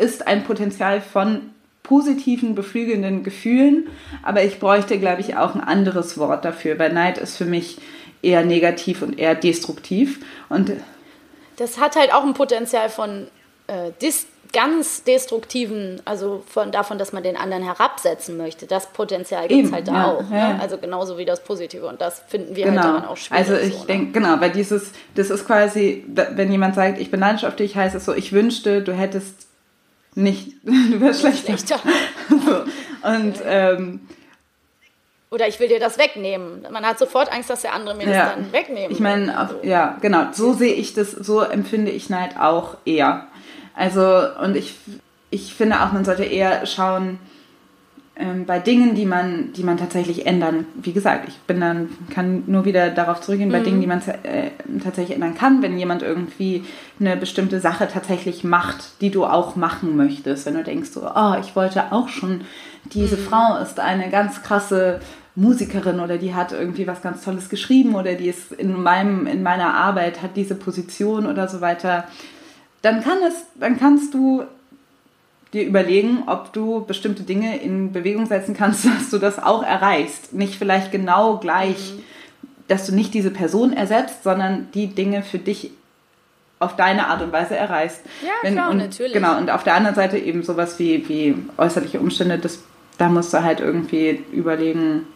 ist 0.02 0.26
ein 0.26 0.44
Potenzial 0.44 1.00
von 1.00 1.50
positiven, 1.82 2.54
beflügelnden 2.54 3.24
Gefühlen, 3.24 3.88
aber 4.22 4.42
ich 4.44 4.58
bräuchte, 4.58 4.98
glaube 4.98 5.20
ich, 5.20 5.36
auch 5.36 5.54
ein 5.54 5.60
anderes 5.60 6.16
Wort 6.16 6.44
dafür, 6.44 6.78
weil 6.78 6.92
Neid 6.92 7.18
ist 7.18 7.36
für 7.36 7.44
mich 7.44 7.78
eher 8.22 8.44
negativ 8.44 9.02
und 9.02 9.18
eher 9.18 9.34
destruktiv. 9.34 10.24
Und 10.48 10.72
das 11.56 11.78
hat 11.78 11.96
halt 11.96 12.14
auch 12.14 12.24
ein 12.24 12.34
Potenzial 12.34 12.88
von 12.88 13.26
äh, 13.66 13.90
dis 14.00 14.26
ganz 14.52 15.02
destruktiven, 15.04 16.00
also 16.04 16.42
von 16.46 16.72
davon, 16.72 16.98
dass 16.98 17.12
man 17.12 17.22
den 17.22 17.36
anderen 17.36 17.64
herabsetzen 17.64 18.36
möchte. 18.36 18.66
Das 18.66 18.92
Potenzial 18.92 19.48
gibt 19.48 19.66
es 19.66 19.72
halt 19.72 19.88
da 19.88 19.92
ja, 19.92 20.12
auch. 20.12 20.30
ja. 20.30 20.52
Ne? 20.52 20.60
Also 20.60 20.78
genauso 20.78 21.16
wie 21.16 21.24
das 21.24 21.42
Positive. 21.42 21.86
Und 21.86 22.00
das 22.00 22.22
finden 22.28 22.54
wir 22.54 22.66
genau. 22.66 22.82
halt 22.82 22.94
daran 22.94 23.04
auch 23.06 23.16
schwierig. 23.16 23.48
Also 23.48 23.56
ich 23.56 23.72
so, 23.72 23.80
ne? 23.80 23.86
denke, 23.86 24.12
genau, 24.12 24.40
weil 24.40 24.50
dieses, 24.50 24.92
das 25.14 25.30
ist 25.30 25.46
quasi, 25.46 26.04
wenn 26.06 26.52
jemand 26.52 26.74
sagt, 26.74 27.00
ich 27.00 27.10
bin 27.10 27.20
neidisch 27.20 27.44
auf 27.44 27.56
dich, 27.56 27.76
heißt 27.76 27.94
es 27.94 28.04
so, 28.04 28.14
ich 28.14 28.32
wünschte, 28.32 28.82
du 28.82 28.92
hättest 28.92 29.46
nicht, 30.14 30.52
du 30.64 31.00
wärst 31.00 31.20
schlechter. 31.20 31.56
Schlechter. 31.56 31.80
so. 32.28 33.08
Und 33.08 33.34
ähm, 33.46 34.00
Oder 35.32 35.48
ich 35.48 35.58
will 35.58 35.68
dir 35.68 35.80
das 35.80 35.96
wegnehmen. 35.96 36.66
Man 36.70 36.84
hat 36.84 36.98
sofort 36.98 37.32
Angst, 37.32 37.48
dass 37.48 37.62
der 37.62 37.72
andere 37.72 37.96
mir 37.96 38.06
Ja. 38.06 38.26
das 38.26 38.34
dann 38.34 38.52
wegnehmen 38.52 38.90
Ich 38.90 39.00
meine, 39.00 39.36
Also, 39.36 39.56
ja, 39.62 39.96
genau, 40.02 40.26
so 40.32 40.52
sehe 40.52 40.74
ich 40.74 40.92
das, 40.92 41.10
so 41.10 41.40
empfinde 41.40 41.90
ich 41.90 42.10
Neid 42.10 42.38
auch 42.38 42.76
eher. 42.84 43.26
Also, 43.74 44.04
und 44.42 44.56
ich, 44.56 44.74
ich 45.30 45.54
finde 45.54 45.80
auch, 45.80 45.92
man 45.92 46.04
sollte 46.04 46.24
eher 46.24 46.66
schauen, 46.66 47.18
ähm, 48.14 48.44
bei 48.44 48.58
Dingen, 48.58 48.94
die 48.94 49.06
man, 49.06 49.54
die 49.54 49.62
man 49.62 49.78
tatsächlich 49.78 50.26
ändern. 50.26 50.66
Wie 50.74 50.92
gesagt, 50.92 51.26
ich 51.26 51.38
bin 51.46 51.62
dann, 51.62 51.88
kann 52.10 52.44
nur 52.46 52.66
wieder 52.66 52.90
darauf 52.90 53.22
zurückgehen, 53.22 53.50
bei 53.50 53.60
Dingen, 53.60 53.80
die 53.80 53.86
man 53.86 54.02
äh, 54.24 54.50
tatsächlich 54.84 55.14
ändern 55.14 55.34
kann, 55.34 55.62
wenn 55.62 55.78
jemand 55.78 56.02
irgendwie 56.02 56.62
eine 57.00 57.16
bestimmte 57.16 57.58
Sache 57.58 57.88
tatsächlich 57.90 58.44
macht, 58.44 59.00
die 59.00 59.10
du 59.10 59.24
auch 59.24 59.56
machen 59.56 59.96
möchtest. 59.96 60.44
Wenn 60.44 60.54
du 60.54 60.62
denkst, 60.62 60.90
so, 60.90 61.08
oh, 61.08 61.34
ich 61.40 61.56
wollte 61.56 61.90
auch 61.90 62.10
schon, 62.10 62.42
diese 62.84 63.16
Frau 63.16 63.56
ist 63.56 63.80
eine 63.80 64.10
ganz 64.10 64.42
krasse 64.42 65.00
Musikerin 65.34 66.00
oder 66.00 66.18
die 66.18 66.34
hat 66.34 66.52
irgendwie 66.52 66.86
was 66.86 67.00
ganz 67.00 67.24
Tolles 67.24 67.48
geschrieben 67.48 67.94
oder 67.94 68.14
die 68.14 68.28
ist 68.28 68.52
in 68.52 68.82
meinem, 68.82 69.26
in 69.26 69.42
meiner 69.42 69.74
Arbeit, 69.74 70.20
hat 70.22 70.36
diese 70.36 70.54
Position 70.54 71.26
oder 71.26 71.48
so 71.48 71.60
weiter, 71.60 72.04
dann 72.82 73.02
kann 73.02 73.18
es, 73.26 73.34
dann 73.58 73.78
kannst 73.78 74.12
du 74.12 74.44
dir 75.52 75.64
überlegen, 75.64 76.24
ob 76.26 76.52
du 76.52 76.84
bestimmte 76.84 77.22
Dinge 77.22 77.58
in 77.58 77.92
Bewegung 77.92 78.26
setzen 78.26 78.54
kannst, 78.54 78.84
dass 78.86 79.10
du 79.10 79.18
das 79.18 79.38
auch 79.38 79.62
erreichst. 79.62 80.32
Nicht 80.32 80.56
vielleicht 80.56 80.92
genau 80.92 81.38
gleich, 81.38 81.94
dass 82.68 82.86
du 82.86 82.94
nicht 82.94 83.14
diese 83.14 83.30
Person 83.30 83.72
ersetzt, 83.72 84.22
sondern 84.24 84.68
die 84.74 84.88
Dinge 84.88 85.22
für 85.22 85.38
dich 85.38 85.70
auf 86.58 86.76
deine 86.76 87.08
Art 87.08 87.22
und 87.22 87.32
Weise 87.32 87.56
erreichst. 87.56 88.02
Ja, 88.22 88.48
klar, 88.48 88.70
und, 88.70 88.78
natürlich. 88.78 89.12
Genau, 89.12 89.36
und 89.36 89.50
auf 89.50 89.64
der 89.64 89.74
anderen 89.74 89.96
Seite 89.96 90.18
eben 90.18 90.42
sowas 90.42 90.78
wie, 90.78 91.08
wie 91.08 91.34
äußerliche 91.58 91.98
Umstände, 91.98 92.38
das, 92.38 92.60
da 92.98 93.08
musst 93.08 93.34
du 93.34 93.42
halt 93.42 93.60
irgendwie 93.60 94.24
überlegen, 94.32 95.06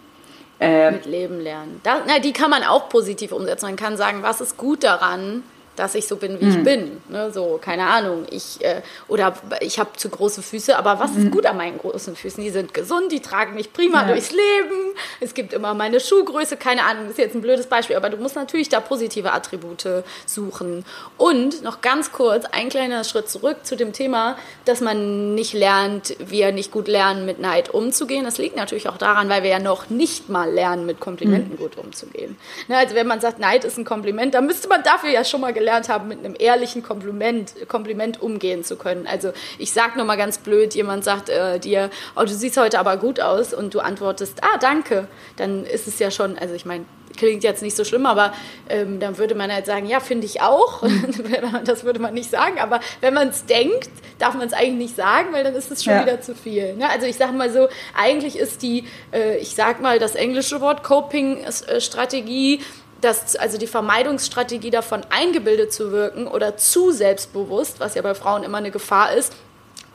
äh, 0.61 0.91
mit 0.91 1.07
Leben 1.07 1.41
lernen. 1.41 1.81
Da, 1.83 2.03
na, 2.07 2.19
die 2.19 2.33
kann 2.33 2.51
man 2.51 2.63
auch 2.63 2.89
positiv 2.89 3.33
umsetzen. 3.33 3.67
Man 3.67 3.77
kann 3.77 3.97
sagen, 3.97 4.23
was 4.23 4.41
ist 4.41 4.57
gut 4.57 4.85
daran, 4.85 5.43
dass 5.77 5.95
ich 5.95 6.07
so 6.09 6.17
bin, 6.17 6.41
wie 6.41 6.45
Mhm. 6.47 6.51
ich 6.51 6.65
bin. 6.65 7.01
Ne, 7.09 7.31
so, 7.33 7.59
keine 7.63 7.87
Ahnung. 7.87 8.27
Ich, 8.31 8.65
äh, 8.65 8.83
oder 9.09 9.35
ich 9.61 9.79
habe 9.79 9.91
zu 9.97 10.09
große 10.09 10.43
Füße, 10.43 10.77
aber 10.77 10.99
was 10.99 11.15
ist 11.17 11.31
gut 11.31 11.47
an 11.47 11.57
meinen 11.57 11.79
großen 11.79 12.17
Füßen? 12.17 12.43
Die 12.43 12.51
sind 12.51 12.75
gesund, 12.75 13.13
die 13.13 13.21
tragen 13.21 13.55
mich 13.55 13.73
prima 13.73 14.03
Mhm. 14.03 14.09
Ja. 14.09 14.15
durchs 14.15 14.31
Leben. 14.33 14.95
Es 15.21 15.35
gibt 15.35 15.53
immer 15.53 15.75
meine 15.75 16.01
Schuhgröße, 16.01 16.57
keine 16.57 16.85
Ahnung, 16.85 17.05
das 17.05 17.13
ist 17.13 17.19
jetzt 17.19 17.35
ein 17.35 17.43
blödes 17.43 17.67
Beispiel, 17.67 17.97
aber 17.97 18.09
du 18.11 18.17
musst 18.17 18.37
natürlich 18.37 18.69
da 18.69 18.81
positive 18.81 19.33
Attribute 19.33 19.85
suchen. 20.27 20.85
Und 21.17 21.63
noch 21.63 21.81
ganz 21.81 22.13
kurz, 22.13 22.45
ein 22.47 22.69
kleiner 22.69 23.05
Schritt 23.05 23.29
zurück 23.29 23.59
zu 23.65 23.77
dem 23.77 23.93
Thema, 23.93 24.37
dass 24.65 24.81
man 24.81 25.35
nicht 25.35 25.53
lernt, 25.53 26.15
wir 26.19 26.53
nicht 26.53 26.71
gut 26.73 26.89
lernen, 26.89 27.27
mit 27.27 27.39
Neid 27.41 27.71
umzugehen. 27.73 28.25
Das 28.25 28.39
liegt 28.39 28.57
natürlich 28.57 28.89
auch 28.89 28.97
daran, 28.99 29.29
weil 29.29 29.43
wir 29.43 29.51
ja 29.51 29.59
noch 29.59 29.91
nicht 29.91 30.29
mal 30.29 30.51
lernen, 30.51 30.87
mit 30.87 31.01
Komplimenten 31.01 31.53
Mhm. 31.55 31.57
gut 31.59 31.77
umzugehen. 31.77 32.37
Ne, 32.69 32.77
also 32.79 32.95
wenn 32.95 33.07
man 33.07 33.21
sagt, 33.21 33.39
Neid 33.39 33.65
ist 33.65 33.79
ein 33.79 33.85
Kompliment, 33.85 34.35
dann 34.35 34.47
müsste 34.47 34.69
man 34.69 34.83
dafür 34.83 35.11
ja 35.11 35.25
schon 35.25 35.41
mal 35.41 35.53
gelernt 35.53 35.66
haben, 35.71 36.09
mit 36.09 36.19
einem 36.19 36.35
ehrlichen 36.39 36.83
Kompliment, 36.83 37.69
Kompliment 37.69 38.21
umgehen 38.23 38.65
zu 38.65 38.77
können. 38.77 39.07
Also 39.07 39.33
ich 39.59 39.73
sag 39.73 39.97
nur 39.97 40.05
mal 40.05 40.17
ganz 40.17 40.39
blöd, 40.39 40.75
jemand 40.75 41.05
sagt 41.05 41.29
äh, 41.29 41.59
dir, 41.59 41.91
oh, 42.17 42.23
du 42.23 42.29
siehst 42.29 42.57
heute 42.57 42.79
aber 42.79 42.97
gut 42.97 43.21
aus 43.21 43.53
und 43.53 43.75
du 43.75 43.81
antwortest, 43.81 44.43
ah, 44.43 44.59
danke. 44.59 45.09
Dann 45.37 45.65
ist 45.65 45.87
es 45.89 45.99
ja 45.99 46.11
schon, 46.11 46.39
also 46.39 46.55
ich 46.55 46.65
meine, 46.65 46.85
klingt 47.17 47.45
jetzt 47.45 47.63
nicht 47.63 47.77
so 47.77 47.85
schlimm, 47.85 48.05
aber 48.07 48.35
ähm, 48.69 49.01
dann 49.01 49.17
würde 49.17 49.35
man 49.35 49.51
halt 49.51 49.65
sagen, 49.67 49.87
ja, 49.87 50.01
finde 50.01 50.27
ich 50.27 50.43
auch. 50.43 50.83
das 51.65 51.85
würde 51.85 51.99
man 51.99 52.15
nicht 52.15 52.31
sagen, 52.31 52.59
aber 52.59 52.81
wenn 53.01 53.15
man 53.15 53.29
es 53.29 53.47
denkt, 53.47 53.89
darf 54.19 54.35
man 54.35 54.47
es 54.47 54.53
eigentlich 54.53 54.89
nicht 54.91 54.97
sagen, 54.97 55.33
weil 55.33 55.45
dann 55.45 55.55
ist 55.55 55.71
es 55.71 55.83
schon 55.83 55.95
Ja. 55.95 56.03
wieder 56.03 56.21
zu 56.21 56.35
viel. 56.35 56.77
Ne? 56.77 56.89
Also 56.91 57.07
ich 57.07 57.17
sage 57.17 57.33
mal 57.33 57.51
so, 57.51 57.69
eigentlich 57.97 58.37
ist 58.37 58.63
die, 58.63 58.85
äh, 59.13 59.39
ich 59.39 59.55
sag 59.55 59.81
mal 59.81 59.99
das 59.99 60.15
englische 60.15 60.61
Wort 60.61 60.83
Coping-Strategie, 60.83 62.61
das, 63.01 63.37
also 63.37 63.59
die 63.59 63.67
Vermeidungsstrategie 63.67 64.71
davon 64.71 65.03
eingebildet 65.11 65.73
zu 65.73 65.93
wirken 65.93 66.27
oder 66.27 66.57
zu 66.57 66.91
selbstbewusst, 66.91 67.81
was 67.81 67.95
ja 67.95 68.03
bei 68.03 68.15
Frauen 68.15 68.43
immer 68.43 68.59
eine 68.59 68.71
Gefahr 68.71 69.13
ist, 69.13 69.33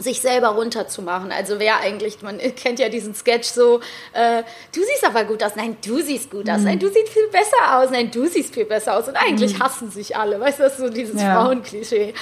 sich 0.02 0.22
selber 0.22 0.50
runterzumachen. 0.50 1.32
Also 1.32 1.60
wer 1.60 1.80
eigentlich, 1.80 2.22
man 2.22 2.40
kennt 2.56 2.80
ja 2.80 2.90
diesen 2.90 3.14
Sketch 3.14 3.48
so, 3.48 3.80
äh, 4.14 4.44
du 4.74 4.82
siehst 4.82 5.06
aber 5.06 5.24
gut 5.26 5.44
aus, 5.44 5.56
nein, 5.56 5.78
du 5.86 6.02
siehst 6.02 6.32
gut 6.32 6.50
aus, 6.50 6.62
nein, 6.62 6.80
du 6.80 6.88
siehst 6.88 7.10
viel 7.10 7.28
besser 7.28 7.78
aus, 7.80 7.90
nein, 7.92 8.12
du 8.12 8.26
siehst 8.28 8.54
viel 8.54 8.66
besser 8.66 8.98
aus. 8.98 9.08
Und 9.08 9.16
eigentlich 9.16 9.60
hassen 9.60 9.92
sich 9.92 10.16
alle, 10.16 10.40
weißt 10.40 10.60
du, 10.60 10.64
das 10.64 10.74
ist 10.74 10.80
so 10.80 10.90
dieses 10.90 11.22
Ja. 11.22 11.42
Frauenklischee. 11.42 12.14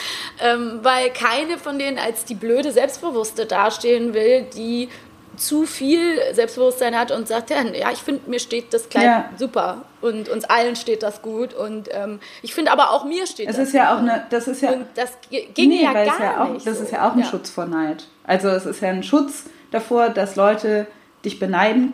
Ähm, 0.41 0.79
weil 0.81 1.11
keine 1.11 1.57
von 1.57 1.79
denen 1.79 1.99
als 1.99 2.25
die 2.25 2.35
blöde 2.35 2.71
Selbstbewusste 2.71 3.45
dastehen 3.45 4.13
will, 4.13 4.43
die 4.55 4.89
zu 5.39 5.65
viel 5.65 6.19
Selbstbewusstsein 6.33 6.97
hat 6.97 7.11
und 7.11 7.27
sagt, 7.27 7.49
ja, 7.49 7.61
ja 7.63 7.91
ich 7.91 7.99
finde, 7.99 8.29
mir 8.29 8.39
steht 8.39 8.73
das 8.73 8.89
Kleid 8.89 9.03
Ja. 9.05 9.29
super 9.37 9.83
und 10.01 10.29
uns 10.29 10.45
allen 10.45 10.75
steht 10.75 11.01
das 11.01 11.21
gut 11.21 11.53
und 11.53 11.89
ähm, 11.91 12.19
ich 12.41 12.53
finde 12.53 12.71
aber 12.71 12.91
auch 12.91 13.05
mir 13.05 13.25
steht 13.25 13.49
es 13.49 13.55
das 13.57 13.69
ist 13.69 13.73
ja 13.73 13.93
auch 13.93 13.99
super. 13.99 14.11
eine, 14.13 14.25
das 14.29 14.47
ist 14.47 14.61
ja, 14.61 14.71
Und 14.73 14.85
das 14.95 15.11
ge- 15.29 15.47
ginge 15.53 15.81
ja 15.81 15.93
gar 15.93 16.03
es 16.03 16.19
ja 16.19 16.43
auch, 16.43 16.53
nicht. 16.53 16.67
das 16.67 16.77
so. 16.77 16.83
ist 16.83 16.91
ja 16.91 17.09
auch 17.09 17.15
ein 17.15 17.23
Schutz 17.23 17.49
vor 17.49 17.65
Neid. 17.65 18.05
Also 18.25 18.49
es 18.49 18.65
ist 18.65 18.81
ja 18.81 18.89
ein 18.89 19.03
Schutz 19.03 19.45
davor, 19.71 20.09
dass 20.09 20.35
Leute 20.35 20.87
dich 21.25 21.39
beneiden 21.39 21.93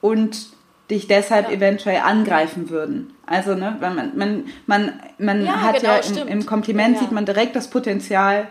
und 0.00 0.48
dich 0.90 1.06
deshalb 1.06 1.48
Ja. 1.48 1.54
eventuell 1.56 2.00
angreifen 2.04 2.68
würden. 2.70 3.14
Also, 3.24 3.54
ne, 3.54 3.76
man, 3.80 4.12
man, 4.16 4.46
man, 4.66 5.00
man 5.18 5.44
Ja, 5.44 5.60
hat 5.62 5.80
genau, 5.80 5.94
ja 5.94 6.22
im, 6.22 6.28
im 6.28 6.46
Kompliment 6.46 6.96
Ja. 6.96 7.00
sieht 7.02 7.12
man 7.12 7.24
direkt 7.24 7.56
das 7.56 7.68
Potenzial 7.70 8.48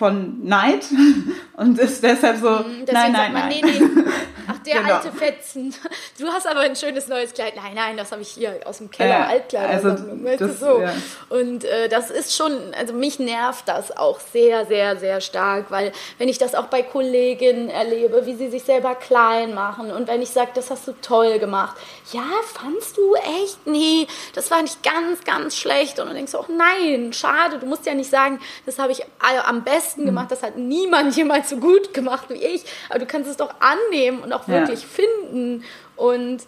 von 0.00 0.42
Neid 0.44 0.86
und 1.58 1.78
ist 1.78 2.02
deshalb 2.02 2.38
so, 2.38 2.48
Mhm, 2.50 2.86
Deswegen 2.86 2.92
nein, 2.94 3.12
nein, 3.12 3.32
man, 3.34 3.48
nein. 3.48 3.60
nee, 3.62 3.78
nee. 3.78 3.86
Der 4.66 4.80
Genau. 4.82 4.94
alte 4.96 5.12
Fetzen. 5.12 5.74
Du 6.18 6.26
hast 6.28 6.46
aber 6.46 6.60
ein 6.60 6.76
schönes 6.76 7.08
neues 7.08 7.32
Kleid. 7.32 7.54
Nein, 7.56 7.72
nein, 7.74 7.96
das 7.96 8.12
habe 8.12 8.20
ich 8.20 8.28
hier 8.28 8.60
aus 8.66 8.78
dem 8.78 8.90
Keller, 8.90 9.08
Ja, 9.20 9.26
Altkleidersammlung. 9.28 10.10
also 10.10 10.24
weißt 10.26 10.40
das- 10.40 10.60
so. 10.60 10.80
ja. 10.80 10.92
Und 11.30 11.64
äh, 11.64 11.88
das 11.88 12.10
ist 12.10 12.36
schon, 12.36 12.74
also 12.78 12.92
mich 12.92 13.18
nervt 13.18 13.66
das 13.68 13.96
auch 13.96 14.20
sehr, 14.20 14.66
sehr, 14.66 14.96
sehr 14.96 15.20
stark, 15.22 15.70
weil 15.70 15.92
wenn 16.18 16.28
ich 16.28 16.36
das 16.38 16.54
auch 16.54 16.66
bei 16.66 16.82
Kolleginnen 16.82 17.70
erlebe, 17.70 18.26
wie 18.26 18.34
sie 18.34 18.50
sich 18.50 18.64
selber 18.64 18.94
klein 18.94 19.54
machen 19.54 19.90
und 19.90 20.08
wenn 20.08 20.20
ich 20.20 20.30
sage, 20.30 20.50
das 20.54 20.70
hast 20.70 20.86
du 20.86 20.92
toll 21.00 21.38
gemacht. 21.38 21.76
Ja, 22.12 22.24
fandst 22.52 22.96
du 22.98 23.14
echt? 23.42 23.66
Nee, 23.66 24.06
das 24.34 24.50
war 24.50 24.60
nicht 24.62 24.82
ganz, 24.82 25.24
ganz 25.24 25.56
schlecht. 25.56 25.98
Und 26.00 26.06
dann 26.08 26.14
denkst 26.16 26.32
du 26.32 26.38
auch, 26.38 26.48
nein, 26.48 27.12
schade, 27.14 27.58
du 27.58 27.66
musst 27.66 27.86
ja 27.86 27.94
nicht 27.94 28.10
sagen, 28.10 28.40
das 28.66 28.78
habe 28.78 28.92
ich 28.92 29.02
am 29.46 29.56
Hm. 29.56 29.64
besten 29.64 30.04
gemacht, 30.06 30.30
das 30.30 30.42
hat 30.42 30.56
niemand 30.56 31.16
jemals 31.16 31.48
so 31.50 31.56
gut 31.56 31.94
gemacht 31.94 32.26
wie 32.28 32.34
ich. 32.44 32.64
Aber 32.90 32.98
du 32.98 33.06
kannst 33.06 33.30
es 33.30 33.36
doch 33.38 33.54
annehmen 33.60 34.22
und 34.22 34.32
auch. 34.34 34.46
Wirklich 34.50 34.86
finden. 34.86 35.64
Und 35.96 36.38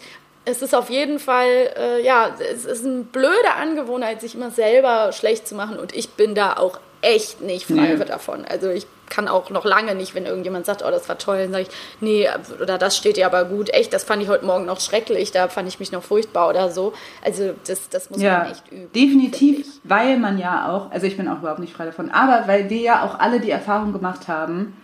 es 0.44 0.60
ist 0.62 0.74
auf 0.74 0.90
jeden 0.90 1.18
Fall, 1.18 1.70
äh, 1.76 2.04
ja, 2.04 2.30
es 2.52 2.64
ist 2.64 2.84
eine 2.84 3.02
blöde 3.02 3.54
Angewohnheit, 3.60 4.20
sich 4.20 4.34
immer 4.34 4.50
selber 4.50 5.12
schlecht 5.12 5.46
zu 5.46 5.54
machen. 5.54 5.78
Und 5.78 5.94
ich 5.94 6.10
bin 6.10 6.34
da 6.34 6.54
auch 6.54 6.80
echt 7.00 7.40
nicht 7.40 7.66
frei 7.66 7.94
Nee. 7.96 8.04
davon. 8.04 8.44
Also 8.48 8.70
ich 8.70 8.86
kann 9.08 9.26
auch 9.28 9.50
noch 9.50 9.64
lange 9.64 9.94
nicht, 9.94 10.14
wenn 10.14 10.24
irgendjemand 10.24 10.64
sagt, 10.66 10.82
oh, 10.86 10.90
das 10.90 11.08
war 11.08 11.18
toll, 11.18 11.36
dann 11.38 11.50
sage 11.52 11.64
ich, 11.64 11.68
nee, 12.00 12.28
oder 12.62 12.78
das 12.78 12.96
steht 12.96 13.16
dir 13.18 13.26
aber 13.26 13.44
gut. 13.44 13.68
Echt, 13.74 13.92
das 13.92 14.04
fand 14.04 14.22
ich 14.22 14.28
heute 14.28 14.46
Morgen 14.46 14.64
noch 14.64 14.80
schrecklich, 14.80 15.32
da 15.32 15.48
fand 15.48 15.68
ich 15.68 15.78
mich 15.80 15.92
noch 15.92 16.02
furchtbar 16.02 16.48
oder 16.48 16.70
so. 16.70 16.92
Also 17.24 17.54
das, 17.66 17.88
das 17.90 18.08
muss 18.08 18.22
Ja, 18.22 18.38
man 18.38 18.52
echt 18.52 18.70
üben. 18.72 18.90
definitiv, 18.92 19.66
weil 19.84 20.16
man 20.18 20.38
ja 20.38 20.72
auch, 20.72 20.90
also 20.92 21.06
ich 21.06 21.16
bin 21.16 21.28
auch 21.28 21.40
überhaupt 21.40 21.58
nicht 21.58 21.74
frei 21.74 21.84
davon, 21.86 22.10
aber 22.10 22.44
weil 22.46 22.70
wir 22.70 22.80
ja 22.80 23.04
auch 23.04 23.18
alle 23.18 23.40
die 23.40 23.50
Erfahrung 23.50 23.92
gemacht 23.92 24.28
haben, 24.28 24.76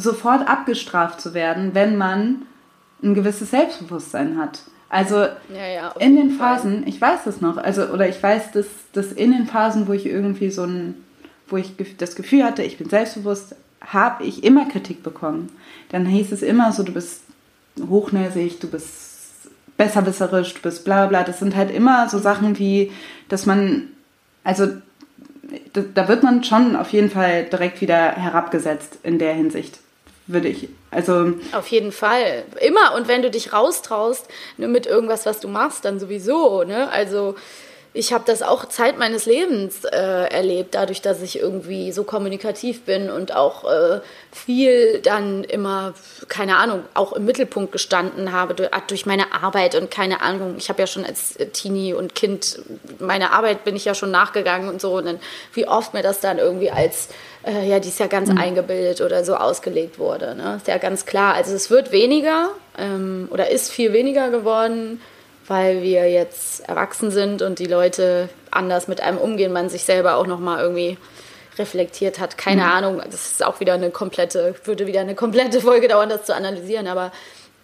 sofort 0.00 0.48
abgestraft 0.48 1.20
zu 1.20 1.34
werden, 1.34 1.74
wenn 1.74 1.96
man 1.96 2.42
ein 3.02 3.14
gewisses 3.14 3.50
Selbstbewusstsein 3.50 4.38
hat. 4.38 4.60
Also 4.88 5.16
Ja, 5.16 5.66
ja, 5.72 5.88
in 5.98 6.16
den 6.16 6.26
jeden 6.26 6.38
Fall. 6.38 6.56
Phasen, 6.56 6.86
ich 6.86 7.00
weiß 7.00 7.20
das 7.24 7.40
noch, 7.40 7.56
also 7.56 7.86
oder 7.86 8.08
ich 8.08 8.20
weiß, 8.20 8.52
dass, 8.52 8.66
dass 8.92 9.12
in 9.12 9.32
den 9.32 9.46
Phasen, 9.46 9.86
wo 9.86 9.92
ich 9.92 10.04
irgendwie 10.04 10.50
so 10.50 10.64
ein, 10.64 10.96
wo 11.48 11.56
ich 11.56 11.74
das 11.96 12.16
Gefühl 12.16 12.44
hatte, 12.44 12.62
ich 12.62 12.76
bin 12.76 12.88
selbstbewusst, 12.88 13.54
habe 13.80 14.24
ich 14.24 14.44
immer 14.44 14.66
Kritik 14.68 15.02
bekommen. 15.02 15.50
Dann 15.90 16.06
hieß 16.06 16.32
es 16.32 16.42
immer 16.42 16.72
so, 16.72 16.82
du 16.82 16.92
bist 16.92 17.22
hochnäsig, 17.80 18.58
du 18.58 18.68
bist 18.68 19.48
besserwisserisch, 19.76 20.54
du 20.54 20.60
bist 20.60 20.84
bla 20.84 21.06
bla. 21.06 21.22
Das 21.22 21.38
sind 21.38 21.56
halt 21.56 21.70
immer 21.70 22.08
so 22.08 22.18
Sachen 22.18 22.58
wie, 22.58 22.92
dass 23.28 23.46
man, 23.46 23.88
also 24.44 24.66
da, 25.72 25.82
da 25.94 26.08
wird 26.08 26.22
man 26.22 26.44
schon 26.44 26.76
auf 26.76 26.90
jeden 26.90 27.10
Fall 27.10 27.44
direkt 27.44 27.80
wieder 27.80 28.12
herabgesetzt 28.12 28.98
in 29.02 29.18
der 29.18 29.34
Hinsicht. 29.34 29.78
Würde 30.32 30.48
ich. 30.48 30.68
Also 30.90 31.34
auf 31.52 31.68
jeden 31.68 31.92
Fall 31.92 32.44
immer 32.60 32.94
und 32.96 33.08
wenn 33.08 33.22
du 33.22 33.30
dich 33.30 33.52
raustraust 33.52 34.26
ne, 34.56 34.68
mit 34.68 34.86
irgendwas, 34.86 35.26
was 35.26 35.40
du 35.40 35.48
machst, 35.48 35.84
dann 35.84 36.00
sowieso. 36.00 36.64
Ne? 36.64 36.90
Also 36.90 37.36
ich 37.92 38.12
habe 38.12 38.22
das 38.24 38.42
auch 38.42 38.66
Zeit 38.66 38.98
meines 38.98 39.26
Lebens 39.26 39.84
äh, 39.84 39.96
erlebt, 39.96 40.76
dadurch, 40.76 41.02
dass 41.02 41.22
ich 41.22 41.40
irgendwie 41.40 41.90
so 41.90 42.04
kommunikativ 42.04 42.82
bin 42.82 43.10
und 43.10 43.34
auch 43.34 43.64
äh, 43.64 44.00
viel 44.30 45.00
dann 45.00 45.42
immer, 45.42 45.94
keine 46.28 46.56
Ahnung, 46.56 46.84
auch 46.94 47.12
im 47.12 47.24
Mittelpunkt 47.24 47.72
gestanden 47.72 48.30
habe 48.30 48.54
durch, 48.54 48.70
durch 48.86 49.06
meine 49.06 49.32
Arbeit 49.32 49.74
und 49.74 49.90
keine 49.90 50.20
Ahnung. 50.20 50.54
Ich 50.56 50.68
habe 50.68 50.80
ja 50.80 50.86
schon 50.86 51.04
als 51.04 51.36
Teenie 51.52 51.92
und 51.92 52.14
Kind 52.14 52.60
meine 53.00 53.32
Arbeit 53.32 53.64
bin 53.64 53.74
ich 53.74 53.84
ja 53.86 53.94
schon 53.94 54.12
nachgegangen 54.12 54.68
und 54.68 54.80
so 54.80 54.96
und 54.96 55.06
dann 55.06 55.18
wie 55.54 55.66
oft 55.66 55.92
mir 55.92 56.02
das 56.02 56.20
dann 56.20 56.38
irgendwie 56.38 56.70
als 56.70 57.08
äh, 57.46 57.68
ja, 57.68 57.78
die 57.80 57.88
ist 57.88 58.00
ja 58.00 58.06
ganz 58.06 58.30
mhm. 58.30 58.38
eingebildet 58.38 59.00
oder 59.00 59.24
so 59.24 59.34
ausgelegt 59.34 59.98
wurde. 59.98 60.34
Ne? 60.34 60.56
Ist 60.56 60.68
ja 60.68 60.78
ganz 60.78 61.06
klar. 61.06 61.34
Also 61.34 61.54
es 61.54 61.70
wird 61.70 61.92
weniger 61.92 62.50
ähm, 62.78 63.28
oder 63.30 63.50
ist 63.50 63.70
viel 63.70 63.92
weniger 63.92 64.30
geworden 64.30 65.00
weil 65.50 65.82
wir 65.82 66.08
jetzt 66.08 66.68
erwachsen 66.68 67.10
sind 67.10 67.42
und 67.42 67.58
die 67.58 67.66
Leute 67.66 68.28
anders 68.52 68.86
mit 68.86 69.00
einem 69.00 69.18
umgehen, 69.18 69.52
man 69.52 69.68
sich 69.68 69.82
selber 69.82 70.14
auch 70.14 70.28
nochmal 70.28 70.62
irgendwie 70.62 70.96
reflektiert 71.58 72.20
hat. 72.20 72.38
Keine 72.38 72.62
mhm. 72.62 72.68
Ahnung, 72.68 73.02
das 73.04 73.32
ist 73.32 73.44
auch 73.44 73.58
wieder 73.58 73.74
eine 73.74 73.90
komplette, 73.90 74.54
würde 74.62 74.86
wieder 74.86 75.00
eine 75.00 75.16
komplette 75.16 75.60
Folge 75.68 75.88
dauern, 75.88 76.08
das 76.08 76.24
zu 76.24 76.36
analysieren, 76.36 76.86
aber 76.86 77.10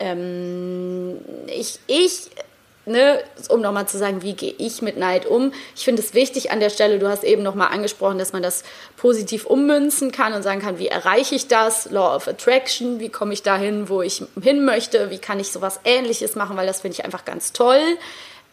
ähm, 0.00 1.18
ich, 1.46 1.78
ich 1.86 2.28
ne, 2.86 3.22
um 3.48 3.60
nochmal 3.60 3.86
zu 3.86 3.98
sagen, 3.98 4.22
wie 4.22 4.34
gehe 4.34 4.54
ich 4.56 4.80
mit 4.80 4.96
Neid 4.96 5.26
um. 5.26 5.52
Ich 5.74 5.84
finde 5.84 6.00
es 6.00 6.14
wichtig 6.14 6.50
an 6.50 6.60
der 6.60 6.70
Stelle, 6.70 6.98
du 6.98 7.08
hast 7.08 7.24
eben 7.24 7.42
nochmal 7.42 7.68
angesprochen, 7.68 8.18
dass 8.18 8.32
man 8.32 8.42
das 8.42 8.62
positiv 8.96 9.44
ummünzen 9.44 10.12
kann 10.12 10.32
und 10.32 10.42
sagen 10.42 10.60
kann, 10.60 10.78
wie 10.78 10.88
erreiche 10.88 11.34
ich 11.34 11.48
das? 11.48 11.90
Law 11.90 12.16
of 12.16 12.28
Attraction, 12.28 13.00
wie 13.00 13.08
komme 13.08 13.34
ich 13.34 13.42
dahin, 13.42 13.88
wo 13.88 14.02
ich 14.02 14.22
hin 14.40 14.64
möchte? 14.64 15.10
Wie 15.10 15.18
kann 15.18 15.40
ich 15.40 15.52
sowas 15.52 15.80
ähnliches 15.84 16.36
machen, 16.36 16.56
weil 16.56 16.66
das 16.66 16.80
finde 16.80 16.94
ich 16.94 17.04
einfach 17.04 17.24
ganz 17.24 17.52
toll. 17.52 17.80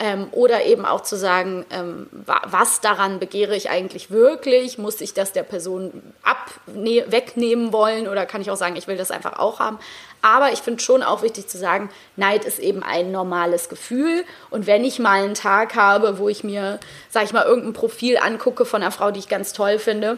Ähm, 0.03 0.27
oder 0.31 0.65
eben 0.65 0.85
auch 0.85 0.99
zu 0.99 1.15
sagen, 1.15 1.65
ähm, 1.69 2.07
was 2.11 2.81
daran 2.81 3.19
begehre 3.19 3.55
ich 3.55 3.69
eigentlich 3.69 4.11
wirklich? 4.11 4.77
Muss 4.77 4.99
ich 4.99 5.13
das 5.13 5.31
der 5.31 5.43
Person 5.43 6.03
ab, 6.23 6.51
ne, 6.65 7.05
wegnehmen 7.07 7.71
wollen 7.71 8.09
oder 8.09 8.25
kann 8.25 8.41
ich 8.41 8.51
auch 8.51 8.57
sagen, 8.57 8.75
ich 8.75 8.87
will 8.87 8.97
das 8.97 9.11
einfach 9.11 9.39
auch 9.39 9.61
haben? 9.61 9.79
Aber 10.21 10.51
ich 10.51 10.59
finde 10.59 10.83
schon 10.83 11.03
auch 11.03 11.21
wichtig 11.21 11.47
zu 11.47 11.57
sagen, 11.57 11.89
Neid 12.17 12.43
ist 12.43 12.59
eben 12.59 12.83
ein 12.83 13.13
normales 13.13 13.69
Gefühl. 13.69 14.25
Und 14.49 14.67
wenn 14.67 14.83
ich 14.83 14.99
mal 14.99 15.23
einen 15.23 15.35
Tag 15.35 15.75
habe, 15.75 16.19
wo 16.19 16.27
ich 16.27 16.43
mir, 16.43 16.81
sag 17.09 17.23
ich 17.23 17.31
mal, 17.31 17.45
irgendein 17.45 17.71
Profil 17.71 18.17
angucke 18.17 18.65
von 18.65 18.81
einer 18.81 18.91
Frau, 18.91 19.09
die 19.09 19.19
ich 19.19 19.29
ganz 19.29 19.53
toll 19.53 19.79
finde, 19.79 20.17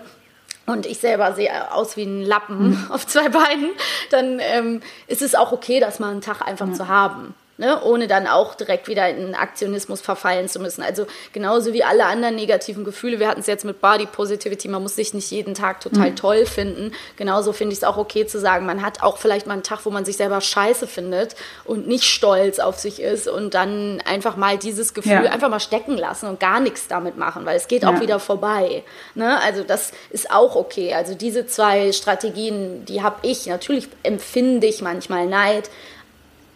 und 0.65 0.87
ich 0.87 0.97
selber 0.97 1.33
sehe 1.33 1.71
aus 1.71 1.95
wie 1.95 2.05
ein 2.05 2.23
Lappen 2.23 2.69
mhm. 2.69 2.87
auf 2.89 3.05
zwei 3.05 3.29
Beinen, 3.29 3.69
dann 4.09 4.39
ähm, 4.39 4.81
ist 5.05 5.21
es 5.21 5.35
auch 5.35 5.51
okay, 5.51 5.79
das 5.79 5.99
mal 5.99 6.09
einen 6.09 6.21
Tag 6.21 6.41
einfach 6.41 6.69
ja. 6.69 6.73
zu 6.73 6.87
haben 6.87 7.35
ne, 7.57 7.81
ohne 7.83 8.07
dann 8.07 8.27
auch 8.27 8.55
direkt 8.55 8.87
wieder 8.87 9.09
in 9.09 9.35
Aktionismus 9.35 10.01
verfallen 10.01 10.49
zu 10.49 10.59
müssen. 10.59 10.81
Also 10.81 11.05
genauso 11.33 11.73
wie 11.73 11.83
alle 11.83 12.05
anderen 12.05 12.35
negativen 12.35 12.83
Gefühle, 12.83 13.19
wir 13.19 13.27
hatten 13.27 13.39
es 13.39 13.47
jetzt 13.47 13.65
mit 13.65 13.81
Body 13.81 14.05
Positivity, 14.05 14.67
man 14.67 14.81
muss 14.81 14.95
sich 14.95 15.13
nicht 15.13 15.31
jeden 15.31 15.53
Tag 15.53 15.79
total 15.79 16.11
mhm. 16.11 16.15
toll 16.15 16.45
finden. 16.45 16.91
Genauso 17.15 17.53
finde 17.53 17.73
ich 17.73 17.79
es 17.79 17.83
auch 17.83 17.97
okay 17.97 18.25
zu 18.25 18.39
sagen, 18.39 18.65
man 18.65 18.81
hat 18.81 19.01
auch 19.03 19.17
vielleicht 19.17 19.47
mal 19.47 19.53
einen 19.53 19.63
Tag, 19.63 19.85
wo 19.85 19.89
man 19.89 20.05
sich 20.05 20.17
selber 20.17 20.41
scheiße 20.41 20.87
findet 20.87 21.35
und 21.63 21.87
nicht 21.87 22.03
stolz 22.03 22.59
auf 22.59 22.77
sich 22.77 23.01
ist 23.01 23.27
und 23.27 23.53
dann 23.53 24.01
einfach 24.05 24.35
mal 24.35 24.57
dieses 24.57 24.93
Gefühl 24.93 25.11
ja. 25.11 25.31
einfach 25.31 25.49
mal 25.49 25.59
stecken 25.59 25.97
lassen 25.97 26.27
und 26.27 26.39
gar 26.39 26.59
nichts 26.59 26.87
damit 26.87 27.17
machen, 27.17 27.45
weil 27.45 27.55
es 27.55 27.67
geht 27.67 27.83
ja. 27.83 27.89
auch 27.89 28.01
wieder 28.01 28.19
vorbei. 28.19 28.83
Ne? 29.13 29.39
Also 29.41 29.63
das 29.63 29.91
ist 30.09 30.31
auch 30.31 30.55
okay. 30.55 30.93
Also 30.93 31.15
diese 31.15 31.47
zwei 31.47 31.91
Strategien, 31.91 32.85
die 32.85 33.01
habe 33.01 33.17
ich. 33.21 33.45
Natürlich 33.45 33.87
empfinde 34.03 34.67
ich 34.67 34.81
manchmal 34.81 35.27
Neid, 35.27 35.69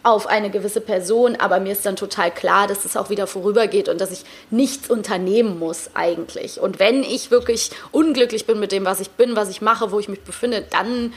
auf 0.02 0.26
eine 0.26 0.50
gewisse 0.50 0.80
Person, 0.80 1.36
aber 1.36 1.60
mir 1.60 1.72
ist 1.72 1.84
dann 1.84 1.96
total 1.96 2.30
klar, 2.30 2.66
dass 2.66 2.84
es 2.84 2.96
auch 2.96 3.10
wieder 3.10 3.26
vorübergeht 3.26 3.88
und 3.88 4.00
dass 4.00 4.10
ich 4.10 4.24
nichts 4.50 4.88
unternehmen 4.88 5.58
muss 5.58 5.90
eigentlich. 5.94 6.58
Und 6.58 6.78
wenn 6.78 7.02
ich 7.02 7.30
wirklich 7.30 7.70
unglücklich 7.92 8.46
bin 8.46 8.58
mit 8.60 8.72
dem, 8.72 8.86
was 8.86 9.00
ich 9.00 9.10
bin, 9.10 9.36
was 9.36 9.50
ich 9.50 9.60
mache, 9.60 9.92
wo 9.92 10.00
ich 10.00 10.08
mich 10.08 10.22
befinde, 10.22 10.64
dann 10.70 11.12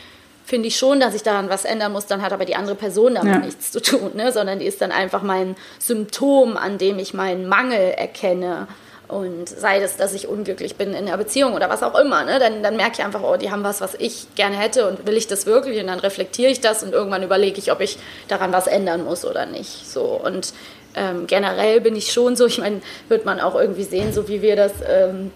finde 0.46 0.68
ich 0.68 0.78
schon, 0.78 1.00
dass 1.00 1.16
ich 1.16 1.24
daran 1.24 1.50
was 1.50 1.64
ändern 1.64 1.94
muss. 1.94 2.08
Dann 2.08 2.22
hat 2.22 2.34
aber 2.34 2.44
die 2.44 2.56
andere 2.56 2.76
Person 2.76 3.16
damit 3.16 3.34
ja. 3.34 3.40
nichts 3.40 3.72
zu 3.72 3.82
tun, 3.82 4.12
ne? 4.16 4.34
sondern 4.34 4.60
die 4.60 4.66
ist 4.66 4.82
dann 4.82 4.92
einfach 4.92 5.24
mein 5.24 5.56
Symptom, 5.80 6.58
an 6.58 6.78
dem 6.78 7.00
ich 7.00 7.14
meinen 7.14 7.48
Mangel 7.48 7.92
erkenne 7.92 8.68
und 9.08 9.50
sei 9.50 9.82
es, 9.82 9.98
dass 9.98 10.14
ich 10.14 10.28
unglücklich 10.28 10.76
bin 10.76 10.94
in 10.94 11.06
der 11.06 11.18
Beziehung 11.18 11.54
oder 11.54 11.70
was 11.70 11.84
auch 11.84 11.98
immer, 12.00 12.24
ne? 12.24 12.40
dann, 12.40 12.64
dann 12.64 12.78
merke 12.78 12.94
ich 13.00 13.04
einfach, 13.04 13.22
oh, 13.22 13.38
die 13.38 13.52
haben 13.52 13.64
was, 13.64 13.82
was 13.82 13.96
ich 13.96 14.28
gerne 14.36 14.58
hätte 14.58 14.88
und 14.88 15.06
will 15.06 15.18
ich 15.18 15.28
das 15.28 15.46
wirklich? 15.46 15.80
Und 15.80 15.88
dann 15.88 16.00
reflektiere 16.00 16.52
ich 16.52 16.62
das 16.62 16.84
und 16.84 16.94
irgendwann 16.94 17.24
überlege 17.24 17.60
ich, 17.60 17.72
ob 17.72 17.82
ich 17.82 17.98
daran 18.28 18.54
was 18.54 18.68
ändern 18.68 19.04
muss 19.04 19.26
oder 19.26 19.46
nicht. 19.46 19.88
So 19.88 20.04
und 20.04 20.54
ähm, 20.96 21.28
generell 21.28 21.82
bin 21.82 21.96
ich 21.96 22.12
schon 22.12 22.36
so, 22.36 22.46
ich 22.46 22.60
meine, 22.60 22.82
wird 23.10 23.26
man 23.26 23.40
auch 23.40 23.56
irgendwie 23.56 23.84
sehen, 23.84 24.14
so 24.14 24.28
wie 24.28 24.42
wir 24.42 24.56
das 24.56 24.74
ähm, 24.88 25.32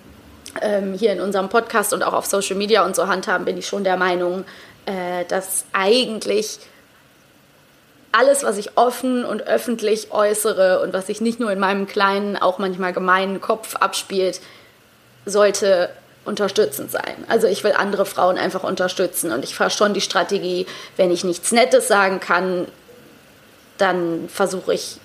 ähm, 0.62 0.94
hier 0.94 1.12
in 1.12 1.22
unserem 1.22 1.50
Podcast 1.50 1.94
und 1.94 2.04
auch 2.04 2.14
auf 2.14 2.26
Social 2.26 2.56
Media 2.56 2.86
und 2.86 2.96
so 2.96 3.08
handhaben, 3.08 3.46
bin 3.46 3.58
ich 3.58 3.68
schon 3.68 3.84
der 3.84 3.98
Meinung, 3.98 4.46
äh, 4.86 5.26
dass 5.28 5.66
eigentlich 5.74 6.60
alles, 8.18 8.44
was 8.44 8.58
ich 8.58 8.78
offen 8.78 9.24
und 9.24 9.44
öffentlich 9.44 10.12
äußere 10.12 10.82
und 10.82 10.94
was 10.94 11.08
sich 11.08 11.22
nicht 11.22 11.40
nur 11.40 11.52
in 11.52 11.60
meinem 11.60 11.86
kleinen, 11.86 12.36
auch 12.36 12.58
manchmal 12.58 12.92
gemeinen 12.92 13.42
Kopf 13.42 13.76
abspielt, 13.76 14.42
sollte 15.26 15.90
unterstützend 16.26 16.92
sein. 16.92 17.24
Also 17.28 17.48
ich 17.48 17.64
will 17.64 17.74
andere 17.78 18.06
Frauen 18.06 18.38
einfach 18.38 18.64
unterstützen 18.64 19.32
und 19.32 19.44
ich 19.44 19.56
fahre 19.56 19.70
schon 19.70 19.94
die 19.94 20.02
Strategie, 20.02 20.66
wenn 20.98 21.12
ich 21.12 21.24
nichts 21.24 21.52
Nettes 21.52 21.88
sagen 21.88 22.20
kann, 22.20 22.68
dann 23.78 24.28
versuche 24.30 24.74
ich 24.74 24.98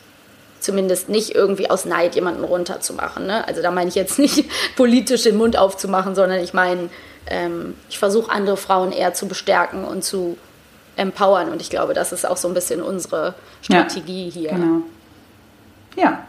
zumindest 0.59 1.09
nicht 1.09 1.35
irgendwie 1.35 1.69
aus 1.69 1.85
Neid 1.85 2.15
jemanden 2.15 2.45
runterzumachen. 2.45 3.27
Ne? 3.27 3.47
Also 3.47 3.63
da 3.63 3.71
meine 3.71 3.89
ich 3.89 3.95
jetzt 3.95 4.19
nicht 4.19 4.47
politisch 4.77 5.25
den 5.25 5.37
Mund 5.37 5.59
aufzumachen, 5.59 6.15
sondern 6.15 6.41
ich 6.41 6.55
meine, 6.55 6.89
ähm, 7.27 7.75
ich 7.91 7.99
versuche 7.99 8.31
andere 8.31 8.57
Frauen 8.57 8.91
eher 8.91 9.13
zu 9.13 9.29
bestärken 9.29 9.85
und 9.85 10.03
zu 10.03 10.39
empowern. 10.97 11.51
Und 11.51 11.61
ich 11.61 11.71
glaube, 11.71 11.95
das 11.95 12.13
ist 12.13 12.27
auch 12.27 12.37
so 12.37 12.49
ein 12.49 12.55
bisschen 12.55 12.83
unsere 12.83 13.35
Strategie 13.63 14.27
ja, 14.27 14.33
hier. 14.33 14.51
Genau. 14.51 14.83
Ja. 15.97 16.27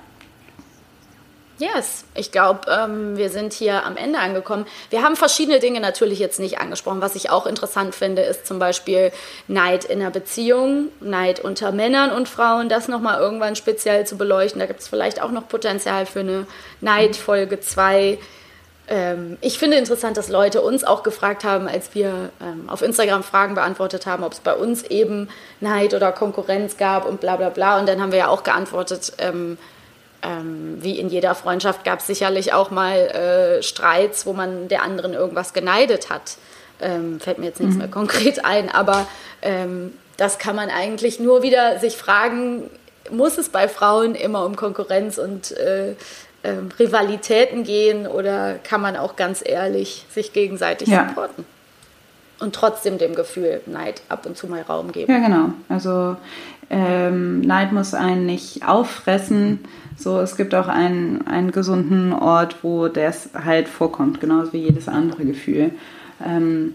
Yes, 1.59 2.03
ich 2.15 2.31
glaube, 2.31 2.61
ähm, 2.69 3.15
wir 3.15 3.29
sind 3.29 3.53
hier 3.53 3.85
am 3.85 3.95
Ende 3.95 4.17
angekommen. 4.17 4.65
Wir 4.89 5.03
haben 5.03 5.15
verschiedene 5.15 5.59
Dinge 5.59 5.79
natürlich 5.79 6.17
jetzt 6.17 6.39
nicht 6.39 6.59
angesprochen. 6.59 6.99
Was 6.99 7.15
ich 7.15 7.29
auch 7.29 7.45
interessant 7.45 7.93
finde, 7.93 8.23
ist 8.23 8.47
zum 8.47 8.57
Beispiel 8.57 9.11
Neid 9.47 9.85
in 9.85 10.01
einer 10.01 10.09
Beziehung, 10.09 10.89
Neid 10.99 11.39
unter 11.39 11.71
Männern 11.71 12.11
und 12.11 12.27
Frauen, 12.27 12.69
das 12.69 12.87
nochmal 12.87 13.19
irgendwann 13.19 13.55
speziell 13.55 14.05
zu 14.07 14.17
beleuchten. 14.17 14.59
Da 14.59 14.65
gibt 14.65 14.79
es 14.79 14.87
vielleicht 14.87 15.21
auch 15.21 15.31
noch 15.31 15.47
Potenzial 15.47 16.07
für 16.07 16.21
eine 16.21 16.47
Neidfolge 16.81 17.59
2 17.59 18.17
ähm, 18.93 19.37
ich 19.41 19.57
finde 19.57 19.77
interessant, 19.77 20.17
dass 20.17 20.29
Leute 20.29 20.61
uns 20.61 20.83
auch 20.83 21.01
gefragt 21.01 21.43
haben, 21.43 21.67
als 21.67 21.95
wir 21.95 22.29
ähm, 22.39 22.69
auf 22.69 22.83
Instagram 22.83 23.23
Fragen 23.23 23.55
beantwortet 23.55 24.05
haben, 24.05 24.23
ob 24.23 24.33
es 24.33 24.39
bei 24.39 24.53
uns 24.53 24.83
eben 24.83 25.29
Neid 25.59 25.95
oder 25.95 26.11
Konkurrenz 26.11 26.77
gab 26.77 27.07
und 27.07 27.19
bla 27.19 27.35
bla 27.35 27.49
bla. 27.49 27.79
Und 27.79 27.89
dann 27.89 27.99
haben 27.99 28.11
wir 28.11 28.19
ja 28.19 28.27
auch 28.27 28.43
geantwortet, 28.43 29.13
ähm, 29.17 29.57
ähm 30.21 30.77
wie 30.79 30.99
in 30.99 31.09
jeder 31.09 31.33
Freundschaft 31.33 31.83
gab 31.83 32.01
es 32.01 32.07
sicherlich 32.07 32.53
auch 32.53 32.69
mal 32.69 32.95
äh, 32.95 33.63
Streits, 33.63 34.27
wo 34.27 34.33
man 34.33 34.67
der 34.67 34.83
anderen 34.83 35.15
irgendwas 35.15 35.53
geneidet 35.53 36.11
hat. 36.11 36.37
Ähm, 36.79 37.19
fällt 37.19 37.39
mir 37.39 37.47
jetzt 37.47 37.61
nichts 37.61 37.73
mhm. 37.73 37.81
mehr 37.81 37.89
konkret 37.89 38.45
ein, 38.45 38.69
aber 38.69 39.07
ähm, 39.41 39.93
das 40.17 40.37
kann 40.37 40.55
man 40.55 40.69
eigentlich 40.69 41.19
nur 41.19 41.41
wieder 41.41 41.79
sich 41.79 41.97
fragen, 41.97 42.69
muss 43.09 43.37
es 43.37 43.49
bei 43.49 43.67
Frauen 43.67 44.15
immer 44.15 44.45
um 44.45 44.55
Konkurrenz 44.55 45.17
und 45.17 45.51
äh, 45.51 45.95
ähm, 46.43 46.69
Rivalitäten 46.77 47.63
gehen 47.63 48.07
oder 48.07 48.55
kann 48.55 48.81
man 48.81 48.95
auch 48.95 49.15
ganz 49.15 49.43
ehrlich 49.45 50.05
sich 50.09 50.33
gegenseitig 50.33 50.89
ja. 50.89 51.07
supporten? 51.07 51.45
Und 52.39 52.55
trotzdem 52.55 52.97
dem 52.97 53.15
Gefühl 53.15 53.61
Neid 53.67 54.01
ab 54.09 54.25
und 54.25 54.35
zu 54.35 54.47
mal 54.47 54.61
Raum 54.61 54.91
geben. 54.91 55.11
Ja, 55.11 55.19
genau. 55.19 55.53
Also 55.69 56.17
ähm, 56.69 57.41
Neid 57.41 57.71
muss 57.71 57.93
einen 57.93 58.25
nicht 58.25 58.67
auffressen. 58.67 59.59
So, 59.97 60.19
es 60.19 60.35
gibt 60.35 60.55
auch 60.55 60.67
einen, 60.67 61.27
einen 61.27 61.51
gesunden 61.51 62.11
Ort, 62.13 62.63
wo 62.63 62.87
das 62.87 63.29
halt 63.33 63.67
vorkommt, 63.67 64.19
genauso 64.19 64.53
wie 64.53 64.63
jedes 64.63 64.87
andere 64.87 65.23
Gefühl. 65.23 65.71
Ähm, 66.25 66.73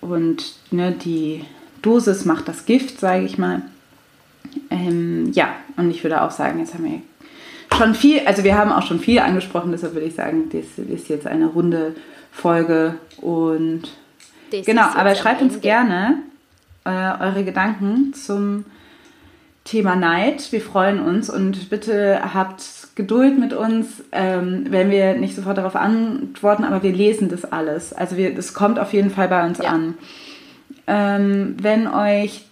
und 0.00 0.54
ne, 0.70 0.92
die 0.92 1.44
Dosis 1.82 2.24
macht 2.24 2.48
das 2.48 2.64
Gift, 2.66 3.00
sage 3.00 3.24
ich 3.24 3.36
mal. 3.36 3.62
Ähm, 4.70 5.32
ja, 5.32 5.48
und 5.76 5.90
ich 5.90 6.02
würde 6.02 6.22
auch 6.22 6.30
sagen, 6.30 6.60
jetzt 6.60 6.74
haben 6.74 6.84
wir 6.84 7.00
schon 7.76 7.94
viel, 7.94 8.20
also 8.26 8.44
wir 8.44 8.56
haben 8.56 8.72
auch 8.72 8.86
schon 8.86 9.00
viel 9.00 9.18
angesprochen, 9.18 9.72
deshalb 9.72 9.94
würde 9.94 10.06
ich 10.06 10.14
sagen, 10.14 10.50
das 10.50 10.84
ist 10.84 11.08
jetzt 11.08 11.26
eine 11.26 11.46
runde 11.46 11.94
Folge 12.30 12.94
und 13.20 13.82
das 14.50 14.66
genau, 14.66 14.82
aber 14.94 15.14
schreibt 15.14 15.42
uns 15.42 15.60
gerne 15.60 16.18
äh, 16.84 16.90
eure 16.90 17.44
Gedanken 17.44 18.14
zum 18.14 18.64
Thema 19.64 19.96
Neid. 19.96 20.50
Wir 20.50 20.60
freuen 20.60 21.00
uns 21.00 21.30
und 21.30 21.70
bitte 21.70 22.20
habt 22.34 22.64
Geduld 22.94 23.38
mit 23.38 23.52
uns, 23.52 24.02
ähm, 24.12 24.66
wenn 24.68 24.90
wir 24.90 25.14
nicht 25.14 25.34
sofort 25.34 25.56
darauf 25.56 25.76
antworten, 25.76 26.64
aber 26.64 26.82
wir 26.82 26.92
lesen 26.92 27.28
das 27.28 27.44
alles. 27.44 27.92
Also 27.92 28.16
wir, 28.16 28.34
das 28.34 28.54
kommt 28.54 28.78
auf 28.78 28.92
jeden 28.92 29.10
Fall 29.10 29.28
bei 29.28 29.46
uns 29.46 29.58
ja. 29.58 29.70
an. 29.70 29.94
Ähm, 30.86 31.56
wenn 31.60 31.86
euch 31.86 32.44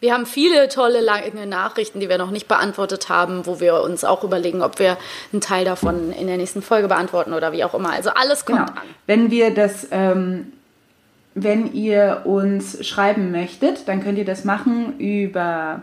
wir 0.00 0.14
haben 0.14 0.24
viele 0.24 0.68
tolle 0.68 1.00
lange 1.00 1.46
Nachrichten, 1.46 2.00
die 2.00 2.08
wir 2.08 2.16
noch 2.16 2.30
nicht 2.30 2.48
beantwortet 2.48 3.10
haben, 3.10 3.46
wo 3.46 3.60
wir 3.60 3.82
uns 3.82 4.02
auch 4.02 4.24
überlegen, 4.24 4.62
ob 4.62 4.78
wir 4.78 4.96
einen 5.32 5.42
Teil 5.42 5.66
davon 5.66 6.12
in 6.12 6.26
der 6.26 6.38
nächsten 6.38 6.62
Folge 6.62 6.88
beantworten 6.88 7.34
oder 7.34 7.52
wie 7.52 7.64
auch 7.64 7.74
immer. 7.74 7.92
Also 7.92 8.10
alles 8.10 8.46
kommt 8.46 8.66
genau, 8.66 8.80
an. 8.80 8.86
wenn 9.06 9.30
wir 9.30 9.52
das, 9.52 9.88
ähm, 9.90 10.52
wenn 11.34 11.72
ihr 11.74 12.22
uns 12.24 12.86
schreiben 12.86 13.30
möchtet, 13.30 13.88
dann 13.88 14.02
könnt 14.02 14.16
ihr 14.16 14.24
das 14.24 14.44
machen 14.44 14.98
über 14.98 15.82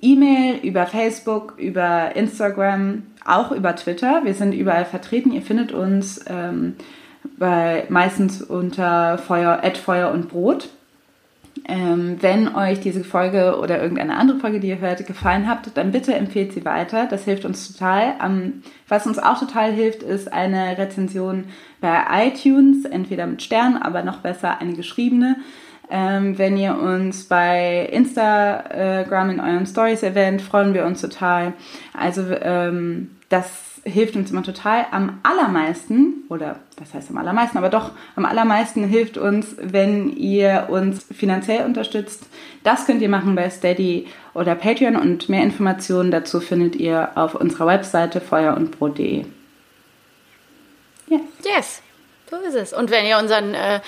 E-Mail, 0.00 0.56
über 0.62 0.86
Facebook, 0.86 1.54
über 1.58 2.16
Instagram, 2.16 3.02
auch 3.26 3.52
über 3.52 3.76
Twitter. 3.76 4.22
Wir 4.24 4.32
sind 4.32 4.52
überall 4.52 4.86
vertreten. 4.86 5.32
Ihr 5.32 5.42
findet 5.42 5.72
uns 5.72 6.24
ähm, 6.28 6.76
bei, 7.38 7.84
meistens 7.90 8.40
unter 8.40 9.18
Feuer, 9.18 9.60
Feuer 9.84 10.10
und 10.10 10.30
Brot. 10.30 10.70
Ähm, 11.70 12.16
wenn 12.20 12.56
euch 12.56 12.80
diese 12.80 13.04
Folge 13.04 13.56
oder 13.60 13.80
irgendeine 13.80 14.16
andere 14.16 14.40
Folge, 14.40 14.58
die 14.58 14.68
ihr 14.68 14.80
hört, 14.80 15.06
gefallen 15.06 15.46
hat, 15.46 15.70
dann 15.76 15.92
bitte 15.92 16.12
empfehlt 16.12 16.52
sie 16.52 16.64
weiter. 16.64 17.06
Das 17.06 17.24
hilft 17.24 17.44
uns 17.44 17.72
total. 17.72 18.14
Ähm, 18.24 18.64
was 18.88 19.06
uns 19.06 19.20
auch 19.20 19.38
total 19.38 19.70
hilft, 19.70 20.02
ist 20.02 20.32
eine 20.32 20.76
Rezension 20.76 21.44
bei 21.80 22.26
iTunes, 22.26 22.84
entweder 22.86 23.28
mit 23.28 23.40
Sternen, 23.42 23.80
aber 23.80 24.02
noch 24.02 24.18
besser 24.18 24.60
eine 24.60 24.72
geschriebene. 24.72 25.36
Ähm, 25.88 26.38
wenn 26.38 26.56
ihr 26.56 26.76
uns 26.76 27.26
bei 27.26 27.88
Instagram 27.92 29.30
in 29.30 29.40
euren 29.40 29.66
Stories 29.66 30.02
erwähnt, 30.02 30.42
freuen 30.42 30.74
wir 30.74 30.84
uns 30.84 31.00
total. 31.00 31.52
Also 31.96 32.22
ähm, 32.42 33.12
hilft 33.84 34.16
uns 34.16 34.30
immer 34.30 34.42
total. 34.42 34.86
Am 34.90 35.20
allermeisten, 35.22 36.24
oder 36.28 36.56
was 36.78 36.94
heißt 36.94 37.10
am 37.10 37.18
allermeisten, 37.18 37.58
aber 37.58 37.68
doch 37.68 37.92
am 38.16 38.24
allermeisten 38.24 38.84
hilft 38.84 39.16
uns, 39.16 39.56
wenn 39.60 40.16
ihr 40.16 40.66
uns 40.68 41.06
finanziell 41.12 41.64
unterstützt. 41.64 42.26
Das 42.62 42.86
könnt 42.86 43.02
ihr 43.02 43.08
machen 43.08 43.34
bei 43.34 43.48
Steady 43.50 44.06
oder 44.34 44.54
Patreon 44.54 44.96
und 44.96 45.28
mehr 45.28 45.42
Informationen 45.42 46.10
dazu 46.10 46.40
findet 46.40 46.76
ihr 46.76 47.10
auf 47.14 47.34
unserer 47.34 47.66
Webseite 47.66 48.20
feuerundbrot.de. 48.20 49.24
Yes. 51.08 51.20
Yes, 51.44 51.82
so 52.30 52.36
ist 52.36 52.54
es. 52.54 52.72
Und 52.72 52.90
wenn 52.90 53.04
ihr 53.04 53.18
unseren 53.18 53.54
äh, 53.54 53.80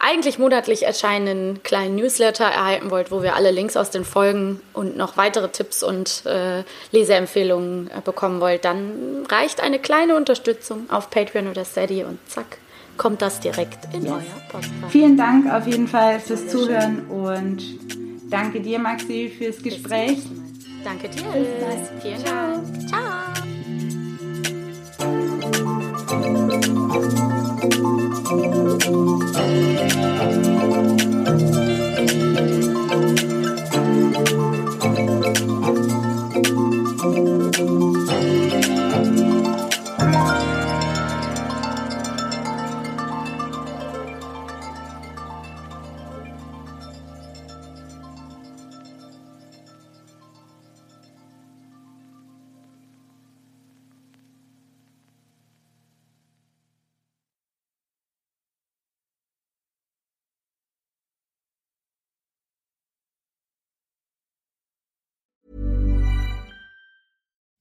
eigentlich 0.00 0.38
monatlich 0.38 0.84
erscheinenden 0.84 1.62
kleinen 1.62 1.94
Newsletter 1.94 2.46
erhalten 2.46 2.90
wollt, 2.90 3.10
wo 3.10 3.22
wir 3.22 3.36
alle 3.36 3.50
Links 3.50 3.76
aus 3.76 3.90
den 3.90 4.04
Folgen 4.04 4.60
und 4.72 4.96
noch 4.96 5.16
weitere 5.18 5.48
Tipps 5.50 5.82
und 5.82 6.24
äh, 6.24 6.64
Leseempfehlungen 6.90 7.88
äh, 7.88 8.00
bekommen 8.02 8.40
wollt, 8.40 8.64
dann 8.64 9.26
reicht 9.30 9.60
eine 9.60 9.78
kleine 9.78 10.16
Unterstützung 10.16 10.88
auf 10.90 11.10
Patreon 11.10 11.48
oder 11.48 11.66
Steady 11.66 12.02
und 12.02 12.18
zack, 12.26 12.58
kommt 12.96 13.20
das 13.20 13.40
direkt 13.40 13.94
in 13.94 14.04
yes. 14.04 14.12
euer 14.12 14.20
Postfach. 14.50 14.90
Vielen 14.90 15.16
Dank 15.18 15.52
auf 15.52 15.66
jeden 15.66 15.86
Fall 15.86 16.18
fürs 16.18 16.48
Zuhören 16.48 17.06
und 17.08 17.62
danke 18.30 18.60
dir, 18.60 18.78
Maxi, 18.78 19.30
fürs 19.36 19.62
Gespräch. 19.62 20.18
Danke 20.82 21.10
dir. 21.10 21.24
Vielen 22.00 22.24
Dank. 22.24 22.88
Ciao. 27.28 27.49
Thank 27.60 27.74
you. 31.54 31.69